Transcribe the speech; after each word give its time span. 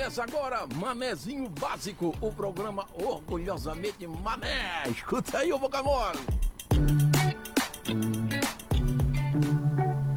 Começa 0.00 0.22
agora 0.22 0.66
Manezinho 0.76 1.46
Básico, 1.46 2.16
o 2.22 2.32
programa 2.32 2.86
orgulhosamente 2.94 4.06
mané. 4.06 4.84
Escuta 4.88 5.36
aí, 5.36 5.52
ô 5.52 5.58
boca 5.58 5.82
mole. 5.82 6.18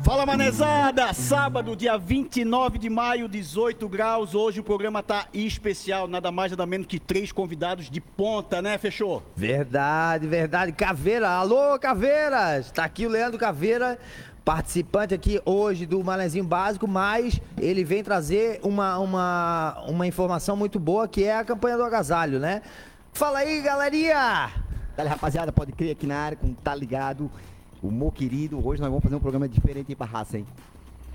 Fala 0.02 0.26
manezada! 0.26 1.12
Sábado, 1.12 1.76
dia 1.76 1.98
29 1.98 2.78
de 2.78 2.90
maio, 2.90 3.28
18 3.28 3.90
graus. 3.90 4.34
Hoje 4.34 4.62
o 4.62 4.64
programa 4.64 5.04
tá 5.04 5.28
especial, 5.34 6.08
nada 6.08 6.32
mais 6.32 6.54
nada 6.54 6.66
menos 6.66 6.88
que 6.88 6.98
três 6.98 7.34
convidados 7.34 7.90
de 7.90 8.00
ponta, 8.00 8.62
né? 8.62 8.78
Fechou? 8.78 9.22
Verdade, 9.36 10.26
verdade. 10.28 10.72
Caveira, 10.72 11.30
alô 11.30 11.78
Caveiras! 11.78 12.72
Tá 12.72 12.86
aqui 12.86 13.06
o 13.06 13.10
Leandro 13.10 13.38
Caveira, 13.38 14.00
participante 14.44 15.14
aqui 15.14 15.42
hoje 15.46 15.86
do 15.86 16.04
Manezinho 16.04 16.44
Básico, 16.44 16.88
mas 16.88 17.40
ele 17.58 17.84
vem 17.84 18.04
trazer 18.04 18.60
uma, 18.62 18.98
uma, 19.00 19.84
uma 19.88 20.08
informação 20.08 20.56
muito 20.56 20.80
boa 20.80 21.08
que 21.08 21.24
é 21.24 21.38
a 21.38 21.46
campanha 21.46 21.78
do 21.78 21.84
agasalho, 21.84 22.40
né? 22.40 22.62
Fala 23.14 23.40
aí, 23.40 23.62
galerinha! 23.62 24.52
Dale, 24.96 25.10
rapaziada, 25.10 25.52
pode 25.52 25.72
crer 25.72 25.92
aqui 25.92 26.06
na 26.06 26.18
área, 26.18 26.38
com 26.38 26.54
tá 26.54 26.76
ligado. 26.76 27.32
O 27.82 27.90
meu 27.90 28.12
querido, 28.12 28.66
hoje 28.66 28.82
nós 28.82 28.90
vamos 28.90 29.04
fazer 29.04 29.16
um 29.16 29.20
programa 29.20 29.48
diferente 29.48 29.88
aí 29.90 29.96
pra 29.96 30.06
raça, 30.06 30.38
hein? 30.38 30.46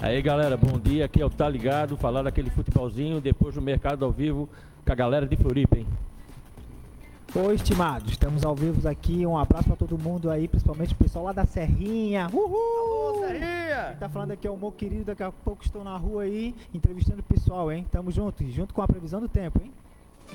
Aí 0.00 0.22
galera, 0.22 0.56
bom 0.56 0.78
dia. 0.78 1.06
Aqui 1.06 1.20
é 1.20 1.26
o 1.26 1.30
Tá 1.30 1.48
Ligado, 1.48 1.96
falar 1.96 2.22
daquele 2.22 2.50
futebolzinho 2.50 3.20
depois 3.20 3.56
do 3.56 3.62
mercado 3.62 4.04
ao 4.04 4.12
vivo 4.12 4.48
com 4.84 4.92
a 4.92 4.94
galera 4.94 5.26
de 5.26 5.36
Floripa, 5.36 5.76
hein? 5.76 5.86
Oi, 7.34 7.54
estimados, 7.56 8.10
estamos 8.10 8.42
ao 8.42 8.54
vivo 8.54 8.88
aqui. 8.88 9.26
Um 9.26 9.36
abraço 9.36 9.66
pra 9.66 9.76
todo 9.76 9.98
mundo 9.98 10.30
aí, 10.30 10.48
principalmente 10.48 10.94
o 10.94 10.96
pessoal 10.96 11.26
lá 11.26 11.32
da 11.32 11.44
Serrinha. 11.44 12.26
Uhul! 12.32 13.12
Alô, 13.12 13.26
Serrinha! 13.26 13.88
Quem 13.90 13.96
tá 13.98 14.08
falando 14.08 14.30
aqui 14.30 14.46
é 14.46 14.50
o 14.50 14.56
meu 14.56 14.72
querido. 14.72 15.04
Daqui 15.04 15.22
a 15.22 15.30
pouco 15.30 15.62
estou 15.62 15.84
na 15.84 15.94
rua 15.94 16.22
aí, 16.22 16.54
entrevistando 16.72 17.20
o 17.20 17.22
pessoal, 17.22 17.70
hein? 17.70 17.84
Tamo 17.92 18.10
junto, 18.10 18.42
junto 18.50 18.72
com 18.72 18.80
a 18.80 18.88
previsão 18.88 19.20
do 19.20 19.28
tempo, 19.28 19.60
hein? 19.62 19.70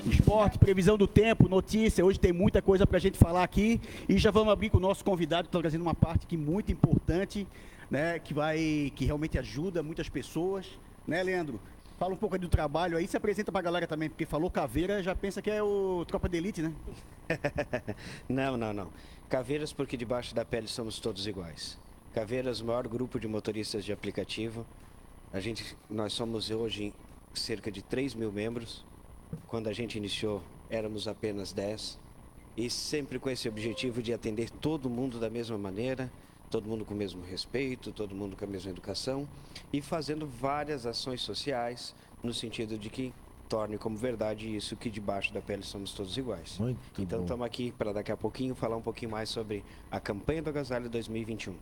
Esporte, 0.06 0.56
previsão 0.56 0.96
do 0.96 1.08
tempo, 1.08 1.48
notícia. 1.48 2.04
Hoje 2.04 2.18
tem 2.18 2.32
muita 2.32 2.62
coisa 2.62 2.86
pra 2.86 3.00
gente 3.00 3.18
falar 3.18 3.42
aqui. 3.42 3.80
E 4.08 4.16
já 4.16 4.30
vamos 4.30 4.52
abrir 4.52 4.70
com 4.70 4.76
o 4.76 4.80
nosso 4.80 5.04
convidado, 5.04 5.48
que 5.48 5.52
tá 5.52 5.58
trazendo 5.58 5.82
uma 5.82 5.94
parte 5.94 6.28
que 6.28 6.36
muito 6.36 6.70
importante, 6.70 7.44
né? 7.90 8.20
Que 8.20 8.32
vai. 8.32 8.92
que 8.94 9.04
realmente 9.04 9.36
ajuda 9.36 9.82
muitas 9.82 10.08
pessoas. 10.08 10.66
Né, 11.06 11.22
Leandro? 11.24 11.60
Fala 11.96 12.12
um 12.12 12.16
pouco 12.16 12.34
aí 12.34 12.40
do 12.40 12.48
trabalho 12.48 12.96
aí, 12.96 13.06
se 13.06 13.16
apresenta 13.16 13.52
pra 13.52 13.62
galera 13.62 13.86
também, 13.86 14.08
porque 14.08 14.26
falou 14.26 14.50
caveira, 14.50 15.02
já 15.02 15.14
pensa 15.14 15.40
que 15.40 15.50
é 15.50 15.62
o 15.62 16.04
Tropa 16.04 16.28
de 16.28 16.36
Elite, 16.36 16.60
né? 16.60 16.74
Não, 18.28 18.56
não, 18.56 18.72
não. 18.72 18.90
Caveiras 19.28 19.72
porque 19.72 19.96
debaixo 19.96 20.34
da 20.34 20.44
pele 20.44 20.68
somos 20.68 20.98
todos 20.98 21.26
iguais. 21.26 21.78
Caveiras, 22.12 22.60
o 22.60 22.66
maior 22.66 22.86
grupo 22.86 23.18
de 23.18 23.26
motoristas 23.26 23.84
de 23.84 23.92
aplicativo. 23.92 24.66
A 25.32 25.40
gente, 25.40 25.76
nós 25.88 26.12
somos 26.12 26.50
hoje 26.50 26.92
cerca 27.32 27.70
de 27.70 27.82
3 27.82 28.14
mil 28.14 28.30
membros. 28.30 28.84
Quando 29.46 29.68
a 29.68 29.72
gente 29.72 29.96
iniciou, 29.96 30.42
éramos 30.68 31.08
apenas 31.08 31.52
10. 31.52 31.98
E 32.56 32.68
sempre 32.68 33.18
com 33.18 33.30
esse 33.30 33.48
objetivo 33.48 34.02
de 34.02 34.12
atender 34.12 34.50
todo 34.50 34.90
mundo 34.90 35.18
da 35.18 35.30
mesma 35.30 35.58
maneira, 35.58 36.12
todo 36.54 36.68
mundo 36.68 36.84
com 36.84 36.94
o 36.94 36.96
mesmo 36.96 37.20
respeito, 37.24 37.90
todo 37.90 38.14
mundo 38.14 38.36
com 38.36 38.44
a 38.44 38.46
mesma 38.46 38.70
educação 38.70 39.26
e 39.72 39.82
fazendo 39.82 40.24
várias 40.24 40.86
ações 40.86 41.20
sociais 41.20 41.96
no 42.22 42.32
sentido 42.32 42.78
de 42.78 42.88
que 42.88 43.12
torne 43.48 43.76
como 43.76 43.96
verdade 43.96 44.54
isso 44.54 44.76
que 44.76 44.88
debaixo 44.88 45.34
da 45.34 45.40
pele 45.40 45.64
somos 45.64 45.92
todos 45.92 46.16
iguais. 46.16 46.56
Muito 46.60 46.78
então 46.96 47.22
estamos 47.22 47.44
aqui 47.44 47.72
para 47.76 47.92
daqui 47.92 48.12
a 48.12 48.16
pouquinho 48.16 48.54
falar 48.54 48.76
um 48.76 48.80
pouquinho 48.80 49.10
mais 49.10 49.30
sobre 49.30 49.64
a 49.90 49.98
campanha 49.98 50.42
do 50.42 50.50
agasalho 50.50 50.88
2021. 50.88 51.56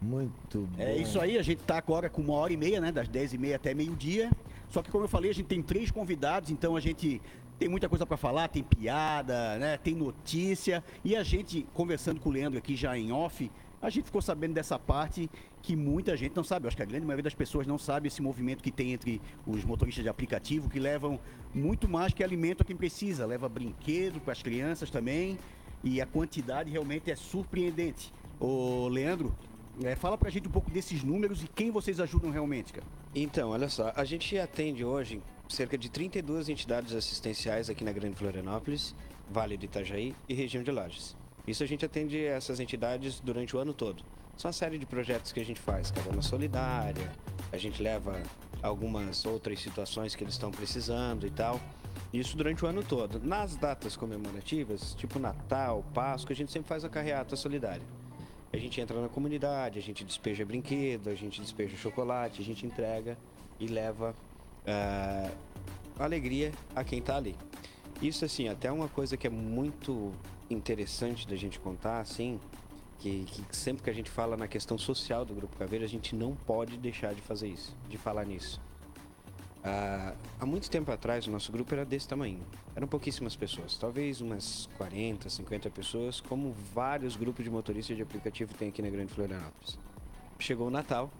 Muito 0.00 0.60
bom. 0.60 0.82
É 0.82 0.96
isso 0.96 1.20
aí, 1.20 1.36
a 1.36 1.42
gente 1.42 1.62
tá 1.64 1.76
agora 1.76 2.08
com 2.08 2.22
uma 2.22 2.34
hora 2.34 2.50
e 2.50 2.56
meia, 2.56 2.80
né? 2.80 2.90
Das 2.90 3.06
10 3.06 3.34
e 3.34 3.38
meia 3.38 3.56
até 3.56 3.74
meio-dia. 3.74 4.30
Só 4.70 4.80
que 4.80 4.90
como 4.90 5.04
eu 5.04 5.08
falei, 5.08 5.30
a 5.30 5.34
gente 5.34 5.46
tem 5.46 5.60
três 5.60 5.90
convidados, 5.90 6.50
então 6.50 6.74
a 6.74 6.80
gente 6.80 7.20
tem 7.58 7.68
muita 7.68 7.88
coisa 7.88 8.06
para 8.06 8.16
falar, 8.16 8.48
tem 8.48 8.62
piada, 8.62 9.58
né? 9.58 9.76
Tem 9.76 9.94
notícia. 9.94 10.82
E 11.04 11.14
a 11.14 11.22
gente, 11.22 11.66
conversando 11.74 12.18
com 12.18 12.30
o 12.30 12.32
Leandro 12.32 12.58
aqui 12.58 12.76
já 12.76 12.96
em 12.96 13.12
off, 13.12 13.50
a 13.80 13.90
gente 13.90 14.06
ficou 14.06 14.20
sabendo 14.20 14.54
dessa 14.54 14.78
parte 14.78 15.30
que 15.62 15.76
muita 15.76 16.16
gente 16.16 16.34
não 16.34 16.44
sabe. 16.44 16.66
Eu 16.66 16.68
acho 16.68 16.76
que 16.76 16.82
a 16.82 16.86
grande 16.86 17.06
maioria 17.06 17.22
das 17.22 17.34
pessoas 17.34 17.66
não 17.66 17.78
sabe 17.78 18.08
esse 18.08 18.20
movimento 18.20 18.62
que 18.62 18.70
tem 18.70 18.92
entre 18.92 19.20
os 19.46 19.64
motoristas 19.64 20.02
de 20.02 20.08
aplicativo, 20.08 20.68
que 20.68 20.80
levam 20.80 21.20
muito 21.54 21.88
mais 21.88 22.12
que 22.12 22.24
alimento 22.24 22.62
a 22.62 22.64
quem 22.64 22.76
precisa. 22.76 23.26
Leva 23.26 23.48
brinquedo 23.48 24.20
para 24.20 24.32
as 24.32 24.42
crianças 24.42 24.90
também. 24.90 25.38
E 25.82 26.00
a 26.00 26.06
quantidade 26.06 26.70
realmente 26.70 27.10
é 27.10 27.16
surpreendente. 27.16 28.12
Ô, 28.40 28.88
Leandro, 28.88 29.34
é, 29.84 29.94
fala 29.94 30.18
pra 30.18 30.30
gente 30.30 30.48
um 30.48 30.50
pouco 30.50 30.70
desses 30.70 31.04
números 31.04 31.42
e 31.42 31.48
quem 31.48 31.70
vocês 31.70 32.00
ajudam 32.00 32.30
realmente, 32.30 32.72
cara. 32.72 32.86
Então, 33.14 33.50
olha 33.50 33.68
só, 33.68 33.92
a 33.94 34.04
gente 34.04 34.36
atende 34.38 34.84
hoje 34.84 35.22
cerca 35.48 35.78
de 35.78 35.88
32 35.88 36.48
entidades 36.48 36.94
assistenciais 36.94 37.70
aqui 37.70 37.84
na 37.84 37.92
Grande 37.92 38.16
Florianópolis, 38.16 38.94
Vale 39.30 39.56
do 39.56 39.64
Itajaí 39.64 40.14
e 40.28 40.34
região 40.34 40.62
de 40.62 40.70
Lages. 40.70 41.17
Isso 41.48 41.64
a 41.64 41.66
gente 41.66 41.82
atende 41.82 42.22
essas 42.22 42.60
entidades 42.60 43.20
durante 43.20 43.56
o 43.56 43.58
ano 43.58 43.72
todo. 43.72 44.04
São 44.36 44.50
uma 44.50 44.52
série 44.52 44.76
de 44.76 44.84
projetos 44.84 45.32
que 45.32 45.40
a 45.40 45.44
gente 45.44 45.58
faz, 45.58 45.90
Cabana 45.90 46.20
Solidária, 46.20 47.10
a 47.50 47.56
gente 47.56 47.82
leva 47.82 48.22
algumas 48.62 49.24
outras 49.24 49.58
situações 49.58 50.14
que 50.14 50.22
eles 50.22 50.34
estão 50.34 50.50
precisando 50.50 51.26
e 51.26 51.30
tal. 51.30 51.58
Isso 52.12 52.36
durante 52.36 52.64
o 52.64 52.68
ano 52.68 52.82
todo. 52.82 53.18
Nas 53.18 53.56
datas 53.56 53.96
comemorativas, 53.96 54.94
tipo 54.94 55.18
Natal, 55.18 55.82
Páscoa, 55.94 56.34
a 56.34 56.36
gente 56.36 56.52
sempre 56.52 56.68
faz 56.68 56.84
a 56.84 56.88
carreata 56.90 57.34
solidária. 57.34 57.82
A 58.52 58.58
gente 58.58 58.78
entra 58.78 59.00
na 59.00 59.08
comunidade, 59.08 59.78
a 59.78 59.82
gente 59.82 60.04
despeja 60.04 60.44
brinquedo, 60.44 61.08
a 61.08 61.14
gente 61.14 61.40
despeja 61.40 61.76
chocolate, 61.78 62.42
a 62.42 62.44
gente 62.44 62.66
entrega 62.66 63.16
e 63.58 63.66
leva 63.66 64.14
ah, 64.66 65.30
alegria 65.98 66.52
a 66.76 66.84
quem 66.84 67.00
tá 67.00 67.16
ali. 67.16 67.34
Isso 68.02 68.24
assim, 68.24 68.48
até 68.48 68.70
uma 68.70 68.88
coisa 68.88 69.16
que 69.16 69.26
é 69.26 69.30
muito 69.30 70.12
interessante 70.50 71.26
da 71.26 71.36
gente 71.36 71.58
contar, 71.58 72.00
assim, 72.00 72.40
que, 72.98 73.24
que 73.24 73.56
sempre 73.56 73.82
que 73.82 73.90
a 73.90 73.92
gente 73.92 74.10
fala 74.10 74.36
na 74.36 74.48
questão 74.48 74.76
social 74.76 75.24
do 75.24 75.34
Grupo 75.34 75.56
Caveira, 75.56 75.84
a 75.84 75.88
gente 75.88 76.14
não 76.14 76.34
pode 76.34 76.76
deixar 76.76 77.14
de 77.14 77.20
fazer 77.20 77.48
isso, 77.48 77.76
de 77.88 77.96
falar 77.96 78.24
nisso. 78.24 78.60
Ah, 79.62 80.14
há 80.40 80.46
muito 80.46 80.70
tempo 80.70 80.90
atrás, 80.90 81.26
o 81.26 81.30
nosso 81.30 81.50
grupo 81.52 81.74
era 81.74 81.84
desse 81.84 82.08
tamanho. 82.08 82.40
Eram 82.74 82.86
pouquíssimas 82.86 83.34
pessoas, 83.34 83.76
talvez 83.76 84.20
umas 84.20 84.68
40, 84.76 85.28
50 85.28 85.70
pessoas, 85.70 86.20
como 86.20 86.54
vários 86.74 87.16
grupos 87.16 87.44
de 87.44 87.50
motoristas 87.50 87.96
de 87.96 88.02
aplicativo 88.02 88.54
tem 88.54 88.68
aqui 88.68 88.80
na 88.80 88.88
Grande 88.88 89.12
Florianópolis. 89.12 89.78
Chegou 90.38 90.68
o 90.68 90.70
Natal, 90.70 91.10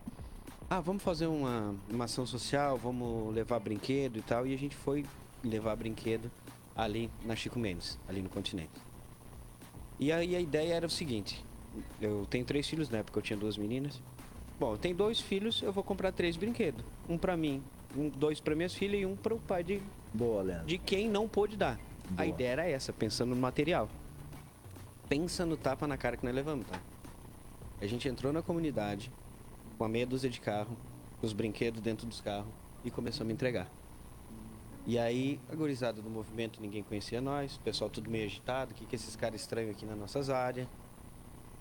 ah, 0.71 0.81
vamos 0.81 1.03
fazer 1.03 1.27
uma, 1.27 1.75
uma 1.91 2.05
ação 2.05 2.27
social, 2.27 2.77
vamos 2.77 3.34
levar 3.34 3.59
brinquedo 3.59 4.19
e 4.19 4.22
tal, 4.22 4.47
e 4.47 4.55
a 4.55 4.59
gente 4.59 4.77
foi 4.77 5.05
levar 5.43 5.75
brinquedo 5.77 6.31
ali 6.77 7.10
na 7.25 7.34
Chico 7.34 7.59
Mendes, 7.59 7.99
ali 8.09 8.22
no 8.22 8.28
continente. 8.28 8.88
E 9.98 10.12
aí 10.12 10.36
a 10.36 10.41
ideia 10.41 10.75
era 10.75 10.86
o 10.86 10.91
seguinte: 10.91 11.44
eu 12.00 12.26
tenho 12.31 12.44
três 12.44 12.69
filhos, 12.69 12.88
na 12.88 12.98
época 12.98 13.19
eu 13.19 13.22
tinha 13.22 13.36
duas 13.36 13.56
meninas. 13.56 14.00
Bom, 14.59 14.72
eu 14.72 14.78
tenho 14.78 14.94
dois 14.94 15.20
filhos, 15.20 15.62
eu 15.62 15.72
vou 15.72 15.84
comprar 15.84 16.12
três 16.12 16.36
brinquedos. 16.36 16.84
Um 17.09 17.16
pra 17.16 17.36
mim, 17.36 17.62
um, 17.97 18.09
dois 18.09 18.41
pra 18.41 18.54
minhas 18.54 18.75
filhas 18.75 19.00
e 19.00 19.06
um 19.06 19.14
pro 19.16 19.38
pai 19.38 19.62
de, 19.62 19.81
Boa, 20.12 20.42
Leandro. 20.42 20.66
de 20.66 20.78
quem 20.78 21.09
não 21.09 21.28
pôde 21.28 21.56
dar. 21.56 21.78
A 22.12 22.22
Boa. 22.22 22.26
ideia 22.26 22.48
era 22.50 22.69
essa, 22.69 22.92
pensando 22.92 23.34
no 23.34 23.41
material. 23.41 23.88
Pensa 25.09 25.47
no 25.47 25.56
tapa 25.56 25.86
na 25.86 25.97
cara 25.97 26.16
que 26.16 26.25
nós 26.25 26.34
levamos, 26.34 26.66
tá? 26.66 26.80
A 27.80 27.86
gente 27.86 28.09
entrou 28.09 28.32
na 28.32 28.42
comunidade 28.42 29.12
com 29.76 29.84
a 29.84 29.88
meia 29.88 30.04
dúzia 30.04 30.28
de 30.28 30.41
carro, 30.41 30.76
os 31.22 31.32
brinquedos 31.32 31.80
dentro 31.80 32.06
dos 32.06 32.20
carros 32.20 32.48
e 32.84 32.91
começamos 32.91 33.30
a 33.30 33.34
entregar. 33.34 33.70
E 34.88 34.99
aí, 34.99 35.38
a 35.53 35.54
gurizada 35.54 36.00
do 36.00 36.09
movimento, 36.09 36.62
ninguém 36.62 36.82
conhecia 36.82 37.21
nós, 37.21 37.56
o 37.56 37.60
pessoal 37.60 37.91
tudo 37.91 38.10
meio 38.10 38.25
agitado, 38.25 38.72
o 38.72 38.75
que, 38.75 38.87
que 38.87 38.97
esses 38.97 39.15
caras 39.15 39.43
estranhos 39.43 39.72
aqui 39.72 39.84
nas 39.84 39.99
nossas 39.99 40.31
áreas. 40.31 40.66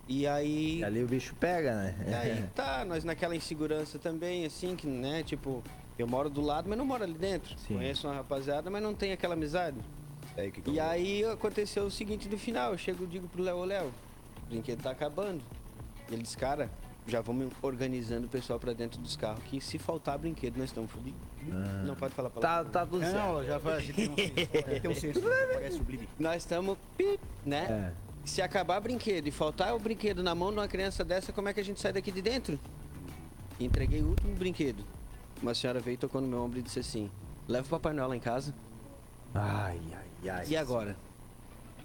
E 0.07 0.25
aí. 0.25 0.79
E 0.79 0.83
ali 0.85 1.03
o 1.03 1.07
bicho 1.07 1.35
pega, 1.35 1.75
né? 1.75 2.05
E 2.07 2.13
aí 2.13 2.43
tá, 2.55 2.85
nós 2.85 3.03
naquela 3.03 3.35
insegurança 3.35 3.99
também, 3.99 4.45
assim, 4.45 4.77
que, 4.77 4.87
né, 4.87 5.23
tipo, 5.23 5.61
eu 5.99 6.07
moro 6.07 6.29
do 6.29 6.40
lado, 6.40 6.69
mas 6.69 6.78
não 6.78 6.85
moro 6.85 7.03
ali 7.03 7.16
dentro. 7.16 7.53
Sim. 7.59 7.73
Conheço 7.73 8.07
uma 8.07 8.16
rapaziada, 8.16 8.69
mas 8.69 8.81
não 8.81 8.96
tem 8.96 9.11
aquela 9.11 9.34
amizade. 9.34 9.78
E 10.72 10.79
aí 10.79 11.25
aconteceu 11.25 11.84
o 11.84 11.91
seguinte 11.91 12.29
no 12.29 12.37
final, 12.37 12.72
eu 12.72 12.78
chego 12.78 13.03
e 13.03 13.07
digo 13.07 13.28
pro 13.28 13.43
Léo, 13.43 13.57
"Ô, 13.57 13.66
Léo, 13.66 13.91
o 14.43 14.49
brinquedo 14.49 14.81
tá 14.81 14.91
acabando. 14.91 15.43
Ele 16.09 16.22
disse, 16.22 16.37
cara, 16.37 16.72
já 17.05 17.19
vamos 17.19 17.52
organizando 17.61 18.28
o 18.28 18.29
pessoal 18.29 18.57
pra 18.57 18.72
dentro 18.72 19.02
dos 19.02 19.17
carros, 19.17 19.43
que 19.43 19.59
se 19.59 19.78
faltar 19.78 20.17
brinquedo, 20.17 20.55
nós 20.55 20.69
estamos 20.69 20.90
fodidos. 20.90 21.19
Não 21.52 21.96
pode 21.96 22.14
falar 22.14 22.29
Tá, 22.29 22.40
palavra. 22.40 22.72
tá 22.72 22.85
tudo 22.85 22.99
certo. 22.99 23.16
Não, 23.16 23.44
já 23.44 23.59
gente 23.79 24.09
tem 24.09 24.91
um 24.91 24.94
senso, 24.96 25.20
senso, 25.20 25.22
parece 25.53 25.78
sublime. 25.78 26.09
Nós 26.20 26.38
estamos, 26.44 26.78
né? 27.46 27.94
É. 27.94 28.08
Se 28.26 28.41
acabar 28.41 28.79
brinquedo 28.82 29.28
e 29.28 29.32
faltar 29.32 29.73
o 29.73 29.79
brinquedo 29.79 30.22
na 30.22 30.35
mão 30.35 30.52
de 30.52 30.58
uma 30.58 30.67
criança 30.67 31.03
dessa, 31.03 31.32
como 31.32 31.47
é 31.47 31.53
que 31.53 31.59
a 31.59 31.64
gente 31.64 31.79
sai 31.79 31.94
daqui 31.94 32.11
de 32.11 32.22
dentro? 32.22 32.59
Entreguei 33.59 34.02
o 34.02 34.09
último 34.09 34.35
brinquedo. 34.35 34.84
Uma 35.41 35.53
senhora 35.53 35.79
veio, 35.79 35.97
tocou 35.97 36.20
no 36.20 36.28
meu 36.28 36.41
ombro 36.44 36.59
e 36.59 36.61
disse 36.61 36.79
assim: 36.79 37.09
Leva 37.47 37.66
o 37.66 37.70
Papai 37.70 37.93
Noel 37.93 38.09
lá 38.09 38.16
em 38.16 38.20
casa. 38.20 38.53
Ai, 39.34 39.79
ai, 39.93 40.29
ai. 40.29 40.46
E 40.47 40.58
agora? 40.58 40.96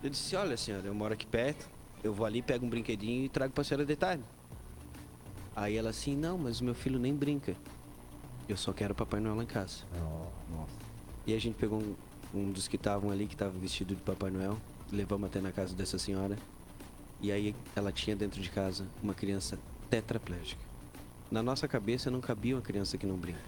Eu 0.02 0.10
disse: 0.10 0.34
Olha, 0.34 0.56
senhora, 0.56 0.86
eu 0.86 0.94
moro 0.94 1.14
aqui 1.14 1.26
perto. 1.26 1.68
Eu 2.02 2.12
vou 2.12 2.26
ali, 2.26 2.42
pego 2.42 2.66
um 2.66 2.68
brinquedinho 2.68 3.24
e 3.24 3.28
trago 3.28 3.52
pra 3.52 3.62
senhora 3.62 3.84
de 3.86 3.94
tarde. 3.94 4.24
Aí 5.54 5.76
ela 5.76 5.90
assim: 5.90 6.16
Não, 6.16 6.36
mas 6.36 6.60
o 6.60 6.64
meu 6.64 6.74
filho 6.74 6.98
nem 6.98 7.14
brinca. 7.14 7.54
Eu 8.52 8.56
só 8.58 8.70
quero 8.70 8.94
Papai 8.94 9.18
Noel 9.18 9.36
lá 9.36 9.44
em 9.44 9.46
casa. 9.46 9.78
Nossa. 10.50 10.72
E 11.26 11.32
a 11.32 11.40
gente 11.40 11.54
pegou 11.54 11.82
um, 11.82 11.94
um 12.34 12.52
dos 12.52 12.68
que 12.68 12.76
estavam 12.76 13.10
ali, 13.10 13.26
que 13.26 13.32
estava 13.32 13.50
vestido 13.58 13.94
de 13.94 14.02
Papai 14.02 14.30
Noel, 14.30 14.58
levamos 14.92 15.26
até 15.30 15.40
na 15.40 15.50
casa 15.50 15.74
dessa 15.74 15.98
senhora. 15.98 16.36
E 17.18 17.32
aí 17.32 17.56
ela 17.74 17.90
tinha 17.90 18.14
dentro 18.14 18.42
de 18.42 18.50
casa 18.50 18.86
uma 19.02 19.14
criança 19.14 19.58
tetraplégica. 19.88 20.60
Na 21.30 21.42
nossa 21.42 21.66
cabeça 21.66 22.10
não 22.10 22.20
cabia 22.20 22.54
uma 22.54 22.60
criança 22.60 22.98
que 22.98 23.06
não 23.06 23.16
brinca. 23.16 23.40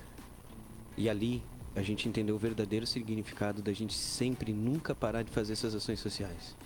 E 0.97 1.11
ali 1.11 1.43
a 1.77 1.83
gente 1.83 2.09
entendeu 2.09 2.35
o 2.35 2.39
verdadeiro 2.39 2.87
significado 2.87 3.61
da 3.61 3.75
gente 3.75 3.93
sempre 3.93 4.55
nunca 4.55 4.95
parar 4.95 5.23
de 5.23 5.31
fazer 5.31 5.53
essas 5.53 5.75
ações 5.75 6.01
sociais. 6.01 6.57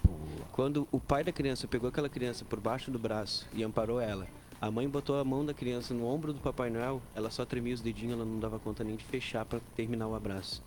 Quando 0.52 0.86
o 0.92 1.00
pai 1.00 1.24
da 1.24 1.32
criança 1.32 1.66
pegou 1.66 1.88
aquela 1.88 2.08
criança 2.08 2.44
por 2.44 2.60
baixo 2.60 2.88
do 2.88 3.00
braço 3.00 3.48
e 3.52 3.64
amparou 3.64 4.00
ela, 4.00 4.28
a 4.60 4.70
mãe 4.70 4.88
botou 4.88 5.18
a 5.18 5.24
mão 5.24 5.44
da 5.44 5.54
criança 5.54 5.94
no 5.94 6.06
ombro 6.06 6.32
do 6.32 6.40
Papai 6.40 6.70
Noel, 6.70 7.00
ela 7.14 7.30
só 7.30 7.44
tremia 7.44 7.74
os 7.74 7.80
dedinhos, 7.80 8.14
ela 8.14 8.24
não 8.24 8.40
dava 8.40 8.58
conta 8.58 8.82
nem 8.82 8.96
de 8.96 9.04
fechar 9.04 9.44
para 9.44 9.60
terminar 9.76 10.08
o 10.08 10.14
abraço. 10.14 10.62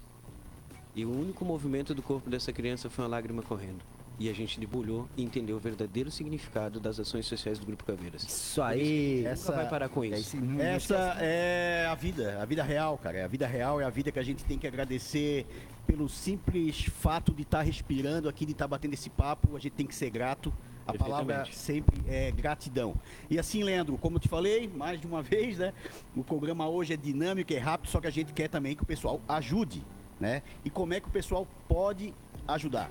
E 0.95 1.05
o 1.05 1.11
único 1.11 1.43
movimento 1.45 1.93
do 1.93 2.01
corpo 2.01 2.29
dessa 2.29 2.51
criança 2.51 2.89
foi 2.89 3.03
uma 3.03 3.09
lágrima 3.11 3.41
correndo. 3.41 3.81
E 4.19 4.29
a 4.29 4.33
gente 4.33 4.59
debulhou 4.59 5.09
e 5.17 5.23
entendeu 5.23 5.55
o 5.55 5.59
verdadeiro 5.59 6.11
significado 6.11 6.79
das 6.79 6.99
ações 6.99 7.25
sociais 7.25 7.57
do 7.57 7.65
Grupo 7.65 7.83
Caveiras. 7.83 8.21
Isso 8.23 8.61
aí. 8.61 9.23
Nunca 9.27 9.51
vai 9.51 9.69
parar 9.69 9.89
com 9.89 10.03
É 10.03 10.09
isso. 10.09 10.19
isso, 10.19 10.37
não 10.37 10.61
Essa 10.61 11.17
é 11.19 11.87
a 11.89 11.95
vida, 11.95 12.39
a 12.39 12.45
vida 12.45 12.61
real, 12.61 12.97
cara. 12.97 13.17
É 13.17 13.23
a 13.23 13.27
vida 13.27 13.47
real, 13.47 13.81
é 13.81 13.83
a 13.83 13.89
vida 13.89 14.11
que 14.11 14.19
a 14.19 14.23
gente 14.23 14.43
tem 14.45 14.59
que 14.59 14.67
agradecer 14.67 15.47
pelo 15.87 16.07
simples 16.07 16.85
fato 16.85 17.33
de 17.33 17.41
estar 17.41 17.61
respirando 17.61 18.29
aqui, 18.29 18.45
de 18.45 18.51
estar 18.51 18.67
batendo 18.67 18.93
esse 18.93 19.09
papo. 19.09 19.55
A 19.55 19.59
gente 19.59 19.73
tem 19.73 19.87
que 19.87 19.95
ser 19.95 20.09
grato. 20.11 20.53
A 20.85 20.93
palavra 20.93 21.45
sempre 21.51 22.01
é 22.07 22.31
gratidão. 22.31 22.95
E 23.29 23.37
assim, 23.37 23.63
Leandro, 23.63 23.97
como 23.97 24.17
eu 24.17 24.19
te 24.19 24.27
falei, 24.27 24.67
mais 24.67 24.99
de 24.99 25.07
uma 25.07 25.21
vez, 25.23 25.57
né? 25.57 25.73
O 26.15 26.23
programa 26.23 26.67
hoje 26.67 26.93
é 26.93 26.97
dinâmico, 26.97 27.53
é 27.53 27.57
rápido, 27.57 27.89
só 27.89 27.99
que 27.99 28.07
a 28.07 28.11
gente 28.11 28.33
quer 28.33 28.47
também 28.47 28.75
que 28.75 28.83
o 28.83 28.85
pessoal 28.85 29.21
ajude, 29.27 29.83
né? 30.19 30.41
E 30.65 30.69
como 30.69 30.93
é 30.93 30.99
que 30.99 31.07
o 31.07 31.11
pessoal 31.11 31.47
pode 31.67 32.13
ajudar? 32.47 32.89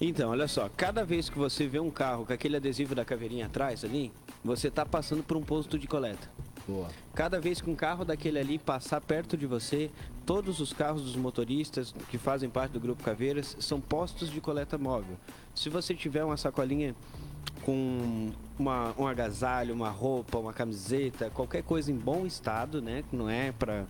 Então, 0.00 0.30
olha 0.30 0.48
só, 0.48 0.68
cada 0.76 1.04
vez 1.04 1.30
que 1.30 1.38
você 1.38 1.66
vê 1.66 1.78
um 1.78 1.90
carro 1.90 2.26
com 2.26 2.32
aquele 2.32 2.56
adesivo 2.56 2.94
da 2.94 3.04
caveirinha 3.04 3.46
atrás 3.46 3.84
ali, 3.84 4.10
você 4.44 4.66
está 4.66 4.84
passando 4.84 5.22
por 5.22 5.36
um 5.36 5.42
posto 5.42 5.78
de 5.78 5.86
coleta. 5.86 6.28
Boa. 6.66 6.88
Cada 7.14 7.40
vez 7.40 7.60
que 7.60 7.68
um 7.68 7.74
carro 7.74 8.04
daquele 8.04 8.38
ali 8.38 8.58
passar 8.58 9.00
perto 9.00 9.36
de 9.36 9.46
você, 9.46 9.90
todos 10.24 10.60
os 10.60 10.72
carros 10.72 11.02
dos 11.02 11.16
motoristas 11.16 11.94
que 12.08 12.18
fazem 12.18 12.48
parte 12.48 12.72
do 12.72 12.80
Grupo 12.80 13.02
Caveiras 13.02 13.56
são 13.60 13.80
postos 13.80 14.30
de 14.30 14.40
coleta 14.40 14.78
móvel. 14.78 15.16
Se 15.54 15.68
você 15.68 15.94
tiver 15.94 16.24
uma 16.24 16.36
sacolinha 16.36 16.94
com 17.64 18.30
uma, 18.58 18.94
um 18.98 19.06
agasalho, 19.06 19.74
uma 19.74 19.90
roupa, 19.90 20.38
uma 20.38 20.52
camiseta, 20.52 21.30
qualquer 21.30 21.62
coisa 21.62 21.90
em 21.90 21.96
bom 21.96 22.26
estado, 22.26 22.80
né? 22.80 23.04
que 23.08 23.16
Não 23.16 23.28
é 23.28 23.52
para 23.52 23.84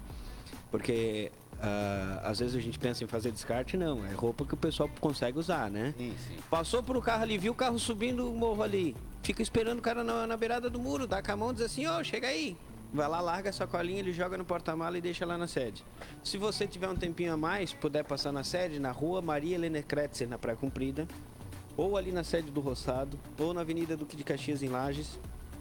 Porque 0.71 1.31
ah, 1.61 2.21
às 2.25 2.41
vezes 2.41 2.57
a 2.57 2.61
gente 2.61 2.79
pensa 2.79 3.05
em 3.05 3.07
fazer 3.07 3.31
descarte, 3.31 3.77
não. 3.77 4.05
É 4.05 4.13
roupa 4.13 4.45
que 4.45 4.55
o 4.55 4.57
pessoal 4.57 4.91
consegue 5.01 5.39
usar, 5.39 5.71
né? 5.71 5.95
Sim, 5.97 6.15
sim. 6.29 6.37
Passou 6.51 6.83
por 6.83 6.97
o 6.97 7.03
carro 7.03 7.23
ali, 7.23 7.39
viu 7.39 7.53
o 7.53 7.55
carro 7.55 7.79
subindo 7.79 8.29
o 8.29 8.35
morro 8.35 8.63
ali. 8.63 8.97
Fica 9.23 9.41
esperando 9.43 9.79
o 9.79 9.83
cara 9.83 10.03
na, 10.03 10.27
na 10.27 10.37
beirada 10.37 10.69
do 10.69 10.81
muro, 10.81 11.07
dá 11.07 11.23
com 11.23 11.33
a 11.33 11.37
mão 11.37 11.51
e 11.53 11.55
diz 11.55 11.63
assim, 11.63 11.87
ó, 11.87 12.03
chega 12.03 12.27
aí. 12.27 12.57
Vai 12.93 13.09
lá, 13.09 13.21
larga 13.21 13.49
a 13.49 13.53
sacolinha, 13.53 14.01
ele 14.01 14.13
joga 14.13 14.37
no 14.37 14.45
porta-mala 14.45 14.99
e 14.99 15.01
deixa 15.01 15.25
lá 15.25 15.39
na 15.39 15.47
sede. 15.47 15.83
Se 16.23 16.37
você 16.37 16.67
tiver 16.67 16.89
um 16.89 16.97
tempinho 16.97 17.33
a 17.33 17.37
mais, 17.37 17.73
puder 17.73 18.05
passar 18.05 18.33
na 18.33 18.45
sede, 18.45 18.79
na 18.79 18.91
rua 18.91 19.23
Maria 19.23 19.55
Helena 19.55 19.81
Kretzer, 19.83 20.29
na 20.29 20.37
Praia 20.37 20.57
Comprida, 20.57 21.09
ou 21.75 21.97
ali 21.97 22.13
na 22.13 22.23
sede 22.23 22.51
do 22.51 22.61
Roçado, 22.61 23.19
ou 23.39 23.55
na 23.55 23.63
Avenida 23.63 23.97
Duque 23.97 24.15
de 24.15 24.25
Caxias, 24.25 24.63
em 24.63 24.69
Lages, 24.69 25.19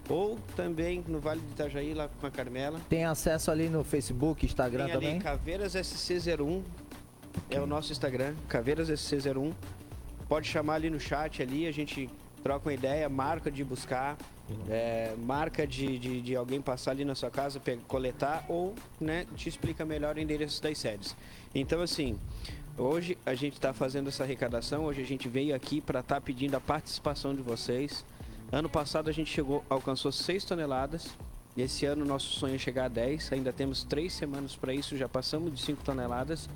ou 0.09 0.37
também 0.57 1.05
no 1.07 1.19
Vale 1.19 1.39
de 1.39 1.51
Itajaí, 1.51 1.93
lá 1.93 2.09
com 2.19 2.27
a 2.27 2.31
Carmela. 2.31 2.81
Tem 2.89 3.05
acesso 3.05 3.49
ali 3.49 3.69
no 3.69 3.83
Facebook, 3.83 4.45
Instagram 4.45 4.85
Tem 4.85 4.93
ali 4.93 5.05
também? 5.05 5.19
Caveiras 5.21 5.73
SC01, 5.73 6.63
é 7.49 7.61
o 7.61 7.65
nosso 7.65 7.93
Instagram, 7.93 8.35
Caveiras 8.49 8.89
SC01. 8.89 9.53
Pode 10.27 10.49
chamar 10.49 10.75
ali 10.75 10.89
no 10.89 10.99
chat 10.99 11.41
ali, 11.41 11.65
a 11.65 11.71
gente 11.71 12.09
troca 12.43 12.67
uma 12.67 12.73
ideia, 12.73 13.07
marca 13.07 13.49
de 13.51 13.63
buscar, 13.63 14.17
é, 14.69 15.13
marca 15.17 15.65
de, 15.65 15.97
de, 15.99 16.21
de 16.21 16.35
alguém 16.35 16.61
passar 16.61 16.91
ali 16.91 17.05
na 17.05 17.15
sua 17.15 17.29
casa, 17.29 17.59
pe- 17.59 17.77
coletar 17.87 18.45
ou 18.49 18.75
né, 18.99 19.25
te 19.35 19.47
explica 19.47 19.85
melhor 19.85 20.15
o 20.15 20.19
endereço 20.19 20.61
das 20.61 20.77
sedes. 20.77 21.15
Então 21.53 21.81
assim, 21.81 22.19
hoje 22.77 23.17
a 23.25 23.33
gente 23.33 23.53
está 23.53 23.73
fazendo 23.73 24.09
essa 24.09 24.23
arrecadação, 24.23 24.85
hoje 24.85 25.01
a 25.01 25.05
gente 25.05 25.29
veio 25.29 25.55
aqui 25.55 25.79
para 25.79 25.99
estar 26.01 26.19
pedindo 26.21 26.55
a 26.55 26.59
participação 26.59 27.33
de 27.35 27.41
vocês. 27.41 28.03
Ano 28.51 28.69
passado 28.69 29.09
a 29.09 29.13
gente 29.13 29.31
chegou, 29.31 29.63
alcançou 29.69 30.11
6 30.11 30.43
toneladas. 30.43 31.15
Esse 31.55 31.85
ano 31.85 32.05
nosso 32.05 32.27
sonho 32.33 32.55
é 32.55 32.57
chegar 32.57 32.85
a 32.85 32.87
10. 32.87 33.31
Ainda 33.33 33.51
temos 33.53 33.83
três 33.83 34.13
semanas 34.13 34.55
para 34.55 34.73
isso, 34.73 34.97
já 34.97 35.07
passamos 35.07 35.53
de 35.53 35.61
5 35.61 35.83
toneladas. 35.83 36.49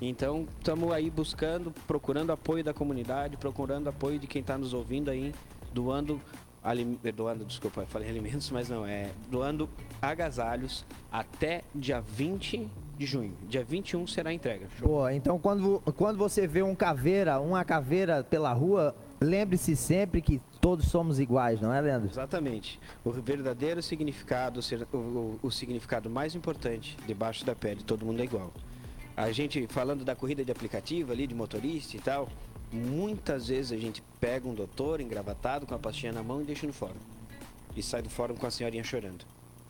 Então 0.00 0.46
estamos 0.58 0.92
aí 0.92 1.08
buscando, 1.10 1.72
procurando 1.86 2.30
apoio 2.30 2.62
da 2.62 2.74
comunidade, 2.74 3.36
procurando 3.36 3.88
apoio 3.88 4.18
de 4.18 4.26
quem 4.26 4.40
está 4.42 4.58
nos 4.58 4.74
ouvindo 4.74 5.10
aí, 5.10 5.34
doando, 5.72 6.20
alim- 6.62 6.98
doando, 7.14 7.44
desculpa, 7.44 7.80
eu 7.82 7.86
falei 7.86 8.08
alimentos, 8.08 8.50
mas 8.50 8.68
não, 8.68 8.86
é 8.86 9.10
doando 9.30 9.68
agasalhos 10.02 10.84
até 11.10 11.62
dia 11.74 12.00
20 12.00 12.68
de 12.98 13.06
junho. 13.06 13.34
Dia 13.48 13.64
21 13.64 14.06
será 14.06 14.30
a 14.30 14.32
entrega. 14.34 14.66
Boa, 14.80 15.14
então 15.14 15.38
quando, 15.38 15.80
quando 15.96 16.18
você 16.18 16.46
vê 16.46 16.62
um 16.62 16.74
caveira, 16.74 17.40
uma 17.40 17.64
caveira 17.64 18.22
pela 18.22 18.52
rua, 18.52 18.94
lembre-se 19.20 19.74
sempre 19.76 20.20
que 20.20 20.40
todos 20.60 20.86
somos 20.88 21.18
iguais, 21.18 21.58
não 21.60 21.72
é, 21.72 21.80
Leandro? 21.80 22.10
Exatamente. 22.10 22.78
O 23.04 23.10
verdadeiro 23.12 23.82
significado, 23.82 24.60
o, 24.92 24.96
o- 24.96 25.38
o 25.42 25.50
significado 25.50 26.10
mais 26.10 26.34
importante 26.34 26.96
debaixo 27.06 27.46
da 27.46 27.54
pele, 27.54 27.82
todo 27.82 28.04
mundo 28.04 28.20
é 28.20 28.24
igual. 28.24 28.52
A 29.16 29.32
gente, 29.32 29.66
falando 29.68 30.04
da 30.04 30.14
corrida 30.14 30.44
de 30.44 30.52
aplicativo 30.52 31.10
ali, 31.12 31.26
de 31.26 31.34
motorista 31.34 31.96
e 31.96 32.00
tal, 32.00 32.28
muitas 32.70 33.48
vezes 33.48 33.72
a 33.72 33.76
gente 33.76 34.02
pega 34.20 34.46
um 34.46 34.54
doutor 34.54 35.00
engravatado 35.00 35.66
com 35.66 35.74
a 35.74 35.78
pastinha 35.78 36.12
na 36.12 36.22
mão 36.22 36.42
e 36.42 36.44
deixa 36.44 36.66
no 36.66 36.72
fórum. 36.72 36.94
E 37.74 37.82
sai 37.82 38.02
do 38.02 38.10
fórum 38.10 38.34
com 38.34 38.46
a 38.46 38.50
senhorinha 38.50 38.84
chorando. 38.84 39.24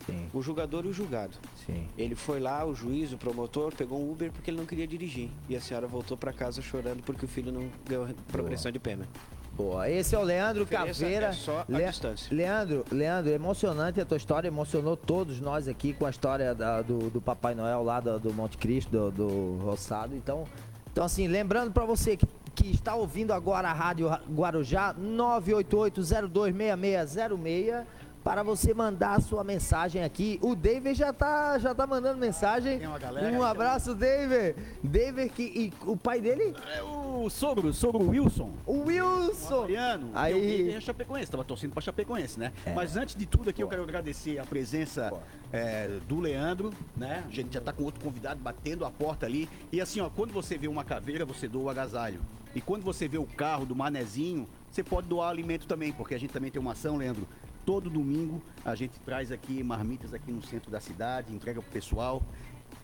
Sim, 0.05 0.29
O 0.33 0.41
julgador 0.41 0.85
e 0.85 0.89
o 0.89 0.93
julgado. 0.93 1.33
sim. 1.65 1.87
Ele 1.97 2.15
foi 2.15 2.39
lá, 2.39 2.63
o 2.65 2.73
juiz, 2.75 3.11
o 3.11 3.17
promotor, 3.17 3.73
pegou 3.75 3.99
um 3.99 4.11
Uber 4.11 4.31
porque 4.31 4.49
ele 4.51 4.57
não 4.57 4.65
queria 4.65 4.87
dirigir. 4.87 5.29
E 5.49 5.55
a 5.55 5.61
senhora 5.61 5.87
voltou 5.87 6.15
para 6.17 6.31
casa 6.31 6.61
chorando 6.61 7.01
porque 7.03 7.25
o 7.25 7.27
filho 7.27 7.51
não 7.51 7.69
ganhou 7.85 8.07
progressão 8.31 8.71
de 8.71 8.79
pena. 8.79 9.07
Boa, 9.57 9.89
esse 9.89 10.15
é 10.15 10.19
o 10.19 10.21
Leandro 10.21 10.65
Caveira. 10.67 11.27
é 11.27 11.31
só 11.33 11.65
a 11.67 11.77
Le- 11.77 11.85
distância. 11.87 12.33
Leandro, 12.35 12.85
Leandro, 12.91 13.31
emocionante 13.31 13.99
a 13.99 14.05
tua 14.05 14.17
história, 14.17 14.47
emocionou 14.47 14.95
todos 14.95 15.39
nós 15.41 15.67
aqui 15.67 15.93
com 15.93 16.05
a 16.05 16.09
história 16.11 16.53
da- 16.53 16.83
do, 16.83 17.09
do 17.09 17.19
Papai 17.19 17.55
Noel 17.55 17.81
lá 17.83 17.99
do, 17.99 18.19
do 18.19 18.31
Monte 18.33 18.55
Cristo, 18.57 18.91
do, 18.91 19.11
do 19.11 19.57
Roçado. 19.65 20.15
Então, 20.15 20.43
então 20.91 21.03
assim, 21.03 21.27
lembrando 21.27 21.71
pra 21.71 21.85
você 21.85 22.15
que, 22.15 22.27
que 22.53 22.69
está 22.71 22.93
ouvindo 22.93 23.33
agora 23.33 23.67
a 23.69 23.73
Rádio 23.73 24.07
Guarujá 24.29 24.93
988-026606 24.93 27.83
para 28.23 28.43
você 28.43 28.73
mandar 28.73 29.15
a 29.15 29.21
sua 29.21 29.41
mensagem 29.43 30.03
aqui. 30.03 30.37
O 30.41 30.53
David 30.53 30.95
já 30.99 31.13
tá, 31.13 31.57
já 31.59 31.73
tá 31.73 31.87
mandando 31.87 32.19
mensagem. 32.19 32.77
Tem 32.77 32.85
uma 32.87 32.99
galera 32.99 33.31
um 33.31 33.41
abraço, 33.41 33.95
David. 33.95 34.53
David 34.83 35.29
que, 35.29 35.43
e 35.43 35.73
o 35.85 35.95
pai 35.95 36.19
dele? 36.19 36.53
É 36.75 36.83
o 36.83 36.96
sogro, 37.29 37.69
o 37.69 37.73
sogro 37.73 38.07
Wilson. 38.07 38.51
O 38.65 38.83
Wilson. 38.85 39.61
Mariano, 39.61 40.11
Aí- 40.13 40.33
Aí... 40.33 40.71
é 40.73 40.81
Chapecoense, 40.81 41.31
tava 41.31 41.43
torcendo 41.43 41.71
pra 41.73 41.81
Chapecoense, 41.81 42.39
né? 42.39 42.53
Mas 42.75 42.95
antes 42.95 43.15
de 43.15 43.25
tudo 43.25 43.49
aqui, 43.49 43.61
eu 43.63 43.67
quero 43.67 43.83
agradecer 43.83 44.39
a 44.39 44.45
presença 44.45 45.11
é, 45.51 45.99
do 46.07 46.19
Leandro, 46.19 46.71
né? 46.95 47.23
A 47.27 47.31
gente 47.33 47.53
já 47.53 47.61
tá 47.61 47.73
com 47.73 47.83
outro 47.83 47.99
convidado 48.01 48.39
batendo 48.41 48.85
a 48.85 48.91
porta 48.91 49.25
ali. 49.25 49.49
E 49.71 49.81
assim, 49.81 49.99
ó, 49.99 50.09
quando 50.09 50.31
você 50.33 50.57
vê 50.57 50.67
uma 50.67 50.83
caveira, 50.83 51.25
você 51.25 51.47
doa 51.47 51.63
o 51.63 51.69
agasalho. 51.69 52.21
E 52.55 52.61
quando 52.61 52.83
você 52.83 53.07
vê 53.07 53.17
o 53.17 53.25
carro 53.25 53.65
do 53.65 53.75
Manezinho, 53.75 54.47
você 54.71 54.83
pode 54.83 55.07
doar 55.07 55.29
alimento 55.29 55.67
também, 55.67 55.91
porque 55.91 56.15
a 56.15 56.19
gente 56.19 56.31
também 56.31 56.49
tem 56.51 56.61
uma 56.61 56.71
ação, 56.71 56.97
Leandro. 56.97 57.27
Todo 57.65 57.89
domingo 57.89 58.41
a 58.63 58.75
gente 58.75 58.99
traz 59.01 59.31
aqui 59.31 59.61
marmitas 59.61 60.13
aqui 60.13 60.31
no 60.31 60.41
centro 60.41 60.71
da 60.71 60.79
cidade, 60.79 61.33
entrega 61.33 61.61
pro 61.61 61.71
pessoal. 61.71 62.23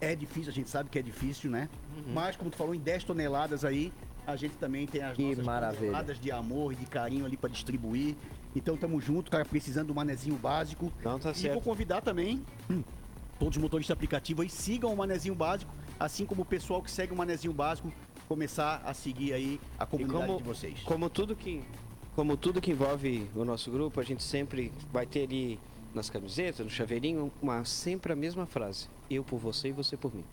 É 0.02 0.16
difícil, 0.16 0.50
a 0.52 0.54
gente 0.54 0.70
sabe 0.70 0.90
que 0.90 1.00
é 1.00 1.02
difícil, 1.02 1.50
né? 1.50 1.70
Mas, 2.13 2.36
como 2.36 2.50
tu 2.52 2.58
falou, 2.58 2.75
em 2.75 2.80
10 2.80 3.04
toneladas 3.06 3.63
aí, 3.63 3.92
a 4.25 4.36
gente 4.36 4.56
também 4.56 4.88
tem 4.88 5.01
as 5.01 5.15
Que 5.15 5.36
nossas 5.36 6.20
de 6.20 6.32
amor 6.32 6.74
e 6.74 6.75
de 6.75 6.86
carinho 6.86 7.25
ali 7.25 7.38
para 7.38 7.50
distribuir. 7.50 8.15
Então 8.56 8.77
tamo 8.77 9.00
junto, 9.01 9.32
cara, 9.32 9.44
precisando 9.46 9.88
do 9.88 9.96
manezinho 9.96 10.36
básico. 10.36 10.92
Não, 11.03 11.20
tá 11.20 11.32
e 11.32 11.36
certo. 11.36 11.53
vou 11.53 11.62
convidar 11.62 12.01
também 12.01 12.46
hum, 12.70 12.84
todos 13.39 13.58
os 13.58 13.62
motoristas 13.62 13.88
de 13.88 13.98
aplicativo 13.98 14.42
aí 14.42 14.50
sigam 14.50 14.94
o 14.94 14.98
manezinho 14.98 15.36
básico, 15.36 15.74
assim 16.00 16.25
como 16.25 16.44
o 16.44 16.46
pessoal 16.46 16.82
que 16.82 16.92
segue 16.92 17.13
o 17.13 17.15
manezinho 17.15 17.53
básico 17.53 17.92
começar 18.27 18.82
a 18.86 18.94
seguir 18.94 19.34
aí 19.34 19.60
a 19.77 19.84
E 19.84 19.88
comunidade 19.88 20.25
como, 20.25 20.38
de 20.38 20.44
vocês. 20.44 20.80
como 20.84 21.10
tudo 21.10 21.36
que 21.36 21.62
como 22.15 22.38
tudo 22.38 22.62
que 22.62 22.72
envolve 22.72 23.27
o 23.36 23.44
nosso 23.44 23.72
grupo, 23.72 24.00
a 24.00 24.03
gente 24.03 24.22
sempre 24.22 24.72
vai 24.92 25.06
ter 25.06 25.24
ali 25.24 25.60
nas 25.96 26.12
camisetas, 26.12 26.63
no 26.63 26.70
chaveirinho, 26.72 27.32
uma, 27.42 27.65
sempre 27.65 28.13
a 28.13 28.15
mesma 28.15 28.46
frase. 28.46 28.88
Eu 29.10 29.24
por 29.24 29.39
você 29.39 29.70
e 29.70 29.72
você 29.72 29.98
por 29.98 30.13
mim. 30.13 30.24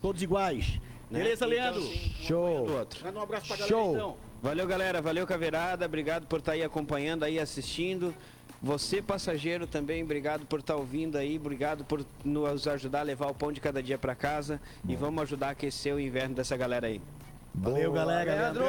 Todos 0.00 0.20
iguais. 0.20 0.80
Né? 1.10 1.18
Beleza, 1.20 1.44
Então, 1.46 1.48
Leandro? 1.48 1.80
assim, 1.82 2.12
um 2.20 2.24
Show. 2.26 2.70
outro. 2.70 3.04
Manda 3.04 3.18
um 3.18 3.22
abraço 3.22 3.46
pra 3.48 3.56
Show. 3.56 3.78
galera 3.78 3.92
então. 3.98 4.16
Valeu, 4.42 4.66
galera. 4.66 5.02
Valeu, 5.02 5.26
Caveirada. 5.26 5.86
Obrigado 5.86 6.26
por 6.26 6.38
estar 6.38 6.52
aí 6.52 6.62
acompanhando, 6.62 7.24
aí 7.24 7.38
assistindo. 7.38 8.14
Você, 8.60 9.00
passageiro, 9.00 9.66
também, 9.68 10.02
obrigado 10.02 10.44
por 10.44 10.58
estar 10.58 10.74
ouvindo 10.74 11.16
aí, 11.16 11.36
obrigado 11.36 11.84
por 11.84 12.04
nos 12.24 12.66
ajudar 12.66 13.00
a 13.00 13.02
levar 13.04 13.28
o 13.30 13.34
pão 13.34 13.52
de 13.52 13.60
cada 13.60 13.80
dia 13.80 13.96
para 13.96 14.16
casa 14.16 14.60
e 14.88 14.96
vamos 14.96 15.22
ajudar 15.22 15.48
a 15.48 15.50
aquecer 15.50 15.94
o 15.94 16.00
inverno 16.00 16.34
dessa 16.34 16.56
galera 16.56 16.88
aí. 16.88 17.00
Valeu, 17.54 17.92
Boa, 17.92 18.04
galera. 18.04 18.34
Leandro! 18.34 18.64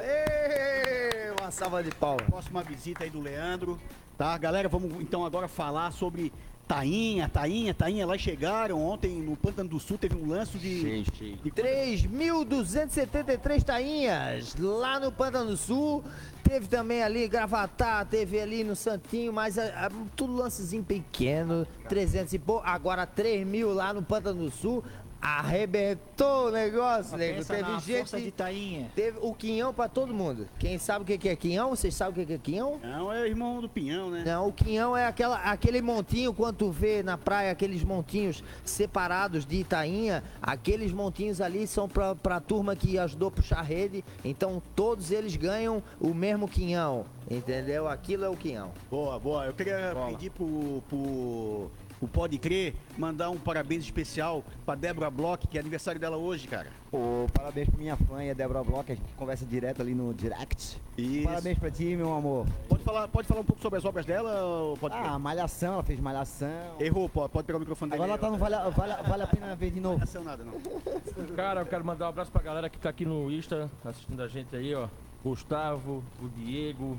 Ê, 0.00 1.32
Uma 1.40 1.50
salva 1.50 1.82
de 1.82 1.90
palmas. 1.90 2.22
Próxima 2.28 2.62
visita 2.62 3.02
aí 3.02 3.10
do 3.10 3.20
Leandro. 3.20 3.80
Tá, 4.16 4.38
galera, 4.38 4.68
vamos 4.68 4.92
então 5.00 5.24
agora 5.24 5.48
falar 5.48 5.90
sobre 5.90 6.32
Tainha, 6.66 7.28
Tainha, 7.28 7.74
Tainha. 7.74 8.06
Lá 8.06 8.16
chegaram 8.16 8.82
ontem 8.82 9.20
no 9.20 9.36
Pântano 9.36 9.68
do 9.68 9.78
Sul, 9.78 9.98
teve 9.98 10.16
um 10.16 10.26
lance 10.28 10.56
de. 10.58 11.02
de 11.02 11.50
3.273 11.50 13.62
tainhas 13.62 14.56
lá 14.56 14.98
no 14.98 15.12
Pântano 15.12 15.50
do 15.50 15.56
Sul. 15.56 16.02
Teve 16.42 16.66
também 16.66 17.02
ali 17.02 17.28
Gravatá, 17.28 18.02
teve 18.04 18.40
ali 18.40 18.64
no 18.64 18.76
Santinho, 18.76 19.32
mas 19.32 19.58
ah, 19.58 19.72
ah, 19.74 19.88
tudo 20.16 20.34
lancezinho 20.34 20.82
pequeno, 20.82 21.64
300 21.88 22.34
e 22.34 22.38
pouco. 22.38 22.66
Agora 22.66 23.06
3 23.06 23.46
mil 23.46 23.72
lá 23.72 23.94
no 23.94 24.02
Pântano 24.02 24.44
do 24.44 24.50
Sul. 24.50 24.82
Arrebentou 25.22 26.48
o 26.48 26.50
negócio, 26.50 27.16
nego. 27.16 27.44
Teve 27.44 27.98
força 27.98 28.16
de 28.16 28.24
gente. 28.24 28.34
tainha. 28.34 28.90
Teve 28.92 29.18
o 29.22 29.32
quinhão 29.32 29.72
pra 29.72 29.88
todo 29.88 30.12
mundo. 30.12 30.48
Quem 30.58 30.78
sabe 30.78 31.04
o 31.04 31.06
que 31.06 31.16
que 31.16 31.28
é 31.28 31.36
quinhão? 31.36 31.70
Vocês 31.70 31.94
sabem 31.94 32.12
o 32.12 32.14
que 32.14 32.26
que 32.26 32.32
é 32.32 32.38
quinhão? 32.38 32.80
Não, 32.82 33.12
é 33.12 33.28
irmão 33.28 33.60
do 33.60 33.68
Pinhão, 33.68 34.10
né? 34.10 34.24
Não, 34.26 34.48
o 34.48 34.52
quinhão 34.52 34.96
é 34.96 35.06
aquela, 35.06 35.36
aquele 35.36 35.80
montinho, 35.80 36.34
quando 36.34 36.56
tu 36.56 36.70
vê 36.72 37.04
na 37.04 37.16
praia 37.16 37.52
aqueles 37.52 37.84
montinhos 37.84 38.42
separados 38.64 39.46
de 39.46 39.58
Itainha, 39.58 40.24
aqueles 40.42 40.90
montinhos 40.92 41.40
ali 41.40 41.68
são 41.68 41.88
pra, 41.88 42.16
pra 42.16 42.40
turma 42.40 42.74
que 42.74 42.98
ajudou 42.98 43.28
a 43.28 43.30
puxar 43.30 43.62
rede, 43.62 44.04
então 44.24 44.60
todos 44.74 45.12
eles 45.12 45.36
ganham 45.36 45.82
o 46.00 46.12
mesmo 46.12 46.48
quinhão, 46.48 47.06
entendeu? 47.30 47.86
Aquilo 47.86 48.24
é 48.24 48.28
o 48.28 48.36
quinhão. 48.36 48.72
Boa, 48.90 49.20
boa. 49.20 49.46
Eu 49.46 49.54
queria 49.54 49.94
pedir 50.08 50.30
pro, 50.30 50.82
pro, 50.88 51.70
pro 52.02 52.08
Pode 52.08 52.36
Crer 52.38 52.74
mandar 52.98 53.30
um 53.30 53.38
parabéns 53.38 53.84
especial 53.84 54.42
pra 54.66 54.74
Débora 54.74 55.08
Bloch, 55.10 55.46
que 55.46 55.56
é 55.56 55.60
aniversário 55.60 56.00
dela 56.00 56.16
hoje, 56.16 56.48
cara. 56.48 56.66
Pô, 56.90 57.26
parabéns 57.32 57.68
pra 57.68 57.78
minha 57.78 57.96
fã, 57.96 58.28
a 58.28 58.34
Débora 58.34 58.62
Bloch, 58.64 58.90
a 58.90 58.94
gente 58.94 59.12
conversa 59.16 59.46
direto 59.46 59.80
ali 59.80 59.94
no 59.94 60.12
direct. 60.12 60.78
Isso. 60.98 61.24
Parabéns 61.24 61.58
pra 61.58 61.70
ti, 61.70 61.96
meu 61.96 62.12
amor. 62.12 62.46
Pode 62.68 62.82
falar, 62.82 63.08
pode 63.08 63.28
falar 63.28 63.40
um 63.40 63.44
pouco 63.44 63.62
sobre 63.62 63.78
as 63.78 63.84
obras 63.84 64.04
dela? 64.04 64.76
Pode 64.80 64.94
Ah, 64.96 65.18
Malhação, 65.18 65.74
ela 65.74 65.82
fez 65.82 66.00
Malhação. 66.00 66.48
Errou, 66.80 67.08
pode, 67.08 67.32
pode 67.32 67.46
pegar 67.46 67.56
o 67.58 67.60
microfone 67.60 67.90
dele. 67.92 68.02
Agora 68.02 68.12
ela 68.18 68.20
tá 68.20 68.30
no 68.30 68.38
Vale, 68.42 68.54
a- 68.56 68.68
vale, 68.70 68.92
a- 68.92 69.02
vale 69.02 69.22
a 69.22 69.26
pena 69.26 69.54
ver 69.54 69.70
de 69.70 69.80
novo. 69.80 69.96
Não 69.98 70.02
ação 70.04 70.24
nada, 70.24 70.42
não. 70.44 70.52
Cara, 71.36 71.60
eu 71.60 71.66
quero 71.66 71.84
mandar 71.84 72.06
um 72.06 72.08
abraço 72.08 72.32
pra 72.32 72.42
galera 72.42 72.68
que 72.68 72.78
tá 72.78 72.88
aqui 72.90 73.04
no 73.04 73.30
Insta, 73.30 73.70
assistindo 73.84 74.20
a 74.22 74.26
gente 74.28 74.54
aí, 74.56 74.74
ó. 74.74 74.88
Gustavo, 75.24 76.02
o 76.20 76.28
Diego, 76.28 76.98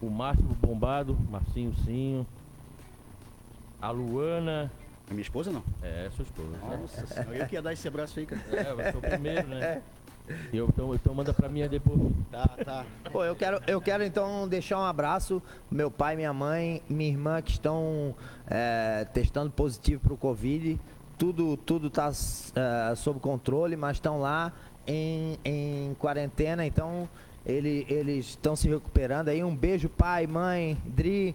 o 0.00 0.08
Márcio 0.08 0.42
Bombado, 0.44 1.16
Marcinho 1.30 1.74
Cinho, 1.84 2.26
a 3.80 3.90
Luana, 3.90 4.70
A 5.08 5.12
minha 5.12 5.22
esposa 5.22 5.50
não. 5.50 5.62
é, 5.82 6.08
sua 6.14 6.22
esposa. 6.24 6.56
Nossa 6.58 7.06
senhora, 7.06 7.36
eu 7.38 7.46
que 7.46 7.54
ia 7.54 7.62
dar 7.62 7.72
esse 7.72 7.86
abraço 7.88 8.18
aí, 8.18 8.26
cara. 8.26 8.42
É, 8.52 8.70
eu 8.88 8.92
sou 8.92 9.00
o 9.00 9.02
primeiro, 9.02 9.48
né? 9.48 9.82
E 10.52 10.58
eu, 10.58 10.68
então, 10.68 10.94
então 10.94 11.14
manda 11.14 11.32
pra 11.32 11.48
mim 11.48 11.66
depois. 11.68 11.98
Tá, 12.30 12.46
tá. 12.62 12.86
Pô, 13.10 13.24
eu 13.24 13.34
quero, 13.34 13.62
eu 13.66 13.80
quero 13.80 14.04
então 14.04 14.46
deixar 14.46 14.78
um 14.78 14.84
abraço 14.84 15.42
meu 15.70 15.90
pai, 15.90 16.16
minha 16.16 16.32
mãe, 16.34 16.82
minha 16.88 17.08
irmã 17.08 17.40
que 17.40 17.52
estão 17.52 18.14
é, 18.46 19.06
testando 19.14 19.50
positivo 19.50 20.02
pro 20.02 20.16
Covid. 20.18 20.78
Tudo, 21.16 21.56
tudo 21.56 21.88
tá 21.88 22.10
é, 22.10 22.94
sob 22.94 23.18
controle, 23.20 23.74
mas 23.74 23.96
estão 23.96 24.20
lá 24.20 24.52
em, 24.86 25.38
em 25.44 25.94
quarentena, 25.98 26.66
então 26.66 27.08
ele, 27.46 27.86
eles 27.88 28.26
estão 28.26 28.54
se 28.54 28.68
recuperando 28.68 29.28
aí. 29.28 29.42
Um 29.42 29.56
beijo, 29.56 29.88
pai, 29.88 30.26
mãe, 30.26 30.76
Dri. 30.84 31.34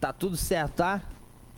Tá 0.00 0.12
tudo 0.12 0.36
certo, 0.36 0.74
tá? 0.76 1.02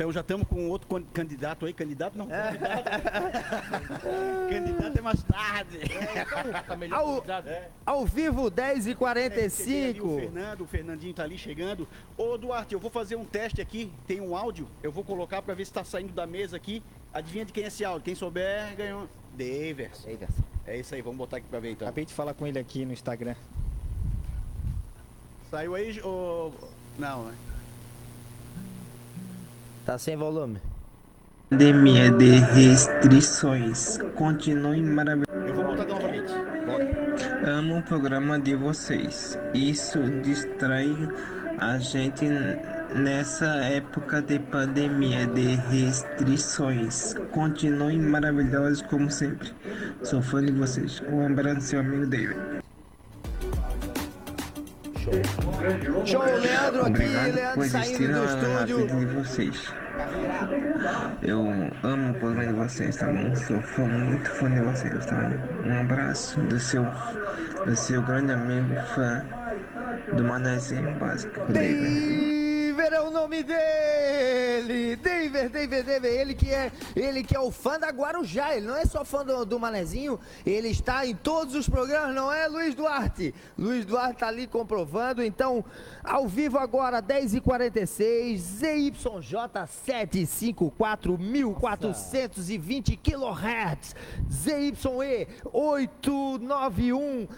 Então 0.00 0.10
já 0.10 0.22
estamos 0.22 0.48
com 0.48 0.66
outro 0.70 0.88
can- 0.88 1.04
candidato 1.12 1.66
aí. 1.66 1.74
Candidato 1.74 2.16
não, 2.16 2.26
candidato. 2.26 2.84
candidato 4.48 4.98
é 4.98 5.02
mais 5.02 5.22
tarde. 5.22 5.78
Tá 6.66 6.74
melhor 6.74 7.00
Au. 7.00 7.14
convidado. 7.16 7.50
Ao 7.84 8.06
vivo, 8.06 8.44
Cheguei 8.48 8.80
ali, 8.80 8.90
o 8.90 8.94
10h45. 8.96 10.20
Fernando, 10.20 10.60
o 10.62 10.66
Fernandinho 10.66 11.12
tá 11.12 11.22
ali 11.22 11.36
chegando. 11.36 11.86
Ô 12.16 12.38
Duarte, 12.38 12.72
eu 12.72 12.80
vou 12.80 12.90
fazer 12.90 13.16
um 13.16 13.26
teste 13.26 13.60
aqui, 13.60 13.92
tem 14.06 14.22
um 14.22 14.34
áudio, 14.34 14.66
eu 14.82 14.90
vou 14.90 15.04
colocar 15.04 15.42
pra 15.42 15.52
ver 15.52 15.66
se 15.66 15.72
tá 15.74 15.84
saindo 15.84 16.14
da 16.14 16.26
mesa 16.26 16.56
aqui. 16.56 16.82
Adivinha 17.12 17.44
de 17.44 17.52
quem 17.52 17.64
é 17.64 17.66
esse 17.66 17.84
áudio? 17.84 18.02
Quem 18.02 18.14
souber, 18.14 18.74
ganhou. 18.76 19.06
Davers. 19.32 20.06
É 20.66 20.78
isso 20.78 20.94
aí, 20.94 21.02
vamos 21.02 21.18
botar 21.18 21.36
aqui 21.36 21.46
pra 21.46 21.60
ver 21.60 21.72
então. 21.72 21.86
Acabei 21.86 22.06
de 22.06 22.14
falar 22.14 22.32
com 22.32 22.46
ele 22.46 22.58
aqui 22.58 22.86
no 22.86 22.94
Instagram. 22.94 23.34
Saiu 25.50 25.74
aí, 25.74 26.00
ô... 26.00 26.52
Não, 26.98 27.24
né? 27.24 27.34
Tá 29.90 29.98
sem 29.98 30.16
volume. 30.16 30.58
Pandemia 31.50 32.12
de 32.12 32.38
restrições. 32.54 33.98
Continue 34.14 34.80
maravilhoso. 34.82 35.32
Eu 35.48 35.52
vou 35.52 35.64
botar 35.64 35.84
novamente. 35.84 36.32
Bora. 36.64 37.58
Amo 37.58 37.78
o 37.78 37.82
programa 37.82 38.38
de 38.38 38.54
vocês. 38.54 39.36
Isso 39.52 39.98
distrai 40.22 40.96
a 41.58 41.76
gente 41.78 42.24
nessa 42.94 43.46
época 43.64 44.22
de 44.22 44.38
pandemia 44.38 45.26
de 45.26 45.56
restrições. 45.56 47.14
Continuem 47.32 47.98
maravilhosos 47.98 48.82
como 48.82 49.10
sempre. 49.10 49.52
Sou 50.04 50.22
fã 50.22 50.40
de 50.40 50.52
vocês. 50.52 51.02
Um 51.10 51.26
abraço, 51.26 51.62
seu 51.62 51.80
amigo 51.80 52.06
David. 52.06 52.38
Show, 55.00 56.22
Leandro 56.24 56.80
aqui, 56.82 56.90
Obrigado 56.90 57.34
Leandro 57.34 57.54
por 57.54 57.66
saindo 57.66 57.86
existir 57.86 58.12
do 58.12 58.24
estúdio. 58.24 58.76
vida 58.76 58.96
de 58.96 59.06
vocês. 59.06 59.74
Eu 61.22 61.40
amo 61.82 62.10
o 62.10 62.14
programa 62.14 62.46
de 62.46 62.52
vocês, 62.52 62.96
tá 62.96 63.06
bom? 63.06 63.34
Sou 63.34 63.60
fã, 63.62 63.86
muito 63.86 64.30
fã 64.30 64.50
de 64.50 64.60
vocês, 64.60 65.06
tá 65.06 65.16
bom? 65.16 65.68
Um 65.68 65.80
abraço 65.80 66.38
do 66.42 66.60
seu, 66.60 66.86
do 67.64 67.76
seu 67.76 68.02
grande 68.02 68.32
amigo, 68.32 68.74
fã 68.94 69.24
do 70.12 70.22
Manezinho 70.22 70.94
Básico, 70.98 71.50
David. 71.50 72.39
Daver 72.80 72.92
é 72.94 73.00
o 73.02 73.10
nome 73.10 73.42
dele! 73.42 74.96
Daver, 74.96 75.50
Daver, 75.50 75.84
Daver, 75.84 76.12
ele 76.18 76.34
que 76.34 76.50
é, 76.50 76.72
ele 76.96 77.22
que 77.22 77.36
é 77.36 77.40
o 77.40 77.50
fã 77.50 77.78
da 77.78 77.90
Guarujá, 77.90 78.56
ele 78.56 78.66
não 78.66 78.74
é 78.74 78.86
só 78.86 79.04
fã 79.04 79.22
do, 79.22 79.44
do 79.44 79.60
Manezinho, 79.60 80.18
ele 80.46 80.68
está 80.68 81.04
em 81.04 81.14
todos 81.14 81.54
os 81.54 81.68
programas, 81.68 82.14
não 82.14 82.32
é, 82.32 82.46
Luiz 82.46 82.74
Duarte? 82.74 83.34
Luiz 83.58 83.84
Duarte 83.84 84.20
tá 84.20 84.28
ali 84.28 84.46
comprovando, 84.46 85.22
então, 85.22 85.62
ao 86.02 86.26
vivo 86.28 86.58
agora, 86.58 87.02
10h46, 87.02 88.36
ZYJ 88.36 89.36
754 89.66 91.18
1420 91.18 92.96
kHz, 92.96 93.94
ZYE 94.30 95.26
891 95.52 97.28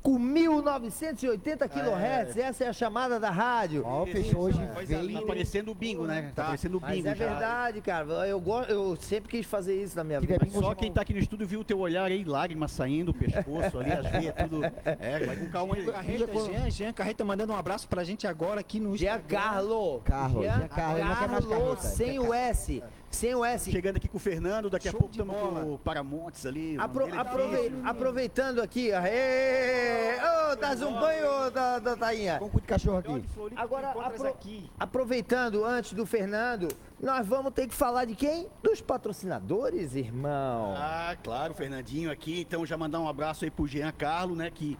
5.980 0.00 1.68
kHz, 1.68 2.36
essa 2.38 2.64
é 2.64 2.68
a 2.68 2.72
chamada 2.72 3.20
da 3.20 3.28
rádio. 3.30 3.82
Ó, 3.84 4.06
fechou 4.06 4.42
hoje. 4.44 4.58
Tá 4.58 4.80
Veio. 4.80 5.18
aparecendo 5.18 5.70
o 5.72 5.74
bingo, 5.74 6.06
né? 6.06 6.32
Tá 6.34 6.44
aparecendo 6.44 6.78
o 6.78 6.80
Mas 6.80 6.94
bingo 6.96 7.08
é 7.08 7.14
já. 7.16 7.26
verdade, 7.28 7.80
cara. 7.82 8.06
Eu, 8.26 8.40
go- 8.40 8.62
eu 8.62 8.96
sempre 8.96 9.28
quis 9.28 9.44
fazer 9.46 9.74
isso 9.82 9.96
na 9.96 10.04
minha 10.04 10.18
vida. 10.20 10.38
bingo, 10.38 10.60
Só 10.60 10.74
quem 10.74 10.90
tá 10.90 11.02
aqui 11.02 11.12
no 11.12 11.18
estúdio 11.18 11.46
viu 11.46 11.60
o 11.60 11.64
teu 11.64 11.78
olhar 11.80 12.04
aí, 12.06 12.24
lágrimas 12.24 12.70
saindo, 12.72 13.10
o 13.10 13.14
pescoço 13.14 13.78
ali, 13.80 13.92
as 13.92 14.06
veias, 14.10 14.34
tudo. 14.48 14.60
É, 15.00 15.26
vai 15.26 15.36
com 15.36 15.46
calma 15.50 15.74
aí. 15.74 15.84
Carreta, 15.84 16.26
Jean, 16.32 16.70
Jean 16.70 16.92
Carreta 16.92 17.24
mandando 17.24 17.49
um 17.50 17.56
abraço 17.56 17.88
pra 17.88 18.04
gente 18.04 18.26
agora 18.26 18.60
aqui 18.60 18.78
no 18.80 18.94
Instagram. 18.94 19.20
Giancarlo. 19.28 20.00
Carlo, 20.04 20.42
Giancarlo, 20.42 21.76
sem 21.80 22.18
o 22.18 22.32
S. 22.32 22.82
Sem 23.10 23.34
o 23.34 23.44
S. 23.44 23.70
Chegando 23.72 23.96
aqui 23.96 24.06
com 24.06 24.18
o 24.18 24.20
Fernando, 24.20 24.70
daqui 24.70 24.86
a 24.88 24.92
Show 24.92 25.00
pouco 25.00 25.12
de 25.12 25.20
estamos 25.20 25.34
com 25.64 25.74
o 25.74 25.78
Paramontes 25.78 26.46
ali. 26.46 26.78
o 26.78 26.80
Apro- 26.80 27.18
aprove- 27.18 27.72
aproveitando 27.84 28.60
aqui, 28.62 28.92
aê! 28.92 30.14
Ô, 30.52 30.54
dá 30.56 30.70
um 30.86 30.92
banho, 31.00 31.50
da, 31.50 31.78
da 31.80 31.96
Tainha. 31.96 32.38
Vamos 32.38 32.52
com 32.52 32.60
de 32.60 32.66
cachorro 32.66 32.98
aqui. 32.98 33.24
Agora, 33.56 33.90
apro- 33.90 34.28
aqui. 34.28 34.70
aproveitando 34.78 35.64
antes 35.64 35.92
do 35.92 36.06
Fernando, 36.06 36.68
nós 37.00 37.26
vamos 37.26 37.52
ter 37.52 37.66
que 37.66 37.74
falar 37.74 38.04
de 38.04 38.14
quem? 38.14 38.46
Dos 38.62 38.80
patrocinadores, 38.80 39.96
irmão. 39.96 40.74
Ah, 40.76 41.16
claro, 41.22 41.52
Fernandinho 41.52 42.12
aqui. 42.12 42.40
Então 42.42 42.64
já 42.64 42.76
mandar 42.76 43.00
um 43.00 43.08
abraço 43.08 43.44
aí 43.44 43.50
pro 43.50 43.66
Jean 43.66 43.90
Carlo, 43.90 44.36
né? 44.36 44.50
Que 44.50 44.78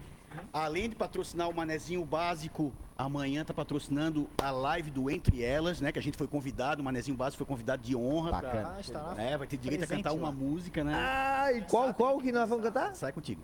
além 0.53 0.89
de 0.89 0.95
patrocinar 0.97 1.49
o 1.49 1.55
Manezinho 1.55 2.05
Básico, 2.05 2.73
amanhã 2.97 3.45
tá 3.45 3.53
patrocinando 3.55 4.29
a 4.43 4.51
live 4.51 4.91
do 4.91 5.11
Entre 5.11 5.43
Elas, 5.43 5.81
né? 5.81 5.93
Que 5.93 5.99
a 5.99 6.03
gente 6.03 6.17
foi 6.19 6.27
convidado, 6.27 6.83
o 6.83 6.85
Manezinho 6.85 7.17
Básico 7.17 7.39
foi 7.39 7.47
convidado 7.47 7.83
de 7.83 7.95
honra. 7.97 8.31
pra- 8.31 8.41
Bacana. 8.43 8.73
Ah, 8.77 8.81
está 8.81 9.01
lá. 9.03 9.23
É, 9.23 9.37
vai 9.37 9.47
ter 9.47 9.57
direito 9.57 9.85
a 9.85 9.87
Presente 9.87 10.05
cantar 10.05 10.17
uma 10.17 10.29
lá. 10.29 10.33
música, 10.35 10.85
né? 10.85 10.95
Ai, 10.95 11.65
qual, 11.69 11.93
qual 11.95 12.19
que 12.21 12.31
nós 12.33 12.49
vamos 12.49 12.65
cantar? 12.65 12.95
Sai 12.95 13.13
contigo. 13.13 13.41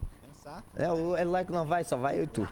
É, 0.77 0.89
o 0.93 1.17
é 1.17 1.25
lá 1.25 1.45
que 1.45 1.51
não 1.51 1.67
vai, 1.67 1.83
só 1.83 1.97
vai 1.97 2.21
eu 2.21 2.23
e 2.23 2.27
tu. 2.29 2.43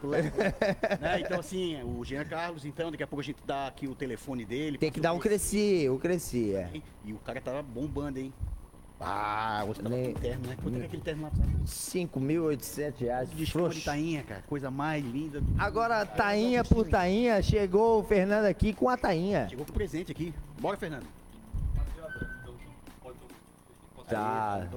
Né, 1.00 1.20
Então, 1.24 1.38
assim, 1.38 1.80
o 1.84 2.04
Jean 2.04 2.24
Carlos, 2.24 2.64
então, 2.64 2.90
daqui 2.90 3.04
a 3.04 3.06
pouco 3.06 3.20
a 3.20 3.24
gente 3.24 3.38
dá 3.46 3.68
aqui 3.68 3.86
o 3.86 3.94
telefone 3.94 4.44
dele. 4.44 4.78
Tem 4.78 4.90
que 4.90 4.98
dar 5.00 5.12
um 5.12 5.20
cresci, 5.20 5.88
o 5.88 5.96
cresci, 5.96 6.54
é. 6.56 6.70
E 7.04 7.12
o 7.12 7.18
cara 7.18 7.40
tava 7.40 7.62
bombando, 7.62 8.18
hein? 8.18 8.32
Ah, 9.06 9.62
você 9.66 9.82
tava 9.82 9.94
Nem- 9.94 10.14
com 10.14 10.20
terno, 10.20 10.46
né? 10.48 10.56
Quanto 10.62 10.78
é 10.80 10.84
aquele 10.86 11.02
terno 11.02 11.22
lá? 11.24 11.30
5.800 11.66 12.98
reais. 13.00 13.30
De 13.30 13.44
de 13.44 13.80
tainha, 13.84 14.22
cara. 14.22 14.42
Coisa 14.42 14.70
mais 14.70 15.04
linda. 15.04 15.40
do- 15.42 15.60
Agora, 15.62 16.06
tainha 16.06 16.64
por 16.64 16.88
tainha, 16.88 17.42
chegou 17.42 18.00
o 18.00 18.04
Fernando 18.04 18.46
aqui 18.46 18.72
com 18.72 18.88
a 18.88 18.96
tainha. 18.96 19.46
Chegou 19.48 19.66
com 19.66 19.72
presente 19.72 20.10
aqui. 20.10 20.32
Bora, 20.58 20.76
Fernando. 20.78 21.06
Tá. 24.08 24.68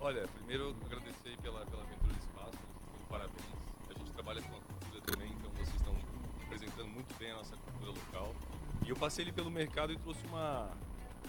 Olha, 0.00 0.26
primeiro 0.28 0.74
agradecer 0.86 1.36
pela, 1.42 1.64
pela 1.66 1.82
abertura 1.82 2.12
do 2.12 2.18
espaço, 2.18 2.58
parabéns. 3.08 3.44
A 3.94 3.98
gente 3.98 4.12
trabalha 4.12 4.40
com 4.42 4.48
a 4.56 4.60
cultura 4.60 5.02
também, 5.06 5.28
então 5.32 5.50
vocês 5.56 5.68
estão 5.74 5.94
representando 6.40 6.88
muito 6.88 7.14
bem 7.18 7.32
a 7.32 7.34
nossa 7.34 7.56
cultura 7.56 7.90
local. 7.90 8.34
E 8.86 8.90
eu 8.90 8.96
passei 8.96 9.24
ali 9.24 9.32
pelo 9.32 9.50
mercado 9.50 9.92
e 9.92 9.98
trouxe 9.98 10.24
uma 10.26 10.70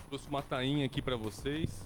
trouxe 0.07 0.27
uma 0.27 0.41
tainha 0.41 0.86
aqui 0.86 1.01
pra 1.01 1.15
vocês. 1.15 1.83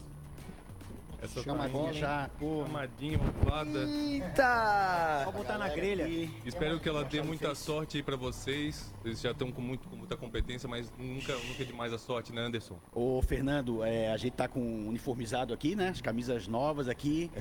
Essa 1.22 1.41
Chamadinha 1.41 1.93
já. 1.93 2.29
Pô, 2.39 2.63
chamadinha, 2.65 3.19
ovada. 3.19 3.79
Eita! 3.84 5.22
Vou 5.25 5.34
botar 5.34 5.57
na 5.57 5.69
grelha. 5.69 6.07
Espero 6.45 6.79
que 6.79 6.88
ela 6.88 7.03
dê 7.03 7.22
muita 7.22 7.53
sorte 7.55 7.98
aí 7.98 8.03
pra 8.03 8.15
vocês. 8.15 8.93
Vocês 9.01 9.22
já 9.22 9.31
estão 9.31 9.51
com, 9.51 9.62
muito, 9.62 9.88
com 9.88 9.95
muita 9.95 10.15
competência, 10.17 10.67
mas 10.67 10.91
nunca, 10.98 11.34
nunca 11.34 11.62
é 11.62 11.65
demais 11.65 11.93
a 11.93 11.98
sorte, 11.98 12.34
né, 12.34 12.41
Anderson? 12.41 12.77
Ô, 12.93 13.22
Fernando, 13.22 13.84
é, 13.84 14.12
a 14.12 14.17
gente 14.17 14.34
tá 14.34 14.48
com 14.48 14.88
uniformizado 14.88 15.53
aqui, 15.53 15.75
né? 15.75 15.89
As 15.89 16.01
camisas 16.01 16.48
novas 16.48 16.88
aqui. 16.88 17.31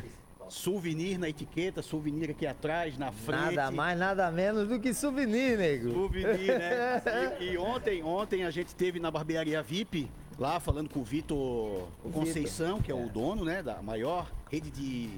Souvenir 0.49 1.19
na 1.19 1.29
etiqueta, 1.29 1.81
souvenir 1.81 2.31
aqui 2.31 2.47
atrás, 2.47 2.99
na 2.99 3.11
frente. 3.11 3.55
Nada 3.55 3.71
mais, 3.71 3.99
nada 3.99 4.31
menos 4.31 4.69
do 4.69 4.79
que 4.79 4.93
souvenir, 4.93 5.57
nego. 5.57 5.91
Souvenir, 5.93 6.59
né? 6.59 7.03
E, 7.41 7.53
e 7.53 7.59
ontem, 7.59 8.03
ontem 8.03 8.45
a 8.45 8.51
gente 8.51 8.69
esteve 8.69 9.01
na 9.01 9.11
barbearia 9.11 9.63
VIP, 9.63 10.11
lá 10.39 10.59
falando 10.61 10.89
com 10.89 11.01
o 11.01 11.05
Vitor 11.05 11.89
Conceição, 12.13 12.81
que 12.81 12.91
é 12.91 12.95
o 12.95 13.09
dono, 13.09 13.45
né? 13.45 13.63
Da 13.63 13.81
maior 13.83 14.31
rede 14.51 14.71
de 14.71 15.11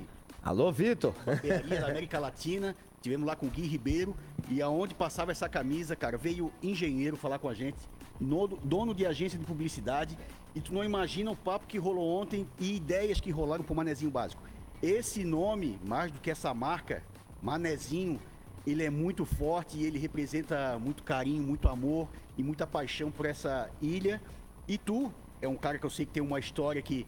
Alô, 0.43 0.71
Vitor. 0.71 1.15
da 1.25 1.87
América 1.89 2.19
Latina. 2.19 2.77
Tivemos 3.01 3.27
lá 3.27 3.37
com 3.37 3.47
o 3.47 3.51
Gui 3.51 3.63
Ribeiro 3.67 4.17
e 4.49 4.61
aonde 4.61 4.95
passava 4.95 5.31
essa 5.31 5.49
camisa, 5.49 5.95
cara, 5.95 6.17
veio 6.19 6.53
engenheiro 6.63 7.17
falar 7.17 7.39
com 7.39 7.49
a 7.49 7.55
gente, 7.55 7.79
no- 8.21 8.49
dono 8.49 8.93
de 8.95 9.07
agência 9.07 9.39
de 9.39 9.45
publicidade, 9.45 10.19
e 10.55 10.61
tu 10.61 10.73
não 10.75 10.83
imagina 10.83 11.31
o 11.31 11.37
papo 11.37 11.67
que 11.67 11.79
rolou 11.79 12.21
ontem 12.21 12.49
e 12.59 12.75
ideias 12.77 13.21
que 13.21 13.31
rolaram 13.31 13.63
pro 13.63 13.75
Manezinho 13.75 14.11
Básico. 14.11 14.43
Esse 14.83 15.23
nome, 15.25 15.79
mais 15.85 16.11
do 16.11 16.19
que 16.19 16.31
essa 16.31 16.53
marca, 16.53 17.03
Manezinho, 17.43 18.19
ele 18.67 18.83
é 18.83 18.91
muito 18.91 19.25
forte 19.25 19.79
e 19.79 19.85
ele 19.85 19.99
representa 19.99 20.77
muito 20.79 21.05
carinho, 21.05 21.43
muito 21.43 21.69
amor 21.69 22.09
e 22.37 22.43
muita 22.43 22.67
paixão 22.67 23.11
por 23.11 23.25
essa 23.27 23.71
ilha. 23.81 24.21
E 24.69 24.77
tu 24.77 25.13
é 25.41 25.49
um 25.49 25.57
cara 25.57 25.79
que 25.79 25.87
eu 25.87 25.91
sei 25.91 26.07
que 26.07 26.13
tem 26.13 26.23
uma 26.23 26.39
história 26.39 26.81
que 26.83 27.07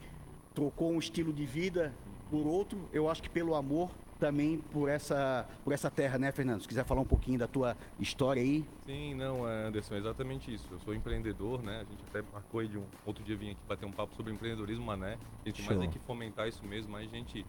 trocou 0.54 0.92
um 0.92 0.98
estilo 0.98 1.32
de 1.32 1.44
vida 1.44 1.94
por 2.30 2.46
outro, 2.46 2.88
eu 2.92 3.08
acho 3.10 3.22
que 3.22 3.30
pelo 3.30 3.54
amor 3.54 3.90
também 4.18 4.58
por 4.72 4.88
essa, 4.88 5.48
por 5.64 5.72
essa 5.72 5.90
terra, 5.90 6.18
né, 6.18 6.32
Fernando? 6.32 6.60
Se 6.60 6.68
quiser 6.68 6.84
falar 6.84 7.00
um 7.00 7.06
pouquinho 7.06 7.38
da 7.38 7.46
tua 7.46 7.76
história 7.98 8.42
aí. 8.42 8.64
Sim, 8.84 9.14
não, 9.14 9.44
Anderson, 9.44 9.94
é 9.94 9.98
exatamente 9.98 10.52
isso. 10.52 10.66
Eu 10.70 10.78
sou 10.80 10.94
empreendedor, 10.94 11.62
né? 11.62 11.80
A 11.80 11.84
gente 11.84 12.04
até 12.08 12.22
marcou 12.32 12.60
aí 12.60 12.68
de 12.68 12.76
um 12.76 12.84
outro 13.06 13.22
dia 13.22 13.36
vir 13.36 13.50
aqui 13.50 13.60
bater 13.68 13.86
um 13.86 13.92
papo 13.92 14.14
sobre 14.16 14.32
empreendedorismo 14.32 14.84
mané. 14.84 15.16
A 15.44 15.48
gente 15.48 15.62
mais 15.62 15.74
Show. 15.74 15.80
tem 15.80 15.90
que 15.90 15.98
fomentar 16.00 16.48
isso 16.48 16.64
mesmo, 16.66 16.92
mais 16.92 17.08
gente 17.10 17.46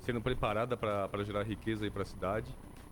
sendo 0.00 0.20
preparada 0.20 0.76
para 0.76 1.24
gerar 1.24 1.42
riqueza 1.42 1.84
aí 1.84 1.90
para 1.90 2.02
a 2.02 2.06
cidade. 2.06 2.48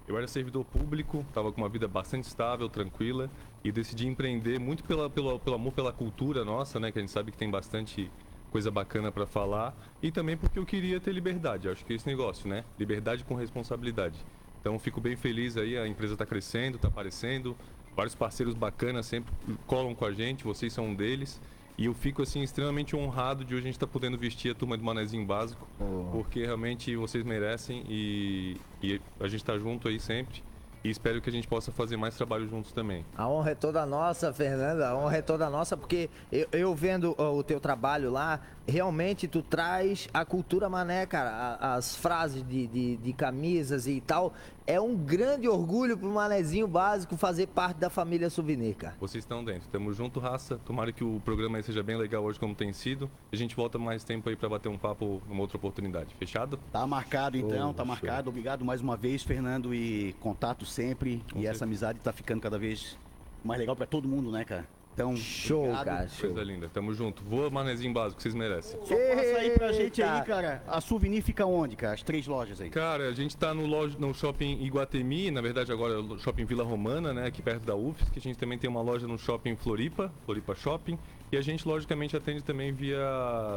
Eu 0.06 0.18
era 0.18 0.26
servidor 0.26 0.64
público, 0.64 1.25
estava 1.28 1.50
com 1.50 1.62
uma 1.62 1.68
vida 1.68 1.88
bastante 1.88 2.25
estável, 2.25 2.68
tranquila 2.68 3.30
e 3.62 3.73
decidi 3.73 4.06
empreender 4.06 4.58
muito 4.58 4.84
pela, 4.84 5.08
pelo, 5.08 5.38
pelo 5.38 5.56
amor 5.56 5.73
pela 5.73 5.92
cultura 5.92 6.44
nossa, 6.44 6.78
né? 6.78 6.92
Que 6.92 6.99
a 6.99 7.02
gente 7.02 7.11
sabe 7.11 7.30
que 7.32 7.38
tem 7.38 7.50
bastante 7.50 8.11
coisa 8.50 8.70
bacana 8.70 9.11
para 9.11 9.26
falar 9.26 9.75
e 10.02 10.12
também 10.12 10.37
porque 10.37 10.58
eu 10.58 10.66
queria 10.66 11.00
ter 11.00 11.12
liberdade. 11.12 11.68
Acho 11.68 11.84
que 11.84 11.92
é 11.92 11.96
esse 11.96 12.06
negócio, 12.06 12.49
né? 12.49 12.64
Liberdade 12.78 13.25
com 13.25 13.34
responsabilidade. 13.34 14.16
Então 14.61 14.78
fico 14.78 15.00
bem 15.00 15.16
feliz 15.16 15.56
aí, 15.56 15.76
a 15.76 15.88
empresa 15.88 16.12
está 16.12 16.25
crescendo, 16.25 16.76
está 16.76 16.88
aparecendo, 16.88 17.56
vários 17.96 18.14
parceiros 18.14 18.54
bacanas 18.54 19.06
sempre 19.06 19.32
colam 19.66 19.94
com 19.94 20.04
a 20.04 20.12
gente, 20.12 20.44
vocês 20.44 20.73
são 20.73 20.88
um 20.88 20.94
deles. 20.94 21.40
E 21.76 21.87
eu 21.87 21.95
fico 21.95 22.23
assim 22.23 22.43
extremamente 22.43 22.95
honrado 22.95 23.45
de 23.45 23.54
hoje 23.54 23.64
a 23.64 23.66
gente 23.66 23.75
estar 23.75 23.87
podendo 23.87 24.16
vestir 24.16 24.52
a 24.52 24.54
turma 24.54 24.76
do 24.76 24.85
Manezinho 24.85 25.26
Básico, 25.26 25.66
porque 26.12 26.45
realmente 26.45 26.95
vocês 26.95 27.25
merecem 27.25 27.85
e, 27.88 28.57
e 28.81 29.00
a 29.19 29.26
gente 29.26 29.40
está 29.40 29.59
junto 29.59 29.88
aí 29.88 29.98
sempre. 29.98 30.42
E 30.85 30.90
espero 30.90 31.18
que 31.22 31.31
a 31.31 31.33
gente 31.33 31.48
possa 31.48 31.72
fazer 31.72 31.96
mais 31.96 32.14
trabalho 32.14 32.46
juntos 32.46 32.70
também. 32.70 33.07
A 33.16 33.27
honra 33.27 33.53
é 33.53 33.55
toda 33.55 33.87
nossa, 33.87 34.35
Fernanda. 34.35 34.90
A 34.90 34.94
honra 34.94 35.16
é 35.16 35.22
toda 35.22 35.48
nossa, 35.48 35.79
porque 35.79 36.11
eu, 36.31 36.46
eu 36.53 36.75
vendo 36.75 37.18
o 37.18 37.42
teu 37.42 37.59
trabalho 37.59 38.12
lá, 38.12 38.38
realmente 38.66 39.29
tu 39.29 39.42
traz 39.42 40.09
a 40.12 40.24
cultura 40.24 40.68
mané, 40.68 41.07
cara. 41.07 41.57
As 41.61 41.96
frases 41.96 42.46
de, 42.46 42.66
de, 42.66 42.96
de 42.96 43.12
camisas 43.12 43.87
e 43.87 44.00
tal. 44.00 44.33
É 44.66 44.81
um 44.81 44.96
grande 44.96 45.46
orgulho 45.46 45.96
pro 45.98 46.09
manezinho 46.09 46.66
básico 46.66 47.16
fazer 47.18 47.48
parte 47.48 47.77
da 47.77 47.90
família 47.90 48.31
Souvenir, 48.31 48.74
cara. 48.77 48.96
Vocês 48.98 49.22
estão 49.22 49.44
dentro. 49.44 49.68
Tamo 49.68 49.92
junto, 49.92 50.18
raça. 50.18 50.59
Tomara 50.64 50.90
que 50.90 51.05
o 51.05 51.20
programa 51.22 51.59
aí 51.59 51.62
seja 51.62 51.83
bem 51.83 51.96
legal 51.98 52.24
hoje, 52.24 52.40
como 52.40 52.55
tem 52.55 52.72
sido. 52.72 53.11
A 53.31 53.37
gente 53.37 53.55
volta 53.55 53.79
mais 53.79 54.03
tempo 54.05 54.29
aí 54.31 54.37
para 54.37 54.48
bater 54.48 54.70
um 54.70 54.79
papo 54.79 55.20
numa 55.29 55.42
outra 55.42 55.59
oportunidade. 55.59 56.14
Fechado? 56.14 56.59
Tá 56.72 56.87
marcado 56.87 57.37
então, 57.37 57.70
Oh, 57.70 57.74
tá 57.74 57.83
show. 57.85 57.87
marcado. 57.87 58.31
Obrigado 58.31 58.64
mais 58.64 58.81
uma 58.81 58.96
vez, 58.96 59.22
Fernando, 59.22 59.74
e 59.74 60.14
contato 60.20 60.64
sempre. 60.64 61.22
Com 61.31 61.40
e 61.40 61.46
essa 61.46 61.64
amizade 61.64 62.00
tá 62.00 62.12
ficando 62.12 62.40
cada 62.40 62.59
vez 62.59 62.96
mais 63.44 63.61
legal 63.61 63.77
pra 63.77 63.85
todo 63.87 64.09
mundo, 64.09 64.33
né, 64.33 64.44
cara? 64.46 64.66
Então, 64.94 65.16
Show, 65.16 65.64
obrigado. 65.64 65.85
cara. 65.85 66.09
Show. 66.09 66.30
Coisa 66.30 66.44
linda. 66.44 66.70
Tamo 66.72 66.94
junto. 66.94 67.22
Voa, 67.24 67.50
manezinho 67.50 67.92
básico, 67.92 68.22
vocês 68.22 68.33
merecem. 68.35 68.78
Só 68.85 68.94
passa 68.94 69.38
aí 69.38 69.50
pra 69.50 69.72
gente 69.72 70.02
aí, 70.02 70.22
cara. 70.22 70.62
A 70.68 70.80
Souvenir 70.80 71.22
fica 71.22 71.44
onde, 71.44 71.74
cara? 71.74 71.94
As 71.94 72.02
três 72.02 72.26
lojas 72.28 72.61
aí. 72.61 72.70
Cara, 72.70 73.09
a 73.09 73.12
gente 73.12 73.37
tá 73.37 73.52
no, 73.52 73.66
loja, 73.66 73.96
no 73.98 74.14
shopping 74.14 74.62
Iguatemi, 74.62 75.33
na 75.33 75.40
verdade 75.40 75.72
agora 75.72 75.94
é 75.94 75.98
o 75.98 76.18
shopping 76.18 76.44
Vila 76.44 76.62
Romana, 76.62 77.12
né, 77.12 77.26
aqui 77.26 77.42
perto 77.42 77.64
da 77.64 77.74
UFSC. 77.74 78.11
que 78.12 78.18
A 78.20 78.22
gente 78.22 78.38
também 78.38 78.57
tem 78.57 78.70
uma 78.70 78.83
loja 78.83 79.07
no 79.09 79.18
shopping 79.18 79.57
Floripa, 79.57 80.12
Floripa 80.24 80.54
Shopping. 80.54 80.98
E 81.33 81.37
a 81.37 81.40
gente, 81.40 81.66
logicamente, 81.66 82.16
atende 82.16 82.44
também 82.44 82.72
via 82.72 83.04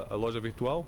a 0.10 0.16
loja 0.16 0.40
virtual, 0.40 0.88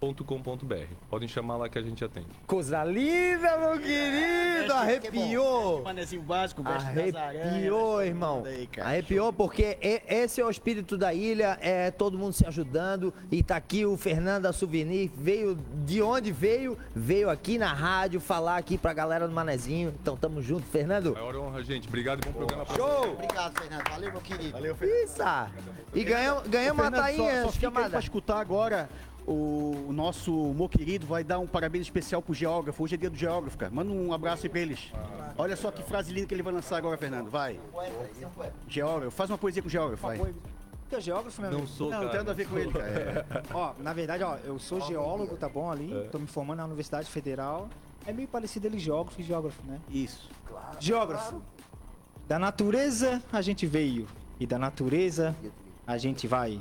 www.souvenir.com.br. 0.00 0.94
Podem 1.10 1.28
chamar 1.28 1.56
lá 1.56 1.68
que 1.68 1.78
a 1.78 1.82
gente 1.82 2.04
atende. 2.04 2.28
Coisa 2.46 2.84
linda, 2.84 3.58
meu 3.58 3.80
querido! 3.80 4.72
Arrepiou! 4.72 5.82
Manezinho 5.82 6.22
básico, 6.22 6.62
Arrepiou, 6.64 8.02
irmão. 8.02 8.44
Arrepiou 8.80 9.32
porque 9.32 9.78
esse 10.06 10.40
é 10.40 10.44
o 10.44 10.50
espírito 10.50 10.96
da 10.96 11.12
ilha, 11.12 11.58
é 11.60 11.90
todo 11.90 12.16
mundo 12.18 12.32
se 12.32 12.46
ajudando. 12.46 13.12
E 13.30 13.42
tá 13.42 13.56
aqui 13.56 13.84
o 13.84 13.96
Fernando 13.96 14.44
da 14.44 14.52
Souvenir, 14.52 15.10
veio 15.16 15.58
de 15.84 16.00
onde 16.00 16.30
veio, 16.32 16.78
veio 16.94 17.28
aqui 17.28 17.58
na 17.58 17.72
rádio 17.72 18.20
falar 18.20 18.56
aqui 18.56 18.78
pra 18.78 18.92
galera 18.92 19.26
do 19.26 19.34
Manezinho. 19.34 19.94
Então 20.00 20.16
tamo 20.16 20.40
junto, 20.40 20.66
Fernando. 20.66 21.12
Maior 21.12 21.36
honra, 21.36 21.62
gente. 21.62 21.88
Obrigado 21.88 22.22
e 22.22 22.26
bom 22.26 22.32
programa 22.32 22.64
pra 22.64 22.76
Show! 22.76 23.12
Obrigado, 23.12 23.58
Fernando. 23.58 23.90
Valeu, 23.90 24.12
meu 24.12 24.20
querido. 24.20 24.52
Valeu, 24.52 24.76
Fernando. 24.76 24.98
Isso! 24.98 25.22
E 25.94 26.04
ganhamos, 26.04 26.46
ganhamos 26.48 26.84
uma 26.84 26.90
Fernando, 26.90 27.02
tainha 27.02 27.42
só, 27.42 27.46
só 27.46 27.52
fica 27.52 27.70
pra 27.70 27.98
escutar 27.98 28.40
agora. 28.40 28.88
O, 29.30 29.92
nosso 29.92 30.32
meu 30.54 30.70
querido 30.70 31.06
vai 31.06 31.22
dar 31.22 31.38
um 31.38 31.46
parabéns 31.46 31.82
especial 31.82 32.22
pro 32.22 32.32
geógrafo. 32.32 32.82
Hoje 32.82 32.94
é 32.94 32.98
dia 32.98 33.10
do 33.10 33.16
geógrafo, 33.16 33.58
cara. 33.58 33.70
Manda 33.70 33.92
um 33.92 34.10
abraço 34.10 34.46
aí 34.46 34.48
pra 34.48 34.60
eles. 34.60 34.90
Olha 35.36 35.54
só 35.54 35.70
que 35.70 35.82
frase 35.82 36.10
linda 36.12 36.26
que 36.26 36.34
ele 36.34 36.42
vai 36.42 36.52
lançar 36.52 36.78
agora, 36.78 36.96
Fernando. 36.96 37.28
Vai. 37.28 37.60
Geógrafo. 38.66 39.10
Faz 39.10 39.28
uma 39.30 39.36
poesia 39.36 39.60
com 39.60 39.68
o 39.68 39.70
geógrafo, 39.70 40.06
vai. 40.06 40.18
Tu 40.88 40.96
é 40.96 41.00
geógrafo, 41.02 41.42
meu 41.42 41.50
Não 41.50 41.58
amigo? 41.58 41.72
sou, 41.72 41.90
Não, 41.90 42.00
não 42.04 42.08
tem 42.08 42.16
nada 42.16 42.30
a 42.30 42.34
ver 42.34 42.48
com 42.48 42.58
ele, 42.58 42.72
cara. 42.72 42.88
É. 42.88 43.24
Ó, 43.52 43.74
na 43.78 43.92
verdade, 43.92 44.24
ó, 44.24 44.36
eu 44.36 44.58
sou 44.58 44.80
geólogo, 44.80 45.36
tá 45.36 45.46
bom, 45.46 45.70
ali. 45.70 46.08
Tô 46.10 46.18
me 46.18 46.26
formando 46.26 46.58
na 46.60 46.64
Universidade 46.64 47.10
Federal. 47.10 47.68
É 48.06 48.12
meio 48.14 48.28
parecido 48.28 48.66
ele 48.66 48.78
geógrafo 48.78 49.20
e 49.20 49.24
geógrafo, 49.24 49.60
né? 49.66 49.78
Isso. 49.90 50.30
Geógrafo. 50.80 51.42
Da 52.26 52.38
natureza 52.38 53.22
a 53.30 53.42
gente 53.42 53.66
veio 53.66 54.06
e 54.40 54.46
da 54.46 54.58
natureza 54.58 55.36
a 55.86 55.98
gente 55.98 56.26
vai. 56.26 56.58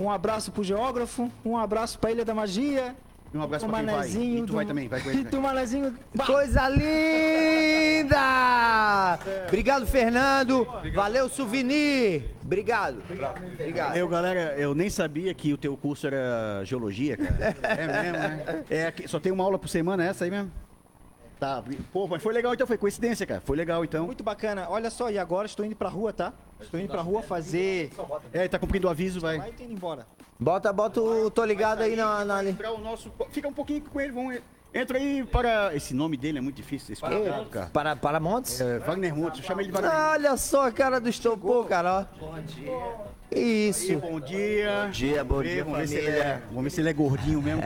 Um 0.00 0.10
abraço 0.10 0.50
pro 0.50 0.64
geógrafo, 0.64 1.30
um 1.44 1.56
abraço 1.58 1.98
pra 1.98 2.10
Ilha 2.10 2.24
da 2.24 2.34
Magia. 2.34 2.96
E 3.32 3.36
um 3.38 3.42
abraço 3.42 3.64
o 3.66 3.68
pra 3.68 3.78
quem 3.78 3.86
vai. 3.86 3.94
manezinho 3.96 4.38
E 4.38 4.40
tu 4.40 4.46
do- 4.46 4.52
vai 4.54 4.66
também, 4.66 4.88
vai 4.88 5.00
com 5.00 5.10
ele. 5.10 5.20
E 5.22 5.24
tu, 5.26 5.40
manezinho. 5.40 5.96
Bah! 6.14 6.24
Coisa 6.26 6.68
linda! 6.68 8.18
Obrigado, 9.46 9.86
Fernando. 9.86 10.66
Valeu, 10.94 11.28
Souvenir. 11.28 12.24
Obrigado. 12.42 13.02
Obrigado. 13.54 13.96
Eu, 13.96 14.08
galera, 14.08 14.54
eu 14.58 14.74
nem 14.74 14.90
sabia 14.90 15.32
que 15.34 15.52
o 15.52 15.56
teu 15.58 15.76
curso 15.76 16.06
era 16.08 16.62
geologia, 16.64 17.16
cara. 17.16 17.56
É 17.62 17.86
mesmo, 18.02 18.18
né? 18.18 18.64
É, 18.70 18.90
que- 18.90 19.06
só 19.06 19.20
tem 19.20 19.30
uma 19.30 19.44
aula 19.44 19.58
por 19.58 19.68
semana, 19.68 20.04
é 20.04 20.08
essa 20.08 20.24
aí 20.24 20.30
mesmo? 20.30 20.50
Tá, 21.38 21.62
pô, 21.92 22.06
mas 22.08 22.22
foi 22.22 22.34
legal 22.34 22.52
então, 22.52 22.66
foi 22.66 22.76
coincidência, 22.76 23.26
cara. 23.26 23.40
Foi 23.44 23.56
legal 23.56 23.84
então. 23.84 24.06
Muito 24.06 24.22
bacana. 24.24 24.66
Olha 24.68 24.90
só, 24.90 25.10
e 25.10 25.18
agora 25.18 25.46
estou 25.46 25.64
indo 25.64 25.76
pra 25.76 25.88
rua, 25.88 26.12
tá? 26.12 26.32
Estou 26.60 26.80
indo 26.80 26.90
pra 26.90 27.02
rua 27.02 27.22
fazer. 27.22 27.90
É, 28.32 28.48
tá 28.48 28.58
cumprindo 28.58 28.86
o 28.86 28.90
aviso, 28.90 29.20
vai. 29.20 29.38
Vai 29.38 29.50
indo 29.50 29.72
embora. 29.72 30.06
Bota, 30.38 30.72
bota 30.72 31.00
o 31.00 31.30
tô 31.30 31.44
ligado 31.44 31.82
aí 31.82 31.94
na, 31.94 32.24
na 32.24 32.36
ali. 32.38 32.50
Entrar 32.50 32.72
o 32.72 32.78
nosso. 32.78 33.12
Fica 33.30 33.48
um 33.48 33.52
pouquinho 33.52 33.82
com 33.82 34.00
ele, 34.00 34.12
vamos. 34.12 34.40
Entra 34.72 34.98
aí 34.98 35.24
para. 35.24 35.74
Esse 35.74 35.92
nome 35.92 36.16
dele 36.16 36.38
é 36.38 36.40
muito 36.40 36.56
difícil, 36.56 36.92
esse 36.92 37.02
cara. 37.02 37.44
cara. 37.50 37.66
Para, 37.72 37.96
para 37.96 38.20
Montes? 38.20 38.60
É, 38.60 38.78
Wagner 38.78 39.14
Montes, 39.14 39.44
chama 39.44 39.62
ele 39.62 39.70
de 39.70 39.74
Wagner. 39.74 39.92
Olha 40.12 40.36
só 40.36 40.66
a 40.66 40.72
cara 40.72 41.00
do 41.00 41.08
estopor, 41.08 41.66
cara, 41.66 42.08
ó. 42.20 42.34
Aí, 42.34 42.44
Isso. 43.32 43.96
bom 43.98 44.18
dia. 44.20 44.84
Bom 44.86 44.90
dia, 44.90 45.24
bom 45.24 45.34
Vamos 45.36 45.46
ver, 45.46 45.54
dia, 45.54 45.64
vamos 45.64 45.78
ver, 45.78 45.86
se 45.86 45.94
ele 45.94 46.06
família. 46.06 46.24
é, 46.24 46.42
vamos 46.48 46.62
ver 46.64 46.70
se 46.70 46.80
ele 46.80 46.88
é 46.88 46.92
gordinho 46.92 47.40
mesmo. 47.42 47.62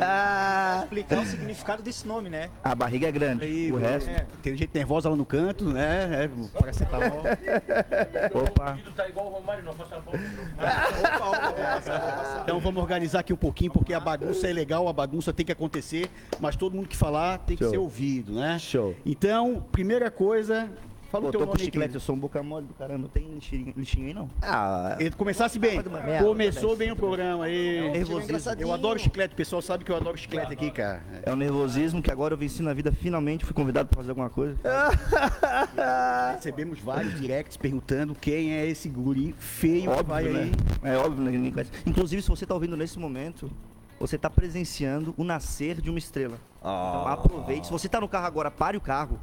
Ah, 0.00 0.80
Explicar 0.84 1.18
o 1.22 1.26
significado 1.30 1.82
desse 1.82 2.06
nome, 2.06 2.30
né? 2.30 2.50
A 2.62 2.72
barriga 2.74 3.08
é 3.08 3.12
grande. 3.12 3.44
Aí, 3.44 3.72
o 3.72 3.76
resto. 3.76 4.08
é, 4.08 4.26
tem 4.42 4.56
gente 4.56 4.70
nervosa 4.72 5.08
lá 5.08 5.16
no 5.16 5.24
canto, 5.26 5.64
né? 5.64 6.24
É, 6.24 6.30
parece 6.58 6.84
que 6.84 6.90
tá 6.90 6.98
mal. 7.00 7.18
Opa. 8.42 8.78
tá 8.94 9.08
igual 9.08 9.26
o 9.26 9.30
Romário, 9.30 9.64
não 9.64 9.72
afasta 9.72 9.96
a 9.96 10.00
bola. 10.00 10.18
Então 12.44 12.60
vamos 12.60 12.80
organizar 12.82 13.20
aqui 13.20 13.32
um 13.32 13.36
pouquinho, 13.36 13.72
porque 13.72 13.92
a 13.94 14.00
bagunça 14.00 14.46
é 14.48 14.52
legal, 14.52 14.86
a 14.86 14.92
bagunça 14.92 15.32
tem 15.32 15.44
que 15.46 15.52
acontecer, 15.52 16.08
mas 16.38 16.56
todo 16.56 16.74
mundo 16.76 16.88
que 16.88 16.96
falar 16.96 17.38
tem 17.38 17.56
que 17.56 17.64
Show. 17.64 17.70
ser 17.72 17.78
ouvido, 17.78 18.34
né? 18.34 18.58
Show. 18.58 18.94
Então, 19.04 19.64
primeira 19.72 20.10
coisa, 20.10 20.68
fala 21.14 21.28
o 21.28 21.30
teu 21.30 21.40
pro 21.40 21.46
nome 21.48 21.60
aí, 21.60 21.64
chiclete, 21.66 21.94
eu 21.94 22.00
sou 22.00 22.14
um 22.14 22.18
boca 22.18 22.42
mole 22.42 22.66
do 22.66 22.74
caramba. 22.74 22.98
Não 22.98 23.08
tem 23.08 23.24
lixinho, 23.28 23.72
lixinho 23.76 24.06
aí, 24.08 24.14
não. 24.14 24.30
ah, 24.42 24.96
Ele 24.98 25.10
começasse 25.12 25.58
bem. 25.58 25.76
merda. 25.82 26.24
Começou 26.24 26.76
bem 26.76 26.90
o 26.90 26.96
programa 26.96 27.44
aí. 27.44 27.90
Nervosismo. 27.92 28.52
Eu 28.58 28.72
adoro 28.72 28.98
chiclete, 28.98 29.34
o 29.34 29.36
pessoal 29.36 29.62
sabe 29.62 29.84
que 29.84 29.92
eu 29.92 29.96
adoro 29.96 30.16
chiclete 30.16 30.52
aqui, 30.52 30.70
cara. 30.70 31.02
É 31.22 31.32
o 31.32 31.36
nervosismo 31.36 32.02
que 32.02 32.10
agora 32.10 32.34
eu 32.34 32.38
venci 32.38 32.62
na 32.62 32.72
vida. 32.74 32.90
Finalmente 32.92 33.44
fui 33.44 33.54
convidado 33.54 33.88
pra 33.88 33.98
fazer 33.98 34.10
alguma 34.10 34.30
coisa. 34.30 34.56
Recebemos 36.34 36.80
vários 36.80 37.20
directs 37.20 37.56
perguntando 37.56 38.14
quem 38.14 38.52
é 38.54 38.66
esse 38.66 38.88
guri 38.88 39.34
feio 39.38 39.82
que 39.96 40.02
vai 40.04 40.24
Óbvio, 40.26 40.40
aí. 40.40 40.50
né? 40.50 40.52
É 40.82 40.96
óbvio, 40.96 41.22
né? 41.24 41.30
Ninguém 41.30 41.52
conhece. 41.52 41.70
Inclusive, 41.86 42.22
se 42.22 42.28
você 42.28 42.46
tá 42.46 42.54
ouvindo 42.54 42.76
nesse 42.76 42.98
momento, 42.98 43.50
você 43.98 44.18
tá 44.18 44.28
presenciando 44.28 45.14
o 45.16 45.24
nascer 45.24 45.80
de 45.80 45.90
uma 45.90 45.98
estrela. 45.98 46.38
Então 46.58 47.08
aproveite. 47.08 47.66
Se 47.66 47.72
você 47.72 47.88
tá 47.88 48.00
no 48.00 48.08
carro 48.08 48.26
agora, 48.26 48.50
pare 48.50 48.76
o 48.76 48.80
carro. 48.80 49.18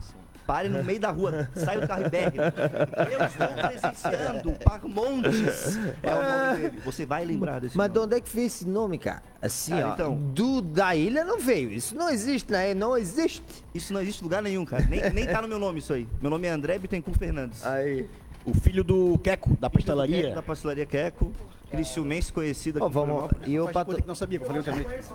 Pare 0.45 0.67
no 0.69 0.83
meio 0.83 0.99
da 0.99 1.11
rua, 1.11 1.47
sai 1.55 1.79
do 1.79 1.87
carro 1.87 2.05
e 2.05 2.09
berre. 2.09 2.31
Eu 3.11 3.25
estou 3.25 3.47
presenciando 3.69 4.51
Parmontes. 4.63 5.77
É 6.03 6.13
o 6.13 6.21
nome 6.21 6.61
dele. 6.69 6.81
Você 6.83 7.05
vai 7.05 7.23
lembrar 7.23 7.59
desse 7.61 7.77
mas 7.77 7.87
de 7.89 7.95
nome. 7.95 8.05
onde 8.07 8.15
é 8.17 8.21
que 8.21 8.35
veio 8.35 8.47
esse 8.47 8.67
nome, 8.67 8.97
cara? 8.97 9.21
Assim, 9.41 9.71
Cara, 9.71 9.87
ó. 9.89 9.93
então- 9.93 10.15
Do 10.33 10.61
da 10.61 10.95
ilha 10.95 11.23
não 11.23 11.39
veio. 11.39 11.71
Isso 11.71 11.95
não 11.95 12.09
existe, 12.09 12.51
né? 12.51 12.73
Não 12.73 12.97
existe. 12.97 13.43
Isso 13.73 13.93
não 13.93 14.01
existe 14.01 14.21
em 14.21 14.23
lugar 14.23 14.41
nenhum, 14.41 14.65
cara. 14.65 14.85
Nem, 14.89 15.09
nem 15.11 15.25
tá 15.27 15.41
no 15.41 15.47
meu 15.47 15.59
nome 15.59 15.79
isso 15.79 15.93
aí. 15.93 16.07
Meu 16.21 16.29
nome 16.29 16.47
é 16.47 16.51
André 16.51 16.77
Bittencourt 16.79 17.17
Fernandes. 17.17 17.65
Aí. 17.65 18.09
O 18.43 18.53
filho 18.53 18.83
do 18.83 19.19
Queco, 19.19 19.55
da 19.59 19.69
pastelaria. 19.69 20.33
Da 20.33 20.41
pastelaria 20.41 20.85
Queco. 20.85 21.31
Criciumense 21.71 22.33
conhecido 22.33 22.77
aqui 22.77 22.87
em 22.87 22.91
vamos. 22.91 23.31
E 23.47 23.59
o, 23.59 23.65
patro... 23.69 23.93
conta 23.93 24.01
que 24.01 24.07
não 24.07 24.15
sabia, 24.15 24.39
eu 24.39 24.51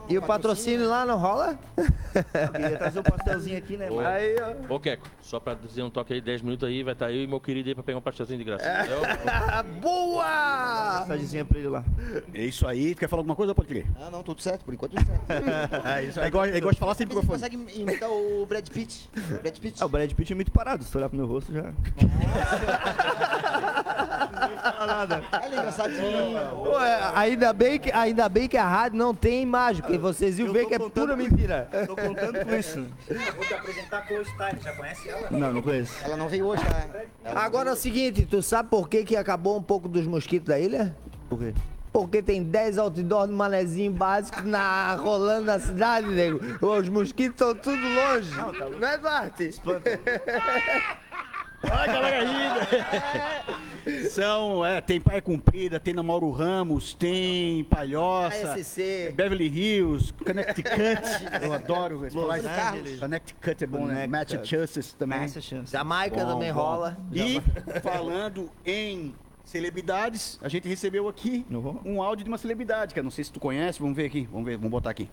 e 0.09 0.19
o 0.19 0.23
patrocínio 0.23 0.89
lá 0.89 1.05
não 1.05 1.19
rola? 1.19 1.59
Eu 1.77 2.49
queria 2.53 2.79
trazer 2.79 3.01
um 3.01 3.03
pastelzinho 3.03 3.59
aqui, 3.59 3.77
né, 3.77 3.89
mano? 3.91 4.09
Aí, 4.09 4.37
ó. 4.71 4.75
Ô, 4.75 4.81
Queco, 4.81 5.07
só 5.21 5.39
pra 5.39 5.55
dizer 5.55 5.83
um 5.83 5.91
toque 5.91 6.15
aí, 6.15 6.21
10 6.21 6.43
minutos 6.43 6.67
aí, 6.67 6.83
vai 6.83 6.95
estar 6.95 7.13
eu 7.13 7.23
e 7.23 7.27
meu 7.27 7.39
querido 7.41 7.69
aí 7.69 7.75
pra 7.75 7.85
pegar 7.85 7.99
um 7.99 8.03
pastelzinho 8.03 8.39
de 8.39 8.45
graça. 8.45 8.65
entendeu? 8.67 9.01
Boa! 9.81 10.25
Pastelzinha 11.01 11.45
pra 11.45 11.59
ele 11.59 11.69
lá. 11.69 11.85
É 12.33 12.45
isso 12.45 12.67
aí. 12.67 12.95
Tu 12.95 13.01
quer 13.01 13.09
falar 13.09 13.21
alguma 13.21 13.37
coisa? 13.37 13.55
Pode 13.55 13.69
crer. 13.69 13.87
Ah, 14.01 14.09
não, 14.11 14.23
tudo 14.23 14.41
certo, 14.41 14.65
por 14.65 14.73
enquanto 14.73 14.93
tudo 14.97 15.07
certo. 15.07 15.27
É 15.87 16.05
isso 16.05 16.19
aí. 16.19 16.25
Ele 16.27 16.31
gosta, 16.31 16.49
ele 16.49 16.61
gosta 16.61 16.75
de 16.75 16.81
falar 16.81 16.95
sem 16.95 17.07
Você 17.07 17.27
consegue 17.27 17.57
imitar 17.75 18.11
o 18.11 18.47
Brad 18.47 18.67
Pitt? 18.69 19.11
Brad 19.43 19.59
Pitt? 19.59 19.83
Ah, 19.83 19.87
o 19.87 19.89
Brad 19.89 20.11
Pitt 20.13 20.33
é 20.33 20.35
muito 20.35 20.51
parado. 20.51 20.85
Se 20.85 20.97
olhar 20.97 21.09
pro 21.09 21.19
meu 21.19 21.27
rosto, 21.27 21.53
já... 21.53 21.73
Ele 25.45 25.55
é 25.55 25.59
engraçadinho. 25.59 26.49
Pô, 26.65 26.81
é, 26.81 27.11
ainda, 27.15 27.53
bem 27.53 27.79
que, 27.79 27.91
ainda 27.93 28.29
bem 28.29 28.49
que 28.49 28.57
a 28.57 28.67
rádio 28.69 28.99
não 28.99 29.15
tem 29.15 29.43
imagem, 29.43 29.83
porque 29.83 29.99
vocês 29.99 30.39
iam 30.39 30.49
Eu 30.49 30.53
ver 30.53 30.63
tô 30.63 30.69
que 30.69 30.75
é 30.75 30.79
contando 30.79 31.05
pura 31.09 31.17
com- 31.17 31.23
mentira. 31.23 31.69
Tô 31.87 31.97
contando 31.97 32.45
com 32.45 32.55
isso. 32.55 32.87
Vou 33.37 33.45
te 33.45 33.55
apresentar 33.55 33.99
a 33.99 34.03
Co-Style, 34.03 34.59
já 34.63 34.73
conhece 34.73 35.09
ela? 35.09 35.29
Não, 35.31 35.53
não 35.53 35.63
conheço. 35.63 35.95
Ela 36.05 36.17
não 36.17 36.29
veio 36.29 36.47
hoje? 36.47 36.63
Ela 37.25 37.41
Agora 37.41 37.71
é 37.71 37.73
o 37.73 37.77
seguinte, 37.77 38.27
tu 38.27 38.43
sabe 38.43 38.69
por 38.69 38.89
que, 38.89 39.05
que 39.05 39.17
acabou 39.17 39.57
um 39.59 39.63
pouco 39.63 39.89
dos 39.89 40.07
mosquitos 40.07 40.49
da 40.49 40.59
ilha? 40.59 40.97
Por 41.29 41.39
quê? 41.39 41.55
Porque 41.93 42.21
tem 42.23 42.43
10 42.43 42.77
outdoors 42.77 43.31
no 43.31 43.37
manezinho 43.37 43.91
básico 43.91 44.43
na, 44.43 44.95
rolando 44.97 45.47
na 45.47 45.59
cidade, 45.59 46.07
nego. 46.09 46.39
Os 46.61 46.89
mosquitos 46.91 47.33
estão 47.41 47.55
tudo 47.55 47.81
longe. 47.83 48.31
Não, 48.79 48.87
é, 48.87 48.99
Duarte? 48.99 49.51
Olha 51.71 51.83
a 51.83 51.87
galera 51.87 52.25
rindo. 52.25 54.11
São, 54.11 54.65
é, 54.67 54.81
tem 54.81 55.01
Praia 55.01 55.23
Comprida, 55.23 55.79
tem 55.79 55.95
na 55.95 56.03
Mauro 56.03 56.31
Ramos, 56.31 56.93
tem 56.95 57.63
Palhoça, 57.65 58.55
ASC. 58.55 59.13
Beverly 59.15 59.47
Hills, 59.47 60.13
Connecticut. 60.13 60.73
Eu 61.43 61.53
adoro 61.53 62.05
esse 62.07 62.17
Los. 62.17 62.45
Angeles. 62.45 62.99
Connecticut 62.99 63.63
é 63.63 63.67
bom, 63.67 63.87
né? 63.87 64.07
Massachusetts 64.07 64.93
também. 64.95 65.21
Massachusetts. 65.21 65.71
Jamaica 65.71 66.25
Bom, 66.25 66.33
também 66.33 66.53
bom. 66.53 66.61
rola. 66.61 66.97
E 67.13 67.41
falando 67.81 68.51
em 68.65 69.15
celebridades, 69.45 70.39
a 70.43 70.49
gente 70.49 70.67
recebeu 70.69 71.09
aqui 71.09 71.47
Uhum. 71.49 71.79
um 71.85 72.03
áudio 72.03 72.25
de 72.25 72.31
uma 72.31 72.39
celebridade, 72.39 72.93
que 72.93 72.99
eu 72.99 73.05
não 73.05 73.11
sei 73.13 73.23
se 73.25 73.31
tu 73.33 73.39
conhece, 73.39 73.79
vamos 73.81 73.95
ver 73.97 74.07
aqui, 74.07 74.29
vamos 74.33 74.47
ver, 74.47 74.57
vamos 74.57 74.71
botar 74.73 74.91
aqui. 74.91 75.09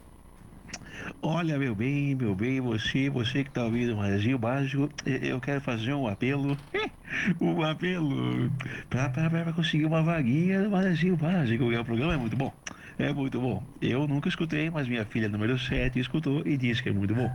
Olha, 1.22 1.58
meu 1.58 1.74
bem, 1.76 2.16
meu 2.16 2.36
bem, 2.36 2.62
você, 2.62 3.10
você 3.10 3.44
que 3.44 3.52
tá 3.52 3.64
ouvindo 3.66 3.94
o 3.94 3.98
Brasil 3.98 4.38
Básico, 4.38 4.90
eu 5.06 5.40
quero 5.42 5.60
fazer 5.62 5.94
um 5.94 6.08
apelo, 6.08 6.58
um 7.42 7.62
apelo 7.64 8.52
pra 8.90 9.54
conseguir 9.54 9.86
uma 9.86 10.04
vaguinha 10.04 10.62
no 10.62 10.70
Brasil 10.70 11.16
Básico, 11.18 11.64
o 11.66 11.86
programa 11.86 12.14
é 12.14 12.18
muito 12.18 12.36
bom, 12.38 12.54
é 12.98 13.12
muito 13.12 13.40
bom. 13.40 13.66
Eu 13.82 14.08
nunca 14.08 14.30
escutei, 14.30 14.70
mas 14.70 14.88
minha 14.88 15.06
filha 15.06 15.28
número 15.30 15.58
7 15.58 16.00
escutou 16.00 16.44
e 16.46 16.58
disse 16.58 16.82
que 16.84 16.90
é 16.90 16.94
muito 16.94 17.16
bom. 17.16 17.30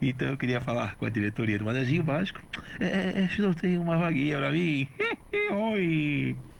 Então 0.00 0.28
eu 0.28 0.36
queria 0.38 0.60
falar 0.60 0.96
com 0.96 1.04
a 1.06 1.10
diretoria 1.10 1.58
do 1.58 1.64
Brasil 1.64 2.02
Básico, 2.02 2.40
eh, 2.80 3.28
se 3.28 3.42
não 3.42 3.52
tem 3.54 3.78
uma 3.78 3.96
vaguinha 3.98 4.38
pra 4.38 4.50
mim. 4.52 4.88
Oi! 5.52 6.51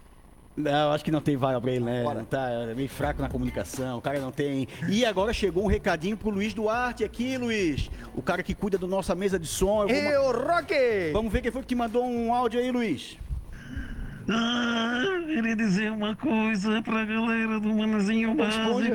Não, 0.56 0.92
acho 0.92 1.04
que 1.04 1.10
não 1.10 1.20
tem 1.20 1.36
vaga 1.36 1.60
pra 1.60 1.70
ele, 1.70 1.84
né? 1.84 2.04
Tá 2.28 2.50
é 2.50 2.74
meio 2.74 2.88
fraco 2.88 3.22
na 3.22 3.28
comunicação, 3.28 3.98
o 3.98 4.02
cara 4.02 4.20
não 4.20 4.30
tem. 4.30 4.68
E 4.88 5.04
agora 5.04 5.32
chegou 5.32 5.64
um 5.64 5.66
recadinho 5.66 6.16
pro 6.16 6.30
Luiz 6.30 6.52
Duarte 6.52 7.04
aqui, 7.04 7.38
Luiz. 7.38 7.90
O 8.14 8.20
cara 8.20 8.42
que 8.42 8.54
cuida 8.54 8.76
da 8.76 8.86
nossa 8.86 9.14
mesa 9.14 9.38
de 9.38 9.46
som. 9.46 9.84
Eu 9.84 9.88
vou 9.88 9.96
E 9.96 10.16
o 10.16 10.32
Rock! 10.32 10.74
Vamos 11.12 11.32
ver 11.32 11.40
quem 11.40 11.50
foi 11.50 11.62
que 11.62 11.68
te 11.68 11.74
mandou 11.74 12.04
um 12.04 12.34
áudio 12.34 12.60
aí, 12.60 12.70
Luiz. 12.70 13.16
Ah, 14.28 15.02
queria 15.26 15.56
dizer 15.56 15.90
uma 15.90 16.14
coisa 16.14 16.80
pra 16.82 17.04
galera 17.04 17.58
do 17.58 17.74
Manazinho 17.74 18.34
Básico. 18.34 18.64
Com 18.64 18.80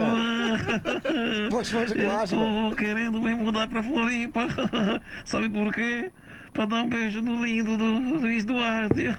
Eu 1.57 2.69
tô 2.69 2.75
querendo 2.75 3.21
me 3.21 3.35
mudar 3.35 3.67
pra 3.67 3.83
Floripa. 3.83 4.47
Sabe 5.25 5.49
por 5.49 5.73
quê? 5.73 6.11
Pra 6.57 6.65
dar 6.65 6.77
um 6.77 6.89
beijo 6.89 7.21
no 7.21 7.45
lindo 7.45 7.77
do 7.77 8.19
Luiz 8.19 8.43
Duarte. 8.43 9.15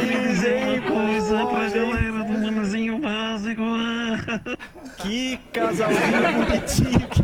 Queria 0.00 0.20
dizer 0.22 0.64
uma 0.64 0.80
coisa 0.82 1.46
pra 1.46 1.68
galera 1.68 2.15
do 2.46 2.52
Manazinho 2.52 2.98
Básico. 3.00 3.62
Que 4.98 5.36
casalzinho 5.52 6.46
bonitinho. 6.46 7.06
que- 7.08 7.22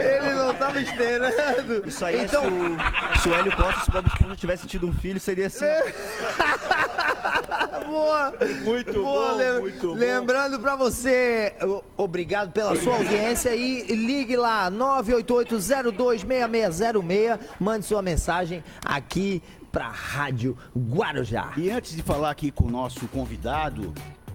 Ele 0.00 0.34
não 0.34 0.52
tava 0.54 0.80
esperando. 0.80 1.86
Isso 1.88 2.04
aí 2.04 2.24
então, 2.24 2.42
é 2.44 2.48
se 2.48 2.52
o, 2.52 2.76
se 3.22 3.28
o 3.28 3.34
Hélio 3.34 3.56
Costa, 3.56 3.80
se 3.84 3.88
o 3.88 3.92
Bob 3.92 4.06
Esponja 4.08 4.34
tivesse 4.36 4.66
tido 4.66 4.86
um 4.88 4.92
filho, 4.92 5.20
seria 5.20 5.46
assim. 5.46 5.64
boa. 7.86 8.32
Muito 8.64 8.92
Boa, 8.94 9.30
bom, 9.32 9.36
lem- 9.36 9.60
muito 9.60 9.88
bom. 9.88 9.94
Lembrando 9.94 10.58
pra 10.58 10.74
você, 10.74 11.54
obrigado 11.96 12.50
pela 12.52 12.74
sua 12.76 12.96
audiência 12.96 13.54
e 13.54 13.82
ligue 13.94 14.36
lá 14.36 14.68
988026606, 14.72 17.38
mande 17.60 17.86
sua 17.86 18.02
mensagem 18.02 18.64
aqui 18.84 19.40
pra 19.76 19.88
Rádio 19.88 20.56
Guarujá. 20.74 21.52
E 21.58 21.68
antes 21.70 21.94
de 21.94 22.02
falar 22.02 22.30
aqui 22.30 22.50
com 22.50 22.64
o 22.64 22.70
nosso 22.70 23.06
convidado, 23.08 23.92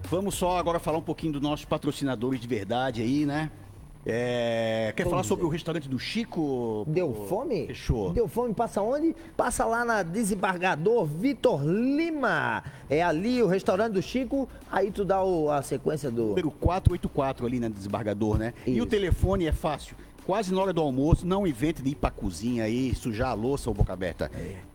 vamos 0.08 0.36
só 0.36 0.60
agora 0.60 0.77
falar 0.77 0.99
um 0.99 1.01
pouquinho 1.01 1.34
dos 1.34 1.41
nossos 1.41 1.65
patrocinadores 1.65 2.39
de 2.39 2.47
verdade 2.47 3.01
aí, 3.01 3.25
né? 3.25 3.49
É, 4.06 4.93
Quer 4.95 5.10
falar 5.10 5.23
sobre 5.23 5.43
o 5.43 5.49
restaurante 5.49 5.89
do 5.89 5.97
Chico? 5.97 6.84
Deu 6.88 7.25
fome? 7.27 7.65
Fechou. 7.65 8.13
Deu 8.13 8.27
fome, 8.27 8.54
passa 8.54 8.84
onde? 8.84 9.15
Passa 9.36 9.65
lá 9.65 9.84
na 9.84 10.04
Desembargador 10.04 11.06
Vitor 11.06 11.63
Lima. 11.65 12.63
É 12.88 13.01
ali 13.01 13.41
o 13.41 13.47
restaurante 13.47 13.93
do 13.93 14.01
Chico, 14.01 14.47
aí 14.71 14.91
tu 14.91 15.04
dá 15.04 15.23
o- 15.23 15.49
a 15.49 15.63
sequência 15.63 16.12
do... 16.12 16.27
Número 16.27 16.51
484 16.51 17.47
ali 17.47 17.60
na 17.60 17.67
desembargador, 17.67 18.38
né? 18.38 18.54
E 18.67 18.73
Isso. 18.73 18.84
o 18.84 18.86
telefone 18.86 19.47
é 19.47 19.51
fácil. 19.51 19.95
Quase 20.23 20.54
na 20.54 20.62
hora 20.62 20.71
do 20.71 20.82
almoço, 20.82 21.25
não 21.25 21.47
invente 21.47 21.82
de 21.82 21.89
ir 21.89 21.95
pra 21.95 22.12
cozinha 22.12 22.63
aí, 22.65 22.93
sujar 22.93 23.32
a 23.32 23.34
louça 23.34 23.71
ou 23.71 23.73
boca 23.73 23.91
aberta. 23.91 24.30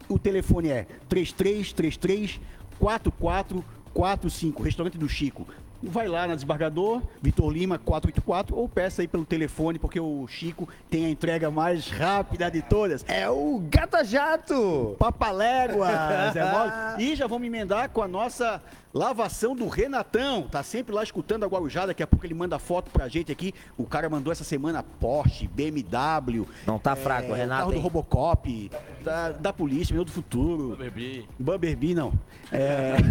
O 0.09 0.19
telefone 0.19 0.69
é 0.69 0.87
3333 1.09 2.41
4445, 2.79 4.63
restaurante 4.63 4.99
do 4.99 5.09
Chico. 5.09 5.47
Vai 5.83 6.09
lá 6.09 6.27
na 6.27 6.35
desembargador, 6.35 7.03
Vitor 7.21 7.51
Lima 7.53 7.79
484, 7.79 8.57
ou 8.57 8.69
peça 8.69 9.03
aí 9.03 9.09
pelo 9.09 9.27
telefone, 9.27 9.79
porque 9.79 10.01
o 10.01 10.27
Chico 10.27 10.69
tem 10.89 11.05
a 11.07 11.11
entrega 11.11 11.51
mais 11.51 11.89
rápida 11.89 12.51
de 12.51 12.63
todas. 12.63 13.05
É 13.07 13.29
o 13.29 13.63
Gata 13.69 14.03
Jato! 14.03 14.97
Papaléguas, 14.99 15.91
é 16.35 16.51
mole. 16.51 16.73
E 16.99 17.15
já 17.15 17.27
vamos 17.27 17.47
emendar 17.47 17.91
com 17.91 18.03
a 18.03 18.09
nossa 18.09 18.63
lavação 18.97 19.55
do 19.55 19.69
Renatão. 19.69 20.49
Tá 20.49 20.63
sempre 20.63 20.95
lá 20.95 21.03
escutando 21.03 21.45
a 21.45 21.47
Guarujá, 21.47 21.87
daqui 21.87 22.03
a 22.03 22.07
pouco 22.07 22.25
ele 22.25 22.35
manda 22.35 22.59
foto 22.59 22.91
pra 22.91 23.07
gente 23.09 23.31
aqui. 23.31 23.53
O 23.77 23.85
cara 23.85 24.09
mandou 24.09 24.33
essa 24.33 24.43
semana 24.45 24.83
Porsche, 24.83 25.47
BMW. 25.47 26.47
Não 26.67 26.79
tá 26.79 26.97
fraco, 26.97 27.33
é, 27.35 27.37
Renato, 27.37 27.61
Carro 27.61 27.73
do 27.73 27.77
hein? 27.77 27.83
Robocop. 27.83 28.71
da, 29.05 29.33
da 29.33 29.53
polícia, 29.53 29.95
meu 29.95 30.05
do 30.05 30.11
futuro. 30.11 30.77
Bebi. 30.77 31.29
Bumblebee, 31.39 31.95
não. 31.95 32.13
É... 32.51 32.97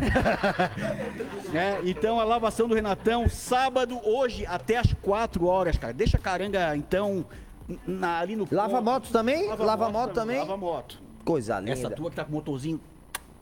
É, 1.54 1.80
então, 1.86 2.20
a 2.20 2.24
lavação 2.24 2.68
do 2.68 2.76
Renatão, 2.76 3.30
sábado, 3.30 4.00
hoje, 4.04 4.46
até 4.46 4.78
às 4.78 4.92
4 5.02 5.46
horas, 5.46 5.78
cara. 5.78 5.94
Deixa 5.94 6.18
a 6.18 6.20
caranga, 6.20 6.76
então, 6.76 7.26
na- 7.88 8.20
ali 8.20 8.36
no... 8.36 8.48
Lava 8.52 8.82
moto 8.82 9.10
também? 9.10 9.48
Lava 9.48 9.90
moto 9.90 10.14
também? 10.14 10.40
Lava 10.40 10.58
moto. 10.58 11.02
Coisa 11.24 11.60
linda. 11.60 11.72
Essa 11.72 11.90
tua 11.90 12.10
que 12.10 12.16
tá 12.16 12.26
com 12.26 12.32
motorzinho, 12.34 12.80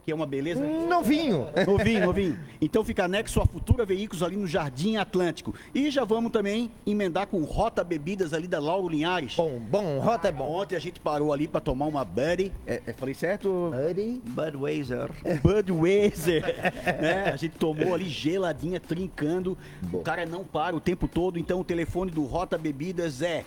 que 0.05 0.11
é 0.11 0.15
uma 0.15 0.25
beleza. 0.25 0.63
Novinho. 0.63 1.47
Novinho, 1.65 2.05
novinho. 2.05 2.39
Então 2.61 2.83
fica 2.83 3.05
anexo 3.05 3.41
a 3.41 3.45
Futura 3.45 3.85
Veículos 3.85 4.21
ali 4.21 4.35
no 4.35 4.45
Jardim 4.45 4.97
Atlântico. 4.97 5.53
E 5.73 5.89
já 5.89 6.03
vamos 6.03 6.31
também 6.31 6.71
emendar 6.85 7.27
com 7.27 7.43
Rota 7.43 7.83
Bebidas 7.83 8.33
ali 8.33 8.47
da 8.47 8.59
Lauro 8.59 8.89
Linhares. 8.89 9.35
Bom, 9.35 9.59
bom, 9.59 9.99
Rota 9.99 10.27
é 10.27 10.31
bom. 10.31 10.49
Ontem 10.51 10.75
a 10.75 10.79
gente 10.79 10.99
parou 10.99 11.31
ali 11.31 11.47
pra 11.47 11.61
tomar 11.61 11.85
uma 11.85 12.03
Buddy. 12.03 12.51
É, 12.67 12.81
é, 12.85 12.93
falei 12.93 13.13
certo? 13.13 13.71
Buddy. 13.71 14.21
Budweiser. 14.25 15.09
Budweiser. 15.41 16.43
né? 17.01 17.31
A 17.31 17.35
gente 17.35 17.55
tomou 17.57 17.93
ali 17.93 18.09
geladinha, 18.09 18.79
trincando. 18.79 19.57
O 19.91 19.99
cara 19.99 20.25
não 20.25 20.43
para 20.43 20.75
o 20.75 20.79
tempo 20.79 21.07
todo. 21.07 21.39
Então 21.39 21.59
o 21.59 21.63
telefone 21.63 22.11
do 22.11 22.23
Rota 22.23 22.57
Bebidas 22.57 23.21
é 23.21 23.45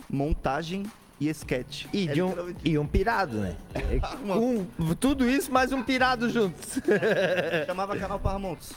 montagem 0.07 0.83
e 1.19 1.29
sketch. 1.29 1.85
E, 1.93 2.07
É 2.09 2.13
de 2.13 2.21
um, 2.21 2.27
literalmente- 2.27 2.69
e 2.69 2.77
um 2.77 2.85
pirado, 2.87 3.37
né? 3.37 3.55
Um, 4.25 4.65
tudo 4.95 5.29
isso 5.29 5.51
mais 5.51 5.71
um 5.71 5.81
pirado 5.83 6.29
juntos. 6.29 6.79
chamava 7.65 7.97
canal 7.97 8.19
Parmontes. 8.19 8.73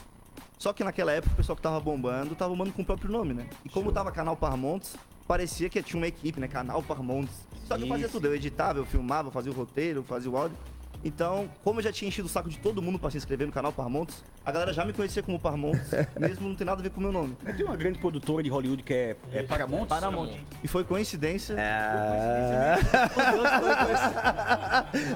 Só 0.57 0.73
que 0.73 0.83
naquela 0.83 1.11
época 1.13 1.33
o 1.33 1.37
pessoal 1.37 1.55
que 1.55 1.61
tava 1.61 1.79
bombando, 1.79 2.35
tava 2.35 2.51
bombando 2.51 2.73
com 2.73 2.81
o 2.81 2.85
próprio 2.85 3.09
nome, 3.09 3.33
né? 3.33 3.47
E 3.63 3.69
como 3.69 3.91
tava 3.91 4.11
canal 4.11 4.35
Parmontes, 4.35 4.95
parecia 5.27 5.69
que 5.69 5.81
tinha 5.81 5.99
uma 5.99 6.07
equipe, 6.07 6.39
né? 6.39 6.47
Canal 6.47 6.83
Parmontes. 6.83 7.33
Só 7.65 7.77
que 7.77 7.83
eu 7.83 7.87
fazia 7.87 8.09
tudo, 8.09 8.27
eu 8.27 8.35
editava, 8.35 8.79
eu 8.79 8.85
filmava, 8.85 9.31
fazia 9.31 9.51
o 9.51 9.55
roteiro, 9.55 10.03
fazia 10.03 10.29
o 10.29 10.35
áudio. 10.35 10.57
Então, 11.03 11.49
como 11.63 11.79
eu 11.79 11.83
já 11.83 11.91
tinha 11.91 12.09
enchido 12.09 12.27
o 12.27 12.29
saco 12.29 12.49
de 12.49 12.57
todo 12.59 12.81
mundo 12.81 12.99
pra 12.99 13.09
se 13.09 13.17
inscrever 13.17 13.47
no 13.47 13.53
canal 13.53 13.71
Parmontes, 13.71 14.23
a 14.45 14.51
galera 14.51 14.73
já 14.73 14.83
me 14.83 14.91
conhecia 14.93 15.23
como 15.23 15.39
Parmontes, 15.39 15.89
mesmo 16.19 16.49
não 16.49 16.55
tem 16.55 16.65
nada 16.65 16.81
a 16.81 16.83
ver 16.83 16.89
com 16.89 16.99
o 16.99 17.03
meu 17.03 17.11
nome. 17.11 17.35
Tem 17.55 17.65
uma 17.65 17.77
grande 17.77 17.99
produtora 17.99 18.43
de 18.43 18.49
Hollywood 18.49 18.83
que 18.83 18.93
é, 18.93 19.15
é 19.31 19.43
Paramount. 19.43 19.85
Paramount. 19.87 20.31
E 20.63 20.67
foi 20.67 20.83
coincidência. 20.83 21.55
É. 21.57 22.75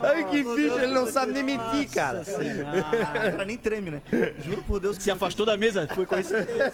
Ai, 0.01 0.29
que 0.29 0.43
bicho, 0.43 0.79
ele 0.79 0.93
não 0.93 1.05
sabe 1.07 1.33
nem 1.33 1.43
mentir, 1.43 1.89
cara. 1.91 2.21
O 2.21 2.25
cara 3.11 3.45
nem 3.45 3.57
treme, 3.57 3.91
né? 3.91 4.01
Juro 4.39 4.63
por 4.63 4.79
Deus 4.79 4.97
que 4.97 5.03
Se 5.03 5.11
afastou 5.11 5.45
da 5.45 5.57
mesa, 5.57 5.87
foi 5.93 6.05
coincidência. 6.05 6.73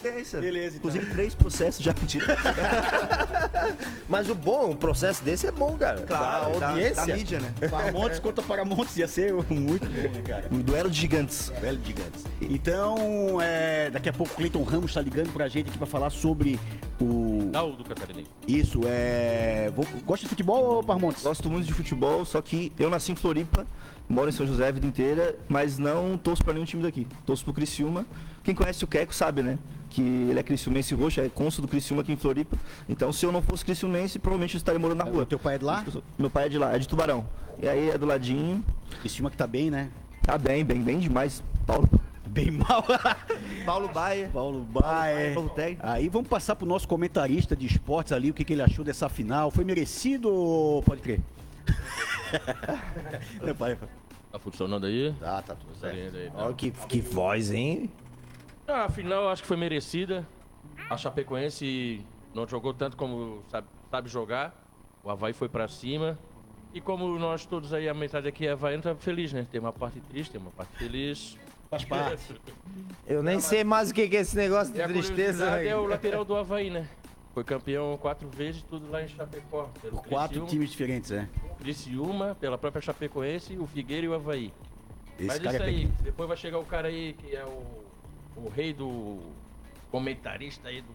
Coincidência. 0.00 0.40
Beleza, 0.40 0.76
então. 0.76 0.90
Inclusive, 0.90 1.12
três 1.12 1.34
processos 1.34 1.84
já 1.84 1.92
mentira. 1.98 2.36
Mas 4.08 4.28
o 4.28 4.34
bom, 4.34 4.70
um 4.70 4.76
processo 4.76 5.22
desse 5.22 5.46
é 5.46 5.52
bom, 5.52 5.76
cara. 5.76 6.02
Claro, 6.02 6.52
da 6.54 6.58
da, 6.58 6.68
audiência. 6.70 7.06
da 7.06 7.16
mídia, 7.16 7.40
né? 7.40 7.52
Paramount 7.70 8.20
contra 8.20 8.42
Paramount 8.44 8.86
ia 8.96 9.06
ser 9.08 9.32
muito 9.32 9.86
bom, 9.86 10.10
né, 10.10 10.22
cara? 10.26 10.48
Um 10.50 10.60
duelo 10.60 10.90
de 10.90 11.00
gigantes. 11.00 11.52
Velho 11.60 11.78
de 11.78 11.86
gigantes. 11.88 12.24
Então, 12.40 13.40
é, 13.40 13.90
daqui 13.90 14.08
a 14.08 14.12
pouco 14.12 14.32
o 14.32 14.36
Cleiton 14.36 14.62
Ramos 14.62 14.92
tá 14.92 15.00
ligando 15.00 15.32
pra 15.32 15.48
gente 15.48 15.68
aqui 15.68 15.78
pra 15.78 15.86
falar 15.86 16.10
sobre 16.10 16.58
o. 17.00 17.48
Não, 17.52 17.72
do 17.72 17.84
Catarinense. 17.84 18.30
Isso, 18.46 18.80
é. 18.86 19.70
vou- 19.74 19.86
Gosta 20.04 20.24
de 20.24 20.30
futebol 20.30 20.76
ou 20.76 20.82
Parmontes? 20.82 21.22
Gosto 21.22 21.48
muito 21.50 21.66
de 21.66 21.72
futebol, 21.74 22.24
só 22.24 22.40
que 22.40 22.72
eu 22.78 22.90
nasci 22.90 23.12
em 23.12 23.16
Floripa, 23.16 23.66
moro 24.08 24.28
em 24.28 24.32
São 24.32 24.46
José 24.46 24.66
a 24.68 24.70
vida 24.70 24.86
inteira, 24.86 25.36
mas 25.48 25.78
não 25.78 26.16
torço 26.18 26.42
pra 26.44 26.52
nenhum 26.52 26.64
time 26.66 26.82
daqui. 26.82 27.06
Torço 27.26 27.44
pro 27.44 27.52
Criciúma. 27.52 28.06
Quem 28.42 28.54
conhece 28.54 28.82
o 28.84 28.86
Queco 28.86 29.14
sabe, 29.14 29.42
né? 29.42 29.58
Que 29.90 30.00
ele 30.02 30.38
é 30.38 30.42
criciumense 30.42 30.94
roxo, 30.94 31.20
é 31.20 31.28
cônsul 31.28 31.62
do 31.62 31.68
Criciúma 31.68 32.02
aqui 32.02 32.12
em 32.12 32.16
Floripa. 32.16 32.56
Então, 32.88 33.12
se 33.12 33.26
eu 33.26 33.32
não 33.32 33.42
fosse 33.42 33.64
criciumense, 33.64 34.18
provavelmente 34.18 34.54
eu 34.54 34.58
estaria 34.58 34.78
morando 34.78 34.98
na 34.98 35.04
rua. 35.04 35.22
O 35.22 35.26
teu 35.26 35.38
pai 35.38 35.56
é 35.56 35.58
de 35.58 35.64
lá? 35.64 35.84
Meu 36.18 36.30
pai 36.30 36.46
é 36.46 36.48
de 36.48 36.58
lá, 36.58 36.74
é 36.74 36.78
de 36.78 36.86
Tubarão. 36.88 37.26
E 37.60 37.68
aí 37.68 37.90
é 37.90 37.98
do 37.98 38.06
ladinho. 38.06 38.64
Time 39.04 39.30
que 39.30 39.36
tá 39.36 39.46
bem, 39.46 39.70
né? 39.70 39.90
Tá 40.22 40.38
bem, 40.38 40.64
bem, 40.64 40.80
bem 40.80 40.98
demais. 40.98 41.42
Paulo. 41.66 41.88
Bem 42.26 42.52
mal. 42.52 42.84
Paulo 43.66 43.88
Baia. 43.88 44.30
Paulo 44.32 44.60
Baia. 44.62 45.34
Paulo 45.34 45.50
Teg. 45.50 45.78
Aí 45.82 46.08
vamos 46.08 46.28
passar 46.28 46.54
pro 46.54 46.64
nosso 46.66 46.86
comentarista 46.86 47.56
de 47.56 47.66
esportes 47.66 48.12
ali, 48.12 48.30
o 48.30 48.34
que, 48.34 48.44
que 48.44 48.52
ele 48.52 48.62
achou 48.62 48.84
dessa 48.84 49.08
final. 49.08 49.50
Foi 49.50 49.64
merecido 49.64 50.32
ou 50.32 50.82
pode 50.82 51.02
crer? 51.02 51.20
Não, 53.42 53.54
pai, 53.54 53.74
pai. 53.74 53.88
Tá 54.30 54.38
funcionando 54.38 54.86
aí? 54.86 55.12
Tá, 55.18 55.42
tá 55.42 55.54
tudo 55.56 55.72
Tá 55.80 55.90
certo. 55.90 56.16
aí, 56.16 56.30
tá. 56.30 56.44
Olha 56.44 56.54
que, 56.54 56.70
que 56.70 57.00
voz, 57.00 57.50
hein? 57.50 57.90
Ah, 58.66 58.84
a 58.84 58.88
final 58.88 59.24
eu 59.24 59.28
acho 59.30 59.42
que 59.42 59.48
foi 59.48 59.56
merecida. 59.56 60.26
A 60.88 60.96
Chapecoense 60.96 62.04
não 62.34 62.46
jogou 62.46 62.72
tanto 62.74 62.96
como 62.96 63.42
sabe, 63.50 63.66
sabe 63.90 64.08
jogar. 64.08 64.54
O 65.02 65.10
Havaí 65.10 65.32
foi 65.32 65.48
pra 65.48 65.66
cima. 65.68 66.18
E 66.72 66.80
como 66.80 67.18
nós 67.18 67.44
todos 67.44 67.72
aí, 67.72 67.88
a 67.88 67.94
metade 67.94 68.28
aqui 68.28 68.46
é 68.46 68.52
Havaiano, 68.52 68.82
tá 68.82 68.94
feliz, 68.94 69.32
né? 69.32 69.46
Tem 69.50 69.60
uma 69.60 69.72
parte 69.72 70.00
triste, 70.00 70.30
tem 70.32 70.40
uma 70.40 70.52
parte 70.52 70.76
feliz. 70.76 71.36
Faz 71.68 71.84
parte. 71.84 72.34
Eu 73.06 73.22
nem 73.22 73.40
sei 73.40 73.64
mais 73.64 73.90
o 73.90 73.94
que 73.94 74.08
que 74.08 74.16
é 74.16 74.20
esse 74.20 74.36
negócio 74.36 74.70
E 74.72 74.74
de 74.74 74.82
a 74.82 74.88
tristeza. 74.88 75.50
né? 75.50 75.66
é 75.66 75.76
o 75.76 75.84
lateral 75.86 76.24
do 76.24 76.36
Havaí, 76.36 76.70
né? 76.70 76.88
Foi 77.34 77.42
campeão 77.44 77.96
quatro 77.96 78.28
vezes, 78.28 78.62
tudo 78.62 78.90
lá 78.90 79.02
em 79.02 79.08
Chapecó. 79.08 79.68
Pelo 79.80 79.96
Por 79.96 80.06
quatro 80.06 80.28
Criciúma, 80.28 80.48
times 80.50 80.70
diferentes, 80.70 81.10
né? 81.10 81.28
Criciúma, 81.58 82.36
pela 82.40 82.58
própria 82.58 82.82
Chapecoense, 82.82 83.56
o 83.56 83.66
Figueira 83.66 84.06
e 84.06 84.08
o 84.08 84.14
Havaí. 84.14 84.52
Esse 85.18 85.26
Mas 85.26 85.38
cara 85.38 85.54
isso 85.54 85.62
é 85.62 85.66
aí, 85.66 85.74
pequeno. 85.86 85.94
depois 86.02 86.28
vai 86.28 86.36
chegar 86.36 86.58
o 86.58 86.64
cara 86.64 86.88
aí 86.88 87.12
que 87.14 87.34
é 87.34 87.44
o, 87.44 87.62
o 88.44 88.48
rei 88.48 88.72
do 88.72 89.18
comentarista 89.90 90.68
aí 90.68 90.82
do 90.82 90.88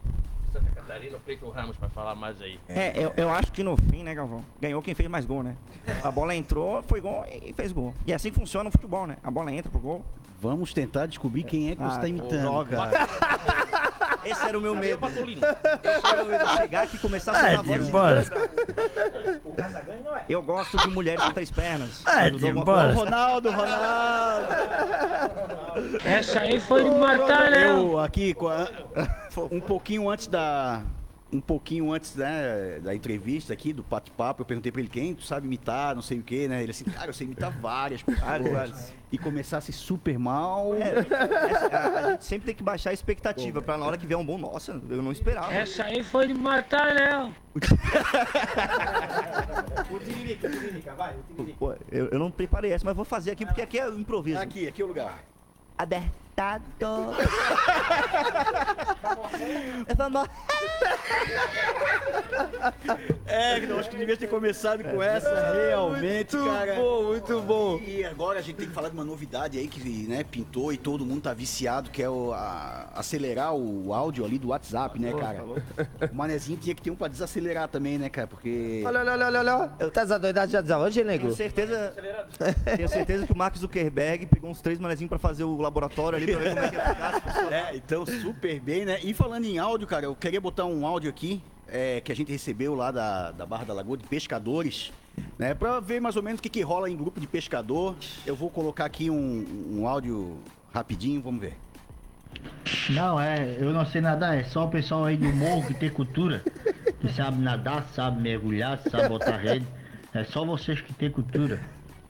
Santa 0.52 0.70
Catarina, 0.70 1.16
o 1.16 1.20
Cleiton 1.20 1.50
Ramos, 1.50 1.76
pra 1.76 1.88
falar 1.88 2.14
mais 2.14 2.40
aí. 2.40 2.58
É, 2.68 2.92
eu, 2.96 3.12
eu 3.16 3.30
acho 3.30 3.52
que 3.52 3.62
no 3.62 3.76
fim, 3.76 4.02
né, 4.02 4.14
Galvão? 4.14 4.44
Ganhou 4.60 4.80
quem 4.82 4.94
fez 4.94 5.08
mais 5.08 5.24
gol, 5.24 5.42
né? 5.42 5.56
A 6.02 6.10
bola 6.10 6.34
entrou, 6.34 6.82
foi 6.84 7.00
gol 7.00 7.24
e 7.26 7.52
fez 7.52 7.72
gol. 7.72 7.92
E 8.06 8.12
assim 8.14 8.30
funciona 8.30 8.68
o 8.68 8.72
futebol, 8.72 9.06
né? 9.06 9.16
A 9.22 9.30
bola 9.30 9.52
entra 9.52 9.70
pro 9.70 9.80
gol. 9.80 10.04
Vamos 10.40 10.72
tentar 10.72 11.06
descobrir 11.06 11.44
quem 11.44 11.70
é 11.70 11.76
que 11.76 11.82
você 11.82 11.96
Ah, 11.96 12.00
tá 12.00 12.08
imitando. 12.08 12.66
Esse 14.30 14.46
era 14.46 14.58
o 14.58 14.60
meu 14.60 14.74
medo. 14.74 15.06
Esse 15.06 16.06
era 16.06 16.22
o 16.22 16.26
medo. 16.26 16.46
Chegar 16.56 16.82
aqui 16.84 16.96
e 16.96 16.98
começar 16.98 17.32
a 17.32 17.38
É, 17.38 17.50
falar 17.50 17.62
voz 17.62 17.82
de 17.82 17.88
embora. 17.88 18.24
Eu 20.28 20.42
gosto 20.42 20.76
de 20.78 20.88
mulheres 20.88 21.22
com 21.22 21.32
três 21.32 21.50
pernas. 21.50 22.02
É, 22.06 22.28
uma 22.30 22.48
embora. 22.48 22.92
Ronaldo, 22.92 23.50
Ronaldo. 23.50 24.46
Essa 26.04 26.40
aí 26.40 26.60
foi 26.60 26.84
de 26.84 26.90
matar, 26.90 27.50
né? 27.50 27.70
Eu 27.70 27.98
aqui, 27.98 28.34
um 29.50 29.60
pouquinho 29.60 30.08
antes 30.10 30.26
da. 30.26 30.82
Um 31.32 31.40
pouquinho 31.40 31.92
antes 31.92 32.14
né, 32.14 32.78
da 32.80 32.94
entrevista 32.94 33.52
aqui, 33.52 33.72
do 33.72 33.82
bate-papo, 33.82 34.42
eu 34.42 34.46
perguntei 34.46 34.70
pra 34.70 34.80
ele 34.80 34.88
quem, 34.88 35.12
tu 35.12 35.24
sabe 35.24 35.46
imitar, 35.46 35.94
não 35.94 36.02
sei 36.02 36.20
o 36.20 36.22
que, 36.22 36.46
né? 36.46 36.62
Ele 36.62 36.70
assim, 36.70 36.84
cara, 36.84 37.08
eu 37.08 37.12
sei 37.12 37.26
imitar 37.26 37.50
várias 37.50 38.00
pessoas. 38.00 38.92
E 39.10 39.18
começasse 39.18 39.72
super 39.72 40.18
mal. 40.18 40.74
É, 40.74 40.94
a, 41.74 42.10
gente 42.10 42.24
sempre 42.24 42.46
tem 42.46 42.54
que 42.54 42.62
baixar 42.62 42.90
a 42.90 42.92
expectativa 42.92 43.60
pra 43.60 43.76
na 43.76 43.86
hora 43.86 43.98
que 43.98 44.06
vier 44.06 44.18
um 44.18 44.24
bom, 44.24 44.38
nossa, 44.38 44.80
eu 44.88 45.02
não 45.02 45.10
esperava. 45.10 45.52
Essa 45.52 45.84
aí 45.84 46.04
foi 46.04 46.28
de 46.28 46.34
matar, 46.34 46.94
né? 46.94 47.32
Pô, 51.58 51.74
eu, 51.90 52.06
eu 52.06 52.18
não 52.18 52.30
preparei 52.30 52.72
essa, 52.72 52.84
mas 52.84 52.94
vou 52.94 53.04
fazer 53.04 53.32
aqui 53.32 53.46
porque 53.46 53.62
aqui 53.62 53.78
é 53.78 53.88
o 53.88 53.98
improviso. 53.98 54.38
Aqui, 54.38 54.68
aqui 54.68 54.82
é 54.82 54.84
o 54.84 54.88
lugar. 54.88 55.24
Abertado. 56.40 57.16
Vamos. 59.96 60.28
É, 63.26 63.60
que 63.60 63.68
eu 63.70 63.78
acho 63.78 63.90
que 63.90 63.96
devia 63.96 64.16
ter 64.16 64.26
começado 64.28 64.82
com 64.84 65.02
essa, 65.02 65.52
realmente, 65.52 66.36
Muito 66.36 66.50
cara. 66.50 66.74
bom, 66.74 67.02
muito 67.04 67.40
bom. 67.42 67.78
E 67.78 68.04
agora 68.04 68.38
a 68.38 68.42
gente 68.42 68.56
tem 68.56 68.66
que 68.68 68.72
falar 68.74 68.88
de 68.88 68.94
uma 68.94 69.04
novidade 69.04 69.58
aí 69.58 69.66
que 69.68 69.80
né, 70.08 70.24
pintou 70.24 70.72
e 70.72 70.76
todo 70.76 71.04
mundo 71.04 71.22
tá 71.22 71.32
viciado, 71.34 71.90
que 71.90 72.02
é 72.02 72.08
o, 72.08 72.32
a- 72.32 72.88
acelerar 72.94 73.54
o 73.54 73.92
áudio 73.94 74.24
ali 74.24 74.38
do 74.38 74.48
WhatsApp, 74.48 74.98
né, 75.00 75.12
cara? 75.12 75.42
O 75.44 76.14
manezinho 76.14 76.58
tinha 76.58 76.74
que 76.74 76.82
ter 76.82 76.90
um 76.90 76.96
pra 76.96 77.08
desacelerar 77.08 77.68
também, 77.68 77.98
né, 77.98 78.08
cara? 78.08 78.26
Porque. 78.26 78.82
Olha, 78.86 79.00
olha, 79.00 79.12
olha, 79.12 79.26
olha, 79.26 79.56
olha. 79.80 79.90
Tá 79.90 80.04
doidado 80.18 80.50
já 80.66 80.78
hoje, 80.78 81.04
nego? 81.04 81.24
Tenho 81.24 81.34
certeza, 81.36 81.94
tenho 82.76 82.88
certeza 82.88 83.26
que 83.26 83.32
o 83.32 83.36
Mark 83.36 83.56
Zuckerberg 83.56 84.26
pegou 84.26 84.50
uns 84.50 84.60
três 84.60 84.78
manezinhos 84.78 85.08
pra 85.08 85.18
fazer 85.18 85.44
o 85.44 85.60
laboratório 85.60 86.16
ali 86.16 86.25
pra 86.26 86.38
ver 86.38 86.48
como 86.48 86.64
é 86.64 86.68
que 86.68 86.76
ia 86.76 86.82
ficar. 87.20 87.52
É, 87.52 87.76
então 87.76 88.06
super 88.06 88.60
bem, 88.60 88.84
né? 88.84 88.98
E 89.02 89.14
falando 89.14 89.44
em 89.44 89.58
áudio, 89.58 89.86
cara, 89.86 90.06
eu 90.06 90.14
queria 90.14 90.40
botar 90.40 90.64
um 90.64 90.86
áudio 90.86 91.10
aqui 91.10 91.42
é, 91.68 92.00
que 92.00 92.12
a 92.12 92.16
gente 92.16 92.30
recebeu 92.30 92.74
lá 92.74 92.90
da, 92.90 93.32
da 93.32 93.46
Barra 93.46 93.64
da 93.64 93.74
Lagoa 93.74 93.96
de 93.96 94.04
pescadores, 94.04 94.92
né? 95.38 95.54
Pra 95.54 95.80
ver 95.80 96.00
mais 96.00 96.16
ou 96.16 96.22
menos 96.22 96.38
o 96.38 96.42
que, 96.42 96.48
que 96.48 96.62
rola 96.62 96.90
em 96.90 96.96
grupo 96.96 97.20
de 97.20 97.26
pescador. 97.26 97.94
Eu 98.24 98.36
vou 98.36 98.50
colocar 98.50 98.84
aqui 98.84 99.10
um, 99.10 99.46
um 99.70 99.86
áudio 99.86 100.38
rapidinho, 100.72 101.20
vamos 101.22 101.40
ver. 101.40 101.56
Não, 102.90 103.20
é, 103.20 103.56
eu 103.58 103.72
não 103.72 103.86
sei 103.86 104.00
nadar, 104.00 104.36
é 104.36 104.44
só 104.44 104.64
o 104.64 104.68
pessoal 104.68 105.04
aí 105.04 105.16
do 105.16 105.32
morro 105.32 105.66
que 105.66 105.74
tem 105.74 105.88
cultura, 105.88 106.42
que 107.00 107.12
sabe 107.12 107.40
nadar, 107.40 107.86
sabe 107.94 108.20
mergulhar, 108.20 108.78
sabe 108.90 109.08
botar 109.08 109.36
rede. 109.36 109.66
É 110.12 110.24
só 110.24 110.44
vocês 110.44 110.80
que 110.80 110.92
tem 110.92 111.10
cultura. 111.10 111.60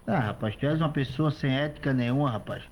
Ah, 0.07 0.19
rapaz, 0.21 0.55
tu 0.57 0.67
és 0.67 0.81
uma 0.81 0.89
pessoa 0.89 1.31
sem 1.31 1.53
ética 1.53 1.93
nenhuma, 1.93 2.31
rapaz. 2.31 2.63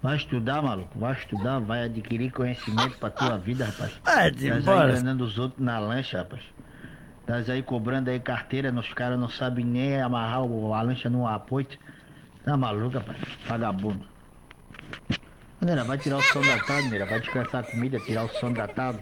Vai 0.00 0.16
estudar, 0.16 0.62
maluco, 0.62 0.96
vai 0.98 1.12
estudar, 1.12 1.58
vai 1.58 1.84
adquirir 1.84 2.30
conhecimento 2.30 2.96
pra 2.98 3.10
tua 3.10 3.36
vida, 3.36 3.64
rapaz. 3.64 3.92
É, 4.06 4.30
Tás 4.30 4.42
aí 4.44 4.58
embora. 4.60 4.92
enganando 4.92 5.24
os 5.24 5.38
outros 5.38 5.60
na 5.64 5.78
lancha, 5.80 6.18
rapaz. 6.18 6.42
Tás 7.26 7.50
aí 7.50 7.62
cobrando 7.62 8.08
aí 8.08 8.20
carteira 8.20 8.70
nos 8.70 8.92
caras, 8.94 9.18
não 9.18 9.28
sabem 9.28 9.64
nem 9.64 10.00
amarrar 10.00 10.42
o- 10.44 10.72
a 10.72 10.80
lancha 10.82 11.10
num 11.10 11.26
apoio. 11.26 11.66
Tá 12.44 12.56
maluco, 12.56 12.96
rapaz? 12.96 13.18
Vagabundo. 13.46 14.06
Neira, 15.60 15.82
vai 15.82 15.98
tirar 15.98 16.18
o 16.18 16.22
som 16.22 16.40
da 16.42 16.58
tarde, 16.60 16.88
Neira. 16.88 17.04
Vai 17.04 17.18
descansar 17.20 17.64
a 17.64 17.66
comida, 17.70 17.98
tirar 17.98 18.24
o 18.24 18.28
som 18.28 18.52
da 18.52 18.68
tarde. 18.68 19.00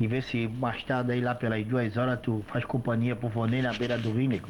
E 0.00 0.08
ver 0.08 0.22
se 0.24 0.48
mais 0.48 0.82
tarde 0.82 1.12
aí 1.12 1.20
lá 1.20 1.36
pelas 1.36 1.64
duas 1.64 1.96
horas 1.96 2.18
tu 2.20 2.44
faz 2.48 2.64
companhia 2.64 3.14
pro 3.14 3.28
Vonei 3.28 3.62
na 3.62 3.72
beira 3.72 3.96
do 3.96 4.10
rio, 4.10 4.28
nego. 4.28 4.48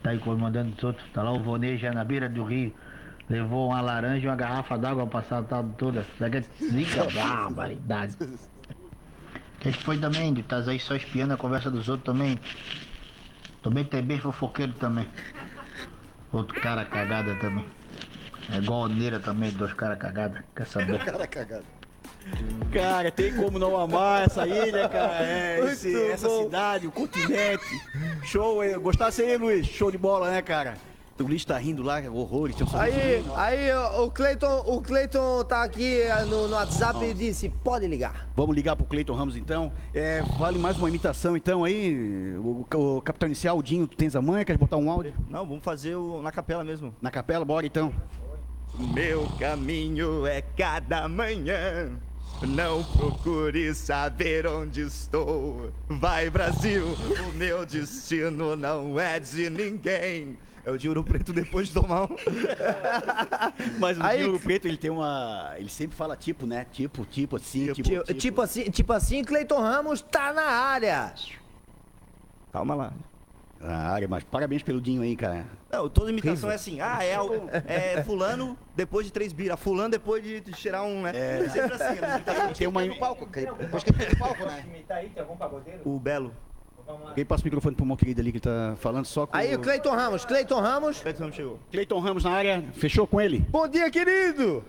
Tá 0.00 0.10
aí 0.10 0.18
comandando 0.20 0.72
os 0.78 0.84
outros. 0.84 1.04
Tá 1.12 1.24
lá 1.24 1.32
o 1.32 1.40
Vonei 1.40 1.76
já 1.76 1.92
na 1.92 2.04
beira 2.04 2.28
do 2.28 2.44
rio. 2.44 2.72
Levou 3.30 3.68
uma 3.68 3.80
laranja 3.80 4.26
e 4.26 4.28
uma 4.28 4.34
garrafa 4.36 4.76
d'água 4.76 5.06
pra 5.06 5.20
passar 5.22 5.38
a 5.38 5.42
tarde 5.42 5.70
toda. 5.78 6.04
Daquele 6.18 6.44
zica, 6.60 7.04
barbaridade. 7.14 8.16
Que 9.60 9.70
que 9.72 9.82
foi 9.84 9.96
também, 9.98 10.34
de 10.34 10.42
Tás 10.42 10.66
aí 10.68 10.80
só 10.80 10.96
espiando 10.96 11.32
a 11.34 11.36
conversa 11.36 11.70
dos 11.70 11.88
outros 11.88 12.04
também. 12.04 12.38
Também 13.62 13.84
tem 13.84 14.02
bem 14.02 14.18
fofoqueiro 14.18 14.72
também. 14.72 15.06
Outro 16.32 16.60
cara 16.60 16.84
cagada 16.84 17.34
também. 17.36 17.64
É 18.52 18.56
igual 18.56 18.86
a 18.86 18.88
Neira 18.88 19.20
também, 19.20 19.50
dois 19.52 19.72
caras 19.74 19.98
cagados. 19.98 20.40
Quer 20.56 20.66
saber? 20.66 20.98
Cara 21.04 21.26
cagado. 21.26 21.64
Cara, 22.72 23.10
tem 23.12 23.32
como 23.34 23.58
não 23.58 23.76
amar 23.80 24.24
essa 24.24 24.46
ilha, 24.46 24.88
cara? 24.88 25.22
É, 25.22 25.60
esse- 25.72 26.10
essa 26.10 26.28
cidade, 26.28 26.86
o 26.86 26.90
continente. 26.92 27.64
Show, 28.24 28.62
hein? 28.64 28.78
gostasse 28.78 29.22
aí, 29.22 29.36
Luiz? 29.36 29.66
Show 29.66 29.90
de 29.90 29.96
bola, 29.98 30.30
né, 30.30 30.42
cara? 30.42 30.74
O 31.22 31.26
Luiz 31.26 31.44
tá 31.44 31.58
rindo 31.58 31.82
lá, 31.82 32.00
horrores. 32.10 32.56
Tem 32.56 32.66
um 32.66 32.80
Aí, 32.80 33.24
aí 33.36 33.74
o 33.98 34.10
Cleiton, 34.10 34.62
o 34.66 34.80
Cleiton 34.80 35.44
tá 35.44 35.62
aqui 35.62 36.00
eh, 36.00 36.24
no, 36.24 36.48
no 36.48 36.54
WhatsApp 36.54 37.04
e 37.04 37.12
disse, 37.12 37.48
pode 37.48 37.86
ligar. 37.86 38.28
Vamos 38.34 38.56
ligar 38.56 38.74
pro 38.74 38.86
Cleiton 38.86 39.14
Ramos 39.14 39.36
então. 39.36 39.70
É, 39.92 40.22
vale 40.38 40.58
mais 40.58 40.78
uma 40.78 40.88
imitação 40.88 41.36
então 41.36 41.62
aí. 41.62 42.34
O, 42.38 42.66
o 42.74 43.02
capitão 43.02 43.26
inicial, 43.26 43.58
o 43.58 43.62
Dinho, 43.62 43.86
tu 43.86 43.96
tens 43.96 44.16
a 44.16 44.22
manha? 44.22 44.44
Quer 44.44 44.56
botar 44.56 44.78
um 44.78 44.90
áudio? 44.90 45.12
Não, 45.28 45.46
vamos 45.46 45.62
fazer 45.62 45.94
o, 45.94 46.22
na 46.22 46.32
capela 46.32 46.64
mesmo. 46.64 46.94
Na 47.02 47.10
capela, 47.10 47.44
bora 47.44 47.66
então. 47.66 47.92
Meu 48.78 49.26
caminho 49.38 50.26
é 50.26 50.40
cada 50.40 51.06
manhã. 51.06 51.90
Não 52.40 52.82
procure 52.82 53.74
saber 53.74 54.46
onde 54.46 54.80
estou. 54.80 55.70
Vai, 55.86 56.30
Brasil, 56.30 56.86
o 57.28 57.36
meu 57.36 57.66
destino 57.66 58.56
não 58.56 58.98
é 58.98 59.20
de 59.20 59.50
ninguém. 59.50 60.38
É 60.70 60.72
o 60.72 60.78
de 60.78 60.88
Ouro 60.88 61.02
Preto 61.02 61.32
depois 61.32 61.66
de 61.66 61.74
tomar 61.74 62.04
um. 62.04 62.16
Mas 63.80 63.98
o 63.98 64.02
Aí- 64.04 64.22
Dinho 64.22 64.38
Preto, 64.38 64.68
ele 64.68 64.76
tem 64.76 64.88
uma. 64.90 65.52
Ele 65.56 65.68
sempre 65.68 65.96
fala 65.96 66.16
tipo, 66.16 66.46
né? 66.46 66.64
Tipo, 66.70 67.04
tipo 67.04 67.36
assim, 67.36 67.72
tipo. 67.72 67.88
Tipo, 67.88 68.14
tipo 68.14 68.40
assim, 68.40 68.70
tipo 68.70 68.92
assim, 68.92 69.24
Cleiton 69.24 69.58
Ramos 69.60 70.00
tá 70.00 70.32
na 70.32 70.42
área. 70.44 71.12
Calma 72.52 72.74
lá. 72.76 72.92
Na 73.60 73.76
área, 73.90 74.08
mas 74.08 74.22
parabéns 74.24 74.62
pelo 74.62 74.80
Dinho 74.80 75.02
aí, 75.02 75.14
cara. 75.16 75.44
Não, 75.70 75.88
toda 75.88 76.10
imitação 76.10 76.50
é 76.50 76.54
assim. 76.54 76.80
Ah, 76.80 77.04
é, 77.04 77.14
algo- 77.14 77.50
é 77.66 78.02
fulano 78.04 78.56
depois 78.74 79.04
de 79.04 79.12
três 79.12 79.32
bira. 79.32 79.56
Fulano 79.56 79.90
depois 79.90 80.22
de 80.22 80.40
de 80.40 80.56
cheirar 80.56 80.84
um, 80.84 81.02
né? 81.02 81.12
É 81.14 81.48
sempre 81.48 81.74
assim. 81.74 81.98
imitação. 81.98 82.52
Tem 82.54 82.66
uma. 82.68 82.94
palco, 82.96 83.26
depois 83.26 83.82
que 83.82 83.90
ele 83.90 83.98
tem 83.98 84.08
no 84.10 84.16
palco, 84.16 84.46
né? 84.46 84.64
O 85.84 85.98
Belo. 85.98 86.32
Quem 87.14 87.24
passa 87.24 87.42
o 87.42 87.44
microfone 87.46 87.74
pro 87.74 87.84
meu 87.86 87.96
querido 87.96 88.20
ali 88.20 88.32
que 88.32 88.40
tá 88.40 88.74
falando 88.78 89.04
só 89.04 89.26
com 89.26 89.36
Aí 89.36 89.54
o 89.54 89.58
Cleiton 89.58 89.90
Ramos, 89.94 90.24
Cleiton 90.24 90.60
Ramos. 90.60 91.00
Cleiton 91.00 91.20
Ramos 91.22 91.36
chegou. 91.36 91.58
Cleiton 91.70 91.98
Ramos 92.00 92.24
na 92.24 92.30
área, 92.32 92.64
fechou 92.74 93.06
com 93.06 93.20
ele? 93.20 93.40
Bom 93.50 93.66
dia, 93.68 93.90
querido. 93.90 94.64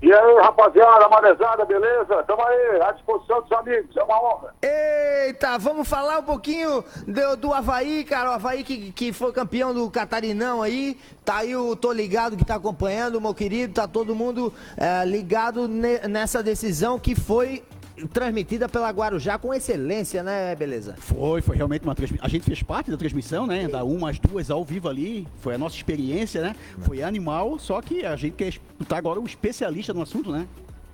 E 0.00 0.12
aí, 0.12 0.34
rapaziada, 0.40 1.08
manezada, 1.08 1.64
beleza? 1.64 2.22
Tamo 2.22 2.40
aí, 2.46 2.80
à 2.82 2.92
disposição 2.92 3.42
dos 3.42 3.50
amigos, 3.50 3.96
é 3.96 4.02
uma 4.04 4.16
honra. 4.22 4.54
Eita, 4.62 5.58
vamos 5.58 5.88
falar 5.88 6.20
um 6.20 6.22
pouquinho 6.22 6.84
do, 7.04 7.36
do 7.36 7.52
Havaí, 7.52 8.04
cara. 8.04 8.30
O 8.30 8.34
Havaí 8.34 8.62
que, 8.62 8.92
que 8.92 9.12
foi 9.12 9.32
campeão 9.32 9.74
do 9.74 9.90
Catarinão 9.90 10.62
aí. 10.62 10.96
Tá 11.24 11.38
aí 11.38 11.56
o 11.56 11.74
Tô 11.74 11.90
Ligado 11.90 12.36
que 12.36 12.44
tá 12.44 12.54
acompanhando, 12.54 13.20
meu 13.20 13.34
querido. 13.34 13.74
Tá 13.74 13.88
todo 13.88 14.14
mundo 14.14 14.54
eh, 14.76 15.04
ligado 15.04 15.66
ne- 15.66 16.06
nessa 16.06 16.44
decisão 16.44 16.96
que 16.96 17.16
foi 17.16 17.64
transmitida 18.06 18.68
pela 18.68 18.90
Guarujá 18.90 19.38
com 19.38 19.52
excelência, 19.52 20.22
né, 20.22 20.54
beleza? 20.54 20.94
Foi, 20.98 21.40
foi 21.40 21.56
realmente 21.56 21.82
uma 21.82 21.94
transmissão. 21.94 22.24
A 22.24 22.28
gente 22.28 22.44
fez 22.44 22.62
parte 22.62 22.90
da 22.90 22.96
transmissão, 22.96 23.46
né? 23.46 23.66
Da 23.66 23.82
uma 23.84 24.10
às 24.10 24.18
duas 24.18 24.50
ao 24.50 24.64
vivo 24.64 24.88
ali. 24.88 25.26
Foi 25.40 25.54
a 25.54 25.58
nossa 25.58 25.76
experiência, 25.76 26.42
né? 26.42 26.54
Foi 26.80 27.02
animal, 27.02 27.58
só 27.58 27.80
que 27.82 28.04
a 28.04 28.14
gente 28.16 28.34
quer 28.34 28.48
escutar 28.48 28.98
agora 28.98 29.20
o 29.20 29.24
especialista 29.24 29.92
no 29.92 30.02
assunto, 30.02 30.30
né? 30.30 30.46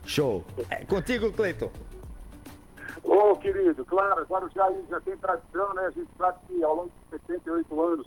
Show. 0.05 0.45
É 0.71 0.85
contigo, 0.85 1.33
Cleiton. 1.33 1.71
Ô, 3.03 3.37
querido, 3.37 3.85
claro, 3.85 4.23
agora 4.23 4.49
já, 4.55 4.71
já 4.89 5.01
tem 5.01 5.17
tradição, 5.17 5.75
né? 5.75 5.87
A 5.87 5.91
gente 5.91 6.09
sabe 6.17 6.39
que 6.47 6.65
ao 6.65 6.75
longo 6.75 6.91
de 7.11 7.19
78 7.19 7.81
anos 7.81 8.07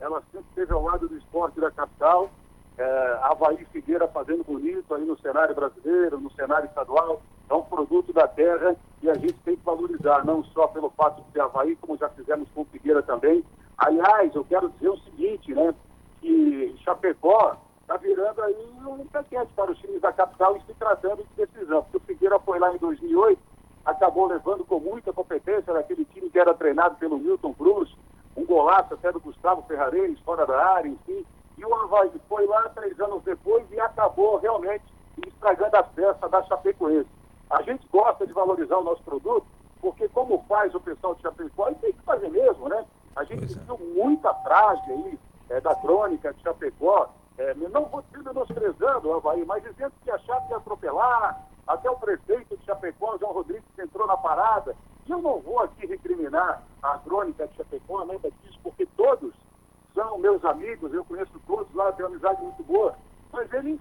ela 0.00 0.22
sempre 0.30 0.46
esteve 0.50 0.72
ao 0.72 0.82
lado 0.82 1.08
do 1.08 1.16
esporte 1.16 1.60
da 1.60 1.70
capital. 1.70 2.30
É, 2.78 3.18
Havaí 3.22 3.66
Figueira 3.72 4.06
fazendo 4.08 4.44
bonito 4.44 4.94
aí 4.94 5.04
no 5.04 5.18
cenário 5.18 5.54
brasileiro, 5.54 6.20
no 6.20 6.30
cenário 6.32 6.66
estadual. 6.66 7.22
É 7.48 7.54
um 7.54 7.62
produto 7.62 8.12
da 8.12 8.26
terra 8.26 8.76
e 9.02 9.10
a 9.10 9.14
gente 9.14 9.34
tem 9.44 9.56
que 9.56 9.64
valorizar, 9.64 10.24
não 10.24 10.42
só 10.44 10.66
pelo 10.68 10.90
fato 10.90 11.22
de 11.22 11.32
ser 11.32 11.40
Havaí, 11.40 11.76
como 11.76 11.96
já 11.96 12.08
fizemos 12.10 12.48
com 12.54 12.64
Figueira 12.64 13.02
também. 13.02 13.44
Aliás, 13.78 14.34
eu 14.34 14.44
quero 14.44 14.70
dizer 14.70 14.88
o 14.88 14.98
seguinte, 14.98 15.54
né? 15.54 15.74
Que 16.20 16.74
Chapecó 16.82 17.56
está 17.82 17.96
virando 17.98 18.42
aí 18.42 18.72
um 18.84 19.06
paquete 19.06 19.52
para 19.54 19.70
os 19.70 19.78
times 19.78 20.00
da 20.00 20.12
capital 20.12 20.56
e 20.56 20.60
se 20.62 20.74
tratando 20.74 21.24
de 21.24 21.46
decisão. 21.46 21.82
Porque 21.82 21.98
o 21.98 22.00
Figueira 22.00 22.38
foi 22.40 22.58
lá 22.58 22.74
em 22.74 22.78
2008, 22.78 23.40
acabou 23.84 24.26
levando 24.26 24.64
com 24.64 24.80
muita 24.80 25.12
competência 25.12 25.72
daquele 25.72 26.04
time 26.06 26.28
que 26.28 26.38
era 26.38 26.52
treinado 26.52 26.96
pelo 26.96 27.18
Milton 27.18 27.54
Cruz, 27.54 27.94
um 28.36 28.44
golaço 28.44 28.94
até 28.94 29.12
do 29.12 29.20
Gustavo 29.20 29.62
Ferrareis, 29.68 30.18
fora 30.20 30.44
da 30.44 30.66
área, 30.74 30.88
enfim. 30.88 31.24
E 31.56 31.64
o 31.64 31.74
Havaí 31.74 32.10
foi 32.28 32.44
lá 32.46 32.68
três 32.70 32.98
anos 33.00 33.22
depois 33.22 33.64
e 33.70 33.78
acabou 33.78 34.38
realmente 34.38 34.84
estragando 35.24 35.76
as 35.76 35.86
peças 35.88 36.30
da 36.30 36.42
Chapecoense. 36.42 37.08
A 37.50 37.62
gente 37.62 37.86
gosta 37.88 38.26
de 38.26 38.32
valorizar 38.32 38.78
o 38.78 38.84
nosso 38.84 39.02
produto, 39.02 39.46
porque 39.80 40.08
como 40.08 40.44
faz 40.48 40.74
o 40.74 40.80
pessoal 40.80 41.14
de 41.14 41.22
Chapecó, 41.22 41.70
e 41.70 41.74
tem 41.76 41.92
que 41.92 42.02
fazer 42.02 42.28
mesmo, 42.28 42.68
né? 42.68 42.84
A 43.14 43.24
gente 43.24 43.46
viu 43.46 43.78
muita 43.94 44.32
tragédia 44.34 44.94
aí 44.94 45.18
é, 45.50 45.60
da 45.60 45.74
crônica 45.74 46.32
de 46.34 46.42
Chapecó, 46.42 47.08
é, 47.38 47.54
não 47.54 47.84
vou 47.84 48.02
menosprezando 48.12 49.08
o 49.08 49.14
Havaí, 49.14 49.44
mas 49.44 49.62
dizendo 49.62 49.92
que 50.02 50.10
achava 50.10 50.44
que 50.46 50.52
ia 50.52 50.56
atropelar, 50.56 51.46
até 51.66 51.90
o 51.90 51.96
prefeito 51.96 52.56
de 52.56 52.64
Chapecó, 52.64 53.16
João 53.18 53.32
Rodrigues, 53.32 53.64
entrou 53.78 54.06
na 54.06 54.16
parada. 54.16 54.76
E 55.06 55.10
eu 55.10 55.20
não 55.20 55.40
vou 55.40 55.60
aqui 55.60 55.86
recriminar 55.86 56.62
a 56.82 56.98
crônica 56.98 57.46
de 57.46 57.56
Chapecó, 57.56 58.04
nada 58.04 58.30
disso, 58.30 58.58
porque 58.62 58.86
todos 58.96 59.34
são 59.94 60.18
meus 60.18 60.44
amigos, 60.44 60.92
eu 60.92 61.04
conheço 61.04 61.32
todos 61.46 61.72
lá, 61.74 61.92
tenho 61.92 62.08
amizade 62.08 62.42
muito 62.42 62.62
boa, 62.64 62.94
mas 63.32 63.52
eles, 63.52 63.80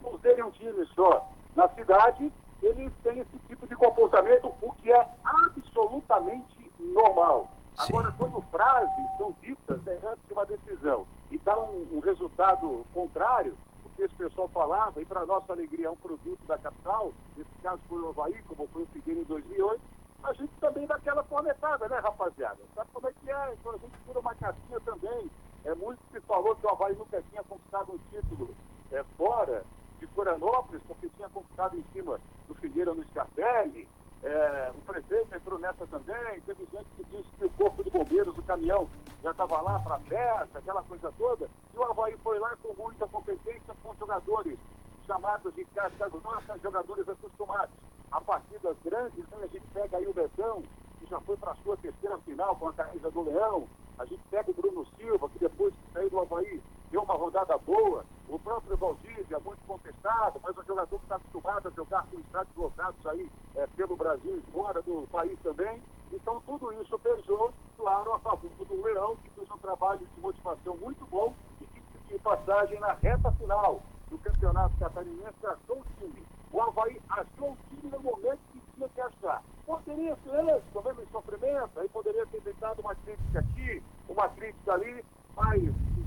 por 0.00 0.18
serem 0.20 0.44
um 0.44 0.50
time 0.50 0.84
só 0.94 1.28
na 1.54 1.68
cidade, 1.68 2.32
eles 2.62 2.92
têm 3.02 3.20
esse 3.20 3.38
tipo 3.48 3.66
de 3.66 3.76
comportamento, 3.76 4.52
o 4.60 4.72
que 4.72 4.92
é 4.92 5.08
absolutamente 5.24 6.72
normal. 6.78 7.50
Agora, 7.78 8.12
quando 8.16 8.40
frases 8.50 9.16
são 9.18 9.34
ditas 9.42 9.86
é 9.86 9.98
antes 10.06 10.26
de 10.26 10.32
uma 10.32 10.46
decisão 10.46 11.06
e 11.30 11.38
dá 11.38 11.58
um, 11.58 11.86
um 11.92 12.00
resultado 12.00 12.84
contrário, 12.94 13.54
o 13.84 13.88
que 13.90 14.02
esse 14.02 14.14
pessoal 14.14 14.48
falava, 14.48 15.00
e 15.00 15.04
para 15.04 15.26
nossa 15.26 15.52
alegria 15.52 15.86
é 15.86 15.90
um 15.90 15.96
produto 15.96 16.40
da 16.46 16.56
capital, 16.56 17.12
nesse 17.36 17.50
caso 17.62 17.80
foi 17.88 18.00
o 18.00 18.08
Havaí, 18.08 18.42
como 18.48 18.66
foi 18.68 18.82
o 18.82 18.86
Figueira 18.86 19.20
em 19.20 19.24
2008, 19.24 19.80
a 20.24 20.32
gente 20.32 20.52
também 20.58 20.86
dá 20.86 20.96
aquela 20.96 21.22
cornetada, 21.22 21.86
né, 21.88 21.98
rapaziada? 21.98 22.58
Sabe 22.74 22.90
como 22.92 23.08
é 23.08 23.12
que 23.12 23.30
é? 23.30 23.56
Quando 23.62 23.76
a 23.76 23.78
gente 23.78 23.94
tira 24.06 24.18
uma 24.18 24.34
casquinha 24.34 24.80
também, 24.80 25.30
é 25.64 25.74
muito 25.74 26.00
se 26.10 26.20
falou 26.20 26.56
que 26.56 26.66
o 26.66 26.70
Havaí 26.70 26.96
nunca 26.96 27.22
tinha 27.30 27.42
conquistado 27.44 27.92
um 27.92 27.98
título 28.10 28.54
é, 28.90 29.04
fora 29.18 29.62
de 29.98 30.06
Florianópolis, 30.08 30.82
porque 30.86 31.08
tinha 31.10 31.28
conquistado 31.28 31.76
em 31.76 31.84
cima 31.92 32.20
do 32.48 32.54
Figueira 32.54 32.94
no 32.94 33.04
Scarpelli, 33.04 33.88
é, 34.22 34.72
o 34.74 34.80
prefeito 34.80 35.34
entrou 35.34 35.58
nessa 35.58 35.86
também, 35.86 36.40
teve 36.40 36.66
gente 36.72 36.86
que 36.96 37.04
disse 37.04 37.28
que 37.38 37.44
o 37.44 37.50
corpo 37.50 37.84
de 37.84 37.90
bombeiros 37.90 38.34
do 38.34 38.42
caminhão 38.42 38.88
já 39.22 39.30
estava 39.30 39.60
lá 39.60 39.78
para 39.80 39.98
festa, 40.00 40.58
aquela 40.58 40.82
coisa 40.82 41.12
toda, 41.16 41.48
e 41.74 41.78
o 41.78 41.84
Havaí 41.84 42.16
foi 42.22 42.38
lá 42.38 42.56
com 42.62 42.74
muita 42.82 43.06
competência 43.06 43.74
com 43.82 43.94
jogadores 43.94 44.58
chamados 45.06 45.54
de 45.54 45.64
casca 45.66 46.08
grossa, 46.08 46.58
jogadores 46.62 47.08
acostumados 47.08 47.74
a 48.10 48.20
partidas 48.20 48.76
grandes, 48.84 49.24
né? 49.28 49.38
a 49.42 49.46
gente 49.46 49.66
pega 49.72 49.96
aí 49.98 50.06
o 50.06 50.14
Betão, 50.14 50.62
que 50.98 51.06
já 51.06 51.20
foi 51.20 51.36
para 51.36 51.52
a 51.52 51.56
sua 51.56 51.76
terceira 51.76 52.18
final 52.18 52.56
com 52.56 52.68
a 52.68 52.72
camisa 52.72 53.10
do 53.10 53.22
Leão, 53.22 53.68
a 53.98 54.04
gente 54.04 54.22
pega 54.30 54.50
o 54.50 54.54
Bruno 54.54 54.86
Silva, 54.96 55.28
que 55.28 55.38
depois 55.38 55.72
de 55.72 55.92
sair 55.92 56.10
do 56.10 56.20
Havaí 56.20 56.60
deu 56.96 57.02
uma 57.02 57.14
rodada 57.14 57.58
boa, 57.58 58.06
o 58.26 58.38
próprio 58.38 58.74
Valdívia, 58.74 59.38
muito 59.40 59.60
contestado, 59.66 60.40
mas 60.42 60.56
um 60.56 60.64
jogador 60.64 60.98
que 60.98 61.04
está 61.04 61.16
acostumado 61.16 61.68
a 61.68 61.70
jogar 61.72 62.06
com 62.06 62.18
estádios 62.18 62.56
lotados 62.56 63.06
aí 63.06 63.30
é, 63.54 63.66
pelo 63.76 63.96
Brasil 63.96 64.38
e 64.38 64.50
fora 64.50 64.80
do 64.80 65.06
país 65.12 65.38
também. 65.42 65.82
Então 66.10 66.40
tudo 66.46 66.72
isso 66.80 66.98
pesou, 67.00 67.52
claro, 67.76 68.14
a 68.14 68.18
favor 68.20 68.50
do 68.50 68.82
Leão, 68.82 69.14
que 69.16 69.28
fez 69.28 69.50
um 69.50 69.58
trabalho 69.58 69.98
de 69.98 70.20
motivação 70.22 70.74
muito 70.78 71.04
bom 71.10 71.34
e 71.60 71.66
que 71.66 72.14
de 72.14 72.18
passagem 72.20 72.80
na 72.80 72.94
reta 72.94 73.30
final 73.32 73.82
do 74.08 74.16
campeonato 74.16 74.74
catarinense 74.78 75.46
achou 75.46 75.80
o 75.80 75.84
time. 75.98 76.24
O 76.50 76.62
Havaí 76.62 76.98
achou 77.10 77.50
o 77.50 77.58
time 77.68 77.92
no 77.92 78.00
momento 78.00 78.38
que 78.54 78.62
tinha 78.74 78.88
que 78.88 79.00
achar. 79.02 79.42
Poderia 79.66 80.16
ser 80.24 80.48
esse, 80.48 80.66
também 80.72 81.04
em 81.04 81.12
sofrimento, 81.12 81.78
aí 81.78 81.88
poderia 81.90 82.24
ter 82.28 82.40
tentado 82.40 82.80
uma 82.80 82.94
crítica 82.94 83.40
aqui, 83.40 83.82
uma 84.08 84.28
crítica 84.30 84.72
ali, 84.72 85.04
mas 85.36 85.62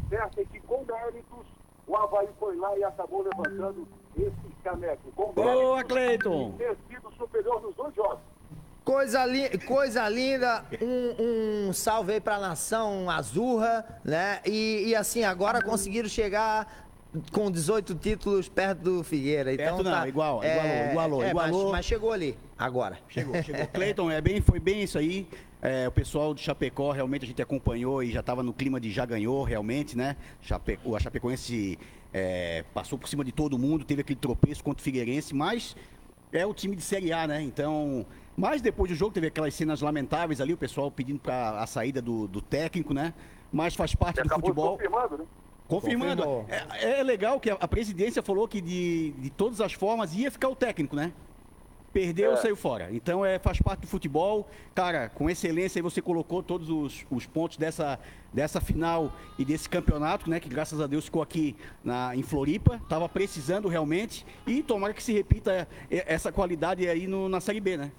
certo 0.09 0.39
é 0.39 0.45
que 0.45 0.59
com 0.61 0.83
méritos 0.85 1.45
o 1.87 1.95
Havaí 1.95 2.27
foi 2.39 2.55
lá 2.55 2.77
e 2.77 2.83
acabou 2.83 3.23
levantando 3.23 3.87
esse 4.17 4.31
caneco. 4.63 5.11
Com 5.15 5.31
Boa, 5.33 5.75
méritos 5.77 5.83
Cleiton! 5.91 6.51
ter 6.57 6.77
sido 6.89 7.11
superior 7.13 7.61
nos 7.61 7.75
dois 7.75 7.93
jogos. 7.95 8.19
Coisa, 8.83 9.23
li 9.25 9.57
coisa 9.59 10.09
linda, 10.09 10.65
um, 10.81 11.67
um 11.67 11.73
salve 11.73 12.13
aí 12.13 12.19
pra 12.19 12.39
nação 12.39 13.07
azurra, 13.09 13.85
né? 14.03 14.39
E, 14.45 14.85
e 14.87 14.95
assim, 14.95 15.23
agora 15.23 15.61
conseguiram 15.61 16.09
chegar 16.09 16.87
com 17.31 17.51
18 17.51 17.95
títulos 17.95 18.49
perto 18.49 18.79
do 18.79 19.03
Figueira. 19.03 19.53
Então 19.53 19.65
Perto 19.65 19.83
não, 19.83 19.91
tá, 19.91 20.07
igual, 20.07 20.43
é, 20.43 20.91
igualou, 20.91 20.91
igualou, 20.91 21.23
é, 21.23 21.33
mas- 21.33 21.47
igualou. 21.49 21.71
Mas, 21.71 21.85
chegou 21.85 22.11
ali, 22.11 22.37
agora. 22.57 22.97
Chegou, 23.09 23.35
chegou. 23.43 23.65
Cleiton, 23.73 24.09
é 24.09 24.21
bem, 24.21 24.41
foi 24.41 24.59
bem 24.59 24.81
isso 24.81 24.97
aí. 24.97 25.27
É, 25.61 25.87
o 25.87 25.91
pessoal 25.91 26.33
de 26.33 26.41
Chapecó 26.41 26.91
realmente 26.91 27.25
a 27.25 27.27
gente 27.27 27.41
acompanhou 27.41 28.01
e 28.01 28.11
já 28.11 28.21
estava 28.21 28.41
no 28.41 28.53
clima 28.53 28.79
de 28.79 28.89
já 28.89 29.05
ganhou 29.05 29.43
realmente, 29.43 29.97
né? 29.97 30.15
Chape, 30.41 30.79
a 30.95 30.99
Chapecoense 30.99 31.77
é, 32.13 32.63
passou 32.73 32.97
por 32.97 33.09
cima 33.09 33.25
de 33.25 33.31
todo 33.31 33.59
mundo, 33.59 33.83
teve 33.83 34.01
aquele 34.01 34.19
tropeço 34.19 34.63
contra 34.63 34.79
o 34.79 34.83
Figueirense, 34.83 35.35
mas 35.35 35.75
é 36.31 36.45
o 36.45 36.53
time 36.53 36.75
de 36.75 36.81
Série 36.81 37.11
A, 37.11 37.27
né? 37.27 37.41
Então, 37.41 38.05
mas 38.37 38.61
depois 38.61 38.89
do 38.89 38.95
jogo 38.95 39.13
teve 39.13 39.27
aquelas 39.27 39.53
cenas 39.53 39.81
lamentáveis 39.81 40.39
ali, 40.39 40.53
o 40.53 40.57
pessoal 40.57 40.89
pedindo 40.89 41.19
para 41.19 41.61
a 41.61 41.67
saída 41.67 42.01
do, 42.01 42.25
do 42.25 42.41
técnico, 42.41 42.93
né? 42.93 43.13
Mas 43.51 43.75
faz 43.75 43.93
parte 43.93 44.21
do 44.21 44.29
futebol. 44.29 44.77
confirmando, 44.77 45.17
né? 45.17 45.25
Confirmando. 45.67 46.45
É, 46.47 46.99
é 46.99 47.03
legal 47.03 47.39
que 47.39 47.49
a, 47.49 47.55
a 47.55 47.67
presidência 47.67 48.23
falou 48.23 48.47
que 48.47 48.61
de, 48.61 49.11
de 49.17 49.29
todas 49.29 49.59
as 49.59 49.73
formas 49.73 50.15
ia 50.15 50.31
ficar 50.31 50.47
o 50.47 50.55
técnico, 50.55 50.95
né? 50.95 51.11
Perdeu, 51.91 52.33
É. 52.33 52.35
saiu 52.37 52.55
fora. 52.55 52.89
Então 52.91 53.25
é, 53.25 53.39
faz 53.39 53.59
parte 53.61 53.81
do 53.81 53.87
futebol. 53.87 54.47
Cara, 54.75 55.09
com 55.09 55.29
excelência 55.29 55.79
aí 55.79 55.83
você 55.83 56.01
colocou 56.01 56.43
todos 56.43 56.69
os, 56.69 57.05
os 57.09 57.25
pontos 57.25 57.57
dessa, 57.57 57.99
dessa 58.31 58.61
final 58.61 59.11
e 59.39 59.43
desse 59.45 59.67
campeonato, 59.67 60.29
né? 60.29 60.39
Que 60.39 60.47
graças 60.49 60.79
a 60.79 60.85
Deus 60.87 61.05
ficou 61.05 61.21
aqui 61.21 61.55
na, 61.83 62.15
em 62.15 62.21
Floripa. 62.21 62.79
Tava 62.87 63.09
precisando 63.09 63.67
realmente. 63.67 64.25
E 64.45 64.61
tomara 64.61 64.93
que 64.93 65.01
se 65.01 65.13
repita 65.13 65.67
é, 65.89 66.13
essa 66.13 66.31
qualidade 66.31 66.87
aí 66.87 67.07
no- 67.07 67.27
na 67.27 67.39
Série 67.41 67.59
B, 67.59 67.75
né? 67.77 67.91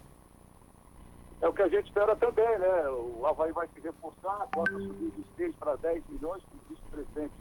É 1.42 1.48
o 1.48 1.52
que 1.52 1.62
a 1.62 1.68
gente 1.68 1.86
espera 1.86 2.14
também, 2.16 2.58
né? 2.58 2.88
O 2.90 3.26
Havaí 3.26 3.50
vai 3.52 3.66
se 3.74 3.80
reforçar, 3.80 4.42
a 4.42 4.46
cota 4.54 4.72
subir 4.72 5.10
de 5.16 5.24
6 5.36 5.54
para 5.56 5.74
10 5.76 6.02
milhões, 6.10 6.42
que 6.44 6.54
o 6.56 6.74
vice-presidente 6.74 7.32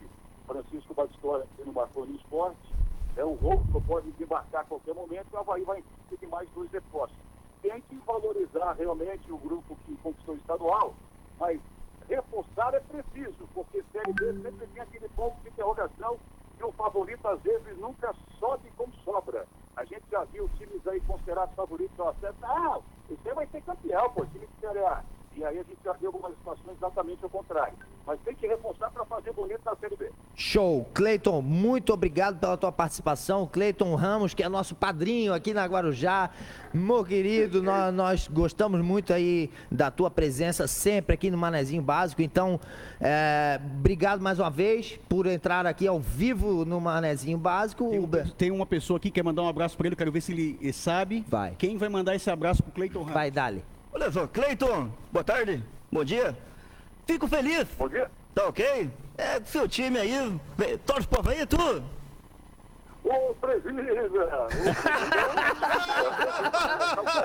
Francisco 0.47 0.93
Batistola 0.93 1.45
que 1.57 1.63
não 1.65 1.73
marcou 1.73 2.05
no 2.05 2.15
esporte. 2.15 2.57
É 3.20 3.26
um 3.26 3.34
roubo 3.34 3.65
que 3.65 3.86
pode 3.86 4.09
desembarcar 4.11 4.61
a 4.61 4.63
qualquer 4.63 4.95
momento 4.95 5.28
e 5.30 5.36
o 5.36 5.39
Havaí 5.39 5.61
vai 5.65 5.84
ter 6.09 6.28
mais 6.28 6.49
dois 6.51 6.72
reforços. 6.72 7.17
Tem 7.61 7.82
que 7.82 7.95
valorizar 7.97 8.72
realmente 8.72 9.30
o 9.30 9.38
grupo 9.38 9.76
que 9.86 9.93
conquistou 9.97 10.36
o 10.36 10.38
estadual, 10.38 10.95
mas 11.38 11.59
reforçar 12.07 12.74
é 12.76 12.80
preciso, 12.80 13.45
porque 13.53 13.84
Série 13.91 14.13
B 14.13 14.41
sempre 14.41 14.67
tem 14.67 14.82
aquele 14.82 15.09
ponto 15.09 15.36
de 15.41 15.49
interrogação 15.49 16.17
que 16.55 16.63
o 16.63 16.72
favorito 16.72 17.28
às 17.28 17.41
vezes 17.41 17.78
nunca 17.78 18.15
sobe 18.39 18.72
como 18.78 18.93
sobra. 19.03 19.45
A 19.76 19.84
gente 19.84 20.09
já 20.09 20.24
viu 20.24 20.47
times 20.57 20.88
aí 20.88 21.01
considerados 21.01 21.53
favoritos 21.55 21.99
ao 21.99 22.09
acesso. 22.09 22.38
Ah, 22.41 22.80
aí 23.09 23.34
vai 23.34 23.47
ser 23.47 23.61
campeão, 23.63 24.09
pô, 24.11 24.26
time 24.28 24.47
de 24.47 24.61
Série 24.61 24.80
A. 24.80 25.03
E 25.39 25.45
aí 25.45 25.57
a 25.57 25.63
gente 25.63 25.77
já 25.81 25.93
viu 25.93 26.09
algumas 26.09 26.33
situações 26.33 26.75
exatamente 26.75 27.23
ao 27.23 27.29
contrário. 27.29 27.73
Mas 28.05 28.19
tem 28.25 28.35
que 28.35 28.45
reforçar 28.45 28.91
para 28.91 29.05
fazer 29.05 29.31
bonito 29.31 29.61
na 29.63 29.73
Série 29.77 29.95
B. 29.95 30.11
Show. 30.35 30.85
Cleiton, 30.93 31.41
muito 31.41 31.93
obrigado 31.93 32.37
pela 32.37 32.57
tua 32.57 32.73
participação. 32.73 33.47
Cleiton 33.47 33.95
Ramos, 33.95 34.33
que 34.33 34.43
é 34.43 34.49
nosso 34.49 34.75
padrinho 34.75 35.33
aqui 35.33 35.53
na 35.53 35.65
Guarujá. 35.65 36.29
Meu 36.73 37.05
querido, 37.05 37.63
nós, 37.63 37.93
nós 37.93 38.27
gostamos 38.27 38.81
muito 38.81 39.13
aí 39.13 39.49
da 39.71 39.89
tua 39.89 40.11
presença 40.11 40.67
sempre 40.67 41.13
aqui 41.13 41.31
no 41.31 41.37
Manezinho 41.37 41.81
Básico. 41.81 42.21
Então, 42.21 42.59
é, 42.99 43.61
obrigado 43.77 44.19
mais 44.19 44.39
uma 44.39 44.49
vez 44.49 44.99
por 45.07 45.25
entrar 45.25 45.65
aqui 45.65 45.87
ao 45.87 46.01
vivo 46.01 46.65
no 46.65 46.81
Manezinho 46.81 47.37
Básico. 47.37 47.89
Tem, 47.91 47.99
Uber. 47.99 48.31
tem 48.33 48.51
uma 48.51 48.65
pessoa 48.65 48.97
aqui 48.97 49.09
que 49.09 49.15
quer 49.15 49.23
mandar 49.23 49.43
um 49.43 49.47
abraço 49.47 49.77
para 49.77 49.87
ele, 49.87 49.95
quero 49.95 50.11
ver 50.11 50.19
se 50.19 50.33
ele, 50.33 50.57
ele 50.59 50.73
sabe. 50.73 51.23
Vai. 51.29 51.55
Quem 51.57 51.77
vai 51.77 51.87
mandar 51.87 52.13
esse 52.13 52.29
abraço 52.29 52.61
pro 52.61 52.73
Cleiton 52.73 52.99
Ramos? 52.99 53.13
Vai, 53.13 53.31
Dali. 53.31 53.63
Olha 53.91 54.11
só, 54.11 54.27
Cleiton, 54.27 54.91
boa 55.11 55.23
tarde, 55.23 55.63
bom 55.91 56.03
dia. 56.03 56.37
Fico 57.07 57.27
feliz. 57.27 57.65
Bom 57.77 57.89
dia. 57.89 58.09
Tá 58.35 58.47
ok? 58.47 58.89
É, 59.17 59.41
seu 59.43 59.67
time 59.67 59.97
aí, 59.97 60.39
torce 60.85 61.07
pro 61.07 61.19
Havaí, 61.19 61.45
tu? 61.45 61.83
Ô, 63.03 63.33
Presida! 63.35 63.81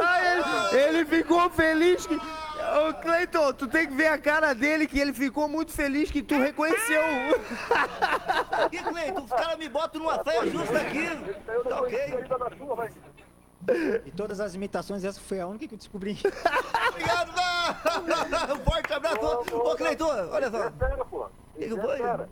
Ah, 0.01 0.73
ele, 0.73 0.99
ele 0.99 1.05
ficou 1.05 1.51
feliz 1.51 2.07
que. 2.07 2.15
Ô, 2.15 2.95
Cleiton, 3.03 3.53
tu 3.53 3.67
tem 3.67 3.87
que 3.87 3.95
ver 3.95 4.07
a 4.07 4.17
cara 4.17 4.55
dele 4.55 4.87
que 4.87 4.99
ele 4.99 5.13
ficou 5.13 5.47
muito 5.47 5.73
feliz 5.73 6.11
que 6.11 6.23
tu 6.23 6.39
reconheceu. 6.39 7.03
Aqui, 8.65 8.79
Cleiton, 8.83 9.25
os 9.25 9.31
caras 9.31 9.59
me 9.59 9.69
botam 9.69 10.01
numa 10.01 10.25
saia 10.25 10.51
justa 10.51 10.79
aqui. 10.79 11.09
Tá 11.69 11.81
ok? 11.81 11.99
E 14.05 14.11
todas 14.11 14.41
as 14.41 14.55
imitações, 14.55 15.05
essa 15.05 15.21
foi 15.21 15.41
a 15.41 15.47
única 15.47 15.67
que 15.67 15.75
eu 15.75 15.79
descobri. 15.79 16.19
Obrigado, 16.91 17.33
não! 17.35 18.55
Um 18.55 18.61
forte 18.65 18.93
abraço. 18.93 19.57
Ô, 19.57 19.77
Cleiton, 19.77 20.29
olha 20.31 20.51
só. 20.51 20.69
Espera, 20.69 21.05
pô. 21.05 21.25
O 21.25 21.31
que 21.59 21.69
que 21.69 21.81
foi? 21.81 21.95
Espera. 21.95 22.29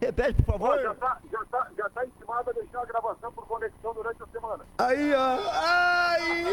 Repete, 0.00 0.42
por 0.42 0.52
favor. 0.58 0.82
já 0.82 0.94
tá, 0.94 1.18
já 1.30 1.44
tá, 1.50 1.68
já 1.76 1.88
tá 1.90 2.04
intimado 2.04 2.50
a 2.50 2.52
deixar 2.52 2.80
a 2.82 2.84
gravação 2.84 3.32
por 3.32 3.46
conexão 3.46 3.94
durante 3.94 4.22
a 4.22 4.26
semana. 4.26 4.64
Aí, 4.78 5.14
ó. 5.14 5.38
Ai! 5.50 6.44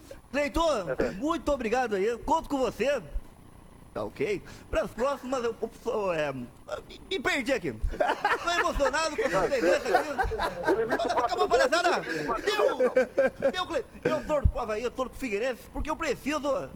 Cleiton, 0.32 0.86
muito 1.18 1.52
obrigado 1.52 1.96
aí. 1.96 2.16
Conto 2.18 2.48
com 2.48 2.58
você. 2.58 3.02
Tá 3.96 4.04
ok? 4.04 4.42
Para 4.70 4.82
as 4.82 4.90
próximas, 4.90 5.42
eu, 5.42 5.56
eu, 5.86 6.12
é, 6.12 6.30
me, 6.30 6.46
me 7.10 7.18
perdi 7.18 7.50
aqui. 7.54 7.72
Tô 7.72 8.50
emocionado 8.50 9.16
com 9.16 9.22
essa 9.22 9.40
presença 9.40 9.88
aqui. 9.88 10.34
Acabou 11.18 11.44
a 11.44 11.48
palhaçada. 11.48 12.02
Eu, 12.46 12.92
eu, 13.54 13.66
Cle- 13.66 13.84
eu 14.04 14.26
torço 14.26 14.48
pro 14.48 14.60
Havaí, 14.60 14.82
eu 14.82 14.90
torço 14.90 15.10
pro 15.12 15.18
Figueirense, 15.18 15.62
porque 15.72 15.88
eu 15.88 15.96
preciso 15.96 16.68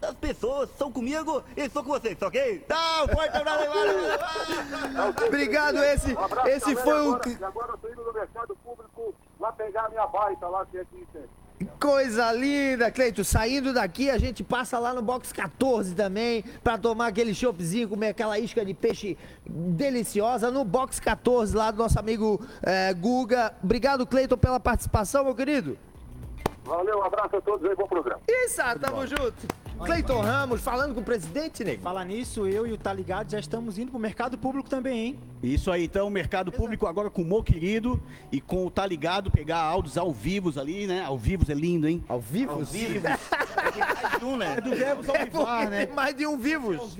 das 0.00 0.14
pessoas 0.16 0.66
que 0.66 0.72
estão 0.74 0.90
comigo 0.90 1.40
e 1.56 1.60
estou 1.60 1.84
com 1.84 1.90
vocês, 1.90 2.18
tá 2.18 2.26
ok? 2.26 2.58
Tá, 2.66 3.06
forte 3.14 3.36
abraço. 3.36 3.64
Obrigado, 5.24 5.76
esse, 5.84 6.14
Um 6.14 6.18
abraço, 6.18 6.48
esse 6.48 6.74
galera, 6.74 6.82
foi 6.82 7.00
o. 7.00 7.14
agora, 7.14 7.46
agora 7.46 7.72
eu 7.74 7.78
tô 7.78 7.88
indo 7.90 8.02
no 8.02 8.12
mercado 8.12 8.56
público 8.56 9.14
lá 9.38 9.52
pegar 9.52 9.84
a 9.84 9.88
minha 9.88 10.06
baita 10.08 10.48
lá, 10.48 10.66
que 10.66 10.78
é 10.78 10.80
aqui. 10.80 11.06
Coisa 11.80 12.30
linda, 12.32 12.90
Cleito. 12.90 13.24
Saindo 13.24 13.72
daqui, 13.72 14.10
a 14.10 14.18
gente 14.18 14.44
passa 14.44 14.78
lá 14.78 14.92
no 14.92 15.00
box 15.00 15.32
14 15.32 15.94
também, 15.94 16.44
pra 16.62 16.76
tomar 16.76 17.06
aquele 17.06 17.34
choppzinho, 17.34 17.88
comer 17.88 18.08
aquela 18.08 18.38
isca 18.38 18.64
de 18.64 18.74
peixe 18.74 19.16
deliciosa 19.46 20.50
no 20.50 20.64
box 20.64 21.00
14 21.00 21.56
lá 21.56 21.70
do 21.70 21.78
nosso 21.78 21.98
amigo 21.98 22.44
eh, 22.62 22.92
Guga. 22.92 23.54
Obrigado, 23.62 24.06
Cleiton, 24.06 24.36
pela 24.36 24.60
participação, 24.60 25.24
meu 25.24 25.34
querido. 25.34 25.78
Valeu, 26.64 26.98
um 26.98 27.04
abraço 27.04 27.36
a 27.36 27.40
todos 27.40 27.64
aí, 27.68 27.74
bom 27.74 27.86
programa. 27.86 28.20
Isso, 28.28 28.60
tamo 28.80 29.06
junto. 29.06 29.65
Cleiton 29.84 30.20
Ramos, 30.20 30.60
falando 30.62 30.94
com 30.94 31.00
o 31.00 31.04
presidente, 31.04 31.62
nego. 31.62 31.82
Falar 31.82 32.04
nisso, 32.04 32.46
eu 32.46 32.66
e 32.66 32.72
o 32.72 32.78
Tá 32.78 32.92
Ligado 32.92 33.30
já 33.30 33.38
estamos 33.38 33.78
indo 33.78 33.90
pro 33.90 34.00
mercado 34.00 34.38
público 34.38 34.68
também, 34.68 35.06
hein? 35.06 35.18
Isso 35.42 35.70
aí, 35.70 35.84
então, 35.84 36.08
mercado 36.08 36.50
público 36.50 36.86
agora 36.86 37.10
com 37.10 37.22
o 37.22 37.24
Mo 37.24 37.42
Querido 37.42 38.02
e 38.32 38.40
com 38.40 38.66
o 38.66 38.70
Tá 38.70 38.86
Ligado, 38.86 39.30
pegar 39.30 39.58
áudios 39.58 39.98
ao 39.98 40.12
vivos 40.12 40.56
ali, 40.56 40.86
né? 40.86 41.02
Ao 41.04 41.18
vivos 41.18 41.50
é 41.50 41.54
lindo, 41.54 41.86
hein? 41.86 42.02
Ao 42.08 42.18
vivos? 42.20 42.56
Ao 42.56 42.64
vivos. 42.64 43.02
um, 44.22 44.36
né? 44.36 44.56
É 44.56 44.60
do 44.60 44.70
ao 45.10 45.24
vivar, 45.24 45.68
né? 45.68 45.86
Mais 45.86 46.16
de 46.16 46.26
um 46.26 46.38
vivos. 46.38 46.96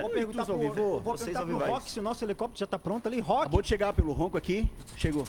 Vou 0.00 0.10
perguntar 0.10 0.44
pro, 0.44 0.56
vou 1.00 1.00
Vocês 1.02 1.24
perguntar 1.24 1.40
ao 1.40 1.46
pro 1.46 1.54
vivais. 1.54 1.72
Rock 1.72 1.90
se 1.90 1.98
o 1.98 2.02
nosso 2.02 2.24
helicóptero 2.24 2.60
já 2.60 2.66
tá 2.66 2.78
pronto 2.78 3.06
ali. 3.06 3.20
Rock! 3.20 3.42
Acabou 3.42 3.62
de 3.62 3.68
chegar 3.68 3.92
pelo 3.92 4.12
ronco 4.12 4.36
aqui. 4.36 4.70
Chegou. 4.96 5.24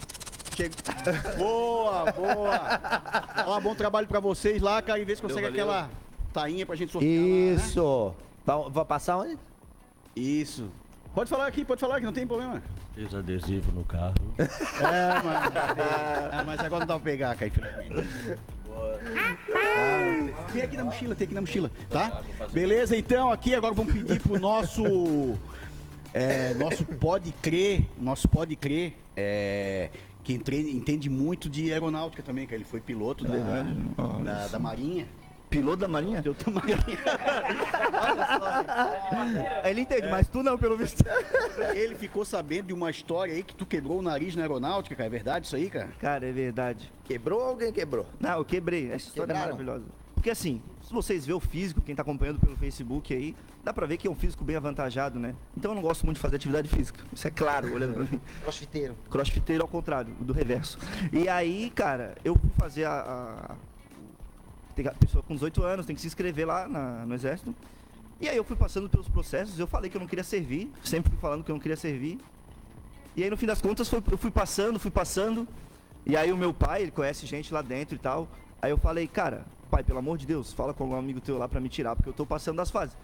Chegou. 0.55 0.75
boa, 1.37 2.11
boa. 2.11 2.79
Ó, 3.47 3.59
bom 3.61 3.73
trabalho 3.73 4.07
pra 4.07 4.19
vocês 4.19 4.61
lá, 4.61 4.81
cara, 4.81 4.99
e 4.99 5.05
vê 5.05 5.15
se 5.15 5.21
consegue 5.21 5.47
valeu. 5.47 5.63
aquela 5.63 5.89
tainha 6.31 6.65
pra 6.65 6.75
gente 6.75 6.91
sortear 6.91 7.11
Isso. 7.13 8.13
Vai, 8.45 8.69
vai 8.69 8.85
passar 8.85 9.17
onde? 9.17 9.29
lá, 9.29 9.33
né? 9.35 9.39
Isso. 10.15 10.69
Pode 11.13 11.29
falar 11.29 11.47
aqui, 11.47 11.63
pode 11.65 11.79
falar 11.81 11.99
que 11.99 12.05
não 12.05 12.13
tem 12.13 12.25
problema. 12.25 12.61
Fiz 12.95 13.13
adesivo 13.13 13.71
no 13.71 13.83
carro. 13.83 14.13
É, 14.39 15.23
mano. 15.23 15.51
Ah, 16.31 16.43
mas 16.45 16.59
agora 16.59 16.79
não 16.81 16.87
dá 16.87 16.95
pra 16.95 17.03
pegar, 17.11 17.35
cara, 17.35 17.47
infelizmente. 17.47 18.07
Ah, 18.73 20.45
Tem 20.51 20.61
aqui 20.61 20.77
na 20.77 20.85
mochila, 20.85 21.15
tem 21.15 21.25
aqui 21.25 21.33
na 21.35 21.41
mochila, 21.41 21.71
tá? 21.89 22.21
Beleza, 22.51 22.95
então 22.95 23.31
aqui 23.31 23.53
agora 23.53 23.73
vamos 23.73 23.93
pedir 23.93 24.19
pro 24.21 24.39
nosso. 24.39 24.83
É, 26.13 26.53
nosso 26.55 26.83
pode 26.85 27.31
crer, 27.41 27.85
nosso 27.97 28.27
pode 28.27 28.55
crer, 28.57 28.97
é, 29.15 29.89
que 30.23 30.33
entre- 30.33 30.69
entende 30.71 31.09
muito 31.09 31.49
de 31.49 31.71
aeronáutica 31.71 32.21
também, 32.21 32.45
que 32.45 32.53
ele 32.53 32.65
foi 32.65 32.81
piloto 32.81 33.23
da, 33.23 33.63
da, 34.23 34.47
da 34.47 34.59
Marinha. 34.59 35.07
Piloto 35.51 35.77
da 35.77 35.87
Marinha? 35.87 36.21
Piloto 36.23 36.49
da 36.49 36.51
Marinha. 36.61 36.77
Ele 39.65 39.81
entende, 39.81 40.07
mas 40.09 40.27
tu 40.27 40.41
não, 40.41 40.57
pelo 40.57 40.77
visto. 40.77 41.03
Ele 41.75 41.93
ficou 41.95 42.23
sabendo 42.23 42.67
de 42.67 42.73
uma 42.73 42.89
história 42.89 43.33
aí 43.33 43.43
que 43.43 43.53
tu 43.53 43.65
quebrou 43.65 43.99
o 43.99 44.01
nariz 44.01 44.33
na 44.35 44.43
aeronáutica, 44.43 44.95
cara. 44.95 45.07
É 45.07 45.09
verdade 45.09 45.45
isso 45.45 45.55
aí, 45.55 45.69
cara? 45.69 45.89
Cara, 45.99 46.25
é 46.25 46.31
verdade. 46.31 46.91
Quebrou 47.03 47.41
ou 47.41 47.47
alguém 47.49 47.71
quebrou? 47.73 48.05
Não, 48.19 48.37
eu 48.37 48.45
quebrei. 48.45 48.85
Essa 48.85 49.07
história 49.09 49.33
Quebraram? 49.33 49.41
é 49.41 49.51
maravilhosa. 49.51 49.85
Porque 50.15 50.29
assim, 50.29 50.61
se 50.83 50.93
vocês 50.93 51.25
verem 51.25 51.37
o 51.37 51.39
físico, 51.39 51.81
quem 51.81 51.95
tá 51.95 52.03
acompanhando 52.03 52.39
pelo 52.39 52.55
Facebook 52.55 53.13
aí, 53.13 53.35
dá 53.63 53.73
pra 53.73 53.85
ver 53.85 53.97
que 53.97 54.07
é 54.07 54.11
um 54.11 54.15
físico 54.15 54.43
bem 54.45 54.55
avantajado, 54.55 55.19
né? 55.19 55.35
Então 55.57 55.71
eu 55.71 55.75
não 55.75 55.81
gosto 55.81 56.05
muito 56.05 56.17
de 56.17 56.21
fazer 56.21 56.35
atividade 56.37 56.69
física. 56.69 57.03
Isso 57.11 57.27
é 57.27 57.31
claro, 57.31 57.73
olhando 57.73 57.95
pra 57.95 58.03
mim. 58.03 58.21
Crossfiteiro. 58.43 58.95
Crossfiteiro 59.09 59.63
ao 59.63 59.67
contrário, 59.67 60.13
do 60.19 60.31
reverso. 60.31 60.77
E 61.11 61.27
aí, 61.27 61.71
cara, 61.71 62.15
eu 62.23 62.35
fui 62.35 62.49
fazer 62.57 62.85
a. 62.85 62.91
a... 63.51 63.55
Tem 64.75 64.87
a 64.87 64.91
pessoa 64.93 65.23
com 65.23 65.33
18 65.33 65.63
anos, 65.63 65.85
tem 65.85 65.95
que 65.95 66.01
se 66.01 66.07
inscrever 66.07 66.45
lá 66.47 66.67
na- 66.67 67.05
no 67.05 67.13
exército. 67.13 67.53
E 68.19 68.29
aí 68.29 68.37
eu 68.37 68.43
fui 68.43 68.55
passando 68.55 68.87
pelos 68.89 69.07
processos, 69.09 69.57
eu 69.59 69.67
falei 69.67 69.89
que 69.89 69.97
eu 69.97 69.99
não 69.99 70.07
queria 70.07 70.23
servir, 70.23 70.71
sempre 70.83 71.09
fui 71.11 71.19
falando 71.19 71.43
que 71.43 71.51
eu 71.51 71.55
não 71.55 71.59
queria 71.59 71.75
servir. 71.77 72.19
E 73.15 73.23
aí 73.23 73.29
no 73.29 73.35
fim 73.37 73.45
das 73.45 73.61
contas 73.61 73.89
foi- 73.89 74.01
eu 74.11 74.17
fui 74.17 74.31
passando, 74.31 74.79
fui 74.79 74.91
passando. 74.91 75.47
E 76.05 76.15
aí 76.15 76.31
o 76.31 76.37
meu 76.37 76.53
pai, 76.53 76.83
ele 76.83 76.91
conhece 76.91 77.25
gente 77.25 77.53
lá 77.53 77.61
dentro 77.61 77.95
e 77.95 77.99
tal. 77.99 78.27
Aí 78.61 78.71
eu 78.71 78.77
falei, 78.77 79.07
cara, 79.07 79.45
pai, 79.69 79.83
pelo 79.83 79.99
amor 79.99 80.17
de 80.17 80.25
Deus, 80.25 80.53
fala 80.53 80.73
com 80.73 80.83
algum 80.83 80.95
amigo 80.95 81.19
teu 81.19 81.37
lá 81.37 81.47
pra 81.47 81.59
me 81.59 81.67
tirar, 81.69 81.95
porque 81.95 82.09
eu 82.09 82.13
tô 82.13 82.25
passando 82.25 82.57
das 82.57 82.69
fases. 82.71 82.95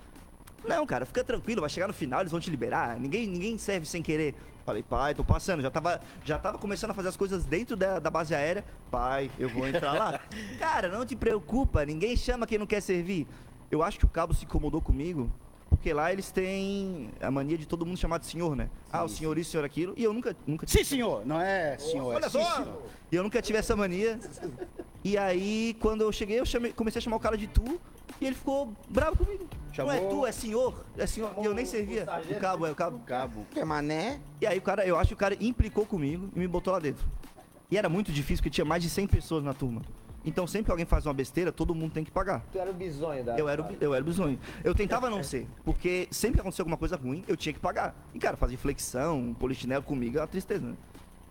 Não, 0.68 0.86
cara, 0.86 1.06
fica 1.06 1.24
tranquilo, 1.24 1.62
vai 1.62 1.70
chegar 1.70 1.88
no 1.88 1.94
final, 1.94 2.22
eles 2.22 2.32
vão 2.32 2.40
te 2.42 2.50
liberar. 2.50 3.00
Ninguém, 3.00 3.28
ninguém 3.28 3.58
serve 3.58 3.86
sem 3.86 4.02
querer. 4.02 4.36
Falei, 4.68 4.84
pai, 4.84 5.16
tô 5.16 5.24
passando. 5.24 5.62
Já 5.62 5.72
tava, 5.72 6.02
já 6.26 6.38
tava 6.38 6.58
começando 6.58 6.92
a 6.92 6.94
fazer 6.94 7.08
as 7.08 7.16
coisas 7.16 7.46
dentro 7.46 7.78
da, 7.78 8.00
da 8.00 8.10
base 8.10 8.36
aérea. 8.36 8.66
Pai, 8.92 9.32
eu 9.40 9.48
vou 9.48 9.66
entrar 9.66 9.94
lá. 9.94 10.20
cara, 10.60 10.90
não 10.90 11.06
te 11.06 11.16
preocupa, 11.16 11.86
ninguém 11.86 12.18
chama 12.18 12.46
quem 12.46 12.58
não 12.58 12.68
quer 12.68 12.82
servir. 12.82 13.26
Eu 13.72 13.82
acho 13.82 13.98
que 13.98 14.04
o 14.04 14.10
cabo 14.10 14.34
se 14.34 14.44
incomodou 14.44 14.82
comigo, 14.82 15.32
porque 15.70 15.94
lá 15.94 16.12
eles 16.12 16.32
têm 16.32 17.10
a 17.22 17.32
mania 17.32 17.58
de 17.58 17.66
todo 17.66 17.86
mundo 17.86 17.98
chamar 17.98 18.18
de 18.18 18.26
senhor, 18.26 18.58
né? 18.58 18.70
ah, 18.92 19.06
o 19.06 19.08
senhor 19.08 19.38
isso, 19.38 19.52
senhor 19.52 19.64
aquilo. 19.64 19.94
E 19.96 20.04
eu 20.04 20.12
nunca, 20.12 20.36
nunca 20.46 20.68
Sim, 20.68 20.84
senhor. 20.84 21.26
Não 21.26 21.40
é 21.40 21.78
senhor, 21.78 22.12
é 22.12 22.16
Olha 22.18 22.30
sim, 22.30 22.44
só! 22.44 22.56
senhor. 22.56 22.82
E 23.10 23.16
eu 23.16 23.24
nunca 23.24 23.42
tive 23.42 23.58
essa 23.60 23.74
mania. 23.74 24.20
E 25.02 25.18
aí, 25.18 25.78
quando 25.80 26.02
eu 26.02 26.12
cheguei, 26.12 26.42
eu 26.42 26.46
chamei- 26.46 26.74
comecei 26.74 27.00
a 27.00 27.02
chamar 27.02 27.16
o 27.16 27.22
cara 27.22 27.38
de 27.38 27.48
tu. 27.48 27.80
E 28.20 28.26
ele 28.26 28.36
ficou 28.36 28.74
bravo 28.90 29.18
comigo. 29.18 29.48
Não 29.78 29.92
é 29.92 29.98
Chamou- 29.98 30.10
tu, 30.10 30.26
é 30.26 30.32
senhor. 30.32 30.86
É 30.98 31.06
senhor. 31.06 31.34
E 31.40 31.46
eu 31.46 31.54
nem 31.54 31.66
servia. 31.66 32.04
O 32.04 32.40
cabo, 32.40 32.66
é 32.66 32.72
o 32.72 32.76
cabo. 32.76 33.00
Cabo. 33.06 33.46
Que 33.52 33.64
mané? 33.64 34.20
E 34.42 34.48
aí 34.48 34.58
o 34.58 34.62
cara, 34.62 34.86
eu 34.86 34.98
acho 34.98 35.10
que 35.10 35.14
o 35.14 35.18
cara 35.18 35.36
implicou 35.40 35.86
comigo 35.86 36.30
e 36.36 36.40
me 36.40 36.48
botou 36.48 36.74
lá 36.74 36.80
dentro. 36.80 37.06
E 37.70 37.78
era 37.78 37.88
muito 37.90 38.12
difícil, 38.12 38.38
porque 38.42 38.50
tinha 38.50 38.66
mais 38.66 38.82
de 38.82 38.90
100 38.90 39.08
pessoas 39.08 39.44
na 39.44 39.54
turma. 39.54 39.82
Então 40.26 40.46
sempre 40.48 40.66
que 40.66 40.72
alguém 40.72 40.86
faz 40.86 41.06
uma 41.06 41.14
besteira, 41.14 41.52
todo 41.52 41.74
mundo 41.76 41.94
tem 41.94 42.04
que 42.04 42.12
pagar. 42.12 42.44
Tu 42.52 42.60
era 42.60 42.70
o 42.70 42.74
bizonho 42.74 43.24
da. 43.24 43.38
Eu 43.38 43.48
era, 43.48 43.62
o 43.62 43.78
eu 43.80 43.94
era 43.94 44.04
o 44.04 44.06
bisonho. 44.06 44.40
Eu 44.64 44.74
tentava 44.74 45.10
não 45.10 45.24
ser, 45.24 45.48
porque 45.64 46.08
sempre 46.12 46.36
que 46.36 46.42
acontecia 46.42 46.64
alguma 46.64 46.76
coisa 46.78 46.98
ruim, 46.98 47.24
eu 47.28 47.38
tinha 47.38 47.54
que 47.54 47.60
pagar. 47.60 47.96
E, 48.14 48.20
cara, 48.20 48.36
fazer 48.36 48.58
flexão, 48.58 49.34
polichinelo 49.40 49.84
comigo 49.84 50.18
é 50.18 50.22
uma 50.22 50.28
tristeza, 50.28 50.66
né? 50.66 50.76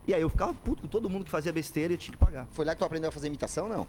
E 0.07 0.15
aí 0.15 0.23
eu 0.23 0.31
ficava 0.31 0.55
puto 0.55 0.83
com 0.83 0.89
todo 0.89 1.11
mundo 1.11 1.25
que 1.25 1.31
fazia 1.31 1.53
besteira 1.53 1.93
e 1.93 1.97
eu 1.97 1.99
tinha 1.99 2.13
que 2.13 2.19
pagar. 2.19 2.47
Foi 2.53 2.65
lá 2.65 2.75
que 2.75 2.79
tu 2.79 2.85
aprendeu 2.85 3.09
a 3.09 3.13
fazer 3.13 3.27
imitação, 3.27 3.69
não? 3.69 3.87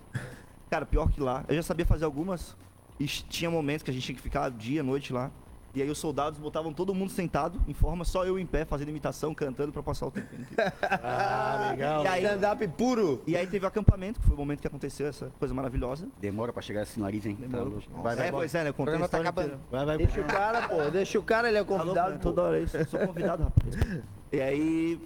Cara, 0.69 0.85
pior 0.85 1.09
que 1.11 1.21
lá. 1.21 1.45
Eu 1.47 1.55
já 1.55 1.63
sabia 1.63 1.85
fazer 1.85 2.03
algumas. 2.05 2.57
E 2.99 3.05
tinha 3.05 3.49
momentos 3.51 3.83
que 3.83 3.91
a 3.91 3.93
gente 3.93 4.03
tinha 4.05 4.15
que 4.15 4.21
ficar 4.21 4.49
dia, 4.49 4.81
noite 4.83 5.13
lá. 5.13 5.31
E 5.75 5.81
aí 5.81 5.89
os 5.91 5.99
soldados 5.99 6.39
botavam 6.39 6.73
todo 6.73 6.95
mundo 6.95 7.11
sentado, 7.11 7.61
em 7.67 7.73
forma, 7.73 8.03
só 8.03 8.25
eu 8.25 8.39
em 8.39 8.45
pé, 8.47 8.65
fazendo 8.65 8.89
imitação, 8.89 9.35
cantando 9.35 9.71
pra 9.71 9.83
passar 9.83 10.07
o 10.07 10.11
tempo. 10.11 10.27
Ah, 10.81 11.69
legal. 11.71 12.03
E 12.03 12.07
aí, 12.07 12.23
Stand-up 12.23 12.67
puro. 12.69 13.21
E 13.27 13.37
aí 13.37 13.45
teve 13.45 13.63
o 13.63 13.67
acampamento, 13.67 14.19
que 14.19 14.25
foi 14.25 14.35
o 14.35 14.39
momento 14.39 14.59
que 14.61 14.65
aconteceu 14.67 15.05
essa 15.05 15.31
coisa 15.37 15.53
maravilhosa. 15.53 16.07
Demora 16.19 16.51
pra 16.51 16.63
chegar 16.63 16.81
esse 16.81 16.99
nariz, 16.99 17.23
hein? 17.27 17.35
Tá 17.35 17.41
Demorou. 17.45 17.73
louco. 17.73 18.01
Vai, 18.01 18.15
vai, 18.15 18.27
é, 18.29 18.31
pois 18.31 18.55
é, 18.55 18.63
né? 18.63 18.69
Eu 18.69 18.73
contei 18.73 18.95
a 18.95 18.97
programa 18.97 19.07
tá 19.07 19.29
acabando. 19.29 19.59
Vai, 19.69 19.85
vai. 19.85 19.97
Deixa 19.97 20.21
o 20.21 20.23
cara, 20.25 20.67
pô. 20.67 20.89
Deixa 20.89 21.19
o 21.19 21.23
cara, 21.23 21.47
ele 21.49 21.57
é 21.57 21.59
Alô, 21.59 21.67
convidado. 21.67 22.13
pô. 22.13 22.19
toda 22.19 22.41
hora 22.41 22.59
isso. 22.59 22.75
Eu 22.75 22.85
sou 22.87 22.99
convidado, 23.01 23.43
rapaz. 23.43 24.03
E 24.31 24.41
aí, 24.41 24.99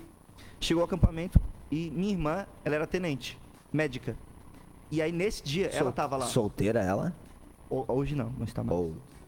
chegou 0.60 0.84
o 0.84 0.86
acampamento 0.86 1.38
e 1.70 1.89
minha 1.92 2.12
irmã, 2.12 2.46
ela 2.64 2.76
era 2.76 2.88
tenente, 2.88 3.38
médica. 3.74 4.16
E 4.89 5.02
aí, 5.02 5.12
nesse 5.12 5.44
dia, 5.44 5.68
ela 5.68 5.84
Sol- 5.84 5.92
tava 5.92 6.16
lá. 6.18 6.26
Solteira 6.28 6.80
ela? 6.82 7.14
Ho- 7.72 7.86
Hoje 7.88 8.15
não, 8.15 8.30
não 8.38 8.45
está 8.45 8.63
mais. 8.63 8.80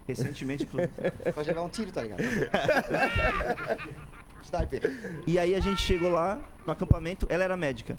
Recentemente, 0.07 0.63
inclusive. 0.63 0.91
Pode 1.33 1.47
levar 1.47 1.63
um 1.63 1.69
tiro, 1.69 1.91
tá 1.91 2.01
ligado? 2.03 2.21
Sniper. 4.43 5.23
E 5.25 5.39
aí 5.39 5.55
a 5.55 5.59
gente 5.59 5.81
chegou 5.81 6.11
lá 6.11 6.39
no 6.65 6.71
acampamento, 6.73 7.25
ela 7.29 7.43
era 7.43 7.55
médica. 7.55 7.97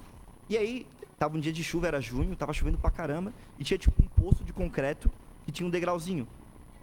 E 0.48 0.56
aí, 0.56 0.86
tava 1.18 1.36
um 1.36 1.40
dia 1.40 1.52
de 1.52 1.64
chuva, 1.64 1.86
era 1.86 2.00
junho, 2.00 2.36
tava 2.36 2.52
chovendo 2.52 2.78
pra 2.78 2.90
caramba, 2.90 3.32
e 3.58 3.64
tinha 3.64 3.78
tipo 3.78 3.94
um 4.02 4.06
poço 4.22 4.44
de 4.44 4.52
concreto 4.52 5.10
que 5.44 5.52
tinha 5.52 5.66
um 5.66 5.70
degrauzinho. 5.70 6.26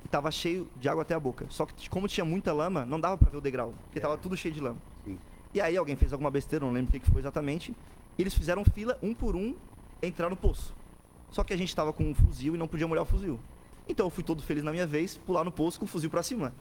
E 0.04 0.08
tava 0.08 0.32
cheio 0.32 0.68
de 0.78 0.90
água 0.90 1.04
até 1.04 1.14
a 1.14 1.20
boca. 1.20 1.46
Só 1.50 1.66
que 1.66 1.90
como 1.90 2.08
tinha 2.08 2.26
muita 2.26 2.52
lama, 2.52 2.86
não 2.86 3.00
dava 3.00 3.18
pra 3.18 3.30
ver 3.30 3.38
o 3.38 3.42
degrau, 3.42 3.74
porque 3.86 4.00
tava 4.00 4.18
tudo 4.18 4.36
cheio 4.36 4.54
de 4.54 4.60
lama. 4.60 4.78
Sim. 5.06 5.18
E 5.54 5.62
aí 5.62 5.78
alguém 5.78 5.96
fez 5.96 6.12
alguma 6.12 6.32
besteira, 6.32 6.66
não 6.66 6.74
lembro 6.74 6.96
o 6.96 7.00
que 7.00 7.12
foi 7.12 7.22
exatamente. 7.22 7.76
E 8.18 8.22
eles 8.24 8.34
fizeram 8.34 8.64
fila, 8.66 8.98
um 9.04 9.14
por 9.14 9.36
um, 9.36 9.56
entrar 10.02 10.30
no 10.30 10.36
poço. 10.36 10.74
Só 11.32 11.44
que 11.44 11.54
a 11.54 11.58
gente 11.58 11.76
tava 11.76 11.92
com 11.92 12.04
um 12.04 12.14
fuzil 12.14 12.54
e 12.54 12.58
não 12.58 12.68
podia 12.68 12.88
molhar 12.88 13.04
o 13.04 13.08
fuzil. 13.08 13.40
Então 13.88 14.06
eu 14.06 14.10
fui 14.10 14.24
todo 14.24 14.44
feliz 14.44 14.64
na 14.64 14.72
minha 14.72 14.86
vez, 14.86 15.18
pular 15.18 15.44
no 15.44 15.52
poço 15.52 15.80
com 15.80 15.86
o 15.86 15.88
fuzil 15.88 16.10
pra 16.10 16.22
cima. 16.22 16.54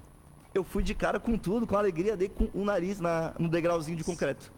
Eu 0.54 0.64
fui 0.64 0.82
de 0.82 0.94
cara 0.94 1.20
com 1.20 1.36
tudo, 1.36 1.66
com 1.66 1.76
alegria, 1.76 2.16
dei 2.16 2.28
com 2.28 2.48
o 2.54 2.64
nariz 2.64 2.98
na, 3.00 3.34
no 3.38 3.48
degrauzinho 3.48 3.96
de 3.96 4.04
concreto. 4.04 4.52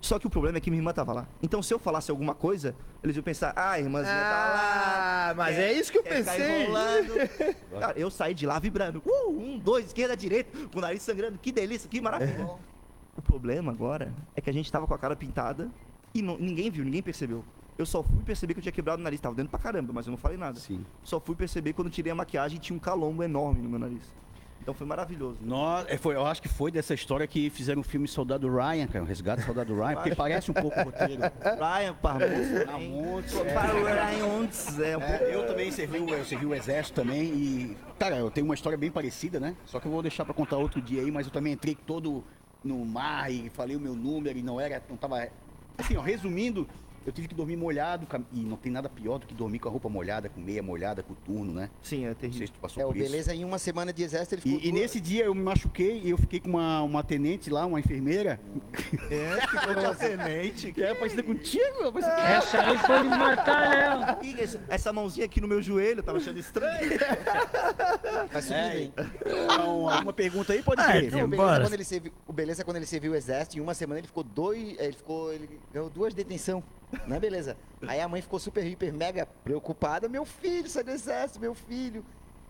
Só 0.00 0.18
que 0.18 0.26
o 0.26 0.30
problema 0.30 0.58
é 0.58 0.60
que 0.60 0.70
minha 0.70 0.80
irmã 0.80 0.92
tava 0.92 1.12
lá. 1.12 1.28
Então 1.42 1.62
se 1.62 1.72
eu 1.74 1.78
falasse 1.78 2.10
alguma 2.10 2.34
coisa, 2.34 2.74
eles 3.02 3.16
iam 3.16 3.22
pensar, 3.22 3.52
ah, 3.56 3.78
irmãzinha 3.78 4.14
tá 4.14 4.20
lá. 4.20 5.28
Ah, 5.30 5.34
mas 5.34 5.58
é 5.58 5.72
isso 5.72 5.90
que 5.90 5.98
eu 5.98 6.02
ficar 6.02 6.16
pensei. 6.16 6.66
Cara, 7.80 7.98
eu 7.98 8.10
saí 8.10 8.34
de 8.34 8.46
lá 8.46 8.58
vibrando. 8.58 9.02
Uh, 9.04 9.30
um, 9.30 9.58
dois, 9.58 9.86
esquerda, 9.86 10.16
direita, 10.16 10.50
com 10.68 10.78
o 10.78 10.82
nariz 10.82 11.02
sangrando. 11.02 11.38
Que 11.38 11.50
delícia, 11.52 11.88
que 11.88 12.00
maravilha. 12.00 12.48
O 13.16 13.22
problema 13.22 13.72
agora 13.72 14.14
é 14.36 14.40
que 14.40 14.48
a 14.48 14.52
gente 14.52 14.70
tava 14.70 14.86
com 14.86 14.94
a 14.94 14.98
cara 14.98 15.16
pintada 15.16 15.68
e 16.14 16.22
não- 16.22 16.38
ninguém 16.38 16.70
viu, 16.70 16.84
ninguém 16.84 17.02
percebeu. 17.02 17.44
Eu 17.78 17.86
só 17.86 18.02
fui 18.02 18.22
perceber 18.24 18.54
que 18.54 18.58
eu 18.58 18.62
tinha 18.62 18.72
quebrado 18.72 19.00
o 19.00 19.04
nariz. 19.04 19.20
Tava 19.20 19.34
dentro 19.36 19.50
pra 19.50 19.58
caramba, 19.60 19.92
mas 19.92 20.06
eu 20.06 20.10
não 20.10 20.18
falei 20.18 20.36
nada. 20.36 20.58
Sim. 20.58 20.84
Só 21.04 21.20
fui 21.20 21.36
perceber 21.36 21.72
quando 21.72 21.88
tirei 21.88 22.10
a 22.10 22.14
maquiagem 22.14 22.56
e 22.58 22.60
tinha 22.60 22.76
um 22.76 22.80
calombo 22.80 23.22
enorme 23.22 23.62
no 23.62 23.68
meu 23.68 23.78
nariz. 23.78 24.02
Então 24.60 24.74
foi 24.74 24.86
maravilhoso. 24.86 25.38
Nó- 25.40 25.84
é, 25.86 25.96
foi, 25.96 26.16
eu 26.16 26.26
acho 26.26 26.42
que 26.42 26.48
foi 26.48 26.70
dessa 26.70 26.92
história 26.92 27.26
que 27.26 27.48
fizeram 27.48 27.80
o 27.80 27.84
filme 27.84 28.06
Soldado 28.08 28.48
Ryan, 28.54 28.86
cara, 28.88 29.02
o 29.04 29.06
Resgate 29.06 29.40
do 29.42 29.46
Soldado 29.46 29.74
Ryan, 29.74 29.94
porque 29.94 30.14
parece 30.14 30.50
um 30.50 30.54
pouco 30.54 30.78
o 30.78 30.82
roteiro. 30.84 31.22
Ryan, 31.40 31.94
Parmontes. 31.94 32.64
Parmontes, 32.66 33.32
Pô, 33.34 33.40
é. 33.44 33.54
Parmontes, 33.54 34.78
é 34.80 34.92
É, 34.92 35.34
eu 35.34 35.46
também 35.46 35.70
servi, 35.70 35.98
eu 35.98 36.24
servi 36.24 36.44
o 36.44 36.54
exército 36.54 37.00
também 37.00 37.22
e, 37.32 37.76
cara, 37.98 38.16
eu 38.16 38.30
tenho 38.30 38.44
uma 38.46 38.54
história 38.54 38.76
bem 38.76 38.90
parecida, 38.90 39.38
né? 39.40 39.54
Só 39.64 39.78
que 39.80 39.86
eu 39.86 39.92
vou 39.92 40.02
deixar 40.02 40.24
pra 40.24 40.34
contar 40.34 40.56
outro 40.58 40.82
dia 40.82 41.00
aí, 41.00 41.10
mas 41.10 41.26
eu 41.26 41.32
também 41.32 41.52
entrei 41.52 41.74
todo 41.74 42.22
no 42.62 42.84
mar 42.84 43.30
e 43.32 43.48
falei 43.50 43.76
o 43.76 43.80
meu 43.80 43.94
número 43.94 44.36
e 44.38 44.42
não 44.42 44.60
era, 44.60 44.82
não 44.90 44.96
tava... 44.96 45.28
Assim, 45.78 45.96
ó, 45.96 46.02
resumindo, 46.02 46.68
eu 47.08 47.12
tive 47.12 47.26
que 47.28 47.34
dormir 47.34 47.56
molhado 47.56 48.06
e 48.32 48.40
não 48.40 48.56
tem 48.56 48.70
nada 48.70 48.88
pior 48.88 49.18
do 49.18 49.26
que 49.26 49.34
dormir 49.34 49.58
com 49.58 49.68
a 49.68 49.72
roupa 49.72 49.88
molhada, 49.88 50.28
com 50.28 50.40
meia 50.40 50.62
molhada, 50.62 51.02
com 51.02 51.14
turno, 51.14 51.52
né? 51.52 51.70
Sim, 51.82 52.06
é 52.06 52.14
terrível. 52.14 52.28
Não 52.30 52.32
sei 52.38 52.46
se 52.46 52.52
tu 52.52 52.60
passou 52.60 52.82
É, 52.82 52.86
o 52.86 52.88
por 52.88 52.96
isso. 52.96 53.10
Beleza, 53.10 53.34
em 53.34 53.44
uma 53.44 53.58
semana 53.58 53.92
de 53.92 54.02
exército, 54.02 54.34
ele 54.34 54.42
ficou. 54.42 54.60
E, 54.60 54.68
e 54.68 54.72
nesse 54.72 55.00
dia 55.00 55.24
eu 55.24 55.34
me 55.34 55.42
machuquei 55.42 56.00
e 56.04 56.10
eu 56.10 56.18
fiquei 56.18 56.38
com 56.40 56.50
uma, 56.50 56.82
uma 56.82 57.02
tenente 57.02 57.48
lá, 57.50 57.64
uma 57.66 57.80
enfermeira. 57.80 58.38
É, 59.10 59.46
ficou 59.46 59.74
com 59.74 59.80
a 59.88 59.94
tenente. 59.94 60.72
Que 60.72 60.82
é 60.84 60.94
parecida 60.94 61.22
contigo, 61.22 61.84
rapaz. 61.84 62.04
Essa 62.06 62.60
aí 62.60 62.78
foi 62.78 63.02
de 63.02 63.08
matar, 63.08 63.70
né? 63.70 64.18
Essa- 64.68 64.92
mãozinha 64.92 65.26
aqui 65.26 65.40
no 65.40 65.46
meu 65.48 65.62
joelho, 65.62 66.02
tava 66.02 66.18
achando 66.18 66.38
estranho. 66.38 66.90
Vai 68.32 68.42
subir 68.42 68.54
É. 68.54 68.90
Então, 69.26 69.88
alguma 69.88 70.12
pergunta 70.12 70.52
aí? 70.52 70.62
Pode 70.62 70.80
Ah, 70.80 70.92
ter. 70.92 71.10
Não, 71.12 71.24
o, 71.24 71.28
Beleza, 71.28 71.60
quando 71.60 71.74
ele 71.74 71.84
serviu, 71.84 72.12
o 72.26 72.32
Beleza, 72.32 72.64
quando 72.64 72.76
ele 72.78 72.86
serviu 72.86 73.12
o 73.12 73.14
exército, 73.14 73.58
em 73.58 73.60
uma 73.60 73.74
semana 73.74 74.00
ele 74.00 74.06
ficou 74.06 74.22
dois. 74.24 74.76
Ele 74.78 74.92
ficou. 74.92 75.32
Ele 75.32 75.60
ganhou 75.72 75.88
duas 75.90 76.12
detenção. 76.14 76.62
Né, 77.06 77.18
beleza? 77.20 77.56
Aí 77.86 78.00
a 78.00 78.08
mãe 78.08 78.22
ficou 78.22 78.38
super, 78.38 78.66
hiper, 78.66 78.92
mega 78.92 79.26
preocupada. 79.44 80.08
Meu 80.08 80.24
filho 80.24 80.68
sai 80.68 80.84
do 80.84 80.90
exército, 80.90 81.40
meu 81.40 81.54
filho. 81.54 82.04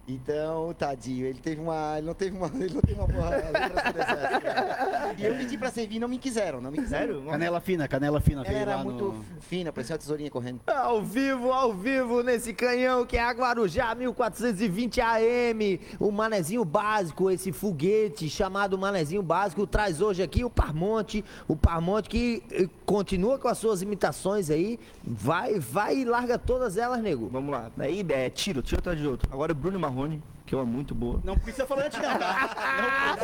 Então, 0.08 0.72
tadinho, 0.72 1.26
ele 1.26 1.38
teve 1.38 1.60
uma. 1.60 1.98
Ele 1.98 2.06
não 2.06 2.14
teve 2.14 2.34
uma. 2.34 2.46
Ele 2.58 2.72
não 2.72 2.80
teve 2.80 2.98
uma 2.98 3.06
boa 3.06 3.28
lembrança 3.28 3.92
do 3.92 4.00
exército. 4.00 4.40
cara. 4.40 5.14
E 5.18 5.24
eu 5.24 5.34
pedi 5.36 5.58
pra 5.58 5.70
servir 5.70 5.96
e 5.96 5.98
não 5.98 6.08
me 6.08 6.18
quiseram, 6.18 6.62
não 6.62 6.70
me 6.70 6.78
quiseram. 6.78 7.16
Sério? 7.16 7.30
Canela 7.30 7.60
fina, 7.60 7.86
canela 7.86 8.18
fina. 8.18 8.42
Ela 8.46 8.58
era 8.58 8.76
lá 8.76 8.84
muito 8.84 9.12
no... 9.12 9.24
fina, 9.42 9.70
parecia 9.70 9.94
uma 9.94 9.98
tesourinha 9.98 10.30
correndo. 10.30 10.60
Ao 10.66 11.02
vivo, 11.02 11.52
ao 11.52 11.74
vivo, 11.74 12.22
nesse 12.22 12.54
canhão 12.54 13.04
que 13.04 13.18
é 13.18 13.22
a 13.22 13.30
Guarujá 13.32 13.94
1420 13.94 14.98
AM. 14.98 15.78
O 16.00 16.10
manezinho 16.10 16.64
básico, 16.64 17.30
esse 17.30 17.52
foguete 17.52 18.30
chamado 18.30 18.78
manezinho 18.78 19.22
básico, 19.22 19.66
traz 19.66 20.00
hoje 20.00 20.22
aqui 20.22 20.42
o 20.42 20.48
Parmonte. 20.48 21.22
O 21.46 21.54
Parmonte 21.54 22.08
que 22.08 22.42
eh, 22.50 22.66
continua 22.88 23.38
com 23.38 23.48
as 23.48 23.58
suas 23.58 23.82
imitações 23.82 24.48
aí. 24.48 24.80
Vai, 25.04 25.60
vai 25.60 25.98
e 25.98 26.04
larga 26.06 26.38
todas 26.38 26.78
elas, 26.78 27.02
nego. 27.02 27.28
Vamos 27.28 27.52
lá. 27.52 27.70
Aí 27.78 28.02
é 28.08 28.30
tiro, 28.30 28.62
tiro 28.62 28.78
atrás 28.78 28.98
de 28.98 29.06
outro. 29.06 29.28
Agora 29.30 29.52
o 29.52 29.54
Bruno 29.54 29.78
Marrone, 29.78 30.22
que 30.46 30.54
é 30.54 30.58
uma 30.58 30.64
muito 30.64 30.94
boa. 30.94 31.20
Não 31.22 31.38
precisa 31.38 31.66
falar 31.66 31.84
antes 31.84 32.00
não, 32.08 32.18
tá? 32.18 33.18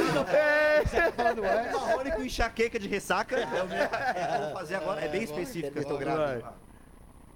Marrone 1.73 2.13
com 2.13 2.23
enxaqueca 2.23 2.79
de 2.79 2.87
ressaca. 2.87 3.37
É 3.37 3.47
o 3.47 3.73
é, 3.73 4.37
eu 4.37 4.45
vou 4.45 4.53
fazer 4.53 4.75
agora, 4.75 5.01
é 5.01 5.09
bem 5.09 5.23
específica. 5.23 5.79
Eu 5.79 5.85
tô 5.87 5.97
grave. 5.97 6.45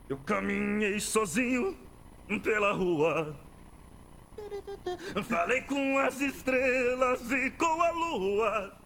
Eu 0.06 0.18
caminhei 0.18 1.00
sozinho 1.00 1.78
pela 2.42 2.72
rua. 2.72 3.34
Falei 5.24 5.62
com 5.62 5.98
as 5.98 6.20
estrelas 6.20 7.32
e 7.32 7.50
com 7.52 7.82
a 7.82 7.90
lua. 7.90 8.78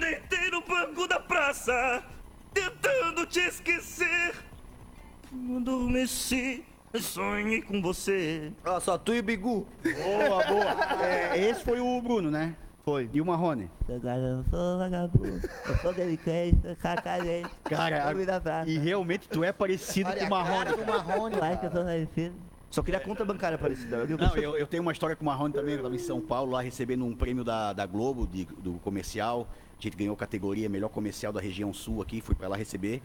Deitei 0.00 0.50
no 0.50 0.62
banco 0.62 1.06
da 1.06 1.20
praça, 1.20 2.02
tentando 2.52 3.26
te 3.26 3.40
esquecer. 3.40 4.34
Adormeci, 5.56 6.64
sonhei 7.00 7.62
com 7.62 7.80
você. 7.82 8.52
Ó, 8.64 8.80
só 8.80 8.96
tu 8.96 9.14
e 9.14 9.20
o 9.20 9.22
Bigu. 9.22 9.66
Boa, 9.82 10.44
boa. 10.44 11.04
É, 11.04 11.38
esse 11.38 11.62
foi 11.64 11.80
o 11.80 12.00
Bruno, 12.00 12.30
né? 12.30 12.56
Foi. 12.84 13.10
E 13.12 13.20
o 13.20 13.26
Marrone? 13.26 13.70
Eu 13.86 14.00
sou 14.48 14.78
vagabundo, 14.78 15.40
eu 15.68 15.76
sou 15.82 15.92
delinquente. 15.92 16.56
Cara, 16.80 18.64
e 18.66 18.78
realmente 18.78 19.28
tu 19.28 19.44
é 19.44 19.52
parecido 19.52 20.08
Olha 20.08 20.26
com 20.26 20.34
o 20.34 20.36
a 20.38 20.44
cara 20.44 20.70
Marrone. 20.70 20.76
do 20.76 20.86
Marrone. 20.86 21.36
Vai 21.36 21.60
que 21.60 21.66
eu 21.66 21.70
sou 21.70 21.84
parecido. 21.84 22.47
Só 22.70 22.82
queria 22.82 23.00
conta 23.00 23.24
bancária 23.24 23.56
parecida. 23.56 23.96
Eu, 23.96 24.18
Não, 24.18 24.36
eu, 24.36 24.56
eu 24.56 24.66
tenho 24.66 24.82
uma 24.82 24.92
história 24.92 25.16
com 25.16 25.22
o 25.22 25.26
Marrone 25.26 25.54
também, 25.54 25.72
eu 25.74 25.78
estava 25.78 25.94
em 25.94 25.98
São 25.98 26.20
Paulo, 26.20 26.52
lá 26.52 26.60
recebendo 26.60 27.04
um 27.04 27.14
prêmio 27.14 27.42
da, 27.42 27.72
da 27.72 27.86
Globo, 27.86 28.26
de- 28.26 28.44
do 28.44 28.74
comercial. 28.80 29.48
A 29.78 29.82
gente 29.82 29.96
ganhou 29.96 30.14
categoria 30.16 30.68
melhor 30.68 30.88
comercial 30.88 31.32
da 31.32 31.40
região 31.40 31.72
sul 31.72 32.02
aqui, 32.02 32.20
fui 32.20 32.34
para 32.34 32.48
lá 32.48 32.56
receber. 32.56 33.00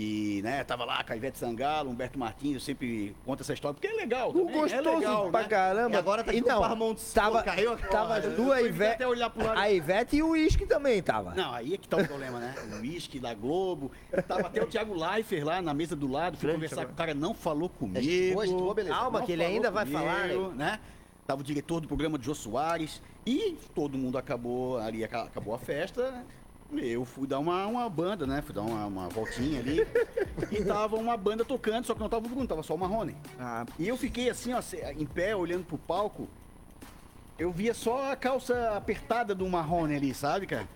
E, 0.00 0.40
né, 0.44 0.62
tava 0.62 0.84
lá 0.84 1.02
com 1.02 1.12
a 1.12 1.16
Ivete 1.16 1.38
Sangalo, 1.38 1.90
Humberto 1.90 2.16
Martins, 2.20 2.54
eu 2.54 2.60
sempre 2.60 3.16
conto 3.26 3.40
essa 3.42 3.52
história, 3.52 3.74
porque 3.74 3.88
é 3.88 3.92
legal. 4.00 4.32
Também, 4.32 4.48
é 4.56 4.60
gostoso 4.60 4.96
legal, 4.98 5.30
pra 5.30 5.42
né? 5.42 5.48
caramba. 5.48 5.96
E 5.96 5.98
agora 5.98 6.22
tá 6.22 6.30
aqui 6.30 6.38
então, 6.38 6.58
com 6.60 6.64
o 6.64 6.68
Parmontes. 6.68 7.12
Tava, 7.12 7.42
caiu 7.42 7.76
tava 7.76 8.18
Eu 8.20 8.36
tu, 8.36 8.52
a 8.52 8.58
fui 8.58 8.68
Ivete, 8.68 8.94
até 8.94 9.08
olhar 9.08 9.28
pro 9.28 9.44
lado. 9.44 9.58
a 9.58 9.68
Ivete 9.72 10.16
e 10.18 10.22
o 10.22 10.30
Whisky 10.30 10.66
também 10.66 11.02
tava. 11.02 11.34
Não, 11.34 11.52
aí 11.52 11.74
é 11.74 11.76
que 11.76 11.88
tá 11.88 11.96
o 11.96 12.06
problema, 12.06 12.38
né? 12.38 12.54
O 12.70 12.80
uísque 12.80 13.18
da 13.18 13.34
Globo. 13.34 13.90
Tava 14.28 14.46
até 14.46 14.62
o 14.62 14.66
Thiago 14.66 14.94
Leifert 14.94 15.44
lá 15.44 15.60
na 15.60 15.74
mesa 15.74 15.96
do 15.96 16.06
lado, 16.06 16.36
fui 16.36 16.46
Grande 16.46 16.56
conversar 16.68 16.86
com 16.86 16.92
o 16.92 16.94
cara, 16.94 17.12
não 17.12 17.34
falou 17.34 17.68
comigo. 17.68 18.00
gente 18.00 18.52
boa, 18.52 18.74
beleza. 18.74 18.94
Calma, 18.94 19.18
Não 19.18 19.26
que 19.26 19.32
ele 19.32 19.44
ainda 19.44 19.68
vai 19.68 19.84
falar, 19.84 20.28
comigo, 20.28 20.52
né? 20.54 20.78
Tava 21.26 21.40
o 21.40 21.44
diretor 21.44 21.80
do 21.80 21.88
programa, 21.88 22.16
Jô 22.22 22.34
Soares, 22.36 23.02
e 23.26 23.56
todo 23.74 23.98
mundo 23.98 24.16
acabou, 24.16 24.78
ali 24.78 25.02
aca- 25.02 25.24
acabou 25.24 25.54
a 25.54 25.58
festa, 25.58 26.10
né? 26.12 26.24
Eu 26.76 27.04
fui 27.04 27.26
dar 27.26 27.38
uma, 27.38 27.66
uma 27.66 27.88
banda, 27.88 28.26
né? 28.26 28.42
Fui 28.42 28.54
dar 28.54 28.62
uma, 28.62 28.84
uma 28.86 29.08
voltinha 29.08 29.58
ali. 29.58 29.86
e 30.52 30.62
tava 30.62 30.96
uma 30.96 31.16
banda 31.16 31.44
tocando, 31.44 31.86
só 31.86 31.94
que 31.94 32.00
não 32.00 32.08
tava 32.08 32.26
o 32.26 32.28
Bruno, 32.28 32.46
tava 32.46 32.62
só 32.62 32.74
o 32.74 32.78
Marrone. 32.78 33.16
Ah, 33.38 33.64
E 33.78 33.88
eu 33.88 33.96
fiquei 33.96 34.28
assim, 34.28 34.52
ó, 34.52 34.60
em 34.96 35.06
pé, 35.06 35.34
olhando 35.34 35.64
pro 35.64 35.78
palco. 35.78 36.28
Eu 37.38 37.50
via 37.52 37.72
só 37.72 38.12
a 38.12 38.16
calça 38.16 38.76
apertada 38.76 39.34
do 39.34 39.48
Marrone 39.48 39.94
ali, 39.96 40.12
sabe, 40.12 40.46
cara? 40.46 40.68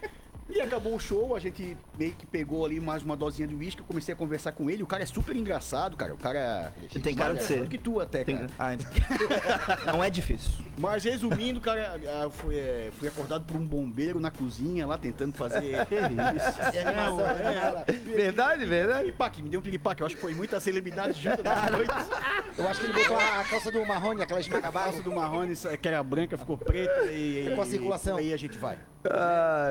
E 0.54 0.60
acabou 0.60 0.94
o 0.94 1.00
show, 1.00 1.34
a 1.34 1.40
gente 1.40 1.76
meio 1.98 2.12
que 2.12 2.26
pegou 2.26 2.66
ali 2.66 2.78
mais 2.78 3.02
uma 3.02 3.16
dosinha 3.16 3.48
de 3.48 3.54
uísque, 3.54 3.80
eu 3.80 3.86
comecei 3.86 4.12
a 4.12 4.16
conversar 4.16 4.52
com 4.52 4.68
ele. 4.68 4.82
O 4.82 4.86
cara 4.86 5.02
é 5.02 5.06
super 5.06 5.34
engraçado, 5.34 5.96
cara. 5.96 6.12
O 6.12 6.18
cara. 6.18 6.74
Você 6.90 7.00
tem 7.00 7.14
cara 7.14 7.32
de 7.34 7.42
ser. 7.42 7.66
que 7.68 7.78
tu 7.78 7.98
até, 8.00 8.22
tem- 8.22 8.36
cara. 8.36 8.50
ah, 8.58 8.76
não 9.92 10.04
é 10.04 10.10
difícil. 10.10 10.50
Mas 10.76 11.04
resumindo, 11.04 11.58
cara, 11.58 11.98
ah, 12.06 12.28
fui, 12.30 12.56
é, 12.58 12.90
fui 12.98 13.08
acordado 13.08 13.44
por 13.46 13.56
um 13.56 13.64
bombeiro 13.66 14.20
na 14.20 14.30
cozinha 14.30 14.86
lá 14.86 14.98
tentando 14.98 15.32
fazer. 15.34 15.72
Não, 16.94 17.20
é, 17.20 17.82
Verdade, 18.14 18.64
verdade. 18.66 19.04
Piripaque, 19.04 19.42
me 19.42 19.48
deu 19.48 19.60
um 19.60 19.62
piripaque. 19.62 20.02
Eu 20.02 20.06
acho 20.06 20.16
que 20.16 20.20
foi 20.22 20.34
muita 20.34 20.60
celebridade 20.60 21.20
junto 21.20 21.42
da 21.42 21.70
noite. 21.70 21.90
Eu 22.58 22.68
acho 22.68 22.80
que 22.80 22.86
ele 22.86 22.92
botou 22.92 23.16
a 23.16 23.44
calça 23.44 23.70
do 23.72 23.86
Marrone, 23.86 24.22
aquela 24.22 24.38
A 24.38 24.40
esmagabaça. 24.40 24.84
calça 24.86 25.02
do 25.02 25.12
Marrone, 25.12 25.54
que 25.80 25.88
era 25.88 26.02
branca, 26.02 26.36
ficou 26.36 26.58
preta 26.58 27.06
e. 27.10 27.46
Ficou 27.48 27.62
a 27.62 27.66
circulação. 27.66 28.16
Aí 28.18 28.32
a 28.32 28.36
gente 28.36 28.58
vai. 28.58 28.78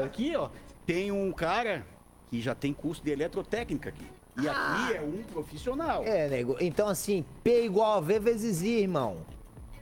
Aqui, 0.05 0.35
ó, 0.35 0.49
tem 0.91 1.11
um 1.11 1.31
cara 1.31 1.85
que 2.29 2.41
já 2.41 2.53
tem 2.53 2.73
curso 2.73 3.01
de 3.03 3.11
eletrotécnica 3.11 3.89
aqui. 3.89 4.05
E 4.41 4.47
aqui 4.47 4.93
é 4.95 5.01
um 5.01 5.23
profissional. 5.23 6.03
é, 6.03 6.27
nego. 6.27 6.57
Então, 6.59 6.87
assim, 6.87 7.23
P 7.43 7.65
igual 7.65 7.97
a 7.97 8.01
V 8.01 8.19
vezes 8.19 8.61
I, 8.61 8.81
irmão. 8.81 9.17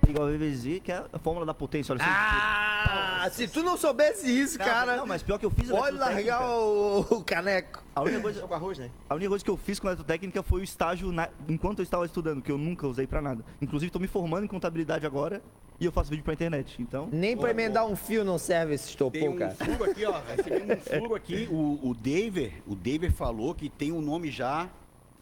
Igual 0.08 0.28
a 0.28 0.32
VVZ, 0.32 0.80
que 0.84 0.92
é 0.92 1.04
a 1.14 1.20
fórmula 1.20 1.46
da 1.46 1.54
potência. 1.54 1.94
Olha, 1.94 2.02
Ah, 2.04 3.28
se 3.32 3.48
tu 3.48 3.62
não 3.62 3.78
soubesse 3.78 4.28
isso, 4.28 4.58
Não, 4.58 4.66
cara, 4.66 4.98
Não, 4.98 5.06
mas 5.06 5.22
pior 5.22 5.38
que 5.38 5.46
eu 5.46 5.52
fiz 5.52 5.70
pode 5.70 5.98
largar 5.98 6.50
o, 6.50 7.02
o 7.02 7.24
caneco. 7.24 7.84
A 7.96 8.02
única, 8.02 8.20
coisa, 8.22 8.42
a 9.10 9.14
única 9.16 9.30
coisa 9.30 9.46
que 9.46 9.52
eu 9.52 9.58
fiz 9.58 9.80
com 9.80 9.88
eletrotécnica 9.88 10.42
foi 10.42 10.62
o 10.62 10.64
estágio 10.64 11.12
na- 11.12 11.30
enquanto 11.48 11.80
eu 11.80 11.84
estava 11.84 12.06
estudando, 12.06 12.42
que 12.42 12.52
eu 12.52 12.58
nunca 12.58 12.88
usei 12.88 13.06
pra 13.06 13.22
nada. 13.22 13.44
Inclusive, 13.62 13.92
tô 13.92 14.00
me 14.00 14.08
formando 14.08 14.46
em 14.46 14.48
contabilidade 14.48 15.06
agora 15.06 15.44
e 15.80 15.86
eu 15.86 15.92
faço 15.92 16.10
vídeo 16.10 16.24
pra 16.24 16.34
internet. 16.34 16.76
Então, 16.82 17.08
Nem 17.12 17.38
pra 17.38 17.52
emendar 17.52 17.86
um 17.88 17.96
fio 17.96 18.24
não 18.24 18.38
serve 18.38 18.74
esse 18.74 18.86
Tem 18.86 18.92
estopor, 18.92 19.30
um 19.30 19.36
cara. 19.38 19.52
furo 19.56 19.84
aqui, 19.84 20.06
ó. 20.06 20.20
Recebemos 20.36 20.78
um 20.78 21.00
furo 21.00 21.16
aqui. 21.16 21.48
O, 21.52 21.80
o 21.90 21.96
David, 21.96 22.54
o 22.68 22.76
David 22.76 23.14
falou 23.14 23.54
que 23.56 23.70
tem 23.70 23.92
um 23.92 24.02
nome 24.02 24.30
já 24.32 24.68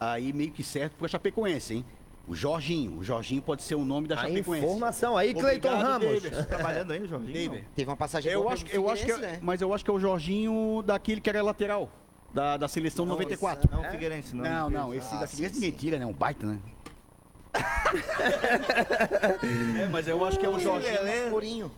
aí 0.00 0.32
meio 0.32 0.50
que 0.50 0.62
certo 0.62 0.94
pra 0.96 1.06
Chapecoense, 1.08 1.74
hein? 1.74 1.84
O 2.26 2.34
Jorginho. 2.34 2.98
O 2.98 3.02
Jorginho 3.04 3.40
pode 3.40 3.62
ser 3.62 3.74
o 3.74 3.84
nome 3.84 4.06
da 4.06 4.14
A 4.16 4.18
Chapecoense. 4.26 4.64
informação 4.66 5.16
aí, 5.16 5.32
Cleiton 5.32 5.68
Ramos. 5.78 6.22
David. 6.22 6.46
trabalhando 6.46 6.90
ainda, 6.92 7.06
Jorginho? 7.06 7.32
David. 7.32 7.64
Teve 7.74 7.90
uma 7.90 7.96
passagem 7.96 8.30
Eu 8.30 8.48
acho, 8.48 8.66
eu 8.70 8.90
acho 8.90 9.04
que, 9.06 9.12
é- 9.12 9.16
né? 9.16 9.38
mas 9.40 9.60
eu 9.62 9.72
acho 9.72 9.82
que 9.84 9.90
é 9.90 9.94
o 9.94 9.98
Jorginho 9.98 10.82
daquele 10.84 11.20
que 11.22 11.30
era 11.30 11.42
lateral 11.42 11.90
da, 12.34 12.58
da 12.58 12.68
seleção 12.68 13.06
Não, 13.06 13.14
94. 13.14 13.70
Não, 13.72 13.80
o 13.80 13.84
Figueirense, 13.90 14.36
não. 14.36 14.44
Não, 14.44 14.68
não, 14.70 14.94
esse 14.94 15.14
Ah, 15.14 15.20
da 15.20 15.26
Figueirense 15.26 15.54
sim. 15.58 15.64
ninguém 15.64 15.78
tira, 15.78 15.98
né? 15.98 16.04
Um 16.04 16.12
baita, 16.12 16.46
né? 16.46 16.58
É, 19.80 19.88
mas 19.90 20.06
eu 20.06 20.24
acho 20.24 20.38
que 20.38 20.46
é 20.46 20.48
o 20.48 20.58
Jorginho. 20.58 21.30
Purinho. 21.30 21.70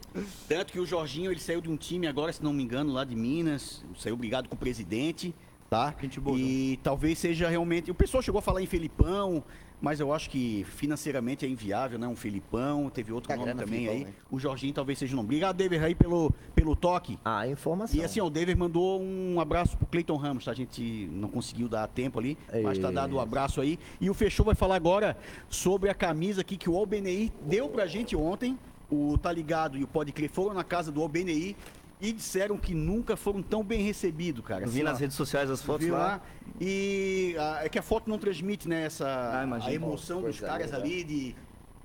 Tanto 0.48 0.72
que 0.72 0.80
o 0.80 0.86
Jorginho, 0.86 1.30
ele 1.30 1.40
saiu 1.40 1.60
de 1.60 1.68
um 1.70 1.76
time 1.76 2.06
agora, 2.06 2.32
se 2.32 2.42
não 2.42 2.52
me 2.52 2.62
engano, 2.62 2.92
lá 2.92 3.04
de 3.04 3.14
Minas. 3.14 3.82
Saiu 3.98 4.16
brigado 4.16 4.48
com 4.48 4.54
o 4.54 4.58
presidente, 4.58 5.34
tá? 5.70 5.94
Gente 6.02 6.18
boa, 6.20 6.36
E 6.36 6.78
talvez 6.82 7.16
seja 7.18 7.48
realmente... 7.48 7.90
O 7.90 7.94
pessoal 7.94 8.20
chegou 8.22 8.40
a 8.40 8.42
falar 8.42 8.60
em 8.60 8.66
Felipão, 8.66 9.42
mas 9.80 10.00
eu 10.00 10.12
acho 10.12 10.28
que 10.28 10.66
financeiramente 10.70 11.46
é 11.46 11.48
inviável, 11.48 11.96
né? 11.98 12.06
Um 12.08 12.16
Felipão, 12.16 12.90
teve 12.90 13.12
outro 13.12 13.28
Tá 13.28 13.36
nome 13.36 13.54
também 13.54 13.88
aí. 13.88 14.04
né? 14.04 14.12
O 14.30 14.38
Jorginho 14.38 14.74
talvez 14.74 14.98
seja 14.98 15.12
o 15.14 15.16
nome. 15.16 15.28
Obrigado, 15.28 15.56
David, 15.56 15.82
aí 15.84 15.94
pelo, 15.94 16.32
pelo 16.54 16.74
toque. 16.74 17.18
Ah, 17.24 17.46
informação. 17.46 17.98
E 17.98 18.04
assim, 18.04 18.20
ó, 18.20 18.26
o 18.26 18.30
David 18.30 18.58
mandou 18.58 19.00
um 19.00 19.40
abraço 19.40 19.76
pro 19.78 19.86
Cleiton 19.86 20.16
Ramos, 20.16 20.44
tá? 20.44 20.50
A 20.50 20.54
gente 20.54 21.08
não 21.12 21.28
conseguiu 21.28 21.68
dar 21.68 21.86
tempo 21.86 22.18
ali, 22.18 22.36
mas 22.64 22.76
tá 22.78 22.90
dado 22.90 23.14
o 23.14 23.20
abraço 23.20 23.60
aí. 23.60 23.78
E 24.00 24.10
o 24.10 24.14
Fechou 24.14 24.44
vai 24.44 24.56
falar 24.56 24.74
agora 24.74 25.16
sobre 25.48 25.88
a 25.88 25.94
camisa 25.94 26.40
aqui 26.40 26.56
que 26.56 26.68
o 26.68 26.76
Albenei 26.76 27.32
deu 27.46 27.68
pra 27.68 27.86
gente 27.86 28.16
ontem. 28.16 28.58
o 28.90 29.16
Tá 29.16 29.30
Ligado 29.32 29.78
e 29.78 29.84
o 29.84 29.86
Pode 29.86 30.10
Crer 30.10 30.28
foram 30.28 30.52
na 30.52 30.64
casa 30.64 30.90
do 30.90 31.00
OBNI 31.00 31.56
e 32.00 32.12
disseram 32.12 32.56
que 32.56 32.74
nunca 32.74 33.16
foram 33.16 33.42
tão 33.42 33.62
bem 33.62 33.82
recebidos, 33.82 34.44
cara. 34.44 34.62
Eu 34.64 34.68
vi 34.68 34.78
Assim, 34.78 34.82
nas 34.84 34.96
ó, 34.96 35.00
redes 35.00 35.16
sociais 35.16 35.50
as 35.50 35.62
fotos 35.62 35.84
vi 35.84 35.90
lá. 35.92 36.20
E 36.60 37.34
ah, 37.38 37.60
é 37.64 37.68
que 37.68 37.78
a 37.78 37.82
foto 37.82 38.08
não 38.08 38.18
transmite, 38.18 38.68
né, 38.68 38.84
essa 38.84 39.38
a 39.38 39.44
imagino. 39.44 39.74
emoção 39.74 40.16
dos 40.22 40.38
Coisa 40.40 40.46
caras 40.46 40.66
linda. 40.70 40.76
ali 40.78 41.04
de 41.04 41.34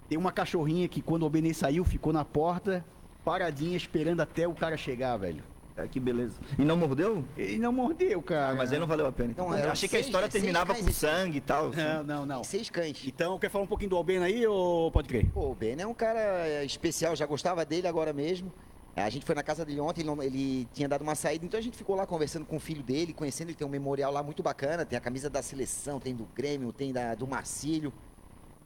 tem 0.07 0.17
uma 0.17 0.31
cachorrinha 0.31 0.87
que 0.87 1.01
quando 1.01 1.23
o 1.23 1.25
OBNI 1.25 1.53
saiu 1.53 1.83
ficou 1.83 2.13
na 2.13 2.23
porta, 2.23 2.85
paradinha 3.23 3.75
esperando 3.75 4.21
até 4.21 4.47
o 4.47 4.53
cara 4.53 4.77
chegar, 4.77 5.17
velho. 5.17 5.43
É, 5.77 5.85
que 5.89 5.99
beleza. 5.99 6.39
E 6.57 6.63
não 6.63 6.77
mordeu? 6.77 7.25
Ele 7.35 7.57
não 7.57 7.73
mordeu, 7.73 8.21
cara. 8.21 8.55
Mas 8.55 8.71
aí 8.71 8.79
não 8.79 8.87
valeu 8.87 9.07
a 9.07 9.11
pena. 9.11 9.31
então. 9.31 9.49
Não, 9.49 9.57
Eu 9.57 9.71
achei 9.71 9.89
que 9.89 9.95
a 9.95 9.99
seis- 9.99 10.05
história 10.05 10.31
seis 10.31 10.41
terminava 10.41 10.73
com 10.73 10.89
sangue 10.89 11.39
e 11.39 11.41
tal. 11.41 11.69
Não, 11.71 12.01
não, 12.03 12.25
não. 12.25 12.43
Seis 12.45 12.69
cães. 12.69 13.03
Então, 13.05 13.37
quer 13.37 13.49
falar 13.49 13.65
um 13.65 13.67
pouquinho 13.67 13.89
do 13.89 13.97
Albena 13.97 14.25
aí 14.27 14.47
ou 14.47 14.89
pode 14.89 15.09
crer? 15.09 15.25
Pô, 15.33 15.51
o 15.51 15.55
Ben 15.55 15.75
é 15.77 15.85
um 15.85 15.93
cara 15.93 16.63
especial, 16.63 17.13
já 17.13 17.25
gostava 17.25 17.65
dele 17.65 17.87
agora 17.89 18.13
mesmo. 18.13 18.53
É, 18.95 19.01
A 19.03 19.09
gente 19.09 19.25
foi 19.25 19.35
na 19.35 19.43
casa 19.43 19.65
dele 19.65 19.79
ontem, 19.81 20.01
ele, 20.01 20.07
não- 20.09 20.23
ele 20.23 20.67
tinha 20.73 20.87
dado 20.87 21.01
uma 21.01 21.15
saída, 21.15 21.45
então 21.45 21.59
a 21.59 21.63
gente 21.63 21.77
ficou 21.77 21.95
lá 21.95 22.05
conversando 22.07 22.45
com 22.45 22.55
o 22.55 22.59
filho 22.59 22.81
dele, 22.81 23.11
conhecendo, 23.13 23.49
ele 23.49 23.57
tem 23.57 23.67
um 23.67 23.69
memorial 23.69 24.11
lá 24.11 24.23
muito 24.23 24.41
bacana, 24.41 24.85
tem 24.85 24.97
a 24.97 25.01
camisa 25.01 25.29
da 25.29 25.41
seleção, 25.41 25.99
tem 25.99 26.15
do 26.15 26.25
Grêmio, 26.33 26.71
tem 26.71 26.93
da, 26.93 27.13
do 27.13 27.27
Marcílio. 27.27 27.91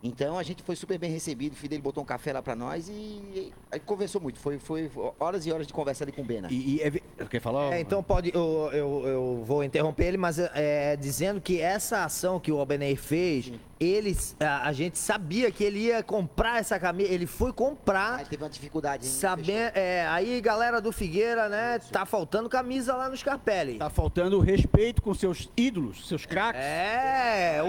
Então 0.02 0.38
a 0.38 0.44
gente 0.44 0.64
foi 0.64 0.76
super 0.78 0.98
bem 0.98 1.12
recebido, 1.12 1.54
o 1.54 1.56
filho 1.58 1.72
dele 1.72 1.82
botou 1.82 2.02
um 2.02 2.06
café 2.06 2.32
lá 2.32 2.42
pra 2.42 2.56
nós 2.56 2.88
e 2.88 3.52
aí 3.70 3.80
conversou 3.82 4.22
muito. 4.22 4.40
Foi, 4.40 4.58
foi 4.58 4.90
horas 5.20 5.46
e 5.46 5.52
horas 5.52 5.68
de 5.68 5.74
conversa 5.74 6.06
ali 6.06 6.12
com 6.14 6.22
o 6.22 6.26
Bena. 6.26 6.48
E, 6.50 6.76
e 6.78 6.82
é 6.82 7.26
quer 7.26 7.42
falar? 7.42 7.74
É, 7.74 7.82
então 7.82 8.02
pode, 8.02 8.32
eu, 8.34 8.70
eu, 8.72 9.08
eu 9.08 9.44
vou 9.46 9.62
interromper 9.62 10.06
ele, 10.06 10.16
mas 10.18 10.40
é, 10.40 10.96
dizendo 10.96 11.42
que 11.42 11.60
essa 11.60 12.06
ação 12.06 12.40
que 12.40 12.50
o 12.50 12.60
Albenei 12.60 12.96
fez, 12.96 13.52
ele, 13.80 14.16
a, 14.42 14.68
a 14.68 14.74
gente 14.74 14.98
sabia 14.98 15.50
que 15.52 15.64
ele 15.64 15.80
ia 15.80 16.04
comprar 16.04 16.60
essa 16.60 16.78
camisa, 16.78 17.10
ele 17.10 17.26
foi 17.26 17.54
comprar. 17.54 18.20
Aí 18.20 18.26
teve 18.26 18.44
uma 18.44 18.50
dificuldade. 18.50 19.06
hein? 19.06 19.12
Sabendo, 19.12 19.72
é, 19.74 20.06
aí 20.08 20.42
galera 20.42 20.82
do 20.82 20.92
Figueira, 20.92 21.48
né, 21.48 21.80
tá 21.92 22.06
faltando 22.06 22.50
camisa 22.50 22.96
lá 22.96 23.08
no 23.08 23.16
Scarpelli. 23.16 23.78
Tá 23.78 23.90
faltando 23.90 24.40
respeito 24.42 25.02
com 25.02 25.14
seus 25.14 25.50
ídolos, 25.56 26.08
seus 26.08 26.26
craques. 26.26 26.62
É, 26.62 27.62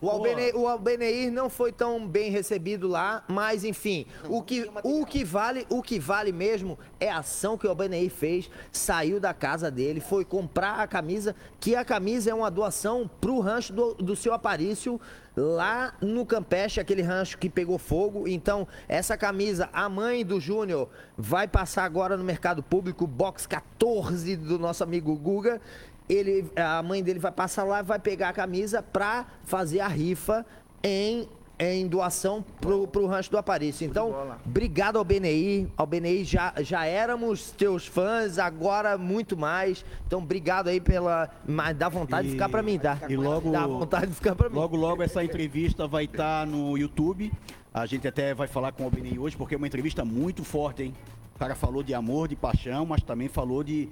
o, 0.00 0.06
o, 0.06 0.10
Albene, 0.10 0.52
o 0.54 0.66
Albeneir 0.66 1.30
não 1.30 1.50
foi 1.50 1.70
tão 1.70 2.06
bem 2.06 2.30
recebido 2.30 2.88
lá, 2.88 3.22
mas 3.28 3.62
enfim, 3.62 4.06
o 4.28 4.42
que, 4.42 4.70
o 4.82 5.04
que 5.04 5.22
vale, 5.22 5.66
o 5.68 5.82
que 5.82 5.98
vale 5.98 6.32
mesmo 6.32 6.78
é 6.98 7.10
a 7.10 7.18
ação 7.18 7.58
que 7.58 7.66
o 7.66 7.70
Albeneir 7.70 8.10
fez, 8.10 8.50
saiu 8.72 9.20
da 9.20 9.34
casa 9.34 9.70
dele, 9.70 10.00
foi 10.00 10.24
comprar 10.24 10.80
a 10.80 10.86
camisa, 10.86 11.36
que 11.60 11.76
a 11.76 11.84
camisa 11.84 12.30
é 12.30 12.34
uma 12.34 12.50
doação 12.50 13.10
pro 13.20 13.40
rancho 13.40 13.72
do, 13.72 13.94
do 13.94 14.16
seu 14.16 14.32
Aparício, 14.32 14.98
lá 15.38 15.94
no 16.00 16.26
Campeche, 16.26 16.80
aquele 16.80 17.02
rancho 17.02 17.38
que 17.38 17.48
pegou 17.48 17.78
fogo. 17.78 18.26
Então, 18.26 18.66
essa 18.88 19.16
camisa, 19.16 19.68
a 19.72 19.88
mãe 19.88 20.24
do 20.24 20.40
Júnior 20.40 20.88
vai 21.16 21.46
passar 21.46 21.84
agora 21.84 22.16
no 22.16 22.24
mercado 22.24 22.62
público, 22.62 23.06
box 23.06 23.46
14 23.46 24.36
do 24.36 24.58
nosso 24.58 24.82
amigo 24.82 25.14
Guga. 25.16 25.60
Ele, 26.08 26.50
a 26.56 26.82
mãe 26.82 27.02
dele 27.02 27.18
vai 27.18 27.30
passar 27.30 27.64
lá 27.64 27.82
vai 27.82 27.98
pegar 27.98 28.30
a 28.30 28.32
camisa 28.32 28.82
pra 28.82 29.26
fazer 29.44 29.80
a 29.80 29.88
rifa 29.88 30.44
em, 30.82 31.28
em 31.58 31.86
doação 31.88 32.44
pro, 32.60 32.86
pro 32.86 33.06
rancho 33.06 33.30
do 33.30 33.36
Aparício. 33.38 33.84
Então, 33.86 34.36
obrigado 34.46 34.96
ao 34.96 35.04
BNI. 35.04 35.68
Ao 35.76 35.86
BNI 35.86 36.24
já, 36.24 36.52
já 36.60 36.84
éramos 36.84 37.50
teus 37.50 37.86
fãs, 37.86 38.38
agora 38.38 38.96
muito 38.96 39.36
mais. 39.36 39.84
Então, 40.06 40.20
obrigado 40.20 40.68
aí 40.68 40.80
pela. 40.80 41.28
Mas 41.46 41.76
dá 41.76 41.88
vontade 41.88 42.28
de 42.28 42.32
ficar 42.34 42.48
pra 42.48 42.62
mim, 42.62 42.78
tá? 42.78 42.98
E 43.08 43.16
logo, 43.16 43.50
Dá 43.50 43.66
vontade 43.66 44.06
de 44.06 44.14
ficar 44.14 44.34
pra 44.34 44.48
mim. 44.48 44.54
logo, 44.56 44.76
logo 44.76 45.02
essa 45.02 45.22
entrevista 45.24 45.86
vai 45.86 46.04
estar 46.04 46.46
no 46.46 46.76
YouTube. 46.78 47.32
A 47.74 47.86
gente 47.86 48.06
até 48.08 48.34
vai 48.34 48.46
falar 48.46 48.72
com 48.72 48.82
o 48.82 48.86
Albeni 48.86 49.18
hoje, 49.18 49.36
porque 49.36 49.54
é 49.54 49.58
uma 49.58 49.66
entrevista 49.66 50.04
muito 50.04 50.42
forte, 50.44 50.82
hein? 50.84 50.94
O 51.34 51.38
cara 51.38 51.54
falou 51.54 51.82
de 51.82 51.94
amor, 51.94 52.26
de 52.28 52.34
paixão, 52.34 52.84
mas 52.86 53.02
também 53.02 53.28
falou 53.28 53.62
de 53.62 53.88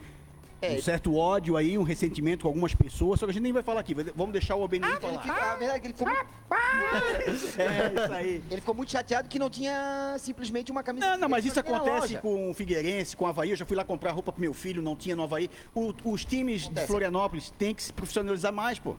É. 0.62 0.72
um 0.72 0.82
certo 0.82 1.14
ódio 1.14 1.56
aí, 1.56 1.76
um 1.76 1.82
ressentimento 1.82 2.42
com 2.42 2.48
algumas 2.48 2.74
pessoas. 2.74 3.20
Só 3.20 3.26
que 3.26 3.30
a 3.30 3.32
gente 3.34 3.42
nem 3.42 3.52
vai 3.52 3.62
falar 3.62 3.80
aqui. 3.80 3.94
Vamos 4.14 4.32
deixar 4.32 4.56
o 4.56 4.62
Albeni 4.62 4.86
Ele 4.86 4.96
falar. 5.00 5.20
fica- 5.22 5.34
a 5.52 5.56
verdade 5.56 5.76
é 5.76 5.80
que 5.80 5.86
ele 5.88 5.94
ficou, 5.94 6.08
muito- 6.08 6.26
É 7.60 8.04
isso 8.06 8.12
aí. 8.12 8.42
ele 8.50 8.60
ficou 8.60 8.74
muito 8.74 8.90
chateado 8.92 9.28
que 9.28 9.38
não 9.38 9.50
tinha 9.50 10.16
simplesmente 10.18 10.70
uma 10.72 10.82
camisa. 10.82 11.06
Não, 11.10 11.18
não, 11.18 11.28
mas 11.28 11.44
isso 11.44 11.60
acontece 11.60 12.16
com 12.18 12.50
o 12.50 12.54
Figueirense, 12.54 13.16
com 13.16 13.24
o 13.24 13.28
Havaí. 13.28 13.50
Eu 13.50 13.56
já 13.56 13.66
fui 13.66 13.76
lá 13.76 13.84
comprar 13.84 14.12
roupa 14.12 14.32
pro 14.32 14.40
meu 14.40 14.54
filho, 14.54 14.80
não 14.82 14.96
tinha 14.96 15.14
no 15.14 15.22
Havaí. 15.24 15.50
O- 15.74 15.92
os 16.04 16.24
times 16.24 16.62
de 16.62 16.66
Acontece. 16.68 16.86
Florianópolis 16.86 17.50
têm 17.58 17.74
que 17.74 17.82
se 17.82 17.92
profissionalizar 17.92 18.52
mais, 18.52 18.78
pô. 18.78 18.96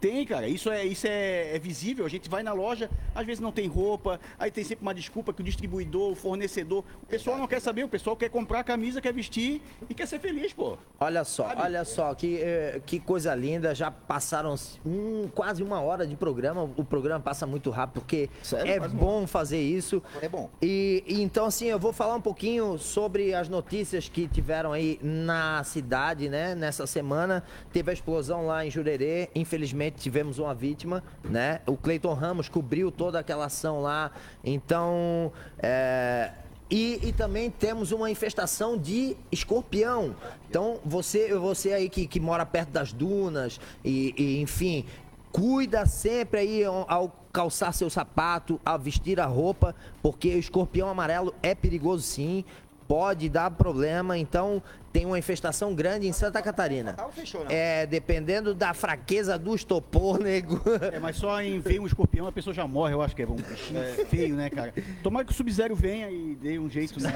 Tem, 0.00 0.24
cara. 0.24 0.48
Isso 0.48 0.70
é, 0.70 0.84
isso 0.84 1.06
é, 1.06 1.54
é 1.54 1.58
visível. 1.58 2.06
A 2.06 2.08
gente 2.08 2.28
vai 2.28 2.42
na 2.42 2.52
loja, 2.52 2.90
às 3.14 3.26
vezes 3.26 3.40
não 3.40 3.52
tem 3.52 3.68
roupa, 3.68 4.18
aí 4.38 4.50
tem 4.50 4.64
sempre 4.64 4.82
uma 4.82 4.94
desculpa 4.94 5.32
que 5.32 5.42
o 5.42 5.44
distribuidor, 5.44 6.12
o 6.12 6.14
fornecedor. 6.14 6.84
O 7.02 7.06
pessoal 7.06 7.36
não 7.36 7.46
quer 7.46 7.60
saber, 7.60 7.84
o 7.84 7.88
pessoal 7.88 8.16
quer 8.16 8.30
comprar 8.30 8.60
a 8.60 8.64
camisa, 8.64 9.00
quer 9.00 9.12
vestir 9.12 9.60
e 9.88 9.94
quer 9.94 10.06
ser 10.06 10.18
feliz, 10.18 10.52
pô. 10.52 10.78
Olha 10.98 11.24
só, 11.24 11.52
olha 11.56 11.84
só, 11.84 12.14
que, 12.14 12.38
eh, 12.40 12.80
que 12.86 12.98
coisa 12.98 13.34
linda. 13.34 13.74
Já 13.74 13.90
passaram 13.90 14.54
um, 14.84 15.28
quase 15.28 15.62
uma 15.62 15.80
hora 15.80 16.06
de 16.06 16.16
programa. 16.16 16.62
O 16.76 16.84
programa 16.84 17.20
passa 17.20 17.46
muito 17.46 17.70
rápido, 17.70 18.00
porque 18.00 18.30
Sério? 18.42 18.72
é 18.72 18.88
bom 18.88 19.26
fazer 19.26 19.60
isso. 19.60 20.02
É 20.22 20.28
bom. 20.28 20.48
E, 20.62 21.04
e 21.06 21.20
então, 21.22 21.46
assim, 21.46 21.66
eu 21.66 21.78
vou 21.78 21.92
falar 21.92 22.14
um 22.14 22.20
pouquinho 22.20 22.78
sobre 22.78 23.34
as 23.34 23.48
notícias 23.48 24.08
que 24.08 24.26
tiveram 24.28 24.72
aí 24.72 24.98
na 25.02 25.62
cidade, 25.64 26.28
né? 26.28 26.54
Nessa 26.54 26.86
semana. 26.86 27.42
Teve 27.72 27.90
a 27.90 27.94
explosão 27.94 28.46
lá 28.46 28.64
em 28.64 28.70
Jurerê. 28.70 29.28
Infelizmente, 29.34 29.89
tivemos 29.90 30.38
uma 30.38 30.54
vítima, 30.54 31.02
né? 31.24 31.60
O 31.66 31.76
Cleiton 31.76 32.14
Ramos 32.14 32.48
cobriu 32.48 32.90
toda 32.90 33.18
aquela 33.18 33.46
ação 33.46 33.80
lá. 33.82 34.10
Então, 34.44 35.32
é, 35.58 36.32
e, 36.70 37.00
e 37.02 37.12
também 37.12 37.50
temos 37.50 37.90
uma 37.90 38.10
infestação 38.10 38.78
de 38.78 39.16
escorpião. 39.32 40.14
Então, 40.48 40.78
você, 40.84 41.34
você 41.34 41.72
aí 41.72 41.88
que, 41.88 42.06
que 42.06 42.20
mora 42.20 42.46
perto 42.46 42.70
das 42.70 42.92
dunas 42.92 43.60
e, 43.84 44.14
e, 44.16 44.40
enfim, 44.40 44.84
cuida 45.32 45.84
sempre 45.86 46.40
aí 46.40 46.64
ao, 46.64 47.16
calçar 47.32 47.72
seu 47.72 47.90
sapato, 47.90 48.60
ao 48.64 48.78
vestir 48.78 49.20
a 49.20 49.26
roupa, 49.26 49.74
porque 50.02 50.34
o 50.34 50.38
escorpião 50.38 50.88
amarelo 50.88 51.34
é 51.42 51.54
perigoso 51.54 52.02
sim, 52.02 52.44
pode 52.86 53.28
dar 53.28 53.50
problema. 53.52 54.18
Então, 54.18 54.62
tem 54.92 55.06
uma 55.06 55.18
infestação 55.18 55.74
grande 55.74 56.06
em 56.06 56.12
Santa 56.12 56.42
Catarina. 56.42 56.96
Não? 56.96 57.10
É, 57.48 57.86
dependendo 57.86 58.54
da 58.54 58.74
fraqueza 58.74 59.38
do 59.38 59.54
estopor, 59.54 60.18
nego. 60.22 60.60
É, 60.92 60.98
mas 60.98 61.16
só 61.16 61.40
em 61.40 61.60
ver 61.60 61.80
um 61.80 61.86
escorpião 61.86 62.26
a 62.26 62.32
pessoa 62.32 62.52
já 62.52 62.66
morre, 62.66 62.94
eu 62.94 63.02
acho 63.02 63.14
que 63.14 63.22
é 63.22 63.26
um 63.26 63.36
bichinho 63.36 63.80
feio, 64.08 64.34
né, 64.34 64.50
cara? 64.50 64.74
Tomara 65.02 65.24
que 65.24 65.32
o 65.32 65.34
Sub-Zero 65.34 65.74
venha 65.74 66.10
e 66.10 66.34
dê 66.34 66.58
um 66.58 66.68
jeito, 66.68 67.00
né? 67.00 67.10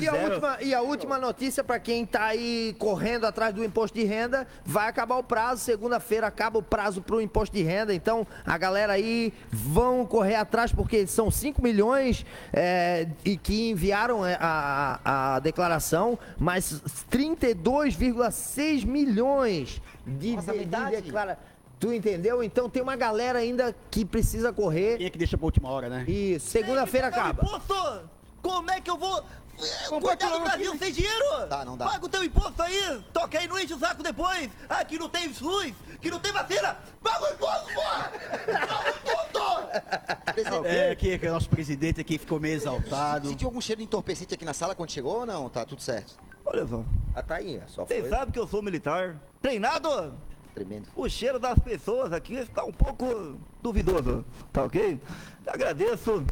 E 0.00 0.08
a 0.08 0.14
última, 0.14 0.58
e 0.62 0.74
a 0.74 0.80
última 0.80 1.18
notícia 1.18 1.64
para 1.64 1.78
quem 1.78 2.06
tá 2.06 2.26
aí 2.26 2.74
correndo 2.78 3.26
atrás 3.26 3.54
do 3.54 3.64
imposto 3.64 3.98
de 3.98 4.04
renda, 4.04 4.46
vai 4.64 4.88
acabar 4.88 5.16
o 5.16 5.22
prazo. 5.22 5.62
Segunda-feira 5.62 6.26
acaba 6.26 6.58
o 6.58 6.62
prazo 6.62 7.02
pro 7.02 7.20
imposto 7.20 7.54
de 7.54 7.62
renda. 7.62 7.94
Então, 7.94 8.26
a 8.46 8.56
galera 8.56 8.92
aí 8.92 9.32
vão 9.50 10.06
correr 10.06 10.36
atrás, 10.36 10.72
porque 10.72 11.06
são 11.06 11.30
5 11.30 11.62
milhões 11.62 12.24
é, 12.52 13.08
e 13.24 13.36
que 13.36 13.70
enviaram 13.70 14.24
é, 14.24 14.36
a, 14.40 15.00
a, 15.04 15.36
a 15.36 15.38
declaração, 15.40 16.18
mas 16.38 16.82
32,6 17.10 18.84
milhões 18.84 19.80
de, 20.06 20.36
Nossa, 20.36 20.52
de, 20.52 20.64
de 20.64 21.02
declara- 21.02 21.38
Tu 21.80 21.92
entendeu? 21.92 22.42
Então 22.42 22.68
tem 22.68 22.82
uma 22.82 22.96
galera 22.96 23.38
ainda 23.38 23.74
que 23.90 24.04
precisa 24.04 24.52
correr. 24.52 24.96
Quem 24.96 25.06
é 25.06 25.10
que 25.10 25.18
deixa 25.18 25.38
pra 25.38 25.44
última 25.46 25.70
hora, 25.70 25.88
né? 25.88 26.04
Isso, 26.08 26.48
segunda-feira 26.50 27.06
acaba. 27.06 27.40
Imposto! 27.44 28.10
Como 28.42 28.70
é 28.70 28.80
que 28.80 28.90
eu 28.90 28.96
vou 28.96 29.18
eh, 29.18 30.00
cuidar 30.00 30.30
do 30.30 30.40
Brasil 30.40 30.76
sem 30.76 30.92
dinheiro? 30.92 31.46
Dá, 31.48 31.64
não 31.64 31.76
dá. 31.76 31.86
Paga 31.86 32.06
o 32.06 32.08
teu 32.08 32.24
imposto 32.24 32.60
aí, 32.62 33.00
toca 33.12 33.38
aí, 33.38 33.46
não 33.46 33.58
enche 33.58 33.74
o 33.74 33.78
saco 33.78 34.02
depois. 34.02 34.50
Aqui 34.68 34.98
não 34.98 35.08
tem 35.08 35.32
SUS, 35.32 35.72
que 36.00 36.10
não 36.10 36.18
tem 36.18 36.32
vacina. 36.32 36.76
Paga 37.00 37.24
o 37.24 37.34
imposto, 37.34 37.72
porra! 37.74 38.12
Paga 38.46 38.84
o 38.84 38.90
imposto! 38.90 40.66
É, 40.66 40.94
que, 40.96 41.18
que 41.18 41.26
o 41.28 41.32
nosso 41.32 41.48
presidente 41.48 42.00
aqui 42.00 42.18
ficou 42.18 42.40
meio 42.40 42.54
exaltado. 42.54 43.28
Sentiu 43.28 43.48
algum 43.48 43.60
cheiro 43.60 43.78
de 43.78 43.84
entorpecente 43.84 44.34
aqui 44.34 44.44
na 44.44 44.54
sala 44.54 44.74
quando 44.74 44.90
chegou 44.90 45.20
ou 45.20 45.26
não? 45.26 45.48
Tá 45.48 45.64
tudo 45.64 45.82
certo. 45.82 46.14
Olha 46.50 46.66
só. 46.66 46.84
Ah, 47.14 47.22
tá 47.22 47.36
aí, 47.36 47.60
só 47.66 47.84
Vocês 47.84 48.00
foi. 48.00 48.10
sabem 48.10 48.32
que 48.32 48.38
eu 48.38 48.46
sou 48.46 48.62
militar. 48.62 49.16
Treinado. 49.42 50.14
Tremendo. 50.54 50.88
O 50.96 51.08
cheiro 51.08 51.38
das 51.38 51.58
pessoas 51.58 52.12
aqui 52.12 52.34
está 52.34 52.64
um 52.64 52.72
pouco 52.72 53.38
duvidoso. 53.62 54.24
Tá 54.52 54.64
ok? 54.64 55.00
Agradeço. 55.46 56.24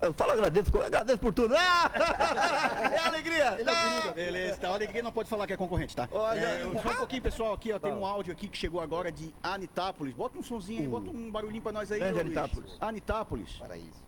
Eu 0.00 0.12
falo 0.12 0.32
agradeço, 0.32 0.70
eu 0.76 0.82
agradeço 0.84 1.18
por 1.18 1.32
tudo. 1.32 1.54
Ah! 1.56 1.90
É 2.92 2.98
alegria! 2.98 3.58
Ah! 3.66 4.12
Beleza, 4.12 4.58
tá. 4.58 4.70
Olha, 4.70 4.86
ninguém 4.86 5.02
não 5.02 5.10
pode 5.10 5.28
falar 5.28 5.46
que 5.46 5.54
é 5.54 5.56
concorrente, 5.56 5.96
tá? 5.96 6.06
Olha, 6.12 6.38
É, 6.38 6.62
só 6.82 6.90
um 6.90 6.96
pouquinho, 6.96 7.22
pessoal, 7.22 7.54
aqui, 7.54 7.72
ó. 7.72 7.78
Tem 7.78 7.92
um 7.92 8.04
áudio 8.04 8.32
aqui 8.32 8.46
que 8.46 8.58
chegou 8.58 8.80
agora 8.80 9.10
de 9.10 9.34
Anitápolis. 9.42 10.14
Bota 10.14 10.38
um 10.38 10.42
sonzinho 10.42 10.82
aí, 10.82 10.86
bota 10.88 11.08
um 11.10 11.30
barulhinho 11.30 11.62
pra 11.62 11.72
nós 11.72 11.90
aí, 11.90 12.00
É. 12.02 12.08
Anitápolis. 12.10 12.76
Anitápolis. 12.78 13.52
Paraíso. 13.58 14.05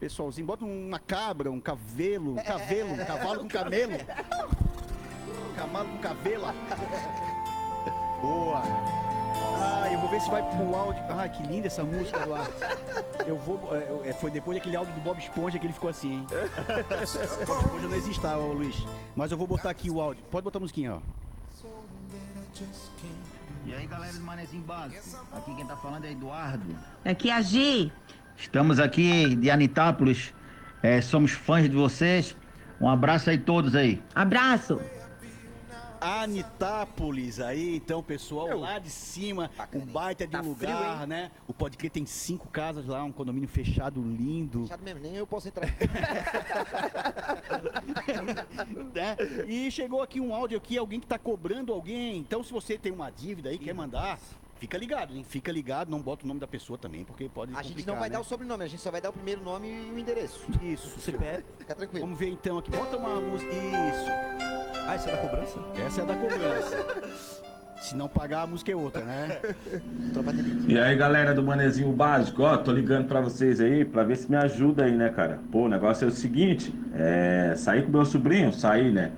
Pessoalzinho, 0.00 0.46
bota 0.46 0.64
uma 0.64 0.98
cabra, 0.98 1.50
um 1.50 1.60
cavelo, 1.60 2.32
um 2.32 2.42
cavelo, 2.42 2.94
um 2.94 3.04
cavalo 3.04 3.40
com 3.40 3.48
camelo. 3.48 3.92
Um 3.92 5.54
cavalo 5.54 5.88
com 5.90 5.98
cavela. 5.98 6.54
Boa. 8.22 8.62
Ah, 9.62 9.92
eu 9.92 10.00
vou 10.00 10.08
ver 10.08 10.20
se 10.22 10.30
vai 10.30 10.42
pro 10.42 10.74
áudio. 10.74 11.02
Ah, 11.10 11.28
que 11.28 11.42
linda 11.42 11.66
essa 11.66 11.84
música 11.84 12.24
lá. 12.24 12.46
Eu 13.26 13.36
vou. 13.36 13.60
é, 13.76 13.90
eu- 13.90 14.02
é, 14.06 14.12
foi 14.14 14.30
depois 14.30 14.56
daquele 14.56 14.74
áudio 14.74 14.94
do 14.94 15.00
Bob 15.02 15.18
Esponja 15.18 15.58
que 15.58 15.66
ele 15.66 15.74
ficou 15.74 15.90
assim, 15.90 16.12
hein? 16.14 16.26
Bob 17.46 17.60
Esponja 17.60 17.88
não 17.88 17.94
existe, 17.96 18.26
ô, 18.26 18.52
Luiz. 18.54 18.76
Mas 19.14 19.30
eu 19.30 19.36
vou 19.36 19.46
botar 19.46 19.68
aqui 19.68 19.90
o 19.90 20.00
áudio. 20.00 20.24
Pode 20.30 20.44
botar 20.44 20.58
a 20.58 20.60
musiquinha, 20.60 20.94
ó. 20.94 21.00
E 23.66 23.74
aí, 23.74 23.86
galera 23.86 24.12
do 24.14 24.20
Manezinho 24.22 24.62
Básico? 24.62 25.02
Aqui 25.32 25.54
quem 25.54 25.66
tá 25.66 25.76
falando 25.76 26.06
é 26.06 26.12
Eduardo. 26.12 26.74
Aqui 27.04 27.28
é 27.30 27.34
a 27.34 27.42
Gi. 27.42 27.92
Estamos 28.40 28.80
aqui 28.80 29.36
de 29.36 29.50
Anitápolis. 29.50 30.32
É, 30.82 30.98
somos 31.02 31.32
fãs 31.32 31.68
de 31.68 31.76
vocês. 31.76 32.34
Um 32.80 32.88
abraço 32.88 33.28
aí 33.28 33.36
todos 33.36 33.74
aí. 33.74 34.02
Abraço. 34.14 34.80
Anitápolis 36.00 37.38
aí, 37.38 37.76
então, 37.76 38.02
pessoal, 38.02 38.58
lá 38.58 38.78
de 38.78 38.88
cima, 38.88 39.50
um 39.74 39.80
baita 39.80 40.24
de 40.26 40.32
Tá 40.32 40.40
um 40.40 40.54
frio, 40.54 40.74
lugar, 40.74 41.02
hein? 41.02 41.06
né? 41.06 41.30
O 41.46 41.52
Pode 41.52 41.76
Crer 41.76 41.90
tem 41.90 42.06
cinco 42.06 42.48
casas 42.48 42.86
lá, 42.86 43.04
um 43.04 43.12
condomínio 43.12 43.46
fechado, 43.46 44.00
lindo. 44.00 44.66
Chato 44.66 44.82
mesmo, 44.82 45.00
nem 45.00 45.16
eu 45.16 45.26
posso 45.26 45.48
entrar. 45.48 45.66
né? 48.94 49.16
E 49.46 49.70
chegou 49.70 50.00
aqui 50.00 50.18
um 50.18 50.34
áudio 50.34 50.56
aqui, 50.56 50.78
alguém 50.78 50.98
que 50.98 51.06
tá 51.06 51.18
cobrando 51.18 51.74
alguém. 51.74 52.16
Então, 52.16 52.42
se 52.42 52.50
você 52.50 52.78
tem 52.78 52.90
uma 52.90 53.10
dívida 53.10 53.50
aí, 53.50 53.58
quer 53.58 53.74
mandar, 53.74 54.18
fica 54.60 54.76
ligado, 54.76 55.16
hein? 55.16 55.24
Fica 55.26 55.50
ligado, 55.50 55.90
não 55.90 56.00
bota 56.00 56.24
o 56.24 56.28
nome 56.28 56.38
da 56.38 56.46
pessoa 56.46 56.78
também, 56.78 57.02
porque 57.02 57.28
pode 57.28 57.52
A 57.56 57.62
gente 57.62 57.86
não 57.86 57.96
vai 57.96 58.08
né? 58.08 58.14
dar 58.14 58.20
o 58.20 58.24
sobrenome, 58.24 58.62
a 58.62 58.68
gente 58.68 58.82
só 58.82 58.90
vai 58.90 59.00
dar 59.00 59.08
o 59.08 59.12
primeiro 59.12 59.42
nome 59.42 59.68
e 59.68 59.90
o 59.90 59.98
endereço. 59.98 60.46
Isso. 60.62 61.00
CPF. 61.00 61.42
Fica 61.58 61.74
tranquilo. 61.74 62.04
Vamos 62.04 62.18
ver 62.18 62.28
então 62.28 62.58
aqui. 62.58 62.70
Bota 62.70 62.96
uma 62.96 63.20
música. 63.20 63.50
Isso. 63.50 64.10
Ah, 64.86 64.94
essa 64.94 65.10
é 65.10 65.16
da 65.16 65.18
cobrança? 65.22 65.58
Essa 65.86 66.02
é 66.02 66.04
da 66.04 66.14
cobrança. 66.14 67.50
Se 67.80 67.96
não 67.96 68.08
pagar, 68.08 68.42
a 68.42 68.46
música 68.46 68.70
é 68.70 68.76
outra, 68.76 69.02
né? 69.02 69.40
E 70.68 70.78
aí, 70.78 70.94
galera 70.96 71.32
do 71.32 71.42
Manezinho 71.42 71.90
Básico, 71.90 72.42
ó, 72.42 72.58
tô 72.58 72.72
ligando 72.72 73.08
pra 73.08 73.22
vocês 73.22 73.58
aí 73.58 73.86
pra 73.86 74.04
ver 74.04 74.16
se 74.16 74.30
me 74.30 74.36
ajuda 74.36 74.84
aí, 74.84 74.94
né, 74.94 75.08
cara? 75.08 75.40
Pô, 75.50 75.60
o 75.62 75.68
negócio 75.68 76.04
é 76.04 76.08
o 76.08 76.10
seguinte, 76.10 76.74
é, 76.94 77.54
saí 77.56 77.82
com 77.82 77.90
meu 77.90 78.04
sobrinho, 78.04 78.52
saí, 78.52 78.92
né? 78.92 79.10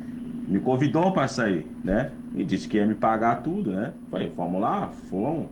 Me 0.53 0.61
convidou 0.61 1.15
pra 1.15 1.27
sair, 1.29 1.67
né? 1.83 2.13
E 2.35 2.45
disse 2.45 2.69
que 2.69 2.77
ia 2.77 2.87
me 2.87 2.95
pagar 2.95 3.43
tudo, 3.43 3.73
né? 3.73 3.95
Falei, 4.11 4.29
vamos 4.37 4.61
lá, 4.61 4.89
fomos. 4.91 5.49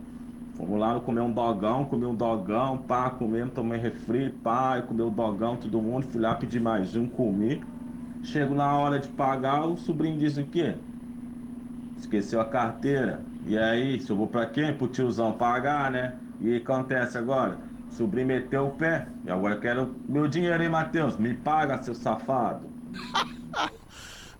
Fomos 0.53 0.79
lá 0.79 0.99
comer 0.99 1.21
um 1.21 1.33
dogão, 1.33 1.85
comer 1.85 2.05
um 2.05 2.15
dogão, 2.15 2.77
pá, 2.77 3.09
comemos, 3.09 3.51
tomei 3.51 3.79
refri, 3.79 4.29
pá, 4.29 4.77
e 4.77 4.83
comer 4.83 5.01
o 5.01 5.09
dogão, 5.09 5.57
todo 5.57 5.81
mundo, 5.81 6.05
fui 6.05 6.21
lá 6.21 6.35
pedir 6.35 6.59
mais 6.61 6.95
um, 6.95 7.07
comi. 7.09 7.67
Chego 8.21 8.53
na 8.53 8.77
hora 8.77 8.99
de 8.99 9.09
pagar, 9.09 9.65
o 9.65 9.75
sobrinho 9.75 10.19
diz 10.19 10.37
o 10.37 10.45
quê? 10.45 10.75
Esqueceu 11.95 12.39
a 12.39 12.45
carteira. 12.45 13.31
E 13.41 13.57
aí, 13.57 13.99
se 13.99 14.11
eu 14.11 14.15
vou 14.15 14.27
pra 14.27 14.45
quem? 14.45 14.77
Pro 14.77 14.87
tiozão 14.87 15.35
pagar, 15.37 15.89
né? 15.91 16.21
E 16.39 16.57
acontece 16.57 17.17
agora? 17.17 17.57
O 17.89 17.91
sobrinho 17.93 18.27
meteu 18.27 18.67
o 18.67 18.75
pé. 18.77 19.15
E 19.23 19.31
agora 19.31 19.55
eu 19.55 19.59
quero 19.59 20.03
meu 20.07 20.27
dinheiro, 20.27 20.61
hein, 20.61 20.69
Matheus? 20.69 21.17
Me 21.17 21.33
paga, 21.33 21.81
seu 21.81 21.95
safado. 21.95 22.77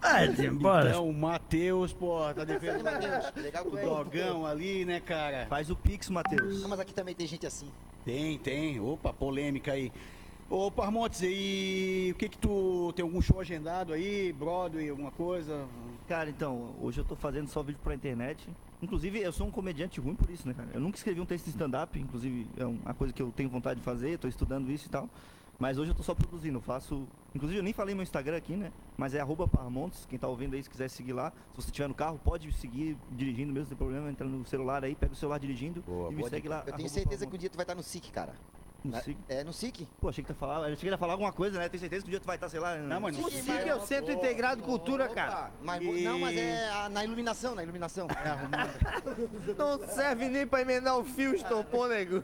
Ah, 0.01 0.25
embora. 0.25 0.89
Então, 0.89 1.07
o 1.07 1.13
Matheus, 1.13 1.93
pô, 1.93 2.19
tá 2.33 2.43
devendo 2.43 2.83
Matheus, 2.83 3.31
legal 3.35 3.67
o 3.67 3.71
dogão 3.71 4.45
ali, 4.45 4.83
né, 4.83 4.99
cara? 4.99 5.45
Faz 5.47 5.69
o 5.69 5.75
Pix, 5.75 6.09
Matheus. 6.09 6.61
Não, 6.61 6.69
mas 6.69 6.79
aqui 6.79 6.93
também 6.93 7.13
tem 7.13 7.27
gente 7.27 7.45
assim. 7.45 7.67
Tem, 8.03 8.37
tem. 8.39 8.79
Opa, 8.79 9.13
polêmica 9.13 9.73
aí. 9.73 9.91
Ô, 10.49 10.69
Parmontes, 10.69 11.21
e 11.23 12.09
o 12.11 12.15
que 12.17 12.27
que 12.27 12.37
tu... 12.37 12.91
Tem 12.93 13.03
algum 13.03 13.21
show 13.21 13.39
agendado 13.39 13.93
aí? 13.93 14.33
Broadway, 14.33 14.89
alguma 14.89 15.11
coisa? 15.11 15.65
Cara, 16.09 16.29
então, 16.29 16.75
hoje 16.81 16.99
eu 16.99 17.05
tô 17.05 17.15
fazendo 17.15 17.47
só 17.47 17.63
vídeo 17.63 17.79
pra 17.81 17.93
internet. 17.93 18.49
Inclusive, 18.81 19.21
eu 19.21 19.31
sou 19.31 19.47
um 19.47 19.51
comediante 19.51 20.01
ruim 20.01 20.15
por 20.15 20.29
isso, 20.29 20.45
né, 20.47 20.53
cara? 20.53 20.67
Eu 20.73 20.81
nunca 20.81 20.97
escrevi 20.97 21.21
um 21.21 21.25
texto 21.25 21.45
de 21.45 21.51
stand-up, 21.51 21.97
inclusive 21.97 22.47
é 22.57 22.65
uma 22.65 22.93
coisa 22.93 23.13
que 23.13 23.21
eu 23.21 23.31
tenho 23.31 23.49
vontade 23.49 23.79
de 23.79 23.85
fazer, 23.85 24.17
tô 24.17 24.27
estudando 24.27 24.69
isso 24.71 24.87
e 24.87 24.89
tal. 24.89 25.07
Mas 25.61 25.77
hoje 25.77 25.91
eu 25.91 25.95
tô 25.95 26.01
só 26.01 26.15
produzindo, 26.15 26.59
faço. 26.59 27.07
Inclusive, 27.35 27.59
eu 27.59 27.63
nem 27.63 27.71
falei 27.71 27.93
meu 27.93 28.01
Instagram 28.01 28.35
aqui, 28.35 28.55
né? 28.55 28.73
Mas 28.97 29.13
é 29.13 29.19
arroba 29.19 29.47
Parmontes, 29.47 30.07
quem 30.07 30.17
tá 30.17 30.27
ouvindo 30.27 30.55
aí, 30.55 30.63
se 30.63 30.67
quiser 30.67 30.89
seguir 30.89 31.13
lá. 31.13 31.31
Se 31.51 31.57
você 31.57 31.67
estiver 31.67 31.87
no 31.87 31.93
carro, 31.93 32.19
pode 32.23 32.51
seguir 32.53 32.97
dirigindo 33.11 33.53
mesmo, 33.53 33.67
sem 33.67 33.77
problema. 33.77 34.09
Entra 34.09 34.25
no 34.25 34.43
celular 34.43 34.83
aí, 34.83 34.95
pega 34.95 35.13
o 35.13 35.15
celular 35.15 35.37
dirigindo 35.37 35.83
e 36.09 36.15
me 36.15 36.27
segue 36.27 36.47
lá. 36.47 36.63
Eu 36.65 36.73
tenho 36.73 36.89
certeza 36.89 37.27
que 37.27 37.35
um 37.35 37.37
dia 37.37 37.47
tu 37.47 37.57
vai 37.57 37.63
estar 37.63 37.75
no 37.75 37.83
SIC, 37.83 38.11
cara. 38.11 38.33
No 38.83 38.97
É- 38.97 39.01
SIC? 39.01 39.17
É, 39.29 39.43
no 39.43 39.53
SIC. 39.53 39.87
Pô, 39.99 40.09
achei 40.09 40.23
que 40.23 40.31
ia 40.31 40.35
falar, 40.35 40.57
achei 40.63 40.75
que 40.75 40.85
ele 40.85 40.91
ia 40.93 40.97
falar 40.97 41.13
alguma 41.13 41.31
coisa, 41.31 41.59
né? 41.59 41.69
Tenho 41.69 41.79
certeza 41.81 42.01
que 42.03 42.07
um 42.09 42.11
dia 42.11 42.19
tu 42.19 42.25
vai 42.25 42.35
estar, 42.35 42.49
sei 42.49 42.59
lá. 42.59 42.75
Não, 42.77 42.99
mas 42.99 43.15
no 43.15 43.23
no 43.23 43.29
SIC 43.29 43.43
SIC 43.43 43.67
é 43.67 43.75
o 43.75 43.81
Centro 43.81 44.11
Integrado 44.11 44.61
de 44.61 44.67
Cultura, 44.67 45.07
cara. 45.09 45.51
Mas, 45.61 45.81
E- 45.81 46.01
Não, 46.03 46.17
mas 46.19 46.35
é 46.37 46.69
a- 46.69 46.89
na 46.89 47.03
iluminação, 47.03 47.53
na 47.53 47.61
iluminação. 47.63 48.07
Não 49.57 49.87
serve 49.87 50.27
nem 50.29 50.47
pra 50.47 50.61
emendar 50.61 50.97
o 50.97 51.03
fio, 51.03 51.35
estopou, 51.35 51.87
nego. 51.87 52.23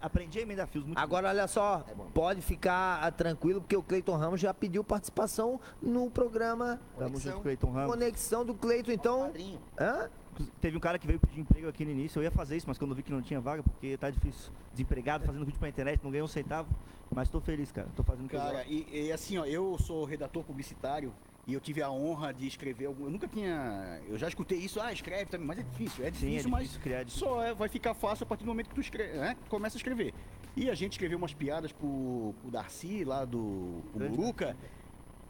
Aprendi 0.00 0.38
a 0.38 0.42
emendar 0.42 0.66
fios 0.66 0.84
muito 0.84 0.98
Agora, 0.98 1.28
olha 1.28 1.46
só, 1.46 1.84
pode 2.12 2.40
ficar 2.42 3.00
ah, 3.02 3.10
tranquilo, 3.10 3.60
porque 3.60 3.76
o 3.76 3.82
Cleiton 3.82 4.16
Ramos 4.16 4.40
já 4.40 4.52
pediu 4.52 4.82
participação 4.82 5.60
no 5.80 6.10
programa 6.10 6.80
Tamo 6.98 7.18
junto, 7.18 7.40
Cleiton 7.40 7.70
Ramos. 7.70 7.90
Conexão 7.94 8.44
do 8.44 8.54
Cleiton, 8.54 8.92
então. 8.92 9.32
Hã? 9.78 10.10
Teve 10.60 10.76
um 10.76 10.80
cara 10.80 10.98
que 10.98 11.06
veio 11.06 11.18
pedir 11.20 11.40
emprego 11.40 11.68
aqui 11.68 11.84
no 11.84 11.90
início, 11.90 12.18
eu 12.18 12.24
ia 12.24 12.30
fazer 12.30 12.56
isso, 12.56 12.66
mas 12.66 12.78
quando 12.78 12.90
eu 12.92 12.96
vi 12.96 13.02
que 13.02 13.12
não 13.12 13.22
tinha 13.22 13.40
vaga, 13.40 13.62
porque 13.62 13.96
tá 13.96 14.10
difícil. 14.10 14.52
Desempregado, 14.72 15.24
fazendo 15.24 15.44
vídeo 15.44 15.58
pra 15.58 15.68
internet, 15.68 16.00
não 16.02 16.10
ganhei 16.10 16.22
um 16.22 16.28
centavo. 16.28 16.68
Mas 17.10 17.28
tô 17.28 17.40
feliz, 17.40 17.70
cara. 17.70 17.88
Tô 17.94 18.02
fazendo 18.02 18.26
o 18.26 18.28
que 18.28 18.34
eu 18.36 18.40
Cara, 18.40 18.64
e, 18.66 19.06
e 19.06 19.12
assim, 19.12 19.38
ó, 19.38 19.44
eu 19.44 19.78
sou 19.78 20.04
redator 20.04 20.42
publicitário 20.42 21.12
e 21.46 21.52
eu 21.52 21.60
tive 21.60 21.82
a 21.82 21.90
honra 21.90 22.32
de 22.32 22.46
escrever 22.46 22.86
algum. 22.86 23.04
Eu 23.04 23.10
nunca 23.10 23.28
tinha. 23.28 24.00
Eu 24.08 24.16
já 24.18 24.26
escutei 24.26 24.58
isso, 24.58 24.80
ah, 24.80 24.92
escreve 24.92 25.26
também, 25.26 25.46
mas 25.46 25.58
é 25.58 25.62
difícil, 25.62 26.04
é 26.04 26.08
Sim, 26.08 26.08
é 26.08 26.10
difícil, 26.10 26.28
difícil 26.30 26.50
mas 26.50 26.76
criar, 26.78 27.00
é 27.00 27.04
difícil. 27.04 27.26
só 27.28 27.42
é- 27.42 27.54
vai 27.54 27.68
ficar 27.68 27.94
fácil 27.94 28.24
a 28.24 28.26
partir 28.26 28.44
do 28.44 28.48
momento 28.48 28.68
que 28.68 28.74
tu 28.74 28.80
escreve, 28.80 29.18
né? 29.18 29.36
começa 29.48 29.76
a 29.76 29.78
escrever. 29.78 30.14
E 30.56 30.70
a 30.70 30.74
gente 30.74 30.92
escreveu 30.92 31.18
umas 31.18 31.34
piadas 31.34 31.72
pro, 31.72 32.34
pro 32.40 32.50
Darcy 32.50 33.04
lá 33.04 33.24
do 33.24 33.82
Buruca. 33.92 34.56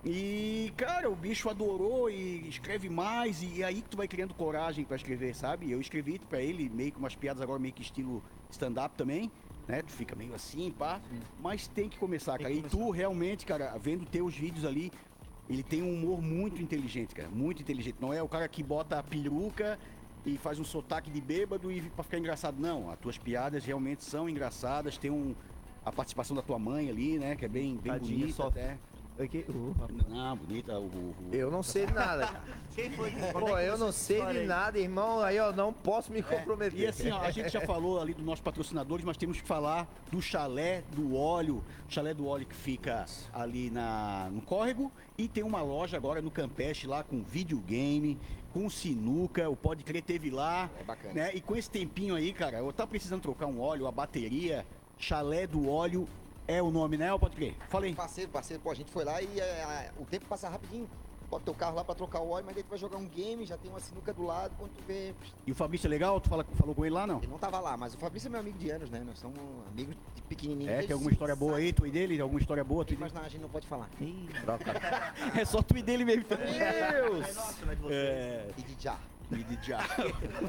E, 0.05 0.71
cara, 0.77 1.11
o 1.11 1.17
bicho 1.17 1.49
adorou 1.49 2.11
e 2.11 2.47
escreve 2.49 2.91
mais, 2.91 3.43
e 3.43 3.65
aí 3.65 3.81
que 3.81 3.89
tu 3.89 3.97
vai 3.97 4.07
criando 4.07 4.35
coragem 4.35 4.85
pra 4.85 4.97
escrever, 4.97 5.35
sabe? 5.35 5.71
Eu 5.71 5.81
escrevi 5.81 6.19
pra 6.19 6.43
ele 6.43 6.69
meio 6.69 6.93
que 6.93 6.99
umas 6.99 7.15
piadas 7.15 7.43
agora 7.43 7.59
meio 7.59 7.73
que 7.73 7.81
estilo 7.81 8.23
stand-up 8.51 8.95
também, 8.97 9.31
né? 9.67 9.81
Tu 9.81 9.93
fica 9.93 10.15
meio 10.15 10.35
assim, 10.35 10.71
pá. 10.71 11.01
Mas 11.41 11.67
tem 11.69 11.89
que 11.89 11.99
começar, 11.99 12.39
cara. 12.39 12.53
E 12.53 12.63
tu 12.63 12.91
realmente, 12.91 13.47
cara, 13.47 13.79
vendo 13.79 14.05
teus 14.05 14.35
vídeos 14.37 14.67
ali, 14.67 14.93
ele 15.49 15.63
tem 15.63 15.83
um 15.83 15.95
humor 15.95 16.21
muito 16.21 16.61
inteligente, 16.61 17.15
cara. 17.15 17.31
Muito 17.31 17.63
inteligente. 17.63 17.97
Não 17.99 18.13
é 18.13 18.23
o 18.23 18.29
cara 18.29 18.47
que 18.47 18.63
bota 18.63 18.99
a 18.99 19.03
peruca 19.03 19.79
e 20.27 20.37
faz 20.37 20.59
um 20.59 20.65
sotaque 20.65 21.11
de 21.11 21.21
bêbado 21.21 21.73
e 21.73 21.81
pra 21.81 22.05
ficar 22.05 22.19
engraçado. 22.19 22.61
Não, 22.61 22.91
as 22.91 22.99
tuas 22.99 23.17
piadas 23.17 23.65
realmente 23.65 24.05
são 24.05 24.29
engraçadas. 24.29 24.99
Tem 24.99 25.11
um, 25.11 25.35
a 25.83 25.91
participação 25.91 26.37
da 26.37 26.43
tua 26.43 26.59
mãe 26.59 26.91
ali, 26.91 27.19
né? 27.19 27.37
Que 27.37 27.47
é 27.47 27.49
bem, 27.49 27.77
bem 27.77 27.93
Tadinha, 27.93 28.19
bonita 28.19 28.37
sofre. 28.37 28.61
até. 28.61 28.79
Aqui, 29.17 29.45
Não, 30.09 30.37
bonita. 30.37 30.77
O, 30.77 30.87
o- 30.87 31.15
Eu 31.33 31.49
não 31.49 31.63
sei 31.63 31.87
de 31.87 31.93
nada, 31.93 32.27
cara. 32.27 32.43
Quem 32.75 32.91
foi? 32.91 33.13
Pô, 33.33 33.57
eu 33.61 33.79
não 33.79 33.93
sei 33.93 34.21
de 34.27 34.41
nada, 34.45 34.77
irmão. 34.77 35.21
Aí 35.21 35.37
eu 35.37 35.53
não 35.53 35.73
posso 35.73 36.13
me 36.13 36.21
comprometer. 36.21 36.81
E 36.81 36.87
assim, 36.89 37.11
ó, 37.13 37.21
a 37.21 37.31
gente 37.31 37.49
já 37.51 37.61
falou 37.65 38.01
ali 38.01 38.13
dos 38.13 38.25
nossos 38.25 38.41
patrocinadores, 38.41 39.05
mas 39.05 39.17
temos 39.17 39.41
que 39.41 39.47
falar 39.47 39.87
do 40.11 40.21
chalé 40.21 40.83
do 40.97 41.15
óleo. 41.15 41.63
Chalé 41.89 42.13
do 42.13 42.27
óleo 42.27 42.45
que 42.45 42.57
fica 42.57 43.05
ali 43.33 43.71
na, 43.71 44.29
no 44.33 44.43
córrego. 44.43 44.91
E 45.17 45.29
tem 45.29 45.45
uma 45.45 45.63
loja 45.63 45.97
agora 45.97 46.21
no 46.21 46.31
Campeche 46.31 46.89
lá 46.89 47.05
com 47.05 47.23
videogame, 47.23 48.19
com 48.53 48.69
sinuca. 48.69 49.49
O 49.49 49.55
Pode 49.55 49.85
Crer 49.85 50.03
teve 50.03 50.29
lá. 50.29 50.69
É 50.81 50.83
bacana. 50.83 51.15
Né? 51.15 51.31
E 51.35 51.41
com 51.41 51.55
esse 51.55 51.71
tempinho 51.71 52.17
aí, 52.17 52.33
cara, 52.33 52.59
eu 52.59 52.73
tá 52.73 52.85
precisando 52.85 53.23
trocar 53.23 53.47
um 53.47 53.61
óleo, 53.61 53.87
a 53.87 53.93
bateria. 53.93 54.67
Chalé 54.99 55.47
do 55.47 55.69
óleo 55.69 56.09
é 56.47 56.63
o 56.63 56.71
nome, 56.71 56.97
né? 56.97 57.13
Ô, 57.13 57.19
Pode 57.19 57.37
Crer. 57.37 57.55
Fala 57.69 57.87
aí. 57.87 57.95
Parceiro, 57.95 58.31
parceiro, 58.31 58.63
pô, 58.63 58.71
a 58.71 58.75
gente 58.75 58.91
foi 58.91 59.05
lá 59.05 59.21
e 59.23 59.41
é, 59.41 59.91
o 59.99 60.05
tempo 60.05 60.27
passa 60.27 60.49
rapidinho. 60.49 60.89
Bota 61.31 61.47
teu 61.47 61.55
carro 61.55 61.75
lá 61.75 61.85
pra 61.85 61.95
trocar 61.95 62.21
o 62.21 62.29
óleo, 62.31 62.45
mas 62.47 62.55
daí 62.55 62.63
tu 62.63 62.69
vai 62.69 62.79
jogar 62.79 62.99
um 62.99 63.07
game, 63.07 63.45
já 63.47 63.57
tem 63.57 63.71
uma 63.71 63.81
sinuca 63.81 64.13
do 64.13 64.25
lado, 64.25 64.55
quando 64.59 64.73
tu 64.73 64.83
vê. 64.87 65.15
E 65.47 65.53
o 65.53 65.55
Fabrício 65.55 65.87
é 65.87 65.91
legal? 65.91 66.21
Tu 66.21 66.29
fala, 66.29 66.45
falou 66.55 66.75
com 66.75 66.85
ele 66.85 66.95
lá, 66.95 67.07
não? 67.07 67.19
Ele 67.19 67.27
não 67.27 67.39
tava 67.39 67.59
lá, 67.61 67.77
mas 67.77 67.95
o 67.95 67.99
Fabrício 67.99 68.29
é 68.29 68.31
meu 68.31 68.41
amigo 68.41 68.59
de 68.59 68.71
anos, 68.71 68.91
né? 68.91 69.03
Nós 69.05 69.19
somos 69.19 69.39
amigos 69.73 69.97
de 70.15 70.23
pequenininho. 70.23 70.71
É, 70.71 70.83
tem 70.83 70.93
alguma 70.93 71.11
história 71.11 71.35
boa 71.35 71.57
aí, 71.57 71.73
tu 71.73 71.87
e 71.87 71.91
dele? 71.91 72.21
Alguma 72.21 72.41
história 72.41 72.63
boa? 72.63 72.85
Tu 72.85 72.95
e 72.95 72.97
Mas 72.97 73.13
não, 73.13 73.23
a 73.23 73.29
gente 73.29 73.41
não 73.41 73.49
pode 73.49 73.67
falar. 73.67 73.89
É 75.37 75.45
só 75.45 75.63
tu 75.63 75.77
e 75.77 75.83
dele 75.83 76.05
mesmo. 76.05 76.25
Meu 76.29 76.39
Deus! 76.39 77.29
É 77.29 77.33
nosso, 77.33 77.65
não 77.65 77.73
é 77.73 77.75
de 77.75 77.83
vocês. 77.83 77.99
É. 77.99 78.51
E 78.57 78.63
de 78.63 78.83
já. 78.83 78.99
E 79.33 79.43
de 79.43 79.67
já. 79.67 79.81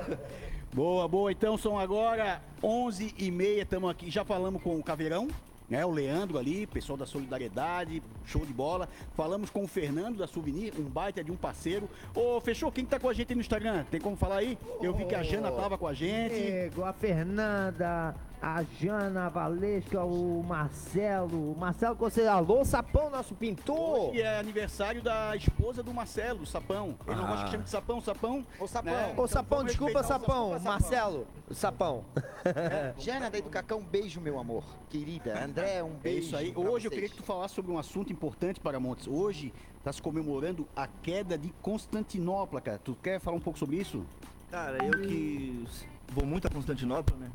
boa, 0.74 1.08
boa. 1.08 1.32
Então 1.32 1.58
são 1.58 1.80
agora 1.80 2.41
11 2.62 3.16
e 3.18 3.32
meia. 3.32 3.64
Estamos 3.64 3.89
aqui. 3.89 4.12
Já 4.12 4.24
falamos 4.26 4.62
com 4.62 4.78
o 4.78 4.84
Caveirão. 4.84 5.30
Né? 5.70 5.86
O 5.86 5.91
Leandro 5.91 6.38
ali, 6.38 6.68
pessoal 6.68 6.97
da 6.97 7.05
Solidariedade, 7.05 8.01
show 8.26 8.45
de 8.45 8.53
bola. 8.53 8.88
Falamos 9.16 9.49
com 9.49 9.63
o 9.63 9.68
Fernando 9.68 10.18
da 10.18 10.28
Souvenir, 10.28 10.74
um 10.78 10.84
baita 10.84 11.24
de 11.24 11.32
um 11.32 11.36
parceiro. 11.36 11.89
Ô, 12.13 12.39
fechou? 12.39 12.72
Quem 12.72 12.86
que 12.86 12.91
tá 12.91 12.99
com 12.99 13.09
a 13.09 13.13
gente 13.13 13.32
aí 13.32 13.36
no 13.36 13.41
Instagram? 13.41 13.84
Tem 13.89 13.99
como 13.99 14.16
falar 14.16 14.38
aí? 14.38 14.57
Eu 14.82 14.93
vi 14.93 15.05
que 15.05 15.16
a 15.16 15.24
Jana 15.24 15.51
tava 15.51 15.78
com 15.78 15.88
a 15.88 15.93
gente. 15.93 16.36
Diego, 16.36 16.84
a 16.84 16.93
Fernanda, 16.93 18.16
a 18.48 18.62
Jana, 18.80 19.26
a 19.26 19.30
Valesca, 19.30 20.04
o 20.04 20.43
Marcelo. 20.43 21.54
O 21.54 21.58
Marcelo 21.58 21.96
Conselho, 21.96 22.30
alô, 22.30 22.64
Sapão, 22.64 23.10
nosso 23.10 23.34
pintor. 23.34 24.10
Hoje 24.12 24.22
é 24.22 24.38
aniversário 24.38 25.02
da 25.02 25.36
esposa 25.36 25.82
do 25.82 25.91
Marcelo, 25.91 26.46
Sapão. 26.46 26.96
Ele 27.08 27.16
não 27.16 27.24
Ah. 27.26 27.28
gosta 27.30 27.46
que 27.46 27.52
chame 27.54 27.64
de 27.64 27.70
Sapão, 27.72 28.00
Sapão. 28.02 28.46
Ô, 28.60 28.68
Sapão. 28.68 28.93
Né? 28.93 29.14
Ô, 29.18 29.28
Sapão, 29.28 29.58
vamos 29.58 29.72
desculpa, 29.72 29.98
respeitar 30.02 30.22
o 30.24 30.28
Sapão. 30.28 30.60
Marcelo, 30.60 31.28
Sapão. 31.50 32.06
Jana 33.00 33.32
daí 33.32 33.41
do 33.41 33.50
Cacão, 33.50 33.80
um 33.80 33.84
beijo, 33.84 34.22
meu 34.22 34.38
amor. 34.38 34.64
Querida. 34.91 35.43
André, 35.43 35.82
um 35.84 35.93
É 35.96 36.04
beijo. 36.04 36.28
isso 36.28 36.38
aí. 36.38 36.54
Hoje 36.56 36.60
eu 36.60 36.72
vocês. 36.74 36.93
queria 36.93 37.10
que 37.10 37.16
tu 37.16 37.24
falasse 37.24 37.56
sobre 37.56 37.72
um 37.72 37.80
assunto 37.80 38.14
importante 38.14 38.60
para 38.60 38.80
Montes. 38.80 39.08
Hoje 39.08 39.52
está 39.80 39.91
se 39.91 40.00
comemorando 40.04 40.68
a 40.76 40.86
queda 40.88 41.36
de 41.36 41.50
Constantinopla, 41.64 42.62
cara. 42.62 42.78
Tu 42.78 42.96
quer 43.02 43.20
falar 43.20 43.38
um 43.38 43.41
pouco 43.41 43.58
sobre 43.58 43.78
isso? 43.78 44.06
Cara, 44.52 44.86
eu 44.86 45.02
que 45.02 45.66
vou 46.14 46.28
muito 46.28 46.46
a 46.46 46.52
Constantinopla, 46.52 47.18
né? 47.18 47.32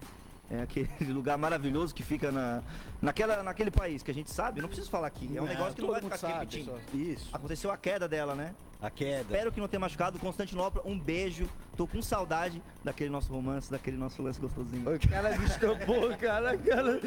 É 0.51 0.63
aquele 0.63 0.89
lugar 1.13 1.39
maravilhoso 1.39 1.95
que 1.95 2.03
fica 2.03 2.33
na, 2.33 2.63
naquela, 3.01 3.43
naquele 3.43 3.71
país 3.71 4.03
que 4.03 4.11
a 4.11 4.15
gente 4.15 4.31
sabe, 4.31 4.61
não 4.61 4.69
preciso 4.69 4.91
falar 4.91 5.07
aqui. 5.07 5.27
É 5.37 5.41
um 5.41 5.45
Não, 5.45 5.53
negócio 5.53 5.75
que 5.75 5.81
não 5.81 5.91
vai 5.91 6.01
ficar 6.01 6.15
aqui 6.17 6.21
sabe, 6.21 6.33
repetindo. 6.35 6.81
Isso. 6.93 7.29
Aconteceu 7.33 7.71
a 7.71 7.77
queda 7.77 8.09
dela, 8.09 8.35
né? 8.35 8.53
A 8.83 8.91
queda. 8.91 9.21
Espero 9.21 9.53
que 9.53 9.61
não 9.61 9.69
tenha 9.69 9.79
machucado. 9.79 10.19
Constantinopla, 10.19 10.83
um 10.85 10.99
beijo. 10.99 11.49
Tô 11.77 11.87
com 11.87 12.03
saudade 12.03 12.61
daquele 12.83 13.11
nosso 13.11 13.33
romance, 13.33 13.71
daquele 13.71 13.97
nosso 13.97 14.21
lance 14.23 14.41
gostosinho. 14.41 14.83
O 14.93 15.09
cara 15.09 15.39
me 15.39 15.45
estrupou, 15.45 16.17
cara, 16.19 16.57
cara. 16.59 17.01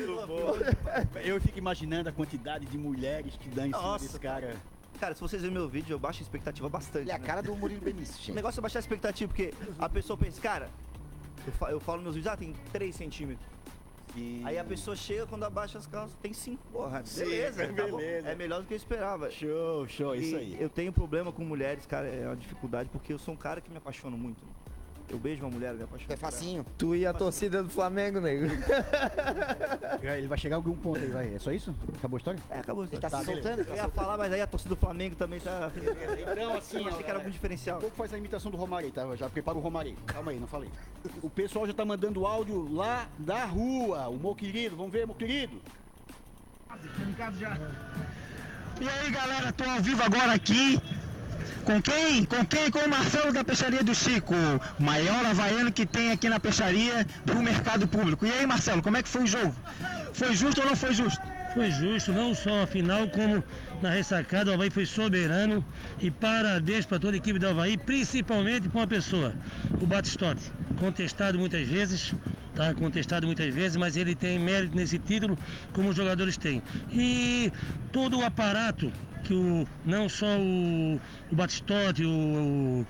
Eu 1.24 1.42
fico 1.42 1.58
imaginando 1.58 2.10
a 2.10 2.12
quantidade 2.12 2.66
de 2.66 2.78
mulheres 2.78 3.36
que 3.36 3.50
dão 3.50 3.66
em 3.66 3.72
cima 3.72 3.82
Nossa, 3.82 4.06
desse 4.06 4.20
cara. 4.20 4.56
Cara, 5.00 5.16
se 5.16 5.22
vocês 5.22 5.42
verem 5.42 5.58
meu 5.58 5.68
vídeo, 5.68 5.94
eu 5.94 6.00
baixo 6.00 6.20
a 6.20 6.24
expectativa 6.24 6.70
bastante. 6.70 7.10
É 7.10 7.16
a 7.16 7.18
né? 7.18 7.26
cara 7.26 7.42
do 7.42 7.54
Murilo 7.56 7.82
Benício, 7.82 8.16
O 8.16 8.18
gente. 8.20 8.36
negócio 8.36 8.60
é 8.60 8.62
baixar 8.62 8.80
a 8.80 8.82
expectativa, 8.82 9.28
porque 9.28 9.54
a 9.78 9.90
pessoa 9.90 10.16
pensa, 10.16 10.40
cara, 10.40 10.70
eu, 11.46 11.54
fa- 11.54 11.72
eu 11.72 11.80
falo 11.80 12.02
nos 12.02 12.16
vídeos, 12.16 12.34
ah, 12.34 12.38
tem 12.38 12.54
3 12.72 12.96
centímetros. 12.96 13.48
Aí 14.44 14.60
a 14.60 14.64
pessoa 14.64 14.96
chega, 14.96 15.26
quando 15.26 15.44
abaixa 15.44 15.78
as 15.80 15.88
calças, 15.88 16.16
tem 16.22 16.34
5. 16.34 16.62
Porra, 16.72 17.04
Sim, 17.04 17.26
beleza, 17.26 17.66
tá 17.74 17.74
beleza. 17.74 18.30
É 18.30 18.36
melhor 18.36 18.62
do 18.62 18.68
que 18.68 18.74
eu 18.74 18.78
esperava. 18.78 19.32
Show, 19.32 19.88
show, 19.88 20.14
isso 20.16 20.36
E 20.36 20.40
aí. 20.40 20.58
Eu 20.60 20.70
tenho 20.70 20.94
problema 20.94 21.32
com 21.32 21.44
mulheres, 21.44 21.86
cara, 21.88 22.08
é 22.08 22.28
uma 22.28 22.36
dificuldade, 22.36 22.90
porque 22.90 23.12
eu 23.12 23.18
sou 23.18 23.34
um 23.34 23.38
cara 23.38 23.60
que 23.60 23.72
me 23.72 23.78
apaixono 23.78 24.16
muito. 24.16 24.44
Eu 25.14 25.20
beijo 25.20 25.44
uma 25.44 25.52
mulher, 25.52 25.70
eu 25.74 25.78
me 25.78 25.84
apaixono. 25.84 26.12
É 26.12 26.18
facinho. 26.18 26.66
Tu 26.76 26.96
e 26.96 27.06
a 27.06 27.14
torcida 27.14 27.62
do 27.62 27.70
Flamengo, 27.70 28.20
nego. 28.20 28.48
Ele 30.02 30.28
vai 30.28 30.40
chegar 30.40 30.56
a 30.56 30.58
algum 30.58 30.76
ponto 30.76 30.98
aí, 30.98 31.08
vai. 31.08 31.36
É 31.36 31.38
só 31.38 31.52
isso? 31.52 31.74
Acabou 32.00 32.18
a 32.18 32.20
história? 32.20 32.40
É, 32.50 32.58
acabou. 32.58 32.84
Ele 32.84 32.98
tá 32.98 33.12
se 33.12 33.18
beleza. 33.18 33.44
soltando? 33.44 33.70
Eu 33.70 33.76
ia 33.76 33.90
falar, 33.90 34.18
mas 34.18 34.34
aí 34.34 34.42
a 34.42 34.48
torcida 34.48 34.74
do 34.74 34.80
Flamengo 34.80 35.16
também 35.16 35.40
tá. 35.40 35.72
Então, 36.20 36.58
assim, 36.58 36.82
eu 36.82 36.88
achei 36.88 37.04
que 37.04 37.10
era 37.12 37.20
algum 37.20 37.30
diferencial. 37.30 37.78
Um 37.78 37.82
pouco 37.82 37.96
faz 37.96 38.12
a 38.12 38.18
imitação 38.18 38.50
do 38.50 38.58
Romário, 38.58 38.90
tá? 38.90 39.16
Já 39.16 39.30
prepara 39.30 39.56
o 39.56 39.62
Romário. 39.62 39.96
Calma 40.08 40.32
aí, 40.32 40.40
não 40.40 40.48
falei. 40.48 40.72
O 41.22 41.30
pessoal 41.30 41.68
já 41.68 41.74
tá 41.74 41.86
mandando 41.86 42.26
áudio 42.26 42.74
lá 42.74 43.08
da 43.20 43.46
rua. 43.46 44.08
O 44.10 44.18
meu 44.18 44.34
querido, 44.34 44.76
vamos 44.76 44.92
ver, 44.92 45.06
meu 45.06 45.16
querido. 45.16 45.62
E 48.82 48.90
aí 48.90 49.12
galera, 49.12 49.54
tô 49.54 49.64
ao 49.64 49.80
vivo 49.80 50.02
agora 50.02 50.34
aqui. 50.34 50.82
Com 51.66 51.82
quem? 51.82 52.26
Com 52.26 52.46
quem? 52.46 52.70
Com 52.70 52.80
o 52.80 52.90
Marcelo 52.90 53.32
da 53.32 53.42
Peixaria 53.42 53.82
do 53.82 53.96
Chico, 53.96 54.36
o 54.78 54.84
maior 54.84 55.26
havaiano 55.26 55.72
que 55.72 55.86
tem 55.86 56.12
aqui 56.12 56.28
na 56.28 56.38
peixaria 56.38 57.08
do 57.26 57.42
mercado 57.42 57.88
público. 57.88 58.26
E 58.26 58.32
aí 58.32 58.46
Marcelo, 58.46 58.82
como 58.82 58.98
é 58.98 59.04
que 59.04 59.08
foi 59.08 59.24
o 59.24 59.28
jogo? 59.28 59.56
Foi 60.14 60.36
justo 60.36 60.60
ou 60.60 60.68
não 60.68 60.76
foi 60.76 60.94
justo? 60.94 61.22
Foi 61.54 61.72
justo, 61.72 62.12
não 62.12 62.36
só 62.36 62.64
a 62.64 62.68
final, 62.68 63.08
como 63.08 63.42
na 63.82 63.92
ressacada. 63.92 64.52
O 64.52 64.56
Havaí 64.56 64.70
foi 64.70 64.86
soberano. 64.86 65.64
E 66.02 66.12
parabéns 66.12 66.86
para 66.86 67.00
toda 67.00 67.16
a 67.16 67.18
equipe 67.18 67.40
do 67.40 67.48
Havaí, 67.48 67.78
principalmente 67.78 68.68
para 68.68 68.82
uma 68.82 68.88
pessoa, 68.88 69.34
o 69.80 69.86
Batistotti. 69.86 70.52
Contestado 70.78 71.40
muitas 71.40 71.66
vezes, 71.66 72.14
tá? 72.56 72.74
Contestado 72.74 73.26
muitas 73.26 73.54
vezes, 73.54 73.78
mas 73.78 73.96
ele 73.96 74.16
tem 74.16 74.38
mérito 74.38 74.76
nesse 74.76 75.00
título, 75.00 75.38
como 75.72 75.90
os 75.90 75.96
jogadores 75.96 76.36
têm. 76.36 76.62
E 76.92 77.54
todo 77.94 78.20
o 78.20 78.26
aparato 78.26 78.92
que 79.24 79.34
o, 79.34 79.68
não 79.86 80.08
só 80.10 80.38
o, 80.38 81.00
o 81.32 81.36
Batistotti, 81.36 82.06
o, 82.06 82.86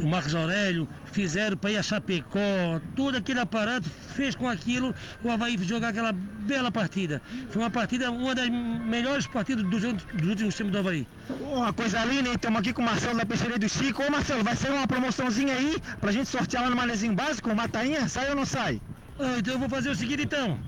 o 0.00 0.06
Marcos 0.06 0.34
Aurélio 0.34 0.88
fizeram 1.12 1.56
para 1.56 1.70
ir 1.70 1.76
a 1.78 1.82
Chapecó, 1.82 2.80
todo 2.94 3.16
aquele 3.16 3.40
aparato 3.40 3.88
fez 4.14 4.34
com 4.34 4.48
aquilo 4.48 4.94
o 5.24 5.30
Havaí 5.30 5.56
jogar 5.62 5.88
aquela 5.88 6.12
bela 6.12 6.70
partida. 6.70 7.22
Foi 7.50 7.62
uma 7.62 7.70
partida, 7.70 8.10
uma 8.10 8.34
das 8.34 8.48
melhores 8.48 9.26
partidas 9.26 9.64
dos, 9.64 9.82
dos 9.82 10.28
últimos 10.28 10.54
tempos 10.54 10.72
do 10.72 10.78
Havaí. 10.78 11.06
Uma 11.40 11.72
coisa 11.72 12.04
linda? 12.04 12.30
Estamos 12.30 12.60
aqui 12.60 12.72
com 12.72 12.82
o 12.82 12.84
Marcelo 12.84 13.16
da 13.16 13.24
Peixaria 13.24 13.58
do 13.58 13.68
Chico. 13.68 14.02
Ô 14.02 14.10
Marcelo, 14.10 14.44
vai 14.44 14.56
sair 14.56 14.72
uma 14.72 14.86
promoçãozinha 14.86 15.54
aí 15.54 15.76
pra 16.00 16.12
gente 16.12 16.28
sortear 16.28 16.64
lá 16.64 16.70
no 16.70 16.76
Manezinho 16.76 17.14
Básico, 17.14 17.50
uma 17.50 17.68
tainha? 17.68 18.08
Sai 18.08 18.28
ou 18.28 18.36
não 18.36 18.44
sai? 18.44 18.80
Ah, 19.18 19.36
então 19.38 19.54
eu 19.54 19.58
vou 19.58 19.68
fazer 19.68 19.90
o 19.90 19.94
seguinte 19.94 20.22
então. 20.22 20.58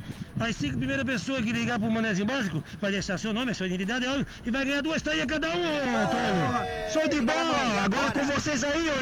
As 0.41 0.57
cinco 0.57 0.79
primeiras 0.79 1.05
pessoas 1.05 1.45
que 1.45 1.53
ligar 1.53 1.79
pro 1.79 1.91
Manezinho 1.91 2.27
Básico 2.27 2.65
vai 2.81 2.91
deixar 2.93 3.19
seu 3.19 3.31
nome, 3.33 3.51
a 3.51 3.55
sua 3.55 3.67
identidade 3.67 4.07
é 4.07 4.11
óbvio, 4.11 4.27
e 4.45 4.51
vai 4.51 4.65
ganhar 4.65 4.81
duas 4.83 5.03
tainhas 5.03 5.27
cada 5.27 5.49
um, 5.49 5.53
Antônio. 5.53 6.91
Show 6.93 7.09
de 7.09 7.21
bola! 7.21 7.83
Agora 7.85 8.11
com 8.13 8.25
vocês 8.25 8.65
aí, 8.65 8.89
ô 8.89 8.95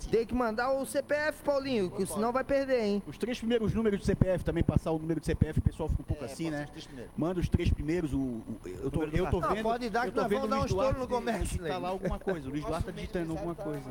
Tem 0.10 0.26
que 0.26 0.34
mandar 0.34 0.72
o 0.72 0.86
CPF, 0.86 1.44
Paulinho, 1.44 1.90
que 1.92 2.06
senão 2.06 2.32
vai 2.32 2.44
perder, 2.44 2.84
hein? 2.84 3.04
Os 3.08 3.18
três 3.18 3.38
primeiros 3.40 3.74
números 3.74 4.00
do 4.00 4.06
CPF, 4.06 4.44
também 4.46 4.64
passar 4.64 4.92
o 4.92 5.00
número 5.00 5.20
do 5.20 5.26
CPF, 5.26 5.60
o 5.60 5.62
pessoal 5.62 5.90
fica 5.90 6.02
um 6.02 6.06
pouco 6.06 6.24
assim, 6.24 6.50
né? 6.50 6.68
Manda 7.18 7.40
os 7.40 7.50
três 7.50 7.70
primeiros, 7.70 8.14
o, 8.14 8.18
o- 8.18 8.44
eu 8.66 8.92
tô, 8.92 9.04
eu 9.04 9.30
tô 9.30 9.40
Não, 9.42 9.50
vendo. 9.50 9.64
pode 9.64 9.90
dar 9.90 10.02
que 10.04 10.08
eu 10.10 10.14
tô 10.14 10.22
nós 10.22 10.30
vendo 10.30 10.40
vamos 10.42 10.50
dar 10.52 10.62
um 10.62 10.66
estouro 10.66 11.00
no 11.00 11.08
comércio, 11.08 11.62
nego. 11.62 11.80
lá 11.80 11.90
alguma 11.90 12.20
coisa. 12.20 12.48
O 12.48 12.52
Luiz 12.52 12.64
Duarte 12.64 12.86
tá 12.86 12.92
digitando 12.92 13.32
alguma 13.32 13.56
coisa. 13.56 13.82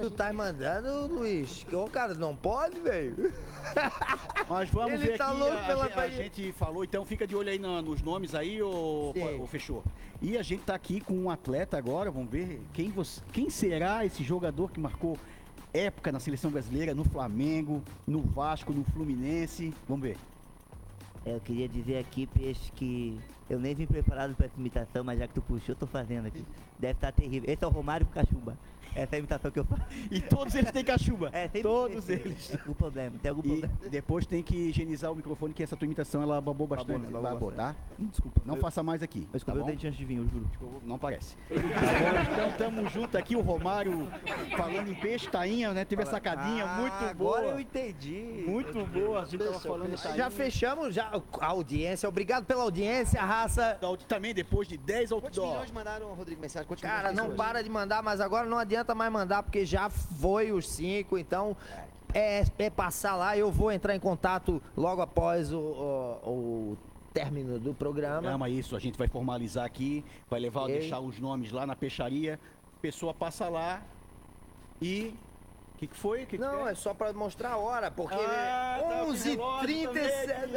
Tu 0.00 0.10
tá 0.10 0.32
mandando, 0.32 1.06
Luiz? 1.06 1.64
Que, 1.64 1.74
Ô, 1.76 1.86
cara, 1.86 2.12
não 2.14 2.34
pode, 2.36 2.81
velho? 2.82 3.32
Mas 4.48 4.68
vamos 4.70 4.92
Ele 4.94 5.06
ver 5.06 5.18
tá 5.18 5.30
aqui, 5.30 5.38
louco 5.38 5.56
a, 5.56 5.62
pela 5.62 5.84
a, 5.86 6.08
gente 6.08 6.52
falou, 6.52 6.84
então 6.84 7.04
fica 7.04 7.26
de 7.26 7.34
olho 7.34 7.48
aí 7.48 7.58
na- 7.58 7.80
nos 7.80 8.02
nomes 8.02 8.34
aí, 8.34 8.60
ô, 8.60 9.14
ô, 9.40 9.46
fechou. 9.46 9.82
E 10.20 10.36
a 10.36 10.42
gente 10.42 10.62
tá 10.64 10.74
aqui 10.74 11.00
com 11.00 11.14
um 11.14 11.30
atleta 11.30 11.78
agora, 11.78 12.10
vamos 12.10 12.30
ver 12.30 12.60
quem, 12.72 12.90
você, 12.90 13.20
quem 13.32 13.48
será 13.48 14.04
esse 14.04 14.22
jogador 14.22 14.70
que 14.70 14.78
marcou 14.78 15.16
época 15.72 16.12
na 16.12 16.20
seleção 16.20 16.50
brasileira, 16.50 16.94
no 16.94 17.04
Flamengo, 17.04 17.82
no 18.06 18.20
Vasco, 18.20 18.72
no 18.72 18.84
Fluminense. 18.84 19.72
Vamos 19.88 20.02
ver. 20.02 20.18
Eu 21.24 21.40
queria 21.40 21.68
dizer 21.68 21.98
aqui, 21.98 22.26
Peixe, 22.26 22.70
que 22.72 23.18
Eu 23.48 23.58
nem 23.58 23.74
vim 23.74 23.86
preparado 23.86 24.34
pra 24.34 24.46
essa 24.46 24.58
imitação, 24.58 25.04
mas 25.04 25.18
já 25.18 25.26
que 25.28 25.34
tu 25.34 25.42
puxou, 25.42 25.70
eu 25.72 25.76
tô 25.76 25.86
fazendo 25.86 26.26
aqui. 26.26 26.44
Deve 26.78 26.94
estar 26.94 27.12
terrível. 27.12 27.50
Esse 27.50 27.62
é 27.64 27.66
o 27.66 27.70
Romário 27.70 28.06
cachumba. 28.06 28.56
Essa 28.94 29.14
é 29.14 29.16
a 29.16 29.18
imitação 29.18 29.50
que 29.50 29.58
eu 29.58 29.64
faço. 29.64 29.82
E 30.10 30.20
todos 30.20 30.54
eles 30.54 30.70
têm 30.70 30.84
cachumba. 30.84 31.30
É, 31.32 31.42
sempre 31.44 31.62
Todos 31.62 32.04
tem. 32.04 32.16
eles. 32.16 32.48
Tem 32.48 32.60
algum 32.60 32.74
problema, 32.74 33.18
tem 33.22 33.28
algum 33.30 33.40
E 33.42 33.48
problema. 33.60 33.74
depois 33.90 34.26
tem 34.26 34.42
que 34.42 34.56
higienizar 34.56 35.10
o 35.10 35.14
microfone, 35.16 35.54
que 35.54 35.62
essa 35.62 35.76
tua 35.76 35.86
imitação 35.86 36.22
ela 36.22 36.40
babou 36.40 36.66
bastante. 36.66 36.92
Babou, 37.06 37.10
né? 37.10 37.30
Babou, 37.30 37.50
Babou 37.50 37.52
tá? 37.52 37.74
Desculpa. 37.98 38.40
Não 38.44 38.56
eu- 38.56 38.60
faça 38.60 38.82
mais 38.82 39.02
aqui. 39.02 39.26
Eu 39.32 39.36
escovei 39.36 39.60
tá 39.62 39.66
o 39.66 39.70
dente 39.70 39.86
antes 39.86 39.98
de 39.98 40.04
vir, 40.04 40.16
eu 40.18 40.28
juro. 40.28 40.50
Não 40.84 40.98
parece. 40.98 41.36
Tá 41.48 41.54
bom, 41.54 42.32
então 42.32 42.52
tamo 42.58 42.88
junto 42.90 43.16
aqui, 43.16 43.34
o 43.36 43.40
Romário 43.40 44.08
falando 44.56 44.88
em 44.90 44.94
peixe, 44.94 45.28
tainha, 45.30 45.72
né? 45.72 45.84
Teve 45.84 46.02
a 46.02 46.06
sacadinha 46.06 46.64
Ah, 46.64 46.76
muito 46.80 46.98
boa. 47.16 47.38
agora 47.38 47.46
eu 47.46 47.60
entendi. 47.60 48.44
Muito 48.46 48.84
boa, 48.86 49.22
a 49.22 49.24
gente 49.24 49.42
tava 49.44 49.58
falando 49.60 49.96
tainha. 50.00 50.16
Já 50.16 50.30
fechamos 50.30 50.94
já 50.94 51.10
a 51.40 51.46
audiência. 51.46 52.08
Obrigado 52.08 52.44
pela 52.44 52.62
audiência, 52.62 53.20
raça. 53.22 53.78
Também 54.08 54.34
depois 54.34 54.66
de 54.68 54.76
10 54.76 55.10
Quantos 55.10 55.24
outdoor. 55.38 55.50
milhões 55.52 55.70
mandaram, 55.70 56.12
Rodrigo, 56.14 56.40
mensagem? 56.40 56.66
Quantos 56.66 56.82
Cara, 56.82 57.12
não 57.12 57.34
para 57.34 57.62
de 57.62 57.70
mandar, 57.70 58.02
mas 58.02 58.20
agora 58.20 58.46
não 58.46 58.58
adianta 58.58 58.81
mais 58.94 59.12
mandar, 59.12 59.42
porque 59.42 59.64
já 59.64 59.88
foi 59.88 60.52
os 60.52 60.68
cinco, 60.68 61.16
então 61.18 61.56
é, 62.12 62.44
é 62.58 62.68
passar 62.70 63.16
lá. 63.16 63.36
Eu 63.36 63.50
vou 63.50 63.70
entrar 63.72 63.94
em 63.94 64.00
contato 64.00 64.62
logo 64.76 65.00
após 65.00 65.52
o, 65.52 65.58
o- 65.58 66.28
o 66.72 66.78
término 67.12 67.58
do 67.58 67.72
programa. 67.74 68.20
Programa 68.20 68.48
isso, 68.48 68.74
a 68.76 68.78
gente 68.78 68.98
vai 68.98 69.08
formalizar 69.08 69.64
aqui, 69.64 70.04
vai 70.28 70.40
levar, 70.40 70.66
deixar 70.66 71.00
os 71.00 71.18
nomes 71.18 71.52
lá 71.52 71.66
na 71.66 71.76
peixaria, 71.76 72.38
pessoa 72.80 73.12
passa 73.14 73.48
lá 73.48 73.82
e... 74.80 75.14
O 75.82 75.84
que, 75.84 75.88
que 75.88 75.96
foi? 75.96 76.20
Que 76.20 76.36
que 76.36 76.38
Não, 76.38 76.68
é 76.68 76.76
só 76.76 76.94
pra 76.94 77.12
mostrar 77.12 77.50
a 77.50 77.56
hora, 77.56 77.90
porque 77.90 78.14
Ah, 78.14 78.78
tá, 78.80 78.94
é 78.98 79.04
11h37. 79.04 80.52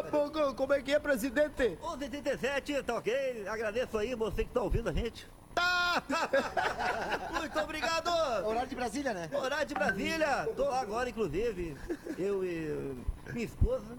Ô, 0.00 0.10
Pogo, 0.10 0.54
como 0.54 0.72
é 0.72 0.80
que 0.80 0.94
é, 0.94 0.98
presidente? 0.98 1.76
11h37, 1.82 2.82
tá 2.82 2.94
ok? 2.96 3.46
Agradeço 3.46 3.98
aí 3.98 4.14
você 4.14 4.42
que 4.42 4.50
tá 4.50 4.62
ouvindo 4.62 4.88
a 4.88 4.92
gente. 4.94 5.28
Tá! 5.54 6.02
Muito 7.38 7.58
obrigado! 7.60 8.08
Horário 8.46 8.66
de 8.70 8.74
Brasília, 8.74 9.12
né? 9.12 9.28
Horário 9.34 9.66
de 9.66 9.74
Brasília! 9.74 10.48
Tô 10.56 10.64
lá 10.64 10.80
agora, 10.80 11.10
inclusive. 11.10 11.76
Eu 12.16 12.42
e 12.42 12.96
minha 13.34 13.44
esposa, 13.44 13.98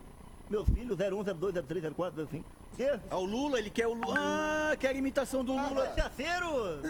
meus 0.49 0.67
filhos, 0.67 0.97
01, 0.99 1.23
02, 1.35 1.63
03, 1.63 1.93
04, 1.93 2.27
05. 2.27 2.43
Quê? 2.75 2.99
É 3.09 3.15
o 3.15 3.23
Lula, 3.23 3.59
ele 3.59 3.69
quer 3.69 3.87
o 3.87 3.93
Lula. 3.93 4.15
Ah, 4.17 4.75
quer 4.77 4.89
a 4.89 4.93
imitação 4.93 5.43
do 5.43 5.53
Lula. 5.53 5.87
Cachaceiro! 5.87 6.81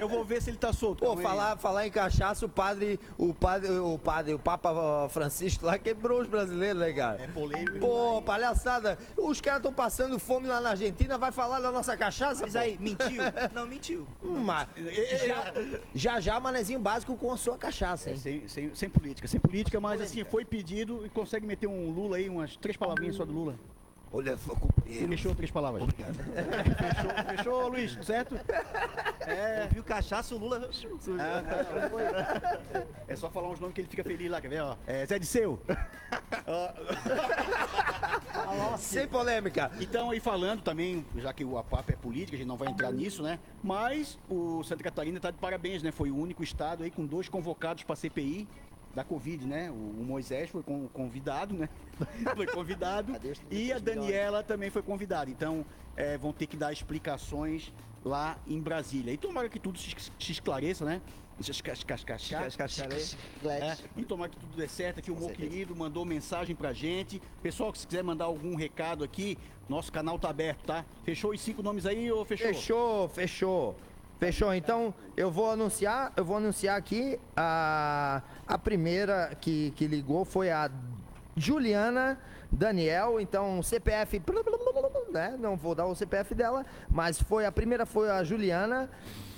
Eu 0.00 0.08
vou 0.08 0.24
ver 0.24 0.40
se 0.40 0.50
ele 0.50 0.56
tá 0.56 0.72
solto. 0.72 1.04
Pô, 1.04 1.16
falar, 1.16 1.56
falar 1.58 1.86
em 1.86 1.90
cachaça, 1.90 2.46
o 2.46 2.48
padre, 2.48 2.98
o 3.18 3.34
padre, 3.34 3.70
o 3.78 3.98
padre, 3.98 4.34
o 4.34 4.38
Papa 4.38 5.08
Francisco 5.10 5.66
lá 5.66 5.78
quebrou 5.78 6.20
os 6.20 6.28
brasileiros, 6.28 6.80
né, 6.80 6.92
cara? 6.92 7.22
É 7.22 7.26
polêmico. 7.26 7.78
Pô, 7.78 8.22
palhaçada. 8.22 8.98
Os 9.16 9.40
caras 9.40 9.58
estão 9.58 9.72
passando 9.72 10.18
fome 10.18 10.46
lá 10.48 10.60
na 10.60 10.70
Argentina, 10.70 11.18
vai 11.18 11.32
falar 11.32 11.60
da 11.60 11.70
nossa 11.70 11.96
cachaça? 11.96 12.42
Mas 12.42 12.56
aí, 12.56 12.78
mentiu? 12.80 13.22
Não, 13.54 13.66
mentiu. 13.66 14.06
Mas, 14.22 14.68
já, 15.26 15.52
já 15.94 16.20
já, 16.20 16.40
manezinho 16.40 16.78
básico 16.78 17.16
com 17.16 17.32
a 17.32 17.36
sua 17.36 17.58
cachaça, 17.58 18.10
É, 18.10 18.12
hein? 18.12 18.18
sem, 18.18 18.48
sem, 18.48 18.74
sem 18.74 18.88
política, 18.88 19.28
sem 19.28 19.38
política, 19.40 19.80
mas 19.80 20.00
assim, 20.00 20.24
foi 20.24 20.44
pedido 20.44 21.04
e 21.04 21.08
consegue 21.08 21.46
meter 21.46 21.66
um 21.66 21.90
Lula 21.90 22.16
aí, 22.16 22.28
umas 22.28 22.56
três 22.56 22.76
palavrinhas 22.76 23.16
só 23.16 23.24
do 23.24 23.32
Lula. 23.32 23.56
Olha 24.12 24.36
só, 24.36 24.54
companheiro. 24.54 25.08
fechou 25.08 25.34
três 25.36 25.50
palavras. 25.52 25.84
fechou, 25.84 27.36
fechou, 27.36 27.68
Luiz, 27.68 27.96
certo? 28.02 28.34
É. 29.20 29.62
Ouviu 29.64 29.84
cachaça, 29.84 30.34
o 30.34 30.38
Lula... 30.38 30.68
Ah, 31.18 31.42
não. 31.42 32.86
É 33.06 33.14
só 33.14 33.30
falar 33.30 33.50
uns 33.50 33.60
nomes 33.60 33.74
que 33.74 33.82
ele 33.82 33.88
fica 33.88 34.02
feliz 34.02 34.28
lá, 34.28 34.40
quer 34.40 34.48
ver? 34.48 34.62
Ó. 34.62 34.76
É 34.84 35.06
Zé 35.06 35.16
de 35.18 35.26
Seu. 35.26 35.60
Sem 38.78 39.06
polêmica. 39.06 39.70
Então, 39.80 40.10
aí 40.10 40.18
falando 40.18 40.62
também, 40.62 41.06
já 41.16 41.32
que 41.32 41.44
o 41.44 41.56
APAP 41.56 41.90
é 41.90 41.96
política, 41.96 42.34
a 42.34 42.38
gente 42.38 42.48
não 42.48 42.56
vai 42.56 42.68
entrar 42.68 42.90
nisso, 42.90 43.22
né? 43.22 43.38
Mas 43.62 44.18
o 44.28 44.64
Santa 44.64 44.82
Catarina 44.82 45.18
está 45.18 45.30
de 45.30 45.38
parabéns, 45.38 45.84
né? 45.84 45.92
Foi 45.92 46.10
o 46.10 46.16
único 46.16 46.42
estado 46.42 46.82
aí 46.82 46.90
com 46.90 47.06
dois 47.06 47.28
convocados 47.28 47.84
para 47.84 47.94
CPI 47.94 48.48
da 48.94 49.04
Covid, 49.04 49.46
né? 49.46 49.70
O, 49.70 49.74
o 49.74 50.04
Moisés 50.04 50.50
foi 50.50 50.62
con- 50.62 50.88
convidado, 50.88 51.54
né? 51.54 51.68
foi 52.34 52.46
convidado. 52.46 53.12
e 53.50 53.72
a 53.72 53.78
Daniela 53.78 54.42
também 54.42 54.70
foi 54.70 54.82
convidada. 54.82 55.30
Então, 55.30 55.64
é, 55.96 56.16
vão 56.18 56.32
ter 56.32 56.46
que 56.46 56.56
dar 56.56 56.72
explicações 56.72 57.72
lá 58.04 58.38
em 58.46 58.60
Brasília. 58.60 59.12
E 59.12 59.16
tomara 59.16 59.48
que 59.48 59.58
tudo 59.58 59.78
se, 59.78 59.94
se 60.18 60.32
esclareça, 60.32 60.84
né? 60.84 61.00
É, 63.64 63.78
e 63.96 64.04
tomara 64.04 64.30
que 64.30 64.36
tudo 64.36 64.54
dê 64.56 64.68
certo. 64.68 64.98
Aqui 64.98 65.10
o 65.10 65.16
meu 65.16 65.30
querido 65.30 65.74
mandou 65.74 66.04
mensagem 66.04 66.54
pra 66.54 66.72
gente. 66.72 67.20
Pessoal, 67.42 67.72
que 67.72 67.78
se 67.78 67.86
quiser 67.86 68.04
mandar 68.04 68.26
algum 68.26 68.54
recado 68.54 69.02
aqui, 69.02 69.38
nosso 69.66 69.90
canal 69.90 70.18
tá 70.18 70.28
aberto, 70.28 70.64
tá? 70.66 70.84
Fechou 71.02 71.30
os 71.32 71.40
cinco 71.40 71.62
nomes 71.62 71.86
aí 71.86 72.12
ou 72.12 72.24
fechou? 72.26 72.48
Fechou, 72.48 73.08
fechou. 73.08 73.76
Fechou, 74.20 74.52
então 74.54 74.92
eu 75.16 75.30
vou 75.30 75.50
anunciar, 75.50 76.12
eu 76.14 76.22
vou 76.24 76.36
anunciar 76.36 76.76
aqui 76.76 77.18
a, 77.34 78.20
a 78.46 78.58
primeira 78.58 79.34
que, 79.40 79.70
que 79.70 79.86
ligou 79.86 80.26
foi 80.26 80.50
a 80.50 80.70
Juliana 81.34 82.18
Daniel, 82.52 83.18
então 83.18 83.62
CPF, 83.62 84.20
né? 85.10 85.36
Não 85.40 85.56
vou 85.56 85.74
dar 85.74 85.86
o 85.86 85.94
CPF 85.94 86.34
dela, 86.34 86.66
mas 86.90 87.18
foi 87.22 87.46
a 87.46 87.52
primeira 87.52 87.86
foi 87.86 88.10
a 88.10 88.22
Juliana. 88.22 88.90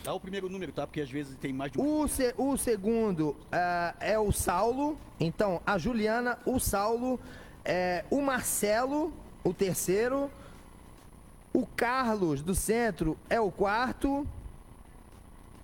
Dá 0.02 0.12
o 0.14 0.18
primeiro 0.18 0.48
número, 0.48 0.72
tá? 0.72 0.84
Porque 0.84 1.00
às 1.00 1.10
vezes 1.10 1.36
tem 1.36 1.52
mais 1.52 1.70
de 1.70 1.80
um. 1.80 2.00
O, 2.00 2.08
se- 2.08 2.34
o 2.36 2.56
segundo 2.56 3.36
ah, 3.52 3.94
é 4.00 4.18
o 4.18 4.32
Saulo, 4.32 4.98
então 5.20 5.60
a 5.64 5.78
Juliana, 5.78 6.40
o 6.44 6.58
Saulo, 6.58 7.20
é, 7.64 8.04
o 8.10 8.20
Marcelo, 8.20 9.12
o 9.44 9.54
terceiro, 9.54 10.28
o 11.52 11.64
Carlos 11.66 12.42
do 12.42 12.52
centro 12.52 13.16
é 13.30 13.40
o 13.40 13.52
quarto. 13.52 14.26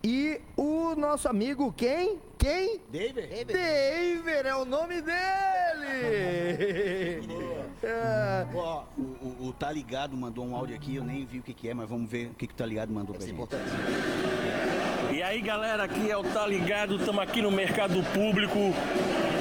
E 0.03 0.41
o 0.57 0.95
nosso 0.95 1.29
amigo, 1.29 1.73
quem? 1.77 2.19
Quem? 2.39 2.81
David? 2.89 3.45
David 3.45 4.47
é 4.47 4.55
o 4.55 4.65
nome 4.65 5.03
dele! 5.03 5.19
É, 7.81 8.45
Ó, 8.57 8.83
o, 8.99 9.03
o, 9.03 9.47
o 9.49 9.53
Tá 9.53 9.71
Ligado 9.71 10.17
mandou 10.17 10.45
um 10.45 10.57
áudio 10.57 10.75
aqui, 10.75 10.97
eu 10.97 11.05
nem 11.05 11.25
vi 11.25 11.39
o 11.39 11.43
que, 11.45 11.55
que 11.55 11.69
é, 11.69 11.75
mas 11.75 11.89
vamos 11.89 12.11
ver 12.11 12.27
o 12.27 12.35
que, 12.35 12.49
que 12.49 12.53
o 12.53 12.57
Tá 12.57 12.67
Ligado 12.67 12.93
mandou 12.93 13.15
pra 13.15 13.25
gente. 13.25 13.39
E 15.13 15.23
aí 15.23 15.41
galera, 15.41 15.85
aqui 15.85 16.11
é 16.11 16.17
o 16.17 16.25
Tá 16.25 16.45
Ligado, 16.45 16.97
estamos 16.97 17.23
aqui 17.23 17.41
no 17.41 17.53
Mercado 17.53 18.03
Público, 18.13 18.59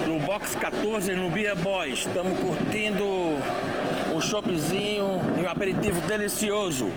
no 0.06 0.20
Box 0.20 0.56
14, 0.56 1.16
no 1.16 1.32
Bia 1.32 1.56
Boys. 1.56 2.06
Estamos 2.06 2.40
curtindo 2.40 3.04
um 4.16 4.22
choppzinho 4.22 5.20
e 5.40 5.42
um 5.42 5.50
aperitivo 5.50 6.00
delicioso. 6.02 6.92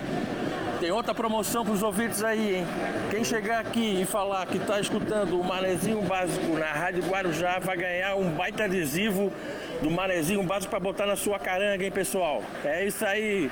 Tem 0.81 0.89
outra 0.89 1.13
promoção 1.13 1.63
para 1.63 1.75
os 1.75 1.83
ouvintes 1.83 2.23
aí, 2.23 2.55
hein? 2.55 2.65
Quem 3.11 3.23
chegar 3.23 3.59
aqui 3.59 4.01
e 4.01 4.03
falar 4.03 4.47
que 4.47 4.57
está 4.57 4.79
escutando 4.79 5.39
o 5.39 5.43
Manezinho 5.43 6.01
Básico 6.01 6.57
na 6.57 6.65
Rádio 6.65 7.03
Guarujá 7.03 7.59
vai 7.59 7.77
ganhar 7.77 8.15
um 8.15 8.31
baita 8.31 8.63
adesivo 8.63 9.31
do 9.79 9.91
Manezinho 9.91 10.41
Básico 10.41 10.71
para 10.71 10.79
botar 10.79 11.05
na 11.05 11.15
sua 11.15 11.37
caranga, 11.37 11.85
hein, 11.85 11.91
pessoal? 11.91 12.41
É 12.65 12.83
isso 12.83 13.05
aí. 13.05 13.51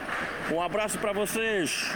Um 0.51 0.59
abraço 0.59 0.97
para 0.97 1.13
vocês. 1.13 1.95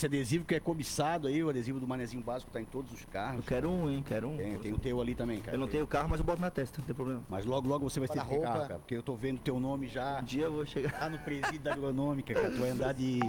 Esse 0.00 0.06
adesivo 0.06 0.46
que 0.46 0.54
é 0.54 0.60
cobiçado 0.60 1.26
aí, 1.28 1.44
o 1.44 1.50
adesivo 1.50 1.78
do 1.78 1.86
Manezinho 1.86 2.22
Básico 2.22 2.50
tá 2.50 2.58
em 2.58 2.64
todos 2.64 2.90
os 2.90 3.04
carros. 3.04 3.36
Eu 3.36 3.42
quero 3.42 3.68
um, 3.70 3.90
hein? 3.90 4.02
Quero 4.08 4.28
um. 4.30 4.36
Tem, 4.38 4.58
tem 4.58 4.72
o 4.72 4.78
teu 4.78 4.98
ali 4.98 5.14
também, 5.14 5.42
cara. 5.42 5.54
Eu 5.54 5.60
não 5.60 5.68
tenho 5.68 5.86
carro, 5.86 6.08
mas 6.08 6.18
eu 6.20 6.24
boto 6.24 6.40
na 6.40 6.50
testa, 6.50 6.78
não 6.80 6.86
tem 6.86 6.94
problema. 6.94 7.22
Mas 7.28 7.44
logo, 7.44 7.68
logo 7.68 7.86
você 7.90 8.00
vai 8.00 8.08
ter 8.08 8.18
que 8.18 8.26
ter 8.26 8.40
carro, 8.40 8.60
cara. 8.62 8.78
Porque 8.78 8.94
eu 8.94 9.02
tô 9.02 9.14
vendo 9.14 9.40
teu 9.40 9.60
nome 9.60 9.88
já. 9.88 10.18
Um 10.18 10.24
dia 10.24 10.44
eu 10.44 10.52
vou 10.52 10.64
chegar. 10.64 10.98
Lá 11.02 11.10
no 11.10 11.18
presídio 11.18 11.60
da 11.60 11.74
agronômica, 11.74 12.32
cara. 12.32 12.50
Tu 12.50 12.56
vai 12.56 12.70
andar 12.70 12.94
de, 12.94 13.20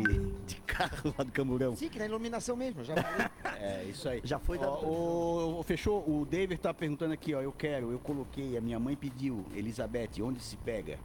de 0.48 0.56
carro 0.66 1.14
lá 1.18 1.26
do 1.26 1.32
Camburão. 1.34 1.76
Sim, 1.76 1.90
que 1.90 2.00
na 2.00 2.06
iluminação 2.06 2.56
mesmo, 2.56 2.86
já 2.86 2.96
falei. 2.96 3.28
É, 3.64 3.84
isso 3.84 4.08
aí. 4.08 4.22
Já 4.24 4.40
foi 4.40 4.58
Ó, 4.58 4.80
o, 4.86 5.60
o- 5.60 5.64
Fechou? 5.64 6.00
O 6.10 6.26
David 6.26 6.60
tá 6.62 6.74
perguntando 6.74 7.14
aqui, 7.14 7.36
ó. 7.36 7.42
Eu 7.42 7.52
quero, 7.52 7.92
eu 7.92 8.00
coloquei, 8.00 8.58
a 8.58 8.62
minha 8.62 8.80
mãe 8.80 8.96
pediu, 8.96 9.46
Elizabeth, 9.54 10.22
onde 10.24 10.40
se 10.42 10.56
pega? 10.56 10.98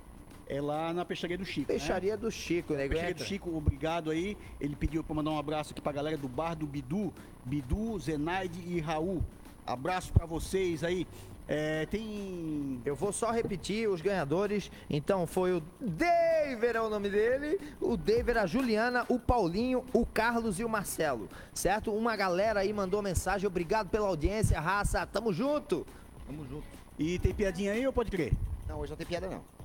É 0.48 0.60
lá 0.60 0.92
na 0.92 1.04
peixaria 1.04 1.36
do 1.36 1.44
Chico. 1.44 1.72
né? 1.72 1.78
Peixaria 1.78 2.16
do 2.16 2.30
Chico, 2.30 2.74
né? 2.74 2.88
Peixaria 2.88 3.14
do 3.14 3.24
Chico, 3.24 3.56
obrigado 3.56 4.10
aí. 4.10 4.36
Ele 4.60 4.76
pediu 4.76 5.02
pra 5.02 5.14
mandar 5.14 5.32
um 5.32 5.38
abraço 5.38 5.72
aqui 5.72 5.80
pra 5.80 5.92
galera 5.92 6.16
do 6.16 6.28
bar 6.28 6.54
do 6.54 6.66
Bidu, 6.66 7.12
Bidu, 7.44 7.98
Zenaide 7.98 8.60
e 8.60 8.80
Raul. 8.80 9.22
Abraço 9.66 10.12
pra 10.12 10.24
vocês 10.24 10.84
aí. 10.84 11.06
É, 11.48 11.86
tem. 11.86 12.80
Eu 12.84 12.94
vou 12.96 13.12
só 13.12 13.30
repetir 13.30 13.88
os 13.88 14.00
ganhadores. 14.00 14.70
Então 14.90 15.26
foi 15.26 15.52
o 15.52 15.62
David 15.80 16.76
é 16.76 16.80
o 16.80 16.88
nome 16.88 17.08
dele, 17.08 17.60
o 17.80 17.96
David, 17.96 18.38
a 18.38 18.46
Juliana, 18.46 19.04
o 19.08 19.18
Paulinho, 19.18 19.84
o 19.92 20.04
Carlos 20.06 20.58
e 20.60 20.64
o 20.64 20.68
Marcelo. 20.68 21.28
Certo? 21.52 21.92
Uma 21.92 22.16
galera 22.16 22.60
aí 22.60 22.72
mandou 22.72 23.02
mensagem. 23.02 23.46
Obrigado 23.46 23.88
pela 23.88 24.06
audiência, 24.08 24.60
raça. 24.60 25.04
Tamo 25.06 25.32
junto. 25.32 25.86
Tamo 26.26 26.44
junto. 26.46 26.66
E 26.98 27.18
tem 27.18 27.34
piadinha 27.34 27.72
aí 27.72 27.86
ou 27.86 27.92
pode 27.92 28.10
crer? 28.10 28.32
Não, 28.68 28.80
hoje 28.80 28.90
não 28.90 28.96
tem 28.96 29.06
piada, 29.06 29.28
não. 29.28 29.55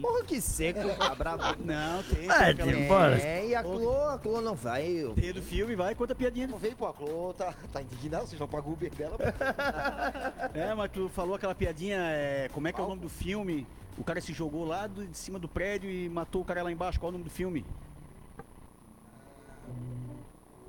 Porra, 0.00 0.24
que 0.24 0.40
seco. 0.40 0.80
Abraço. 1.02 1.56
Não, 1.64 2.02
tem. 2.04 2.30
É, 2.30 2.54
tem 2.54 2.70
aquela- 2.72 2.88
bora. 2.88 3.18
É, 3.20 3.46
e 3.48 3.54
a 3.54 3.62
Clô, 3.62 4.08
a 4.08 4.18
Clô 4.18 4.40
não 4.40 4.54
vai. 4.54 5.12
Tem 5.14 5.32
do 5.32 5.42
filme, 5.42 5.74
vai, 5.74 5.94
conta 5.94 6.12
a 6.12 6.16
piadinha. 6.16 6.46
Não 6.46 6.58
veio, 6.58 6.76
pô, 6.76 6.86
a 6.86 6.92
Clô 6.94 7.34
tá, 7.36 7.52
tá 7.72 7.82
indignada, 7.82 8.26
você 8.26 8.36
já 8.36 8.46
pagou 8.46 8.70
o 8.70 8.74
Uber 8.74 8.94
dela. 8.94 9.16
É, 10.54 10.74
mas 10.74 10.90
tu 10.90 11.08
falou 11.08 11.34
aquela 11.34 11.54
piadinha, 11.54 11.98
é, 11.98 12.48
como 12.52 12.68
é 12.68 12.72
que 12.72 12.80
é 12.80 12.84
o 12.84 12.88
nome 12.88 13.00
do 13.02 13.08
filme? 13.08 13.66
O 13.98 14.04
cara 14.04 14.20
se 14.20 14.32
jogou 14.32 14.64
lá 14.64 14.86
do- 14.86 15.06
de 15.06 15.16
cima 15.16 15.38
do 15.38 15.48
prédio 15.48 15.90
e 15.90 16.08
matou 16.08 16.42
o 16.42 16.44
cara 16.44 16.62
lá 16.62 16.72
embaixo. 16.72 16.98
Qual 16.98 17.08
é 17.08 17.10
o 17.10 17.12
nome 17.12 17.24
do 17.24 17.30
filme? 17.30 17.64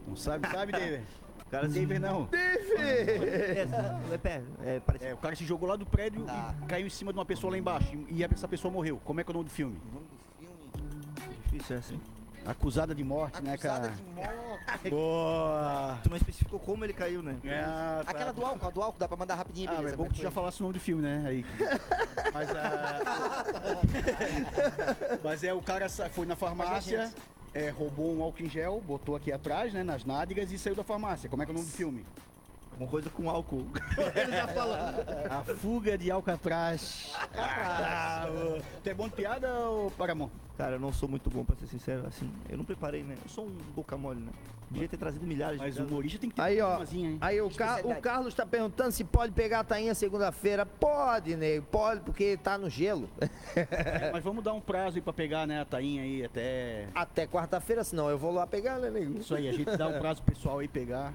Não 0.08 0.16
sabe, 0.16 0.48
sabe, 0.50 0.72
David? 0.72 1.04
O 1.54 1.56
cara 1.56 1.68
se- 1.70 1.74
David 1.80 2.00
não. 2.00 2.28
É, 2.34 3.68
é, 4.14 4.18
pé, 4.18 4.42
é, 4.66 4.80
parece... 4.80 5.06
É, 5.06 5.14
o 5.14 5.18
cara 5.18 5.36
se 5.36 5.46
jogou 5.46 5.70
lá 5.70 5.76
do 5.76 5.86
prédio 5.86 6.26
e 6.26 6.66
caiu 6.66 6.88
em 6.88 6.90
cima 6.90 7.14
de 7.14 7.20
uma 7.20 7.26
pessoa 7.26 7.52
lá 7.52 7.58
embaixo. 7.60 7.94
E 8.10 8.24
e 8.24 8.24
essa 8.24 8.48
pessoa 8.48 8.72
morreu. 8.74 9.00
Como 9.06 9.20
é 9.20 9.24
que 9.24 9.30
é 9.30 9.32
o 9.32 9.34
nome 9.36 9.46
do 9.46 9.52
filme? 9.52 9.80
Difícil, 11.46 11.76
é 11.76 11.80
assim. 11.80 12.00
Acusada 12.46 12.94
de 12.96 13.04
morte, 13.04 13.42
né, 13.44 13.56
cara? 13.58 13.86
Acusada 13.86 13.96
de 13.96 14.04
morte. 14.14 14.90
Boa! 14.90 16.00
Tu 16.04 16.10
não 16.10 16.18
especificou 16.18 16.60
como 16.60 16.84
ele 16.84 16.92
caiu, 16.94 17.22
né? 17.22 17.38
Ah, 17.66 18.02
tá. 18.04 18.12
Aquela 18.12 18.34
do 18.34 18.44
álcool, 18.44 18.68
a 18.68 18.70
do 18.72 18.82
álcool 18.82 19.00
dá 19.00 19.08
pra 19.08 19.16
mandar 19.18 19.36
rapidinho, 19.36 19.70
Ah, 19.70 19.76
beleza? 19.76 19.84
mas 19.84 19.94
é 19.94 19.98
bom 19.98 20.10
que 20.10 20.16
tu 20.20 20.22
já 20.24 20.32
falasse 20.32 20.60
o 20.60 20.64
nome 20.64 20.74
do 20.74 20.80
filme, 20.80 21.02
né? 21.04 21.24
Aí. 21.28 21.46
Mas, 22.34 22.50
ah, 22.50 23.00
mas 25.24 25.44
é, 25.44 25.54
o 25.54 25.62
cara 25.62 25.88
sa- 25.88 26.10
foi 26.10 26.26
na 26.26 26.36
farmácia, 26.36 27.12
é, 27.54 27.70
roubou 27.70 28.16
um 28.16 28.24
álcool 28.24 28.44
em 28.44 28.50
gel, 28.50 28.82
botou 28.82 29.16
aqui 29.16 29.32
atrás, 29.32 29.74
né, 29.74 29.84
nas 29.84 30.04
nádegas 30.04 30.52
e 30.52 30.58
saiu 30.58 30.76
da 30.76 30.84
farmácia. 30.84 31.30
Como 31.30 31.42
é 31.42 31.46
que 31.46 31.52
é 31.52 31.54
o 31.54 31.58
nome 31.58 31.70
do 31.70 31.76
filme? 31.76 32.06
Uma 32.78 32.88
coisa 32.88 33.10
com 33.10 33.30
álcool. 33.30 33.66
Ele 34.16 34.32
já 34.32 34.48
falou. 34.48 34.76
A 35.30 35.44
fuga 35.56 35.98
de 35.98 36.10
Alcatraz. 36.12 37.14
Ah, 37.38 38.26
tu 38.84 38.90
é 38.90 38.94
bom 38.94 39.08
de 39.08 39.14
piada 39.16 39.48
ou 39.54 39.92
Paramon? 39.92 40.30
Cara, 40.58 40.76
eu 40.76 40.80
não 40.80 40.92
sou 40.94 41.10
muito 41.10 41.30
bom, 41.30 41.44
pra 41.44 41.56
ser 41.56 41.68
sincero, 41.68 42.06
assim. 42.08 42.32
Eu 42.50 42.58
não 42.58 42.66
preparei, 42.66 43.02
né? 43.04 43.16
Eu 43.24 43.30
sou 43.30 43.46
um 43.46 43.52
boca 43.76 43.98
mole, 43.98 44.20
né? 44.20 44.32
Devia 44.70 44.88
ter 44.88 44.98
trazido 44.98 45.26
milhares 45.26 45.60
Mas 45.60 45.76
de 45.76 45.82
o 45.82 45.86
humorista 45.86 46.18
tem 46.20 46.30
que 46.30 46.36
ter 46.36 46.42
Aí, 46.42 46.60
ó. 46.62 46.84
hein? 46.92 47.18
Aí 47.22 47.40
o, 47.42 47.50
Ca- 47.50 47.82
o 47.84 47.96
Carlos 48.02 48.34
tá 48.34 48.44
perguntando 48.46 48.92
se 48.92 49.04
pode 49.04 49.32
pegar 49.32 49.60
a 49.60 49.64
tainha 49.64 49.94
segunda-feira. 49.94 50.66
Pode, 50.66 51.36
nego, 51.36 51.66
pode, 51.68 52.02
porque 52.02 52.38
tá 52.38 52.58
no 52.58 52.70
gelo. 52.70 53.08
É, 53.56 54.12
mas 54.12 54.24
vamos 54.24 54.44
dar 54.44 54.54
um 54.54 54.62
prazo 54.62 54.96
aí 54.98 55.02
pra 55.02 55.14
pegar, 55.14 55.46
né, 55.46 55.62
a 55.62 55.66
tainha 55.66 56.02
aí 56.02 56.26
até... 56.26 56.88
Até 56.96 57.28
quarta-feira, 57.28 57.84
senão 57.84 58.10
eu 58.10 58.18
vou 58.18 58.32
lá 58.32 58.48
pegar, 58.48 58.80
né, 58.80 58.90
nego? 58.90 59.20
Isso 59.20 59.36
aí, 59.36 59.48
a 59.48 59.54
gente 59.54 59.76
dá 59.78 59.88
um 59.88 60.00
prazo 60.00 60.24
pro 60.24 60.34
pessoal 60.34 60.58
aí 60.60 60.68
pegar. 60.68 61.14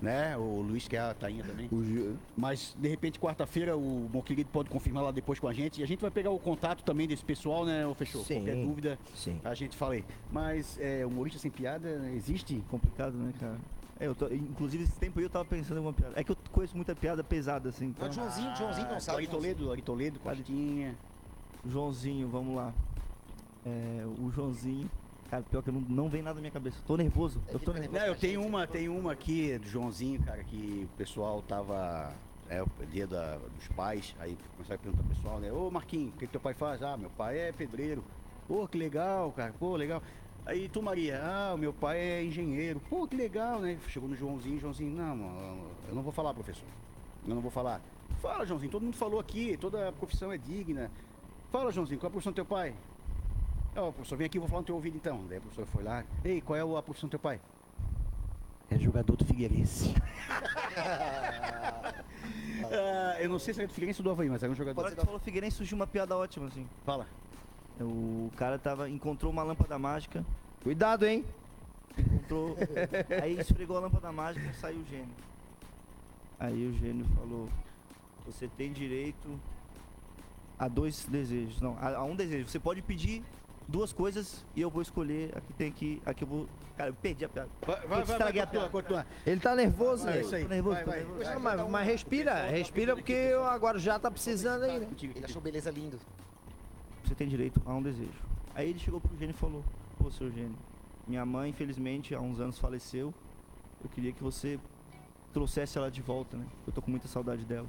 Né? 0.00 0.36
O 0.36 0.60
Luiz 0.60 0.86
quer 0.86 1.00
a 1.00 1.14
tainha 1.14 1.42
também. 1.42 1.70
Mas 2.36 2.76
de 2.78 2.86
repente 2.86 3.18
quarta-feira 3.18 3.76
o 3.76 4.10
meu 4.12 4.22
querido 4.22 4.50
pode 4.52 4.68
confirmar 4.68 5.02
lá 5.02 5.10
depois 5.10 5.38
com 5.38 5.48
a 5.48 5.54
gente. 5.54 5.80
E 5.80 5.84
a 5.84 5.86
gente 5.86 6.00
vai 6.00 6.10
pegar 6.10 6.30
o 6.30 6.38
contato 6.38 6.84
também 6.84 7.08
desse 7.08 7.24
pessoal, 7.24 7.64
né, 7.64 7.86
ô 7.86 7.94
Fechou? 7.94 8.22
Sim. 8.22 8.36
Qualquer 8.36 8.56
dúvida, 8.56 8.98
Sim. 9.14 9.40
a 9.42 9.54
gente 9.54 9.74
fala 9.74 9.94
aí. 9.94 10.04
Mas 10.30 10.78
é, 10.78 11.06
humorista 11.06 11.38
sem 11.38 11.50
piada 11.50 11.88
existe? 12.14 12.62
Complicado, 12.68 13.14
né, 13.16 13.32
cara? 13.40 13.56
É, 13.98 14.06
eu 14.06 14.14
tô, 14.14 14.26
inclusive 14.28 14.84
esse 14.84 14.92
tempo 14.92 15.18
aí 15.18 15.24
eu 15.24 15.30
tava 15.30 15.46
pensando 15.46 15.78
em 15.78 15.80
uma 15.80 15.92
piada. 15.92 16.12
É 16.20 16.22
que 16.22 16.30
eu 16.30 16.36
conheço 16.52 16.76
muita 16.76 16.94
piada 16.94 17.24
pesada, 17.24 17.70
assim. 17.70 17.86
Então... 17.86 18.06
Mas 18.06 18.14
Joãozinho, 18.14 18.56
Joãozinho 18.56 18.88
não 18.88 19.00
sabe. 19.00 19.18
Ari 19.18 19.26
Toledo, 19.26 19.72
Ari 19.72 19.82
Toledo, 19.82 20.20
Costinha. 20.20 20.94
Joãozinho, 21.64 22.28
vamos 22.28 22.54
lá. 22.54 22.74
É, 23.64 24.04
o 24.20 24.30
Joãozinho. 24.30 24.90
Cara, 25.30 25.42
pior 25.42 25.62
que 25.62 25.70
não, 25.72 25.80
não 25.80 26.08
vem 26.08 26.22
nada 26.22 26.34
na 26.36 26.40
minha 26.40 26.50
cabeça. 26.52 26.78
Tô 26.86 26.96
nervoso. 26.96 27.40
Eu 27.48 27.58
tô 27.58 27.72
nervoso. 27.72 27.92
Não, 27.98 28.06
eu 28.06 28.14
tenho 28.16 28.44
uma, 28.44 28.66
tenho 28.66 28.96
uma 28.96 29.12
aqui 29.12 29.58
do 29.58 29.66
Joãozinho, 29.68 30.22
cara, 30.22 30.42
que 30.44 30.88
o 30.92 30.96
pessoal 30.96 31.42
tava. 31.42 32.12
É 32.48 32.62
o 32.62 32.68
dia 32.92 33.08
da- 33.08 33.38
dos 33.38 33.66
pais, 33.74 34.14
aí 34.20 34.38
começaram 34.54 34.76
a 34.76 34.82
perguntar 34.84 35.02
pro 35.02 35.16
pessoal, 35.16 35.40
né? 35.40 35.50
Ô 35.52 35.68
Marquinhos, 35.68 36.10
o 36.10 36.12
que, 36.12 36.26
que 36.26 36.32
teu 36.32 36.40
pai 36.40 36.54
faz? 36.54 36.80
Ah, 36.80 36.96
meu 36.96 37.10
pai 37.10 37.36
é 37.40 37.50
pedreiro. 37.50 38.04
Pô, 38.46 38.68
que 38.68 38.78
legal, 38.78 39.32
cara, 39.32 39.52
pô, 39.58 39.74
legal. 39.74 40.00
Aí 40.44 40.68
tu, 40.68 40.80
Maria, 40.80 41.20
ah, 41.24 41.54
o 41.54 41.58
meu 41.58 41.72
pai 41.72 41.98
é 41.98 42.24
engenheiro. 42.24 42.80
Pô, 42.88 43.04
que 43.08 43.16
legal, 43.16 43.58
né? 43.58 43.76
Chegou 43.88 44.08
no 44.08 44.14
Joãozinho, 44.14 44.60
Joãozinho, 44.60 44.94
não, 44.96 45.16
mano, 45.16 45.66
eu 45.88 45.94
não 45.96 46.04
vou 46.04 46.12
falar, 46.12 46.32
professor. 46.32 46.68
Eu 47.26 47.34
não 47.34 47.42
vou 47.42 47.50
falar. 47.50 47.80
Fala, 48.22 48.46
Joãozinho, 48.46 48.70
todo 48.70 48.84
mundo 48.84 48.96
falou 48.96 49.18
aqui, 49.18 49.56
toda 49.56 49.90
profissão 49.90 50.30
é 50.30 50.38
digna. 50.38 50.88
Fala, 51.50 51.72
Joãozinho, 51.72 51.98
qual 51.98 52.06
é 52.06 52.10
a 52.10 52.12
profissão 52.12 52.30
do 52.32 52.36
teu 52.36 52.44
pai? 52.46 52.76
Ó, 53.76 53.92
professor, 53.92 54.16
vem 54.16 54.26
aqui, 54.26 54.38
eu 54.38 54.42
vou 54.42 54.48
falar 54.48 54.62
no 54.62 54.66
teu 54.66 54.74
ouvido 54.74 54.96
então. 54.96 55.24
Daí 55.28 55.38
o 55.38 55.42
professor 55.42 55.66
foi 55.66 55.84
lá. 55.84 56.04
Ei, 56.24 56.40
qual 56.40 56.56
é 56.56 56.78
a 56.78 56.82
profissão 56.82 57.08
do 57.08 57.10
teu 57.10 57.20
pai? 57.20 57.40
É 58.70 58.78
jogador 58.78 59.16
do 59.16 59.24
Figueirense. 59.24 59.94
Ah, 62.68 63.16
eu 63.20 63.28
não 63.28 63.38
sei 63.38 63.54
se 63.54 63.60
era 63.60 63.68
do 63.68 63.72
Figueirense 63.72 64.00
ou 64.00 64.04
do 64.04 64.10
Havaí, 64.10 64.28
mas 64.28 64.42
era 64.42 64.50
um 64.50 64.56
jogador. 64.56 64.80
Agora 64.80 64.94
que 64.94 65.00
tu 65.00 65.04
falou 65.04 65.20
Figueirense, 65.20 65.58
surgiu 65.58 65.76
uma 65.76 65.86
piada 65.86 66.16
ótima, 66.16 66.46
assim. 66.46 66.66
Fala. 66.84 67.06
O 67.80 68.30
cara 68.36 68.58
tava, 68.58 68.90
encontrou 68.90 69.30
uma 69.30 69.42
lâmpada 69.42 69.78
mágica. 69.78 70.24
Cuidado, 70.62 71.06
hein? 71.06 71.24
Encontrou. 71.96 72.56
aí 73.22 73.38
esfregou 73.38 73.76
a 73.76 73.80
lâmpada 73.80 74.10
mágica 74.10 74.50
e 74.50 74.54
saiu 74.54 74.80
o 74.80 74.84
gênio. 74.84 75.14
Aí 76.40 76.66
o 76.66 76.74
gênio 76.74 77.06
falou: 77.14 77.48
Você 78.26 78.48
tem 78.48 78.72
direito 78.72 79.38
a 80.58 80.66
dois 80.66 81.04
desejos. 81.04 81.60
Não, 81.60 81.78
a, 81.78 81.96
a 81.96 82.04
um 82.04 82.16
desejo. 82.16 82.48
Você 82.48 82.58
pode 82.58 82.82
pedir 82.82 83.22
duas 83.68 83.92
coisas 83.92 84.44
e 84.54 84.60
eu 84.60 84.70
vou 84.70 84.82
escolher. 84.82 85.36
Aqui 85.36 85.52
tem 85.54 85.68
aqui. 85.68 86.02
Aqui 86.04 86.24
eu 86.24 86.28
vou. 86.28 86.48
Cara, 86.76 86.90
eu 86.90 86.94
perdi 86.94 87.24
a 87.24 87.28
piada. 87.28 87.48
Vai, 87.66 87.76
Eu 87.76 87.88
vai, 87.88 88.02
vai, 88.04 88.16
estraguei 88.16 88.42
a 88.42 88.68
continua. 88.68 89.06
Ele 89.26 89.40
tá 89.40 89.54
nervoso, 89.54 90.04
Vai, 90.04 90.14
né? 90.14 90.20
isso 90.20 90.34
aí. 90.34 90.42
Tô 90.42 90.48
nervoso, 90.48 90.74
Vai, 90.74 90.84
tô 90.84 90.90
vai. 90.90 91.00
nervoso. 91.00 91.30
Não, 91.30 91.40
mas, 91.40 91.70
mas 91.70 91.86
respira, 91.86 92.46
respira 92.46 92.94
porque 92.94 93.12
eu 93.12 93.44
agora 93.44 93.78
já 93.78 93.98
tá 93.98 94.10
precisando 94.10 94.64
aí, 94.64 94.80
né? 94.80 94.88
Ele 95.02 95.24
achou 95.24 95.40
beleza 95.40 95.70
lindo. 95.70 95.98
Você 97.04 97.14
tem 97.14 97.28
direito 97.28 97.60
a 97.64 97.72
um 97.72 97.82
desejo. 97.82 98.20
Aí 98.54 98.70
ele 98.70 98.78
chegou 98.78 99.00
pro 99.00 99.16
gênio 99.16 99.34
e 99.34 99.38
falou: 99.38 99.64
Pô, 99.98 100.10
seu 100.10 100.30
gênio, 100.30 100.56
minha 101.06 101.24
mãe, 101.24 101.50
infelizmente, 101.50 102.14
há 102.14 102.20
uns 102.20 102.40
anos 102.40 102.58
faleceu. 102.58 103.12
Eu 103.82 103.88
queria 103.88 104.12
que 104.12 104.22
você 104.22 104.58
trouxesse 105.32 105.78
ela 105.78 105.90
de 105.90 106.02
volta, 106.02 106.36
né? 106.36 106.44
Eu 106.66 106.72
tô 106.72 106.82
com 106.82 106.90
muita 106.90 107.08
saudade 107.08 107.44
dela. 107.44 107.68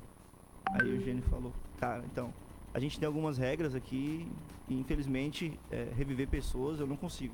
Aí 0.72 0.98
o 0.98 1.02
gênio 1.02 1.24
falou: 1.24 1.54
Cara, 1.80 2.04
então, 2.06 2.34
a 2.78 2.80
gente 2.80 3.00
tem 3.00 3.08
algumas 3.08 3.40
regras 3.40 3.74
aqui 3.74 4.32
e, 4.70 4.80
infelizmente, 4.80 5.60
é, 5.72 5.88
reviver 5.96 6.28
pessoas 6.28 6.80
eu 6.80 6.86
não 6.86 6.96
consigo. 6.96 7.34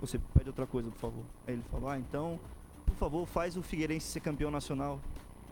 Você 0.00 0.18
pede 0.18 0.48
outra 0.48 0.66
coisa, 0.66 0.90
por 0.90 0.96
favor. 0.96 1.24
Aí 1.46 1.52
ele 1.52 1.62
falou: 1.70 1.90
Ah, 1.90 1.98
então, 1.98 2.40
por 2.86 2.94
favor, 2.94 3.26
faz 3.26 3.54
o 3.54 3.62
Figueirense 3.62 4.06
ser 4.06 4.20
campeão 4.20 4.50
nacional. 4.50 4.98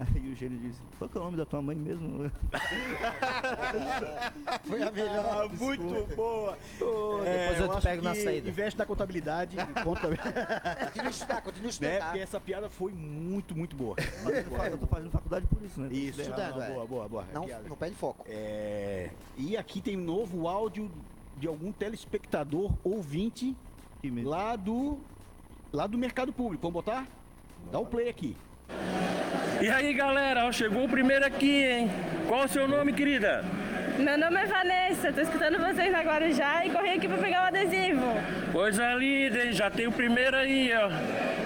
Aí 0.01 0.33
o 0.33 0.35
gênio 0.35 0.59
disse: 0.59 0.81
Qual 0.99 1.11
que 1.11 1.19
é 1.19 1.21
o 1.21 1.25
nome 1.25 1.37
da 1.37 1.45
tua 1.45 1.61
mãe 1.61 1.77
mesmo? 1.77 2.31
Foi 4.65 4.83
a 4.83 4.91
melhor. 4.91 5.51
muito 5.51 6.17
boa. 6.17 6.57
depois 6.73 7.61
eu 7.61 7.69
te 7.69 7.77
acho 7.77 7.83
pego 7.83 8.03
na 8.03 8.15
saída. 8.15 8.49
Investe 8.49 8.79
na 8.79 8.87
contabilidade. 8.87 9.57
conta... 9.85 10.09
Continua 10.09 11.07
a 11.07 11.11
estudar, 11.11 11.43
continua 11.43 11.65
né? 11.65 11.69
estudar. 11.69 12.05
Porque 12.05 12.19
essa 12.19 12.41
piada 12.41 12.71
foi 12.71 12.93
muito, 12.93 13.55
muito 13.55 13.77
boa. 13.77 13.95
eu 14.71 14.79
tô 14.79 14.87
fazendo 14.87 15.11
faculdade 15.11 15.47
por 15.47 15.63
isso, 15.63 15.79
né? 15.79 15.89
Isso, 15.93 16.23
Estudando, 16.23 16.63
ah, 16.63 16.65
é. 16.65 16.73
boa, 16.73 16.87
boa, 16.87 17.09
boa. 17.09 17.25
Não, 17.35 17.45
Piada. 17.45 17.69
não 17.69 17.77
perde 17.77 17.97
foco. 17.97 18.25
É, 18.27 19.11
E 19.37 19.55
aqui 19.57 19.83
tem 19.83 19.99
um 19.99 20.05
novo 20.05 20.49
áudio 20.49 20.91
de 21.37 21.47
algum 21.47 21.73
telespectador 21.73 22.73
ouvinte 22.83 23.55
lá 24.23 24.57
do 24.57 24.99
lá 25.71 25.87
do 25.87 25.99
mercado 25.99 26.33
público. 26.33 26.63
Vamos 26.63 26.75
botar? 26.75 27.07
Dá 27.71 27.79
o 27.79 27.85
play 27.85 28.09
aqui. 28.09 28.35
E 29.61 29.69
aí, 29.69 29.93
galera, 29.93 30.47
ó, 30.47 30.53
chegou 30.53 30.85
o 30.85 30.89
primeiro 30.89 31.25
aqui, 31.25 31.65
hein? 31.65 31.91
Qual 32.27 32.45
o 32.45 32.49
seu 32.49 32.67
nome, 32.67 32.93
querida? 32.93 33.45
Meu 33.99 34.17
nome 34.17 34.41
é 34.41 34.47
Vanessa, 34.47 35.13
tô 35.13 35.21
escutando 35.21 35.59
vocês 35.59 35.93
na 35.93 36.01
Guarujá 36.01 36.65
e 36.65 36.71
corri 36.71 36.91
aqui 36.91 37.07
pra 37.07 37.19
pegar 37.19 37.45
o 37.45 37.47
adesivo. 37.49 38.03
Coisa 38.51 38.95
linda, 38.95 39.45
hein? 39.45 39.53
Já 39.53 39.71
tem 39.71 39.87
o 39.87 39.93
primeiro 39.93 40.37
aí, 40.37 40.73
ó. 40.75 40.91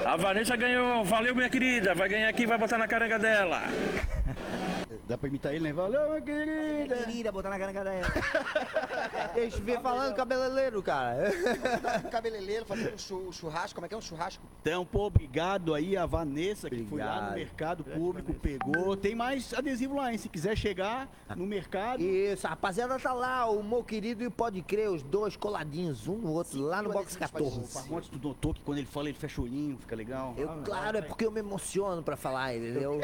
A 0.08 0.16
Vanessa 0.16 0.54
ganhou. 0.54 1.02
Valeu, 1.02 1.34
minha 1.34 1.48
querida. 1.48 1.94
Vai 1.94 2.08
ganhar 2.08 2.28
aqui 2.28 2.42
e 2.44 2.46
vai 2.46 2.58
botar 2.58 2.78
na 2.78 2.86
caranga 2.86 3.18
dela. 3.18 3.62
Dá 5.08 5.16
pra 5.18 5.28
imitar 5.28 5.54
ele, 5.54 5.64
né? 5.64 5.72
Valeu, 5.72 6.08
minha 6.08 6.20
querida. 6.20 6.96
Querida, 6.96 7.32
botar 7.32 7.50
na 7.50 7.58
cara 7.58 7.72
dela. 7.84 8.06
Eles 9.36 9.54
vêm 9.58 9.80
falando 9.80 10.14
cabeleireiro, 10.14 10.82
cara. 10.82 11.32
Cabeleireiro, 12.10 12.64
fazendo 12.64 12.94
um 12.94 12.98
chu- 12.98 13.32
churrasco. 13.32 13.74
Como 13.74 13.86
é 13.86 13.88
que 13.88 13.94
é 13.94 13.98
um 13.98 14.00
churrasco? 14.00 14.42
Então, 14.60 14.84
pô, 14.84 15.06
obrigado 15.06 15.74
aí 15.74 15.96
a 15.96 16.06
Vanessa 16.06 16.68
que 16.70 16.84
foi 16.84 17.00
lá 17.00 17.06
no 17.06 17.28
Obrigado. 17.28 17.34
mercado 17.34 17.84
público, 17.84 18.32
pegou. 18.34 18.96
Tem 18.96 19.14
mais 19.14 19.52
adesivo 19.54 19.96
lá, 19.96 20.12
hein? 20.12 20.18
Se 20.18 20.28
quiser 20.28 20.56
chegar 20.56 21.08
no 21.36 21.46
mercado. 21.46 22.02
Isso, 22.02 22.46
a 22.46 22.50
rapaziada 22.50 22.98
tá 22.98 23.12
lá, 23.12 23.48
o 23.50 23.62
meu 23.62 23.82
querido 23.82 24.22
e 24.22 24.26
o 24.26 24.30
Pode 24.30 24.60
Crer, 24.62 24.90
os 24.90 25.02
dois 25.02 25.36
coladinhos, 25.36 26.06
um 26.08 26.16
no 26.16 26.32
outro, 26.32 26.60
lá 26.60 26.82
no 26.82 26.92
box 26.92 27.16
14. 27.16 27.60
Antes 27.94 28.08
tu 28.08 28.18
notou 28.22 28.54
que 28.54 28.60
quando 28.62 28.78
ele 28.78 28.86
fala, 28.86 29.08
ele 29.08 29.18
fecha 29.18 29.40
o 29.40 29.44
olhinho, 29.44 29.76
fica 29.78 29.96
legal. 29.96 30.34
Eu, 30.36 30.48
claro, 30.64 30.98
é 30.98 31.02
porque 31.02 31.24
eu 31.26 31.30
me 31.30 31.40
emociono 31.40 32.02
pra 32.02 32.16
falar, 32.16 32.54
entendeu? 32.56 32.98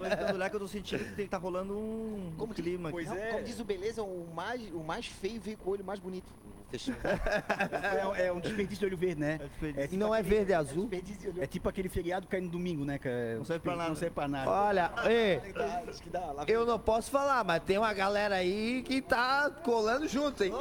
Mas 0.00 0.18
dando 0.18 0.38
lá 0.38 0.50
que 0.50 0.55
eu 0.56 0.60
tô 0.60 0.68
sentindo 0.68 1.04
que 1.14 1.26
tá 1.28 1.38
rolando 1.38 1.76
um, 1.76 2.32
um 2.38 2.46
clima 2.48 2.88
aqui. 2.88 3.04
Não, 3.04 3.16
Como 3.32 3.44
diz 3.44 3.60
o 3.60 3.64
Beleza, 3.64 4.02
o 4.02 4.26
mais, 4.34 4.60
o 4.72 4.80
mais 4.80 5.06
feio 5.06 5.40
veio 5.40 5.56
com 5.56 5.70
o 5.70 5.72
olho 5.74 5.84
mais 5.84 6.00
bonito. 6.00 6.32
É, 8.16 8.26
é 8.26 8.32
um 8.32 8.40
desperdício 8.40 8.80
de 8.80 8.86
olho 8.86 8.96
verde, 8.96 9.20
né? 9.20 9.40
É 9.76 9.88
E 9.90 9.96
não 9.96 10.14
é 10.14 10.22
verde, 10.22 10.52
é 10.52 10.56
azul? 10.56 10.88
É 11.38 11.46
tipo 11.46 11.68
aquele 11.68 11.88
feriado 11.88 12.26
que 12.26 12.32
cai 12.32 12.40
no 12.40 12.48
domingo, 12.48 12.84
né? 12.84 12.98
Que 12.98 13.08
é- 13.08 13.34
Não 13.36 13.44
serve 13.44 13.62
pra 13.62 13.76
nada. 13.76 13.88
Não 13.88 13.96
serve 13.96 14.14
pra 14.14 14.28
nada. 14.28 14.50
Olha, 14.50 14.92
ei, 15.08 15.40
Acho 15.88 16.02
que 16.02 16.10
dá, 16.10 16.26
lá 16.32 16.44
eu 16.46 16.66
não 16.66 16.78
posso 16.78 17.10
falar, 17.10 17.44
mas 17.44 17.62
tem 17.62 17.78
uma 17.78 17.92
galera 17.92 18.36
aí 18.36 18.82
que 18.82 19.00
tá 19.00 19.50
colando 19.64 20.06
junto, 20.08 20.42
hein? 20.44 20.52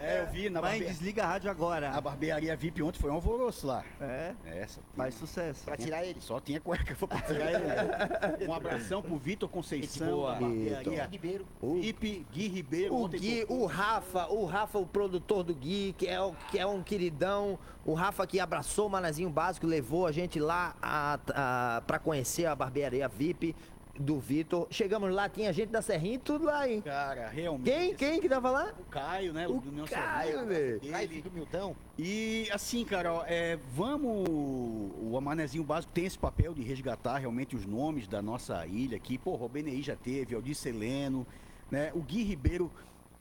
É, 0.00 0.22
eu 0.22 0.32
vi 0.32 0.48
na 0.50 0.60
Mãe, 0.60 0.78
barbe... 0.80 0.86
desliga 0.92 1.24
a 1.24 1.26
rádio 1.26 1.50
agora. 1.50 1.90
A 1.90 2.00
barbearia 2.00 2.56
VIP 2.56 2.82
ontem 2.82 2.98
foi 2.98 3.10
um 3.10 3.14
alvoroço 3.14 3.66
lá. 3.66 3.84
É? 4.00 4.34
Essa. 4.46 4.80
Faz 4.96 5.14
sucesso. 5.14 5.64
Pra 5.64 5.76
tirar 5.76 6.04
ele. 6.04 6.20
Só 6.20 6.40
tinha 6.40 6.60
cueca 6.60 6.94
pra 7.06 7.20
tirar 7.22 7.52
ele. 7.52 7.64
né? 7.64 8.46
Um 8.48 8.52
abração 8.54 9.02
pro 9.02 9.16
Vitor 9.16 9.48
Conceição, 9.48 10.08
boa. 10.08 10.34
barbearia 10.34 11.04
Ribeiro. 11.06 11.46
VIP, 11.62 12.26
Gui 12.32 12.48
Ribeiro. 12.48 12.94
O 12.94 13.08
Gui, 13.08 13.44
o 13.48 13.66
Rafa, 13.66 14.26
o 14.28 14.44
Rafa, 14.44 14.65
o 14.74 14.86
produtor 14.86 15.42
do 15.44 15.54
Gui, 15.54 15.94
que 15.96 16.06
é, 16.06 16.20
o- 16.20 16.34
que 16.50 16.58
é 16.58 16.66
um 16.66 16.82
queridão. 16.82 17.58
O 17.84 17.94
Rafa 17.94 18.26
que 18.26 18.40
abraçou 18.40 18.86
o 18.86 18.90
Manazinho 18.90 19.30
Básico, 19.30 19.66
levou 19.66 20.06
a 20.06 20.12
gente 20.12 20.38
lá 20.40 20.74
a, 20.82 21.18
a, 21.34 21.80
pra 21.86 21.98
conhecer 21.98 22.46
a 22.46 22.54
barbearia 22.54 23.06
VIP 23.08 23.54
do 23.98 24.18
Vitor. 24.20 24.66
Chegamos 24.70 25.10
lá, 25.10 25.26
tinha 25.26 25.50
gente 25.54 25.70
da 25.70 25.80
Serrinha 25.80 26.16
e 26.16 26.18
tudo 26.18 26.44
lá, 26.44 26.68
hein? 26.68 26.82
Cara, 26.82 27.28
realmente. 27.28 27.64
Quem? 27.70 27.94
Quem 27.94 28.20
que 28.20 28.28
tava 28.28 28.50
lá? 28.50 28.74
O 28.78 28.84
Caio, 28.90 29.32
né? 29.32 29.48
O 29.48 29.54
do 29.60 29.70
União 29.70 29.86
Caio, 29.86 30.44
velho. 30.46 30.80
Caio, 30.90 31.08
do. 31.08 31.76
E 31.98 32.46
assim, 32.52 32.84
cara, 32.84 33.10
ó, 33.14 33.24
é, 33.26 33.58
vamos. 33.72 34.28
O 34.28 35.16
Amanezinho 35.16 35.64
Básico 35.64 35.92
tem 35.94 36.04
esse 36.04 36.18
papel 36.18 36.52
de 36.52 36.62
resgatar 36.62 37.16
realmente 37.18 37.56
os 37.56 37.64
nomes 37.64 38.06
da 38.06 38.20
nossa 38.20 38.66
ilha 38.66 38.96
aqui. 38.98 39.16
Porra, 39.16 39.44
o 39.46 39.48
BNI 39.48 39.80
já 39.82 39.96
teve, 39.96 40.34
Aldir 40.34 40.54
Seleno, 40.54 41.26
né? 41.70 41.90
O 41.94 42.00
Gui 42.00 42.22
Ribeiro. 42.22 42.70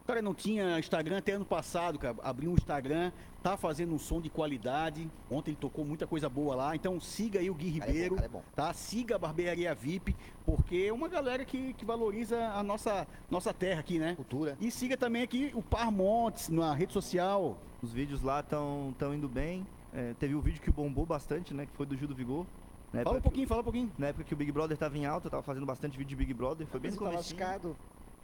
O 0.05 0.07
cara 0.07 0.21
não 0.21 0.35
tinha 0.35 0.77
Instagram 0.77 1.17
até 1.17 1.31
ano 1.31 1.43
passado, 1.45 1.97
cara. 1.97 2.15
Abriu 2.21 2.51
um 2.51 2.53
Instagram, 2.53 3.11
tá 3.41 3.57
fazendo 3.57 3.91
um 3.91 3.97
som 3.97 4.21
de 4.21 4.29
qualidade. 4.29 5.09
Ontem 5.31 5.49
ele 5.49 5.57
tocou 5.59 5.83
muita 5.83 6.05
coisa 6.05 6.29
boa 6.29 6.55
lá. 6.55 6.75
Então 6.75 6.99
siga 7.01 7.39
aí 7.39 7.49
o 7.49 7.55
Gui 7.55 7.79
Cara 7.79 7.85
é 7.85 7.87
bom, 7.87 7.91
Ribeiro, 7.91 8.15
cara 8.15 8.25
é 8.27 8.29
bom. 8.29 8.43
tá? 8.55 8.71
Siga 8.71 9.15
a 9.15 9.17
Barbearia 9.17 9.73
VIP, 9.73 10.15
porque 10.45 10.85
é 10.89 10.93
uma 10.93 11.07
galera 11.07 11.43
que, 11.43 11.73
que 11.73 11.83
valoriza 11.83 12.37
a 12.49 12.61
nossa, 12.61 13.07
nossa 13.31 13.51
terra 13.51 13.79
aqui, 13.79 13.97
né? 13.97 14.13
Cultura. 14.15 14.55
E 14.61 14.69
siga 14.69 14.95
também 14.95 15.23
aqui 15.23 15.51
o 15.55 15.63
Par 15.63 15.91
Montes 15.91 16.49
na 16.49 16.71
rede 16.71 16.93
social. 16.93 17.57
Os 17.81 17.91
vídeos 17.91 18.21
lá 18.21 18.41
estão 18.41 18.93
tão 18.99 19.11
indo 19.11 19.27
bem. 19.27 19.65
É, 19.91 20.13
teve 20.19 20.35
um 20.35 20.39
vídeo 20.39 20.61
que 20.61 20.69
bombou 20.69 21.07
bastante, 21.07 21.51
né? 21.51 21.65
Que 21.65 21.73
foi 21.75 21.87
do 21.87 21.97
Gil 21.97 22.07
do 22.07 22.13
Vigor. 22.13 22.45
Na 22.93 23.01
Fala 23.01 23.17
um 23.17 23.21
pouquinho, 23.21 23.47
fala 23.47 23.61
um 23.61 23.63
pouquinho. 23.63 23.87
que- 23.89 23.99
na 23.99 24.09
época 24.09 24.23
que 24.23 24.35
o 24.35 24.37
Big 24.37 24.51
Brother 24.51 24.77
tava 24.77 24.95
em 24.95 25.07
alta, 25.07 25.25
eu 25.25 25.31
tava 25.31 25.41
fazendo 25.41 25.65
bastante 25.65 25.97
vídeo 25.97 26.09
de 26.09 26.15
Big 26.15 26.31
Brother. 26.31 26.67
Foi 26.67 26.79
bem 26.79 26.91
no 26.91 26.97
tá 26.97 27.05
começo. 27.05 27.35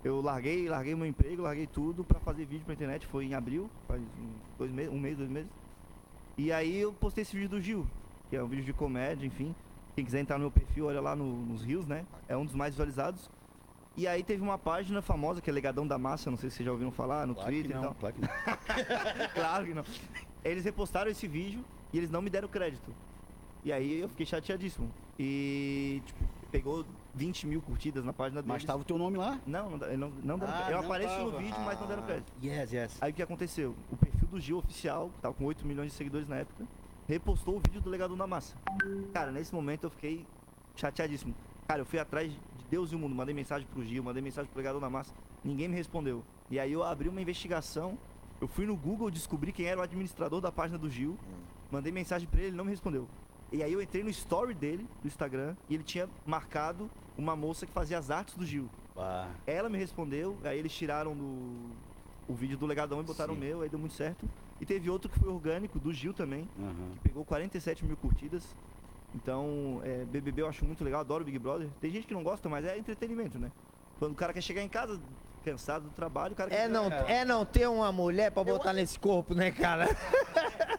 Eu 0.04 0.20
larguei, 0.22 0.68
larguei 0.68 0.96
meu 0.96 1.06
emprego, 1.06 1.44
larguei 1.44 1.68
tudo 1.68 2.04
pra 2.04 2.20
fazer 2.20 2.46
vídeo 2.46 2.66
pra 2.66 2.74
internet. 2.74 3.06
Foi 3.06 3.26
em 3.26 3.34
abril, 3.34 3.70
faz 3.88 4.02
um, 4.02 4.32
dois 4.58 4.72
meses, 4.72 4.92
um 4.92 5.00
mês, 5.00 5.18
dois 5.18 5.30
meses. 5.30 5.50
E 6.38 6.52
aí 6.52 6.80
eu 6.80 6.92
postei 6.94 7.22
esse 7.22 7.36
vídeo 7.36 7.50
do 7.50 7.62
Gil, 7.62 7.86
que 8.30 8.36
é 8.36 8.44
um 8.44 8.48
vídeo 8.48 8.66
de 8.66 8.74
comédia, 8.74 9.26
enfim. 9.28 9.54
Quem 9.96 10.04
quiser 10.04 10.22
entrar 10.22 10.38
no 10.38 10.44
meu 10.46 10.52
perfil, 10.52 10.86
olha 10.88 11.02
lá 11.02 11.16
no- 11.16 11.46
nos 11.46 11.64
rios, 11.64 11.86
né? 11.86 12.06
É 12.28 12.36
um 12.36 12.46
dos 12.46 12.56
mais 12.56 12.74
visualizados. 12.74 13.30
E 13.96 14.08
aí 14.08 14.24
teve 14.24 14.42
uma 14.42 14.58
página 14.58 15.02
famosa 15.02 15.42
que 15.42 15.50
é 15.50 15.54
Legadão 15.54 15.86
da 15.86 15.98
Massa, 15.98 16.32
não 16.32 16.38
sei 16.38 16.50
se 16.50 16.56
vocês 16.58 16.66
já 16.66 16.72
ouviram 16.72 16.92
falar, 16.92 17.28
no 17.28 17.36
Claro 17.36 17.50
Twitter 17.52 17.76
não, 17.76 17.82
e 17.82 17.86
tal. 17.86 17.96
claro 17.96 18.16
que 18.16 18.22
não. 18.22 18.30
claro 19.36 19.66
que 19.66 19.74
não. 19.74 19.84
Eles 20.44 20.64
repostaram 20.64 21.12
esse 21.12 21.28
vídeo 21.28 21.64
e 21.94 21.98
eles 21.98 22.10
não 22.10 22.22
me 22.22 22.30
deram 22.30 22.48
crédito. 22.48 22.92
E 23.64 23.72
aí 23.72 24.00
eu 24.00 24.10
fiquei 24.10 24.26
chateadíssimo. 24.26 24.90
E 25.20 26.02
tipo, 26.06 26.20
pegou 26.50 26.86
20 27.14 27.48
mil 27.48 27.62
curtidas 27.62 28.04
na 28.06 28.14
página 28.14 28.42
deles. 28.42 28.54
Mas 28.56 28.64
tava 28.66 28.82
o 28.82 28.86
teu 28.86 28.98
nome 28.98 29.18
lá? 29.18 29.40
Não, 29.46 29.72
não, 29.72 29.98
não, 29.98 30.10
não 30.24 30.40
deram 30.40 30.54
Ah. 30.54 30.66
Eu 30.72 30.78
não 30.78 30.86
apareço 30.86 31.18
no 31.20 31.32
tava. 31.32 31.44
vídeo, 31.44 31.60
mas 31.62 31.80
não 31.80 31.88
deram 31.88 32.04
Ah, 32.04 32.06
crédito. 32.06 32.34
Yes, 32.44 32.72
yes. 32.72 32.98
Aí 33.02 33.12
o 33.12 33.14
que 33.14 33.22
aconteceu? 33.22 33.76
O 33.92 33.98
perfil 33.98 34.28
do 34.28 34.40
Gil 34.40 34.58
oficial, 34.58 35.10
que 35.14 35.20
tava 35.22 35.34
com 35.34 35.46
8 35.46 35.66
milhões 35.68 35.92
de 35.92 35.98
seguidores 35.98 36.28
na 36.28 36.38
época, 36.38 36.66
repostou 37.08 37.58
o 37.58 37.60
vídeo 37.60 37.82
do 37.82 37.90
Legado 37.90 38.16
da 38.16 38.26
Massa. 38.28 38.56
Cara, 39.14 39.32
nesse 39.32 39.54
momento 39.54 39.86
eu 39.86 39.90
fiquei 39.90 40.26
chateadíssimo. 40.76 41.36
Cara, 41.68 41.82
eu 41.82 41.86
fui 41.86 42.00
atrás 42.00 42.32
de 42.32 42.40
Deus 42.70 42.92
e 42.92 42.96
o 42.96 43.00
mundo, 43.00 43.14
mandei 43.16 43.34
mensagem 43.36 43.68
pro 43.68 43.84
Gil, 43.84 44.04
mandei 44.04 44.22
mensagem 44.22 44.50
pro 44.50 44.58
Legado 44.58 44.80
da 44.80 44.90
Massa, 44.90 45.14
ninguém 45.44 45.68
me 45.68 45.76
respondeu. 45.76 46.24
E 46.50 46.60
aí 46.60 46.72
eu 46.72 46.84
abri 46.84 47.10
uma 47.10 47.22
investigação, 47.22 47.98
eu 48.40 48.48
fui 48.48 48.66
no 48.66 48.76
Google 48.76 49.12
descobrir 49.12 49.52
quem 49.52 49.66
era 49.66 49.80
o 49.80 49.84
administrador 49.84 50.40
da 50.42 50.52
página 50.52 50.78
do 50.78 50.90
Gil, 50.90 51.18
mandei 51.70 51.92
mensagem 51.92 52.28
pra 52.28 52.40
ele, 52.40 52.50
ele 52.50 52.58
não 52.58 52.64
me 52.66 52.72
respondeu. 52.72 53.08
E 53.52 53.62
aí 53.62 53.74
eu 53.74 53.82
entrei 53.82 54.02
no 54.04 54.10
story 54.10 54.54
dele, 54.54 54.88
do 55.02 55.08
Instagram, 55.08 55.56
e 55.70 55.74
ele 55.76 55.84
tinha 55.84 56.08
marcado 56.26 56.90
uma 57.18 57.36
moça 57.36 57.66
que 57.66 57.72
fazia 57.72 57.98
as 57.98 58.10
artes 58.10 58.36
do 58.36 58.46
Gil. 58.46 58.70
Ela 59.46 59.70
me 59.70 59.78
respondeu, 59.78 60.38
aí 60.44 60.58
eles 60.60 60.72
tiraram 60.74 61.16
do, 61.16 61.70
o 62.28 62.34
vídeo 62.34 62.58
do 62.58 62.66
Legadão 62.66 63.00
e 63.00 63.04
botaram 63.04 63.34
o 63.34 63.38
meu, 63.38 63.62
aí 63.62 63.70
deu 63.70 63.80
muito 63.80 63.94
certo. 63.96 64.28
E 64.60 64.66
teve 64.66 64.90
outro 64.90 65.10
que 65.10 65.20
foi 65.20 65.30
orgânico, 65.30 65.80
do 65.80 65.92
Gil 65.92 66.14
também, 66.14 66.48
que 66.94 67.00
pegou 67.00 67.26
47 67.26 67.84
mil 67.86 67.98
curtidas. 67.98 68.44
Então, 69.14 69.82
é, 69.84 70.06
BBB 70.06 70.42
eu 70.44 70.48
acho 70.48 70.64
muito 70.66 70.84
legal, 70.84 71.02
adoro 71.02 71.26
Big 71.26 71.38
Brother. 71.40 71.68
Tem 71.82 71.92
gente 71.92 72.08
que 72.08 72.14
não 72.14 72.24
gosta, 72.24 72.48
mas 72.48 72.64
é 72.66 72.78
entretenimento, 72.78 73.38
né? 73.40 73.52
Quando 74.00 74.14
o 74.14 74.16
cara 74.16 74.34
quer 74.34 74.42
chegar 74.42 74.62
em 74.62 74.70
casa 74.70 75.00
cansado 75.42 75.84
do 75.84 75.90
trabalho, 75.92 76.34
o 76.34 76.36
cara 76.36 76.54
É 76.54 76.68
não, 76.68 76.86
é 76.92 77.26
não 77.26 77.44
ter 77.46 77.68
uma 77.68 77.92
mulher 77.92 78.32
pra 78.32 78.44
botar 78.44 78.74
nesse 78.74 79.00
corpo, 79.00 79.34
né, 79.34 79.52
cara? 79.52 79.86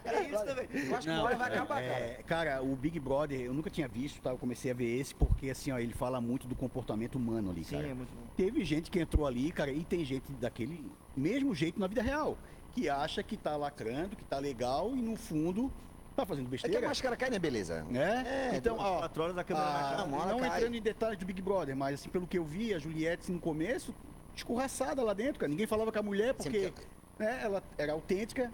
É 0.05 0.22
isso 0.24 0.44
também. 0.44 0.68
Eu 0.72 0.97
acho 0.97 1.01
que 1.02 1.06
Não, 1.09 1.14
uma 1.20 1.24
hora 1.24 1.36
vai 1.36 1.48
acabar, 1.55 1.82
é, 1.82 2.22
cara. 2.26 2.51
cara, 2.51 2.62
o 2.62 2.74
Big 2.76 2.98
Brother 3.01 3.40
eu 3.40 3.55
nunca 3.55 3.70
tinha 3.70 3.89
visto, 3.89 4.20
tá? 4.20 4.30
Eu 4.30 4.39
comecei 4.39 4.70
a 4.70 4.74
ver 4.74 4.98
esse 5.01 5.14
porque 5.14 5.51
assim, 5.51 5.72
ó, 5.72 5.78
ele 5.78 5.93
fala 5.94 6.20
muito 6.20 6.47
do 6.47 6.55
comportamento 6.55 7.16
humano 7.16 7.51
ali, 7.51 7.64
Sim, 7.64 7.76
cara. 7.76 7.89
é 7.89 7.94
muito 7.94 8.10
bom. 8.14 8.22
Teve 8.36 8.64
gente 8.64 8.90
que 8.90 9.01
entrou 9.01 9.26
ali, 9.26 9.51
cara, 9.52 9.70
e 9.70 9.84
tem 9.84 10.05
gente 10.05 10.30
daquele 10.32 10.90
mesmo 11.16 11.55
jeito 11.55 11.78
na 11.80 11.86
vida 11.86 12.02
real, 12.02 12.36
que 12.72 12.89
acha 12.89 13.22
que 13.22 13.36
tá 13.36 13.56
lacrando, 13.56 14.16
que 14.16 14.24
tá 14.24 14.39
legal 14.39 14.94
e 14.94 15.02
no 15.02 15.16
fundo 15.16 15.72
tá 16.14 16.26
fazendo 16.26 16.44
É 16.44 16.48
que 16.48 16.51
besteira. 16.51 16.86
a 16.86 16.89
máscara 16.89 17.16
cai, 17.16 17.30
né, 17.30 17.39
beleza? 17.39 17.84
né? 17.84 18.51
É, 18.52 18.56
então, 18.56 18.76
ó, 18.78 18.98
quatro 18.98 19.22
horas 19.22 19.39
a 19.39 19.44
câmera 19.44 19.66
ah, 19.66 20.06
hora 20.10 20.32
não 20.32 20.40
cai. 20.40 20.59
entrando 20.59 20.74
em 20.76 20.82
detalhes 20.82 21.18
do 21.18 21.24
Big 21.24 21.40
Brother, 21.40 21.74
mas 21.74 21.94
assim, 22.01 22.10
pelo 22.10 22.26
que 22.26 22.36
eu 22.39 22.44
vi, 22.44 22.74
a 22.74 22.78
Juliette 22.78 23.32
no 23.32 23.40
começo, 23.40 23.94
escorraçada 24.34 25.02
lá 25.02 25.12
dentro, 25.12 25.40
cara. 25.40 25.50
Ninguém 25.50 25.66
falava 25.66 25.90
com 25.92 25.98
a 25.98 26.02
mulher 26.02 26.34
porque 26.34 26.72
né, 27.18 27.40
ela 27.42 27.62
era 27.78 27.92
autêntica, 27.92 28.50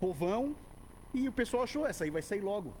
povão, 0.00 0.54
e 1.12 1.28
o 1.28 1.32
pessoal 1.32 1.62
achou, 1.64 1.86
essa 1.86 2.04
aí 2.04 2.10
vai 2.10 2.22
sair 2.22 2.40
logo. 2.40 2.72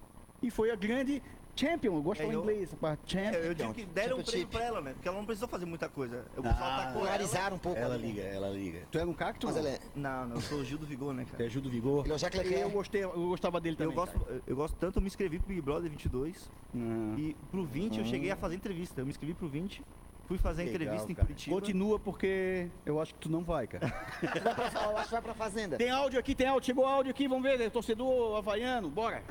E 0.42 0.50
foi 0.50 0.70
a 0.70 0.76
grande 0.76 1.22
champion, 1.56 1.94
eu 1.94 2.02
gosto 2.02 2.20
de 2.20 2.26
É, 2.26 2.32
falar 2.32 2.34
eu- 2.34 2.40
inglês, 2.42 2.62
essa 2.64 2.76
parte, 2.76 3.12
champion. 3.12 3.38
É, 3.40 3.46
eu 3.48 3.54
digo 3.54 3.72
que 3.74 3.84
deram 3.86 4.18
um 4.18 4.22
prêmio 4.24 4.48
pra 4.48 4.64
ela, 4.64 4.80
né? 4.80 4.92
Porque 4.92 5.06
ela 5.08 5.16
não 5.16 5.24
precisou 5.24 5.48
fazer 5.48 5.64
muita 5.64 5.88
coisa. 5.88 6.24
Pessoal 6.34 6.54
Ah. 6.58 6.90
Polarizaram 6.92 7.56
um 7.56 7.58
pouco. 7.60 7.78
Ela 7.78 7.94
ali. 7.94 8.08
liga, 8.08 8.22
ela 8.22 8.50
liga. 8.50 8.82
Tu 8.90 8.98
era 8.98 9.08
um 9.08 9.14
cacto? 9.14 9.46
Mas 9.46 9.54
não? 9.56 9.62
ela 9.62 9.70
é... 9.70 9.78
Não, 9.94 10.26
não, 10.28 10.34
eu 10.36 10.42
sou 10.42 10.58
o 10.58 10.64
Gil 10.64 10.76
do 10.76 10.84
Vigor, 10.84 11.14
né, 11.14 11.24
cara? 11.24 11.36
Tu 11.36 11.42
é 11.44 11.48
Gil 11.48 11.62
do 11.62 11.70
Vigor? 11.70 12.04
Ele 12.04 12.12
é 12.12 12.16
o 12.16 12.18
Jacques 12.18 12.40
Leclerc. 12.40 12.62
Eu, 12.64 12.70
gostei, 12.70 13.04
eu 13.04 13.28
gostava 13.28 13.60
dele 13.60 13.76
Eu 13.76 13.78
também. 13.78 13.94
gosto, 13.94 14.18
cara. 14.18 14.42
eu 14.46 14.56
gosto 14.56 14.74
tanto, 14.76 14.96
eu 14.98 15.00
me 15.02 15.06
inscrevi 15.06 15.38
pro 15.38 15.46
Big 15.48 15.60
Brother 15.60 15.88
22 15.88 16.50
Hum. 16.74 17.14
e 17.16 17.36
pro 17.52 17.64
20 17.64 18.00
eu 18.00 18.04
cheguei 18.04 18.32
a 18.32 18.36
fazer 18.36 18.56
entrevista. 18.56 19.00
Eu 19.00 19.04
me 19.06 19.12
inscrevi 19.12 19.32
pro 19.32 19.48
20, 19.48 19.80
fui 20.26 20.38
fazer 20.38 20.62
a 20.62 20.64
Legal, 20.64 20.82
entrevista 20.82 21.12
em 21.12 21.14
cara. 21.14 21.26
Curitiba. 21.26 21.56
Continua 21.56 21.98
porque 21.98 22.68
eu 22.86 23.00
acho 23.00 23.12
que 23.14 23.20
tu 23.20 23.30
não 23.30 23.42
vai, 23.42 23.66
cara. 23.66 23.92
Vai 24.22 24.54
pra- 24.54 24.82
Eu 24.90 24.96
acho 24.96 25.04
que 25.06 25.12
vai 25.12 25.22
pra 25.22 25.34
fazenda. 25.34 25.76
tem 25.76 25.90
áudio 25.90 26.18
aqui, 26.18 26.34
tem 26.34 26.46
áudio. 26.46 26.66
Chegou 26.66 26.86
áudio 26.86 27.10
aqui, 27.10 27.28
vamos 27.28 27.42
ver, 27.42 27.58
né? 27.58 27.68
torcedor 27.70 28.36
havaiano, 28.38 28.88
bora. 28.88 29.22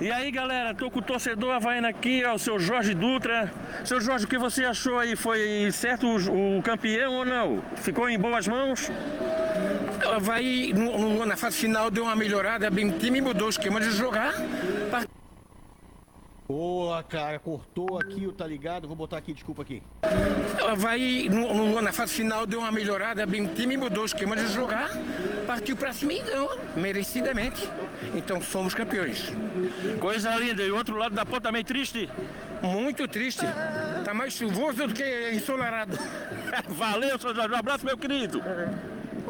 E 0.00 0.10
aí, 0.10 0.30
galera, 0.30 0.74
tô 0.74 0.90
com 0.90 0.98
o 0.98 1.02
torcedor 1.02 1.52
havaiano 1.54 1.86
aqui, 1.86 2.24
ó, 2.24 2.34
o 2.34 2.38
seu 2.38 2.58
Jorge 2.58 2.94
Dutra. 2.94 3.52
Seu 3.84 4.00
Jorge, 4.00 4.24
o 4.24 4.28
que 4.28 4.38
você 4.38 4.64
achou 4.64 4.98
aí? 4.98 5.14
Foi 5.16 5.70
certo 5.72 6.06
o, 6.06 6.58
o 6.58 6.62
campeão 6.62 7.14
ou 7.14 7.24
não? 7.24 7.62
Ficou 7.76 8.08
em 8.08 8.18
boas 8.18 8.48
mãos? 8.48 8.90
O 10.04 10.08
Havaí, 10.08 10.72
no- 10.72 10.98
no- 10.98 11.26
na 11.26 11.36
fase 11.36 11.56
final, 11.56 11.90
deu 11.90 12.04
uma 12.04 12.16
melhorada, 12.16 12.70
bem, 12.70 12.88
o 12.90 12.98
time 12.98 13.20
mudou 13.20 13.46
o 13.46 13.50
esquema 13.50 13.80
de 13.80 13.90
jogar. 13.90 14.34
Par- 14.90 15.06
Boa, 16.46 17.02
cara, 17.02 17.38
cortou 17.38 17.98
aqui, 17.98 18.26
o 18.26 18.32
tá 18.32 18.46
ligado? 18.46 18.86
Vou 18.86 18.94
botar 18.94 19.16
aqui, 19.16 19.32
desculpa 19.32 19.62
aqui. 19.62 19.82
O 20.62 20.66
Havaí, 20.68 21.26
no- 21.30 21.54
no- 21.54 21.80
na 21.80 21.90
fase 21.90 22.12
final, 22.12 22.44
deu 22.46 22.58
uma 22.60 22.70
melhorada, 22.70 23.24
bem, 23.24 23.46
o 23.46 23.48
time 23.54 23.78
mudou 23.78 24.02
o 24.02 24.06
esquema 24.06 24.36
de 24.36 24.46
jogar, 24.52 24.90
partiu 25.46 25.74
pra 25.74 25.90
cima 25.94 26.12
e 26.12 26.20
ganhou, 26.20 26.54
merecidamente. 26.76 27.66
Então 28.14 28.42
somos 28.42 28.74
campeões. 28.74 29.32
Coisa 29.98 30.34
linda. 30.36 30.62
E 30.62 30.70
o 30.70 30.76
outro 30.76 30.96
lado 30.96 31.14
da 31.14 31.24
ponta 31.24 31.40
também 31.42 31.64
triste? 31.64 32.10
Muito 32.62 33.08
triste. 33.08 33.44
Tá 34.04 34.12
mais 34.12 34.34
chuvoso 34.34 34.86
do 34.86 34.92
que 34.94 35.30
ensolarado. 35.32 35.96
Valeu, 36.68 37.18
seu 37.18 37.34
Jorge. 37.34 37.54
Um 37.54 37.58
abraço, 37.58 37.86
meu 37.86 37.96
querido. 37.96 38.42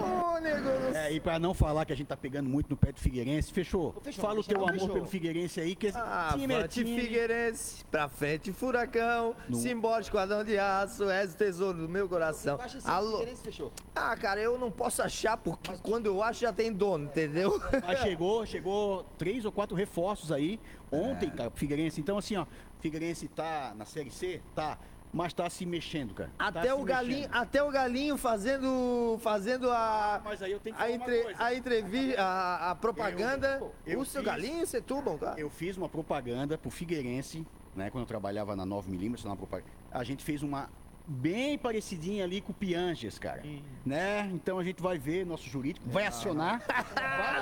Ô, 0.04 0.38
nego. 0.38 0.68
É, 0.96 1.12
e 1.12 1.20
pra 1.20 1.38
não 1.38 1.52
falar 1.54 1.84
que 1.84 1.92
a 1.92 1.96
gente 1.96 2.06
tá 2.06 2.16
pegando 2.16 2.48
muito 2.48 2.68
no 2.70 2.76
pé 2.76 2.92
do 2.92 3.00
Figueirense, 3.00 3.52
fechou? 3.52 3.94
Fechou, 4.02 4.22
Fala 4.24 4.40
o 4.40 4.42
fechou, 4.42 4.58
teu 4.58 4.68
amor 4.68 4.72
fechou. 4.80 4.94
pelo 4.94 5.06
Figueirense 5.06 5.60
aí, 5.60 5.74
que 5.74 5.86
esse 5.88 5.98
time 6.32 6.54
é 6.54 6.68
time. 6.68 7.00
Figueirense, 7.00 7.84
pra 7.90 8.08
frente 8.08 8.52
Furacão, 8.52 9.34
No- 9.48 9.56
simbora 9.56 10.00
esquadrão 10.00 10.44
de 10.44 10.58
aço, 10.58 11.08
és 11.10 11.34
o 11.34 11.36
tesouro 11.36 11.78
do 11.78 11.88
meu 11.88 12.08
coração. 12.08 12.56
Baixa 12.56 12.78
esse 12.78 12.88
Alô? 12.88 13.12
Figueirense, 13.18 13.42
fechou. 13.42 13.72
Ah, 13.94 14.16
cara, 14.16 14.40
eu 14.40 14.58
não 14.58 14.70
posso 14.70 15.02
achar 15.02 15.36
porque 15.36 15.72
quando 15.82 16.06
eu 16.06 16.22
acho 16.22 16.40
já 16.40 16.52
tem 16.52 16.72
dono, 16.72 17.04
entendeu? 17.06 17.60
Mas 17.86 18.00
chegou, 18.00 18.44
chegou 18.46 19.04
três 19.18 19.44
ou 19.44 19.52
quatro 19.52 19.76
reforços 19.76 20.30
aí 20.32 20.60
ontem, 20.90 21.26
É. 21.28 21.30
cara, 21.30 21.50
pro 21.50 21.58
Figueirense. 21.60 22.00
Então, 22.00 22.18
assim, 22.18 22.36
ó, 22.36 22.46
Figueirense 22.80 23.28
tá 23.28 23.72
na 23.76 23.84
Série 23.84 24.10
C? 24.10 24.40
Tá. 24.54 24.78
Mas 25.14 25.32
tá 25.32 25.48
se 25.48 25.64
mexendo, 25.64 26.12
cara. 26.12 26.30
Tá 26.36 26.48
Até 26.48 26.62
se 26.68 26.72
o 26.72 26.82
galinho, 26.82 27.16
mexendo. 27.20 27.34
até 27.36 27.62
o 27.62 27.70
galinho 27.70 28.16
fazendo 28.18 29.16
fazendo 29.22 29.70
a 29.70 30.20
Mas 30.24 30.42
aí 30.42 30.50
eu 30.52 30.58
tenho 30.60 30.74
que 30.74 30.82
a, 30.82 30.90
entre- 30.90 31.34
a 31.38 31.54
entrevista, 31.54 32.20
a, 32.22 32.70
a 32.72 32.74
propaganda. 32.74 33.58
Eu- 33.60 33.72
eu 33.86 34.00
o 34.00 34.04
seu 34.04 34.20
fiz- 34.22 34.30
galinho, 34.30 34.66
você 34.66 34.80
tubam, 34.80 35.16
cara. 35.16 35.38
Eu 35.40 35.48
fiz 35.48 35.76
uma 35.76 35.88
propaganda 35.88 36.58
pro 36.58 36.68
Figueirense, 36.70 37.46
né? 37.76 37.90
Quando 37.90 38.02
eu 38.02 38.08
trabalhava 38.08 38.56
na 38.56 38.66
9mm, 38.66 39.24
na 39.24 39.36
propaganda. 39.36 39.70
A 39.92 40.02
gente 40.02 40.24
fez 40.24 40.42
uma 40.42 40.68
bem 41.06 41.58
parecidinha 41.58 42.24
ali 42.24 42.40
com 42.40 42.52
o 42.52 42.54
Pianges, 42.54 43.18
cara. 43.18 43.42
Né? 43.84 44.30
Então 44.32 44.58
a 44.58 44.64
gente 44.64 44.80
vai 44.80 44.98
ver, 44.98 45.26
nosso 45.26 45.48
jurídico 45.48 45.88
vai 45.88 46.06
acionar. 46.06 46.62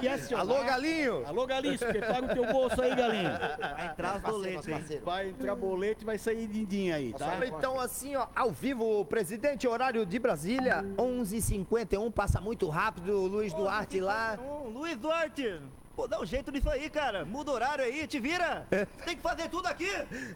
Vai 0.00 0.08
acionar. 0.08 0.40
Alô, 0.40 0.64
galinho! 0.64 1.26
Alô, 1.26 1.46
galinho, 1.46 1.78
prepara 1.78 2.24
o 2.24 2.28
teu 2.28 2.52
bolso 2.52 2.82
aí, 2.82 2.94
galinho. 2.94 3.30
Vai 3.30 3.86
entrar 3.86 4.12
as 4.16 4.22
boletas, 4.22 4.90
hein? 4.90 5.00
Vai 5.04 5.28
entrar 5.28 5.54
boleto 5.54 6.02
e 6.02 6.04
vai 6.04 6.18
sair 6.18 6.46
din 6.46 6.90
aí, 6.90 7.12
tá? 7.12 7.38
Então, 7.46 7.78
assim, 7.78 8.16
ó, 8.16 8.26
ao 8.34 8.50
vivo, 8.50 9.04
presidente, 9.04 9.68
horário 9.68 10.04
de 10.04 10.18
Brasília, 10.18 10.82
11h51, 10.96 12.12
passa 12.12 12.40
muito 12.40 12.68
rápido, 12.68 13.26
Luiz 13.26 13.52
Duarte 13.52 14.00
lá. 14.00 14.38
Luiz 14.66 14.96
Duarte! 14.96 15.60
Pô, 15.94 16.08
dá 16.08 16.18
um 16.18 16.24
jeito 16.24 16.50
nisso 16.50 16.70
aí, 16.70 16.88
cara. 16.88 17.24
Muda 17.24 17.50
o 17.50 17.54
horário 17.54 17.84
aí, 17.84 18.06
te 18.06 18.18
vira. 18.18 18.66
Tem 19.04 19.14
que 19.14 19.22
fazer 19.22 19.48
tudo 19.50 19.66
aqui. 19.66 19.90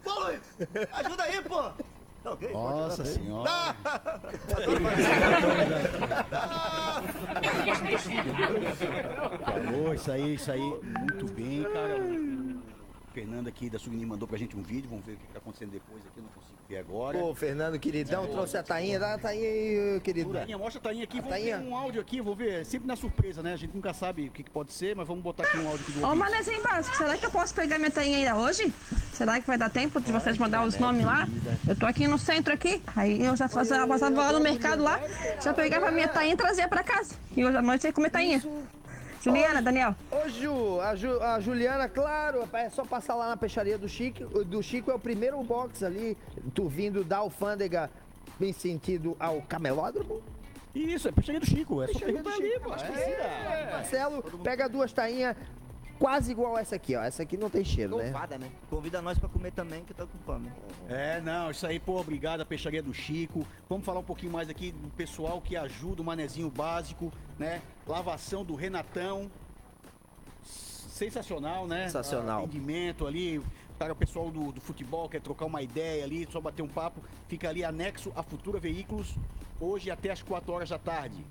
Pô, 0.04 0.12
Luiz, 0.20 0.42
ajuda 0.92 1.22
aí, 1.22 1.42
pô. 1.42 1.72
Pode 2.34 2.52
Nossa 2.52 3.04
senhora. 3.04 3.50
Falou, 9.44 9.94
isso 9.94 10.10
aí, 10.10 10.34
isso 10.34 10.50
aí. 10.50 10.60
Muito 10.60 11.32
bem, 11.32 11.62
cara. 11.62 11.98
O 12.00 13.12
Fernando 13.12 13.46
aqui 13.48 13.70
da 13.70 13.78
Sugni 13.78 14.04
mandou 14.04 14.26
pra 14.26 14.36
gente 14.36 14.56
um 14.56 14.62
vídeo. 14.62 14.90
Vamos 14.90 15.04
ver 15.04 15.12
o 15.12 15.16
que 15.16 15.26
tá 15.28 15.38
acontecendo 15.38 15.70
depois 15.70 16.04
aqui. 16.06 16.18
Eu 16.18 16.24
não 16.24 16.30
consigo 16.30 16.55
ver 16.68 16.78
agora. 16.78 17.18
Pô, 17.18 17.34
Fernando, 17.34 17.78
queridão, 17.78 18.26
trouxe 18.26 18.56
a 18.56 18.62
tainha. 18.62 18.98
Dá 18.98 19.14
a 19.14 19.18
tainha 19.18 19.48
aí, 19.48 20.00
querido. 20.02 20.32
Tainha, 20.32 20.58
mostra 20.58 20.80
a 20.80 20.82
tainha 20.82 21.04
aqui. 21.04 21.18
A 21.18 21.20
Vamos 21.22 21.36
tainha. 21.36 21.58
ver 21.58 21.64
um 21.64 21.76
áudio 21.76 22.00
aqui. 22.00 22.20
Vou 22.20 22.34
ver. 22.34 22.64
Sempre 22.66 22.88
na 22.88 22.96
surpresa, 22.96 23.42
né? 23.42 23.52
A 23.52 23.56
gente 23.56 23.74
nunca 23.74 23.92
sabe 23.94 24.26
o 24.28 24.30
que, 24.30 24.42
que 24.42 24.50
pode 24.50 24.72
ser, 24.72 24.94
mas 24.96 25.06
vamos 25.06 25.22
botar 25.22 25.44
aqui 25.44 25.58
um 25.58 25.68
áudio 25.68 25.84
aqui 25.88 25.92
do 25.92 26.06
Ô. 26.06 26.14
Manezinho 26.14 26.62
Básico, 26.62 26.96
será 26.96 27.16
que 27.16 27.26
eu 27.26 27.30
posso 27.30 27.54
pegar 27.54 27.78
minha 27.78 27.90
tainha 27.90 28.18
ainda 28.18 28.36
hoje? 28.36 28.72
Será 29.12 29.40
que 29.40 29.46
vai 29.46 29.56
dar 29.56 29.70
tempo 29.70 30.00
de 30.00 30.10
vocês 30.12 30.36
mandar 30.38 30.64
os 30.64 30.76
nomes 30.78 31.04
lá? 31.04 31.28
Eu 31.66 31.76
tô 31.76 31.86
aqui 31.86 32.06
no 32.08 32.18
centro 32.18 32.52
aqui, 32.52 32.82
aí 32.94 33.24
eu 33.24 33.36
já 33.36 33.48
fazia, 33.48 33.86
passava 33.86 34.20
lá 34.20 34.32
no 34.32 34.40
mercado 34.40 34.82
lá, 34.82 35.00
já 35.42 35.54
pegava 35.54 35.90
minha 35.90 36.08
tainha 36.08 36.34
e 36.34 36.36
trazia 36.36 36.68
pra 36.68 36.82
casa. 36.82 37.14
E 37.36 37.44
hoje 37.44 37.56
à 37.56 37.62
noite 37.62 37.84
eu 37.84 37.88
ia 37.88 37.92
comer 37.92 38.10
tainha. 38.10 38.42
Juliana, 39.30 39.60
Daniel. 39.62 39.94
Ô, 40.10 40.28
Ju, 40.28 40.80
a, 40.80 40.94
Ju- 40.94 41.20
a 41.22 41.40
Juliana, 41.40 41.88
claro, 41.88 42.48
é 42.52 42.68
só 42.70 42.84
passar 42.84 43.14
lá 43.14 43.28
na 43.28 43.36
peixaria 43.36 43.76
do 43.76 43.88
Chico. 43.88 44.24
Do 44.44 44.62
Chico 44.62 44.90
é 44.90 44.94
o 44.94 44.98
primeiro 44.98 45.42
box 45.42 45.82
ali, 45.84 46.16
tu 46.54 46.68
vindo 46.68 47.02
da 47.04 47.18
alfândega 47.18 47.90
em 48.40 48.52
sentido 48.52 49.16
ao 49.18 49.42
camelódromo. 49.42 50.22
Isso, 50.74 51.08
é 51.08 51.12
peixaria 51.12 51.40
do 51.40 51.46
Chico. 51.46 51.82
É 51.82 51.86
só 51.86 51.92
Peixaria 51.94 52.14
perguntar 52.22 52.36
do 52.36 52.42
ali, 52.42 52.52
Chico. 52.52 52.64
pô. 52.64 52.72
Acho 52.74 52.84
que 52.84 52.92
É, 52.92 52.94
precisa. 52.94 53.70
Marcelo, 53.72 54.22
pega 54.44 54.68
duas 54.68 54.92
tainhas 54.92 55.36
quase 55.98 56.32
igual 56.32 56.56
essa 56.56 56.76
aqui, 56.76 56.94
ó. 56.94 57.02
Essa 57.02 57.22
aqui 57.22 57.36
não 57.36 57.50
tem 57.50 57.64
cheiro, 57.64 57.96
né? 57.96 58.12
né? 58.38 58.50
Convida 58.70 59.02
nós 59.02 59.18
pra 59.18 59.28
comer 59.28 59.52
também, 59.52 59.84
que 59.84 59.94
tá 59.94 60.06
com 60.06 60.18
fome. 60.18 60.50
É, 60.88 61.20
não, 61.20 61.50
isso 61.50 61.66
aí, 61.66 61.78
pô, 61.78 62.00
obrigado 62.00 62.40
a 62.40 62.46
Peixaria 62.46 62.82
do 62.82 62.94
Chico. 62.94 63.46
Vamos 63.68 63.84
falar 63.84 64.00
um 64.00 64.04
pouquinho 64.04 64.32
mais 64.32 64.48
aqui 64.48 64.72
do 64.72 64.88
pessoal 64.90 65.40
que 65.40 65.56
ajuda 65.56 66.02
o 66.02 66.04
manezinho 66.04 66.50
básico, 66.50 67.12
né? 67.38 67.62
Lavação 67.86 68.44
do 68.44 68.54
Renatão. 68.54 69.30
Sensacional, 70.42 71.66
né? 71.66 71.84
Sensacional. 71.84 72.44
Atendimento 72.44 73.06
ali. 73.06 73.42
Cara, 73.78 73.92
o 73.92 73.96
pessoal 73.96 74.30
do, 74.30 74.52
do 74.52 74.60
futebol 74.60 75.08
quer 75.08 75.20
trocar 75.20 75.44
uma 75.44 75.60
ideia 75.60 76.02
ali, 76.04 76.26
só 76.30 76.40
bater 76.40 76.62
um 76.62 76.68
papo. 76.68 77.02
Fica 77.28 77.48
ali 77.48 77.62
anexo 77.62 78.10
a 78.16 78.22
Futura 78.22 78.58
Veículos, 78.58 79.14
hoje 79.60 79.90
até 79.90 80.10
as 80.10 80.22
4 80.22 80.50
horas 80.50 80.70
da 80.70 80.78
tarde. 80.78 81.24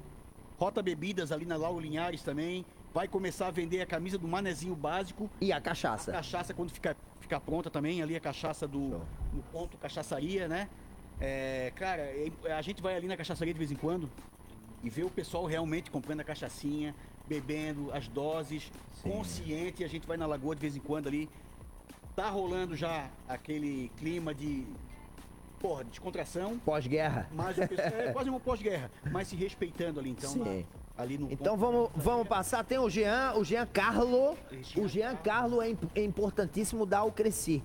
Rota 0.57 0.81
Bebidas 0.81 1.31
ali 1.31 1.45
na 1.45 1.57
Lauro 1.57 1.79
Linhares 1.79 2.21
também. 2.21 2.65
Vai 2.95 3.09
começar 3.09 3.47
a 3.47 3.51
vender 3.51 3.81
a 3.81 3.85
camisa 3.85 4.17
do 4.17 4.25
manezinho 4.25 4.73
básico. 4.73 5.29
E 5.41 5.51
a 5.51 5.59
cachaça. 5.59 6.11
A 6.11 6.13
cachaça 6.13 6.53
quando 6.53 6.71
ficar, 6.71 6.95
ficar 7.19 7.41
pronta 7.41 7.69
também, 7.69 8.01
ali 8.01 8.15
a 8.15 8.21
cachaça 8.21 8.65
do 8.65 9.01
no 9.33 9.43
ponto 9.51 9.77
cachaçaria, 9.77 10.47
né? 10.47 10.69
É, 11.19 11.73
cara, 11.75 12.03
é- 12.03 12.31
a 12.57 12.61
gente 12.61 12.81
vai 12.81 12.95
ali 12.95 13.05
na 13.05 13.17
cachaçaria 13.17 13.53
de 13.53 13.57
vez 13.59 13.69
em 13.69 13.75
quando 13.75 14.09
e 14.81 14.89
vê 14.89 15.03
o 15.03 15.09
pessoal 15.09 15.45
realmente 15.45 15.91
comprando 15.91 16.21
a 16.21 16.23
cachaçinha, 16.23 16.95
bebendo 17.27 17.91
as 17.91 18.07
doses, 18.07 18.71
consciente, 19.03 19.83
a 19.83 19.89
gente 19.89 20.07
vai 20.07 20.15
na 20.15 20.25
lagoa 20.25 20.55
de 20.55 20.61
vez 20.61 20.77
em 20.77 20.79
quando 20.79 21.07
ali. 21.07 21.29
Tá 22.15 22.29
rolando 22.29 22.77
já 22.77 23.09
aquele 23.27 23.91
clima 23.97 24.33
de 24.33 24.65
porra, 25.59 25.83
descontração. 25.83 26.57
Pós-guerra. 26.59 27.27
Mas 27.33 27.59
é 27.59 27.67
quase 28.13 28.29
uma 28.29 28.39
pós-guerra, 28.39 28.89
mas 29.11 29.27
se 29.27 29.35
respeitando 29.35 29.99
ali, 29.99 30.11
então. 30.11 30.29
Sim. 30.31 30.65
Então 31.31 31.57
vamos, 31.57 31.89
vamos 31.95 32.27
passar. 32.27 32.63
Tem 32.63 32.77
o 32.79 32.89
Jean, 32.89 33.33
o 33.35 33.43
Jean 33.43 33.65
Carlo. 33.65 34.37
O 34.77 34.87
Jean 34.87 35.15
Carlo 35.17 35.61
é, 35.61 35.69
imp- 35.69 35.91
é 35.93 36.03
importantíssimo 36.03 36.85
dar 36.85 37.03
o 37.03 37.11
Cresci. 37.11 37.61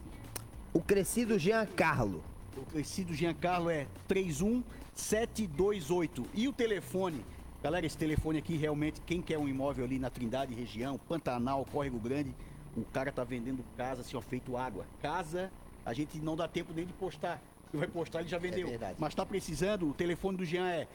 O 0.73 0.81
Cresci 0.81 1.25
do 1.25 1.39
Jean 1.39 1.65
Carlo. 1.67 2.23
O 2.57 2.63
crescido 2.67 3.15
Giancarlo 3.15 3.71
é 3.71 3.87
31728. 4.09 6.27
E 6.35 6.49
o 6.49 6.53
telefone? 6.53 7.25
Galera, 7.63 7.87
esse 7.87 7.97
telefone 7.97 8.39
aqui 8.39 8.57
realmente, 8.57 9.01
quem 9.03 9.23
quer 9.23 9.39
um 9.39 9.47
imóvel 9.49 9.85
ali 9.85 9.99
na 9.99 10.11
Trindade 10.11 10.55
região, 10.55 10.99
Pantanal, 10.99 11.65
Córrego 11.71 11.99
Grande, 11.99 12.35
o 12.77 12.83
cara 12.85 13.11
tá 13.13 13.23
vendendo 13.25 13.65
casa 13.77 14.01
assim, 14.03 14.17
ó, 14.17 14.21
feito 14.21 14.57
água. 14.57 14.85
Casa, 15.01 15.51
a 15.85 15.93
gente 15.95 16.19
não 16.19 16.35
dá 16.37 16.49
tempo 16.49 16.73
nem 16.75 16.85
de 16.87 16.93
postar. 16.93 17.41
Se 17.71 17.77
vai 17.77 17.87
postar, 17.87 18.21
ele 18.21 18.29
já 18.29 18.39
vendeu. 18.39 18.67
verdade. 18.69 18.97
Mas 18.99 19.15
tá 19.15 19.25
precisando, 19.25 19.89
o 19.89 19.95
telefone 19.95 20.37
do 20.39 20.45
Jean 20.45 20.69
é 20.69 20.89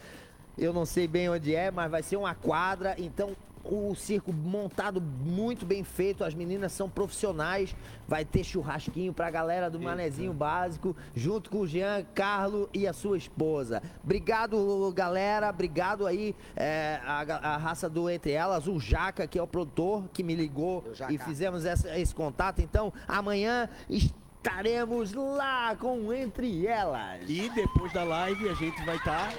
Eu 0.56 0.72
não 0.72 0.86
sei 0.86 1.08
bem 1.08 1.30
onde 1.30 1.56
é, 1.56 1.72
mas 1.72 1.90
vai 1.90 2.04
ser 2.04 2.16
uma 2.18 2.36
quadra. 2.36 2.94
Então 3.00 3.36
o 3.70 3.94
circo 3.96 4.32
montado 4.34 5.00
muito 5.02 5.66
bem 5.66 5.84
feito. 5.84 6.24
As 6.24 6.34
meninas 6.34 6.72
são 6.72 6.90
profissionais. 6.90 7.76
Vai 8.08 8.24
ter 8.26 8.44
churrasquinho 8.44 9.14
pra 9.14 9.30
galera 9.30 9.70
do 9.70 9.80
Manezinho 9.80 10.34
Básico, 10.34 10.96
junto 11.16 11.50
com 11.50 11.60
o 11.60 11.68
Jean 11.68 12.06
Carlo 12.16 12.70
e 12.74 12.88
a 12.88 12.94
sua 12.94 13.18
esposa. 13.18 13.82
Obrigado, 14.04 14.92
galera. 14.96 15.50
Obrigado 15.50 16.08
aí, 16.08 16.36
é, 16.56 17.00
a, 17.06 17.20
a 17.54 17.58
raça 17.58 17.90
do 17.90 18.10
Entre 18.10 18.32
Elas, 18.32 18.68
o 18.68 18.80
Jaca, 18.80 19.28
que 19.28 19.38
é 19.38 19.44
o 19.44 19.48
produtor, 19.48 20.06
que 20.14 20.24
me 20.24 20.36
ligou 20.36 20.84
e 21.14 21.18
fizemos 21.26 21.66
essa- 21.66 21.98
esse 22.00 22.16
contato. 22.16 22.62
Então, 22.62 22.94
amanhã 23.08 23.68
estaremos 23.90 25.14
lá 25.14 25.76
com 25.76 26.14
Entre 26.14 26.66
Elas. 26.66 27.22
E 27.28 27.50
depois 27.50 27.92
da 27.94 28.04
live 28.04 28.48
a 28.50 28.54
gente 28.54 28.84
vai 28.86 28.96
estar. 28.96 29.34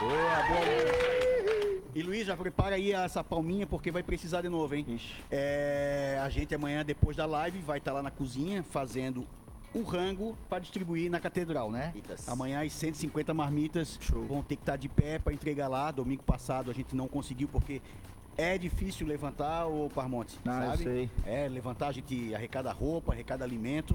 Boa, 0.00 0.12
boa. 0.12 1.90
E 1.94 2.02
Luiz, 2.02 2.26
já 2.26 2.34
prepara 2.34 2.76
aí 2.76 2.92
essa 2.92 3.22
palminha 3.22 3.66
porque 3.66 3.90
vai 3.90 4.02
precisar 4.02 4.40
de 4.40 4.48
novo, 4.48 4.74
hein? 4.74 4.98
É, 5.30 6.18
a 6.22 6.28
gente 6.30 6.54
amanhã, 6.54 6.82
depois 6.82 7.18
da 7.18 7.26
live, 7.26 7.58
vai 7.58 7.76
estar 7.76 7.92
lá 7.92 8.02
na 8.02 8.10
cozinha 8.10 8.62
fazendo 8.62 9.26
o 9.74 9.82
rango 9.82 10.38
para 10.48 10.60
distribuir 10.60 11.10
na 11.10 11.20
catedral, 11.20 11.70
né? 11.70 11.92
Amanhã 12.26 12.64
as 12.64 12.72
150 12.72 13.34
marmitas 13.34 13.98
vão 14.26 14.42
ter 14.42 14.56
que 14.56 14.62
estar 14.62 14.76
de 14.76 14.88
pé 14.88 15.18
para 15.18 15.34
entregar 15.34 15.68
lá. 15.68 15.90
Domingo 15.90 16.22
passado 16.22 16.70
a 16.70 16.74
gente 16.74 16.96
não 16.96 17.06
conseguiu 17.06 17.48
porque 17.48 17.82
é 18.38 18.56
difícil 18.56 19.06
levantar 19.06 19.66
o 19.66 19.90
Parmonte, 19.90 20.38
eu 20.42 20.50
sabe? 20.50 20.82
sei. 20.82 21.10
É, 21.26 21.46
levantar, 21.46 21.88
a 21.88 21.92
gente 21.92 22.34
arrecada 22.34 22.72
roupa, 22.72 23.12
arrecada 23.12 23.44
alimento. 23.44 23.94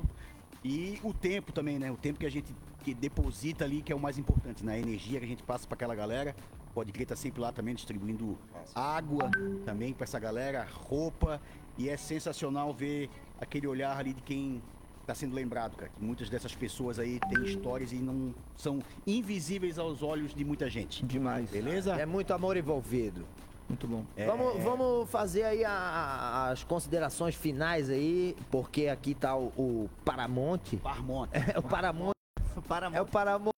E 0.64 1.00
o 1.04 1.12
tempo 1.14 1.52
também, 1.52 1.80
né? 1.80 1.92
O 1.92 1.98
tempo 1.98 2.20
que 2.20 2.26
a 2.28 2.32
gente 2.32 2.54
que 2.86 2.94
deposita 2.94 3.66
ali, 3.66 3.82
que 3.82 3.92
é 3.92 3.96
o 3.96 4.00
mais 4.00 4.20
importante, 4.20 4.64
né? 4.64 4.74
A 4.76 4.78
energia 4.80 5.18
que 5.20 5.26
a 5.26 5.28
gente 5.28 5.42
passa 5.42 5.66
para 5.68 5.74
aquela 5.74 5.96
galera. 5.96 6.36
Pode 6.72 6.92
crer, 6.92 7.08
tá 7.08 7.16
sempre 7.16 7.42
lá 7.42 7.52
também 7.52 7.74
distribuindo 7.74 8.38
água 8.76 9.32
também 9.66 9.92
para 9.92 10.04
essa 10.04 10.20
galera, 10.20 10.68
roupa. 10.88 11.42
E 11.80 11.90
é 11.90 11.98
sensacional 11.98 12.72
ver 12.74 13.10
aquele 13.42 13.66
olhar 13.66 13.98
ali 13.98 14.14
de 14.14 14.22
quem 14.22 14.62
tá 15.08 15.16
sendo 15.16 15.34
lembrado, 15.34 15.76
cara, 15.76 15.90
que 15.96 16.04
muitas 16.04 16.30
dessas 16.30 16.54
pessoas 16.54 17.00
aí 17.00 17.20
têm 17.30 17.44
histórias 17.46 17.92
e 17.92 17.96
não 17.96 18.34
são 18.56 18.80
invisíveis 19.08 19.80
aos 19.80 20.04
olhos 20.04 20.34
de 20.36 20.44
muita 20.46 20.70
gente. 20.70 21.04
Demais. 21.06 21.50
Beleza? 21.50 21.96
É 21.96 22.06
muito 22.06 22.34
amor 22.34 22.56
envolvido. 22.58 23.26
Muito 23.68 23.88
bom. 23.88 24.04
É. 24.16 24.26
Vamos, 24.28 24.64
vamos 24.64 25.10
fazer 25.10 25.44
aí 25.44 25.64
a- 25.66 25.72
a- 25.72 26.50
as 26.52 26.64
considerações 26.64 27.34
finais 27.36 27.90
aí, 27.90 28.36
porque 28.52 28.88
aqui 28.90 29.16
tá 29.16 29.36
o, 29.36 29.48
o 29.58 29.90
Paramonte. 30.04 30.78
Parmonte. 30.78 31.32
É 31.56 31.58
o 31.58 31.64
Paramonte. 31.64 32.15
É 32.98 33.02
o 33.02 33.06
Paramonte. 33.06 33.56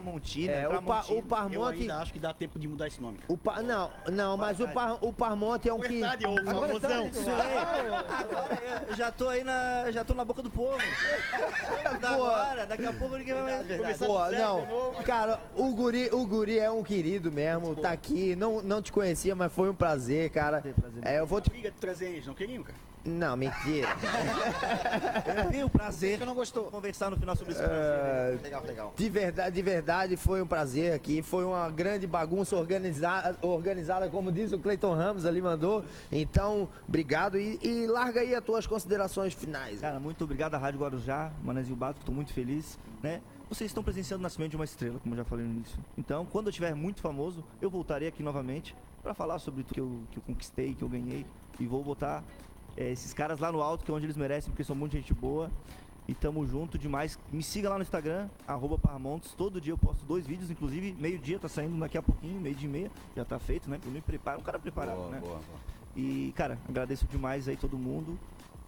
Tramontina, 0.00 0.52
É, 0.52 0.68
o, 0.68 0.82
pa, 0.82 1.04
o. 1.10 1.52
Eu 1.52 1.64
acho 1.64 2.12
que 2.12 2.18
dá 2.18 2.32
tempo 2.32 2.58
de 2.58 2.66
mudar 2.66 2.86
esse 2.86 3.00
nome. 3.02 3.18
O 3.28 3.36
pa, 3.36 3.62
não, 3.62 3.90
não, 4.10 4.36
mas 4.36 4.58
o, 4.58 4.66
par, 4.68 4.98
o 5.02 5.12
Parmonte 5.12 5.68
é 5.68 5.74
um 5.74 5.80
que. 5.80 5.88
Verdade, 5.88 6.26
ô. 6.26 6.34
Isso 6.34 7.30
aí. 7.30 7.58
Agora 8.08 8.84
eu 8.88 8.96
já 8.96 9.12
tô 9.12 9.28
aí 9.28 9.44
na. 9.44 9.90
Já 9.90 10.02
tô 10.02 10.14
na 10.14 10.24
boca 10.24 10.42
do 10.42 10.50
povo. 10.50 10.78
Da 12.00 12.16
hora, 12.16 12.66
daqui 12.66 12.86
a 12.86 12.92
pouco 12.92 13.16
ninguém 13.16 13.34
vai 13.34 13.62
mais. 13.78 13.98
Pô, 13.98 14.30
não, 14.30 14.94
cara, 15.04 15.40
o 15.54 15.74
guri, 15.74 16.08
o 16.12 16.26
guri 16.26 16.58
é 16.58 16.70
um 16.70 16.82
querido 16.82 17.30
mesmo, 17.30 17.74
tá 17.76 17.90
aqui, 17.90 18.34
não, 18.36 18.62
não 18.62 18.80
te 18.80 18.90
conhecia, 18.90 19.34
mas 19.34 19.52
foi 19.52 19.68
um 19.68 19.74
prazer, 19.74 20.30
cara. 20.30 20.62
É, 21.02 21.18
eu 21.18 21.26
vou 21.26 21.40
te... 21.40 21.50
De 21.50 21.70
trazer 21.72 22.10
eles, 22.10 22.26
não 22.26 22.34
queriam, 22.34 22.62
cara? 22.62 22.78
Não, 23.04 23.36
mentira. 23.36 23.88
Eu 25.26 25.50
tenho 25.50 25.66
o 25.66 25.70
prazer 25.70 26.18
de 26.18 26.24
não 26.24 26.34
gostou. 26.34 26.64
conversar 26.64 27.10
no 27.10 27.16
final 27.16 27.34
sobre 27.34 27.54
esse 27.54 27.62
É, 27.62 28.38
Legal, 28.42 28.62
legal. 28.62 28.94
De 28.96 29.08
verdade, 29.08 29.54
de 29.54 29.62
verdade, 29.62 30.16
foi 30.16 30.42
um 30.42 30.46
prazer 30.46 30.92
aqui. 30.92 31.22
Foi 31.22 31.44
uma 31.44 31.70
grande 31.70 32.06
bagunça 32.06 32.56
organizada, 32.56 33.36
organizada 33.40 34.08
como 34.08 34.30
diz 34.30 34.52
o 34.52 34.58
Cleiton 34.58 34.94
Ramos 34.94 35.24
ali 35.24 35.40
mandou. 35.40 35.84
Então, 36.12 36.68
obrigado 36.86 37.38
e, 37.38 37.58
e 37.62 37.86
larga 37.86 38.20
aí 38.20 38.34
as 38.34 38.44
tuas 38.44 38.66
considerações 38.66 39.32
finais. 39.32 39.80
Cara, 39.80 39.98
muito 39.98 40.22
obrigado 40.24 40.54
à 40.54 40.58
Rádio 40.58 40.80
Guarujá, 40.80 41.32
Manezinho 41.42 41.76
Básico, 41.76 42.04
tô 42.04 42.12
muito 42.12 42.32
feliz, 42.32 42.78
né? 43.02 43.20
Vocês 43.48 43.70
estão 43.70 43.82
presenciando 43.82 44.20
o 44.20 44.22
nascimento 44.22 44.50
de 44.50 44.56
uma 44.56 44.64
estrela, 44.64 45.00
como 45.00 45.14
eu 45.14 45.18
já 45.18 45.24
falei 45.24 45.44
no 45.44 45.52
início. 45.52 45.76
Então, 45.98 46.24
quando 46.26 46.46
eu 46.46 46.50
estiver 46.50 46.72
muito 46.74 47.00
famoso, 47.00 47.42
eu 47.60 47.68
voltarei 47.68 48.06
aqui 48.06 48.22
novamente 48.22 48.76
para 49.02 49.12
falar 49.12 49.38
sobre 49.40 49.64
tudo 49.64 49.74
que 49.74 49.80
eu, 49.80 50.00
que 50.12 50.18
eu 50.18 50.22
conquistei, 50.22 50.74
que 50.74 50.82
eu 50.82 50.88
ganhei. 50.88 51.26
E 51.58 51.66
vou 51.66 51.82
botar 51.82 52.22
eh, 52.76 52.90
esses 52.92 53.12
caras 53.12 53.38
lá 53.40 53.50
no 53.52 53.62
alto, 53.62 53.84
que 53.84 53.90
é 53.90 53.94
onde 53.94 54.06
eles 54.06 54.16
merecem, 54.16 54.50
porque 54.50 54.64
são 54.64 54.76
muito 54.76 54.92
gente 54.92 55.12
boa. 55.14 55.50
E 56.08 56.14
tamo 56.14 56.44
junto 56.44 56.76
demais. 56.76 57.16
Me 57.30 57.40
siga 57.42 57.68
lá 57.68 57.76
no 57.76 57.82
Instagram, 57.82 58.28
arroba 58.46 58.76
Parmontes. 58.76 59.32
Todo 59.32 59.60
dia 59.60 59.72
eu 59.72 59.78
posto 59.78 60.04
dois 60.04 60.26
vídeos, 60.26 60.50
inclusive 60.50 60.96
meio-dia 60.98 61.38
tá 61.38 61.48
saindo 61.48 61.78
daqui 61.78 61.96
a 61.96 62.02
pouquinho, 62.02 62.40
meio 62.40 62.54
dia 62.56 62.68
e 62.68 62.72
meia. 62.72 62.90
Já 63.14 63.24
tá 63.24 63.38
feito, 63.38 63.70
né? 63.70 63.78
Eu 63.84 63.92
me 63.92 64.00
preparo, 64.00 64.40
um 64.40 64.42
cara 64.42 64.58
preparado, 64.58 64.96
Boa, 64.96 65.10
né? 65.10 65.20
boa, 65.20 65.34
boa. 65.34 65.60
E, 65.94 66.32
cara, 66.34 66.58
agradeço 66.68 67.06
demais 67.06 67.46
aí 67.46 67.56
todo 67.56 67.78
mundo. 67.78 68.18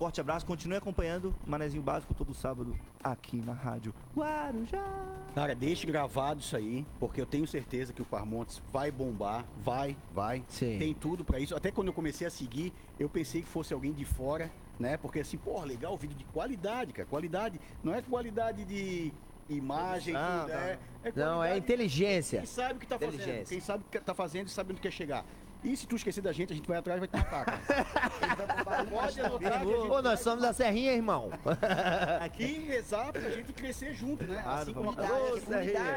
Forte 0.03 0.21
abraço, 0.21 0.45
continue 0.45 0.77
acompanhando 0.77 1.33
Manezinho 1.47 1.81
Básico 1.81 2.13
todo 2.13 2.35
sábado 2.35 2.77
aqui 3.05 3.37
na 3.37 3.53
rádio 3.53 3.95
Guarujá. 4.17 4.85
Cara, 5.33 5.55
deixe 5.55 5.87
gravado 5.87 6.41
isso 6.41 6.57
aí, 6.57 6.85
porque 6.99 7.21
eu 7.21 7.25
tenho 7.25 7.47
certeza 7.47 7.93
que 7.93 8.03
o 8.03 8.05
Parmontes 8.05 8.61
vai 8.73 8.91
bombar, 8.91 9.45
vai, 9.63 9.97
vai. 10.13 10.45
Sim. 10.49 10.77
Tem 10.77 10.93
tudo 10.93 11.25
pra 11.25 11.39
isso. 11.39 11.55
Até 11.55 11.71
quando 11.71 11.87
eu 11.87 11.95
comecei 11.95 12.27
a 12.27 12.31
seguir, 12.31 12.73
eu 12.99 13.09
pensei 13.09 13.43
que 13.43 13.49
fosse 13.49 13.73
alguém 13.73 13.93
de 13.93 14.05
fora, 14.05 14.51
né? 14.77 14.97
Porque 14.97 15.21
assim, 15.21 15.39
porra, 15.39 15.67
legal, 15.67 15.97
vídeo 15.97 16.17
de 16.17 16.25
qualidade, 16.25 16.93
cara. 16.93 17.09
Qualidade, 17.09 17.61
não 17.85 17.95
é 17.95 18.03
qualidade 18.03 18.65
de 18.65 19.13
imagem, 19.49 20.15
Não, 20.15 20.41
tudo, 20.41 20.53
é, 20.53 20.79
é 21.05 21.13
Não, 21.15 21.45
é 21.45 21.57
inteligência. 21.57 22.41
Quem 22.41 22.47
sabe 22.49 22.75
o 22.75 22.79
que 22.81 22.87
tá 22.89 22.99
fazendo, 22.99 23.47
quem 23.47 23.61
sabe 23.61 23.85
o 23.85 23.87
que 23.89 24.01
tá 24.01 24.15
fazendo 24.15 24.49
e 24.49 24.51
sabe 24.51 24.73
onde 24.73 24.81
quer 24.81 24.91
chegar. 24.91 25.25
E 25.65 25.77
se 25.77 25.87
tu 25.87 25.95
esquecer 25.95 26.21
da 26.21 26.33
gente, 26.33 26.53
a 26.53 26.57
gente 26.57 26.67
vai 26.67 26.79
atrás 26.79 26.97
e 26.97 27.07
vai 27.07 27.09
te 27.09 27.17
matar, 27.17 27.45
cara. 27.45 28.85
Pode 28.91 29.21
anotar 29.21 29.63
Pô, 29.63 30.03
nós 30.03 30.21
somos 30.21 30.43
da 30.43 30.53
Serrinha, 30.53 30.93
irmão. 30.93 31.31
Aqui, 32.21 32.69
exato, 32.71 33.19
a 33.19 33.31
gente 33.31 33.53
crescer 33.53 33.95
junto, 33.95 34.25
né? 34.25 34.41
Claro, 34.43 34.63
assim 34.63 34.73
como 34.73 34.91
a. 34.91 35.03
Ô, 35.03 35.39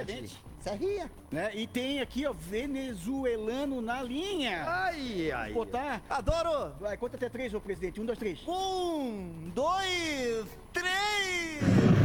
gente. 0.05 0.39
Serrinha. 0.59 1.11
Né? 1.31 1.51
E 1.53 1.67
tem 1.67 1.99
aqui, 1.99 2.25
ó, 2.25 2.33
venezuelano 2.33 3.81
na 3.81 4.01
linha. 4.01 4.63
Ai, 4.67 5.31
ai. 5.31 5.53
Vou 5.53 5.65
botar. 5.65 6.01
Adoro! 6.09 6.73
Vai, 6.79 6.97
conta 6.97 7.17
até 7.17 7.29
três, 7.29 7.53
ô 7.53 7.61
presidente. 7.61 8.01
Um, 8.01 8.05
dois, 8.05 8.17
três. 8.17 8.39
Um, 8.47 9.51
dois, 9.53 10.45
três! 10.73 11.95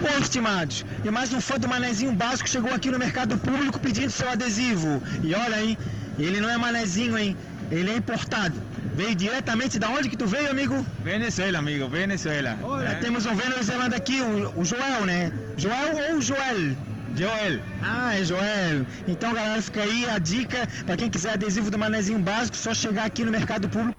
Bom, 0.00 0.18
estimados, 0.20 0.86
e 1.04 1.10
mais 1.10 1.32
um 1.32 1.40
fã 1.40 1.58
do 1.58 1.66
Manezinho 1.66 2.12
Básico 2.12 2.48
chegou 2.48 2.72
aqui 2.72 2.88
no 2.88 3.00
mercado 3.00 3.36
público 3.36 3.80
pedindo 3.80 4.10
seu 4.10 4.28
adesivo. 4.28 5.02
E 5.24 5.34
olha, 5.34 5.60
hein, 5.60 5.76
ele 6.24 6.40
não 6.40 6.48
é 6.50 6.56
manezinho, 6.56 7.16
hein? 7.18 7.36
Ele 7.70 7.90
é 7.90 7.96
importado. 7.96 8.54
Veio 8.94 9.14
diretamente 9.14 9.78
da 9.78 9.88
onde 9.90 10.08
que 10.08 10.16
tu 10.16 10.26
veio, 10.26 10.50
amigo? 10.50 10.84
Venezuela, 11.04 11.58
amigo, 11.58 11.88
Venezuela. 11.88 12.58
Olha, 12.62 12.88
É. 12.88 12.94
temos 12.96 13.26
um 13.26 13.34
venezuelano 13.34 13.94
aqui, 13.94 14.20
o, 14.20 14.58
o 14.60 14.64
Joel, 14.64 15.04
né? 15.06 15.30
Joel 15.56 16.14
ou 16.14 16.20
Joel? 16.20 16.76
Joel. 17.14 17.60
Ah, 17.82 18.18
é 18.18 18.24
Joel. 18.24 18.86
Então, 19.06 19.32
galera, 19.34 19.60
fica 19.62 19.82
aí 19.82 20.08
a 20.08 20.18
dica 20.18 20.66
para 20.86 20.96
quem 20.96 21.10
quiser 21.10 21.32
adesivo 21.34 21.70
do 21.70 21.78
Manezinho 21.78 22.18
Básico, 22.18 22.56
só 22.56 22.72
chegar 22.74 23.04
aqui 23.04 23.24
no 23.24 23.30
mercado 23.30 23.68
público. 23.68 23.96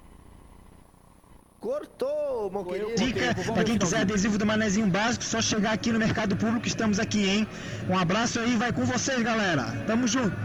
Cortou, 1.59 2.49
meu 2.49 2.63
querido. 2.63 2.95
Dica 2.95 3.35
para 3.53 3.63
quem 3.65 3.77
quiser 3.77 4.01
adesivo 4.01 4.37
do 4.37 4.45
Manezinho 4.45 4.87
Básico, 4.87 5.25
só 5.25 5.41
chegar 5.41 5.73
aqui 5.73 5.91
no 5.91 5.99
mercado 5.99 6.35
público, 6.37 6.65
estamos 6.65 6.99
aqui, 6.99 7.27
hein? 7.27 7.47
Um 7.89 7.97
abraço 7.97 8.39
aí, 8.39 8.55
vai 8.55 8.71
com 8.71 8.85
vocês, 8.85 9.21
galera. 9.21 9.63
Tamo 9.85 10.07
junto. 10.07 10.35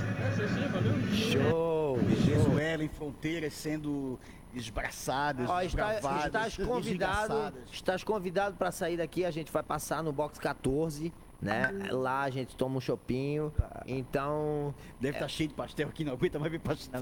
Show. 1.15 1.97
Venezuela 1.97 2.85
em 2.85 2.89
fronteiras 2.89 3.53
sendo 3.55 4.19
esbraçadas, 4.55 5.51
Ó, 5.51 5.63
está, 5.63 5.97
estás 6.27 6.57
convidado, 6.57 7.55
estás 7.73 8.05
convidado 8.05 8.57
para 8.57 8.71
sair 8.71 8.97
daqui, 8.97 9.25
a 9.25 9.31
gente 9.31 9.51
vai 9.51 9.63
passar 9.63 10.03
no 10.03 10.13
box 10.13 10.39
14, 10.39 11.13
né? 11.45 11.71
Lá 11.91 12.23
a 12.23 12.31
gente 12.31 12.57
toma 12.57 12.79
um 12.79 12.81
chopinho. 12.81 13.53
Então, 13.87 14.75
Deve 15.01 15.17
estar 15.17 15.29
cheio 15.29 15.49
de 15.49 15.55
pastel 15.55 15.89
aqui, 15.89 16.03
não 16.05 16.15
aguenta 16.15 16.39
mais 16.39 16.51
ver 16.51 16.59
pastel. 16.61 17.01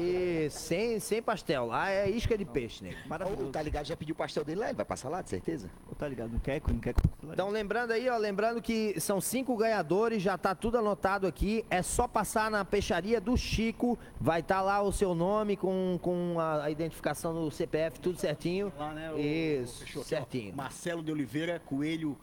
e 0.00 0.48
sem, 0.50 0.98
sem 0.98 1.22
pastel, 1.22 1.66
lá 1.66 1.88
é 1.90 2.10
isca 2.10 2.36
de 2.36 2.44
peixe, 2.44 2.82
né? 2.84 2.96
Ô, 3.40 3.46
tá 3.50 3.62
ligado? 3.62 3.86
Já 3.86 3.96
pediu 3.96 4.14
o 4.14 4.16
pastel 4.18 4.44
dele 4.44 4.60
lá, 4.60 4.66
ele 4.66 4.76
vai 4.76 4.84
passar 4.84 5.08
lá, 5.08 5.22
de 5.22 5.30
certeza? 5.30 5.70
Tá 5.96 6.08
ligado? 6.08 6.30
Não 6.32 6.38
quer, 6.40 6.60
não 6.68 6.78
quer. 6.80 6.94
Então 7.22 7.48
lembrando 7.50 7.92
aí, 7.92 8.08
ó, 8.08 8.16
lembrando 8.16 8.60
que 8.60 8.98
são 9.00 9.20
cinco 9.20 9.56
ganhadores, 9.56 10.22
já 10.22 10.36
tá 10.36 10.54
tudo 10.54 10.78
anotado 10.78 11.26
aqui. 11.26 11.64
É 11.70 11.82
só 11.82 12.08
passar 12.08 12.50
na 12.50 12.64
peixaria 12.64 13.20
do 13.20 13.36
Chico, 13.36 13.98
vai 14.20 14.40
estar 14.40 14.60
lá 14.60 14.82
o 14.82 14.92
seu 14.92 15.14
nome 15.14 15.56
com, 15.56 15.98
com 16.02 16.36
a, 16.40 16.68
identificação 16.70 17.32
do 17.34 17.50
CPF, 17.50 18.00
tudo 18.00 18.18
certinho. 18.18 18.72
Lá, 18.78 18.92
né, 18.92 19.12
o- 19.12 19.18
Isso, 19.18 19.80
fechou 19.84 20.02
ó. 20.02 20.04
certinho. 20.04 20.54
Marcelo 20.56 21.02
de 21.02 21.10
Oliveira, 21.12 21.60
Coelho 21.64 22.16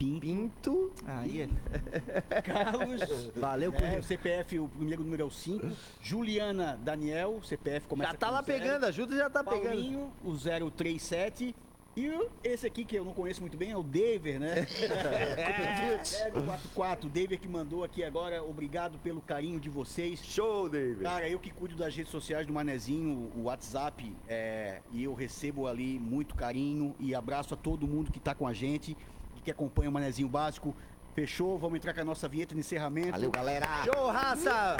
Pinto. 0.00 0.20
Pinto. 0.20 0.92
Aí 1.06 1.42
é. 1.42 1.48
Carlos. 2.40 3.30
Valeu, 3.36 3.70
é, 3.74 3.98
o 3.98 4.02
CPF, 4.02 4.58
o 4.58 4.66
primeiro 4.66 5.04
número 5.04 5.24
é 5.24 5.26
o 5.26 5.30
5. 5.30 5.68
Juliana 6.00 6.80
Daniel, 6.82 7.38
CPF 7.42 7.86
começa 7.86 8.12
Já 8.12 8.16
tá 8.16 8.26
com 8.28 8.32
lá 8.32 8.42
zero. 8.42 8.58
pegando, 8.58 8.84
ajuda 8.86 9.16
já 9.16 9.28
tá 9.28 9.44
pegando. 9.44 9.64
Paulinho, 9.64 10.10
o 10.24 10.70
037. 10.70 11.54
E 11.96 12.28
esse 12.42 12.66
aqui 12.66 12.84
que 12.84 12.96
eu 12.96 13.04
não 13.04 13.12
conheço 13.12 13.42
muito 13.42 13.58
bem 13.58 13.72
é 13.72 13.76
o 13.76 13.82
Dever, 13.82 14.40
né? 14.40 14.66
é, 15.36 16.30
44, 16.32 17.06
o 17.06 17.10
Dever 17.10 17.38
que 17.38 17.48
mandou 17.48 17.84
aqui 17.84 18.02
agora. 18.02 18.42
Obrigado 18.42 18.96
pelo 19.00 19.20
carinho 19.20 19.60
de 19.60 19.68
vocês. 19.68 20.24
Show, 20.24 20.68
Dever. 20.70 21.02
Cara, 21.02 21.28
eu 21.28 21.38
que 21.38 21.50
cuido 21.50 21.76
das 21.76 21.94
redes 21.94 22.10
sociais 22.10 22.46
do 22.46 22.54
Manezinho, 22.54 23.30
o 23.36 23.42
WhatsApp, 23.42 24.16
é, 24.26 24.80
e 24.92 25.04
eu 25.04 25.12
recebo 25.12 25.66
ali 25.66 25.98
muito 25.98 26.34
carinho 26.34 26.94
e 26.98 27.14
abraço 27.14 27.52
a 27.52 27.56
todo 27.56 27.86
mundo 27.86 28.10
que 28.10 28.20
tá 28.20 28.34
com 28.34 28.46
a 28.46 28.54
gente 28.54 28.96
que 29.44 29.50
acompanha 29.50 29.88
o 29.88 29.92
Manezinho 29.92 30.28
Básico. 30.28 30.74
Fechou? 31.14 31.58
Vamos 31.58 31.76
entrar 31.76 31.92
com 31.92 32.00
a 32.00 32.04
nossa 32.04 32.28
vinheta 32.28 32.54
de 32.54 32.60
encerramento. 32.60 33.10
Valeu, 33.10 33.30
galera. 33.30 33.66
Show, 33.84 34.10
raça! 34.10 34.76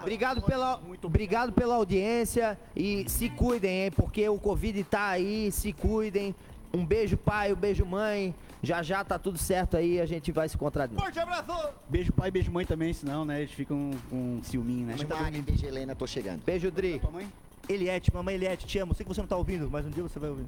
Obrigado 0.00 0.40
pela, 0.42 0.80
obrigado 1.02 1.52
pela 1.52 1.74
audiência 1.74 2.58
e 2.74 3.08
se 3.08 3.28
cuidem, 3.28 3.84
hein? 3.84 3.90
Porque 3.90 4.26
o 4.28 4.38
Covid 4.38 4.82
tá 4.84 5.08
aí, 5.08 5.52
se 5.52 5.72
cuidem. 5.72 6.34
Um 6.72 6.84
beijo, 6.84 7.16
pai, 7.16 7.52
um 7.52 7.56
beijo, 7.56 7.84
mãe. 7.84 8.34
Já 8.62 8.82
já 8.82 9.04
tá 9.04 9.18
tudo 9.18 9.36
certo 9.36 9.76
aí, 9.76 10.00
a 10.00 10.06
gente 10.06 10.32
vai 10.32 10.48
se 10.48 10.56
encontrar 10.56 10.86
de 10.86 10.94
novo. 10.94 11.04
Forte 11.04 11.20
abraço! 11.20 11.74
Beijo 11.86 12.12
pai, 12.12 12.30
beijo 12.30 12.50
mãe 12.50 12.64
também, 12.64 12.92
senão, 12.94 13.24
né, 13.24 13.42
eles 13.42 13.52
ficam 13.52 13.90
com 14.08 14.40
ciúminho, 14.42 14.86
né? 14.86 14.96
Chama 14.96 15.16
Mari, 15.16 15.42
beijo 15.42 15.66
Helena, 15.66 15.94
tô 15.94 16.06
chegando. 16.06 16.42
Beijo, 16.44 16.70
Dri. 16.70 16.98
Tua 16.98 17.10
mãe? 17.10 17.30
Eliette, 17.68 18.12
mamãe 18.12 18.34
Eliette, 18.34 18.66
te 18.66 18.78
amo. 18.78 18.94
Sei 18.94 19.04
que 19.04 19.12
você 19.12 19.20
não 19.20 19.28
tá 19.28 19.36
ouvindo, 19.36 19.68
mas 19.70 19.86
um 19.86 19.90
dia 19.90 20.02
você 20.02 20.18
vai 20.18 20.30
ouvir. 20.30 20.44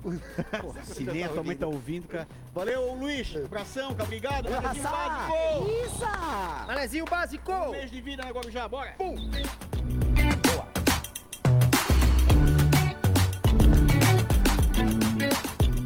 Porra, 0.60 0.82
se 0.84 1.04
nem 1.04 1.24
a 1.24 1.28
tua 1.28 1.42
mãe 1.42 1.56
tá 1.56 1.66
ouvindo, 1.66 2.06
cara. 2.06 2.28
Valeu, 2.54 2.94
Luiz. 2.94 3.34
Abração, 3.36 3.92
cara. 3.92 4.04
Obrigado. 4.04 4.50
Manezinho. 4.50 4.82
Básico. 4.82 5.34
Isso! 5.84 6.66
Manezinho 6.66 7.04
básico! 7.04 7.52
Um 7.52 7.70
mês 7.70 7.90
de 7.90 8.00
vida 8.00 8.24
agora 8.26 8.50
já, 8.50 8.68
bora. 8.68 8.92
Pum. 8.92 9.16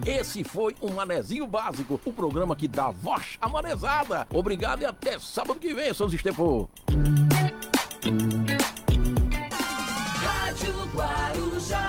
Esse 0.04 0.42
foi 0.42 0.74
o 0.80 0.90
Manezinho 0.90 1.46
Básico, 1.46 2.00
o 2.04 2.12
programa 2.12 2.56
que 2.56 2.66
dá 2.66 2.90
voz 2.90 3.38
à 3.40 3.48
manezada. 3.48 4.26
Obrigado 4.32 4.82
e 4.82 4.84
até 4.84 5.18
sábado 5.18 5.60
que 5.60 5.72
vem, 5.72 5.94
seus 5.94 6.12
estepô. 6.12 6.68
Guarujá. 11.00 11.80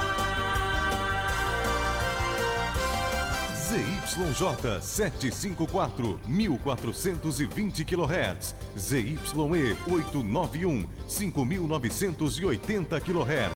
ZYJ 3.70 4.82
754, 4.82 6.20
1420 6.28 7.86
kHz. 7.86 8.56
ZYE 8.76 9.18
891, 9.88 10.88
5980 11.08 13.00
kHz. 13.00 13.50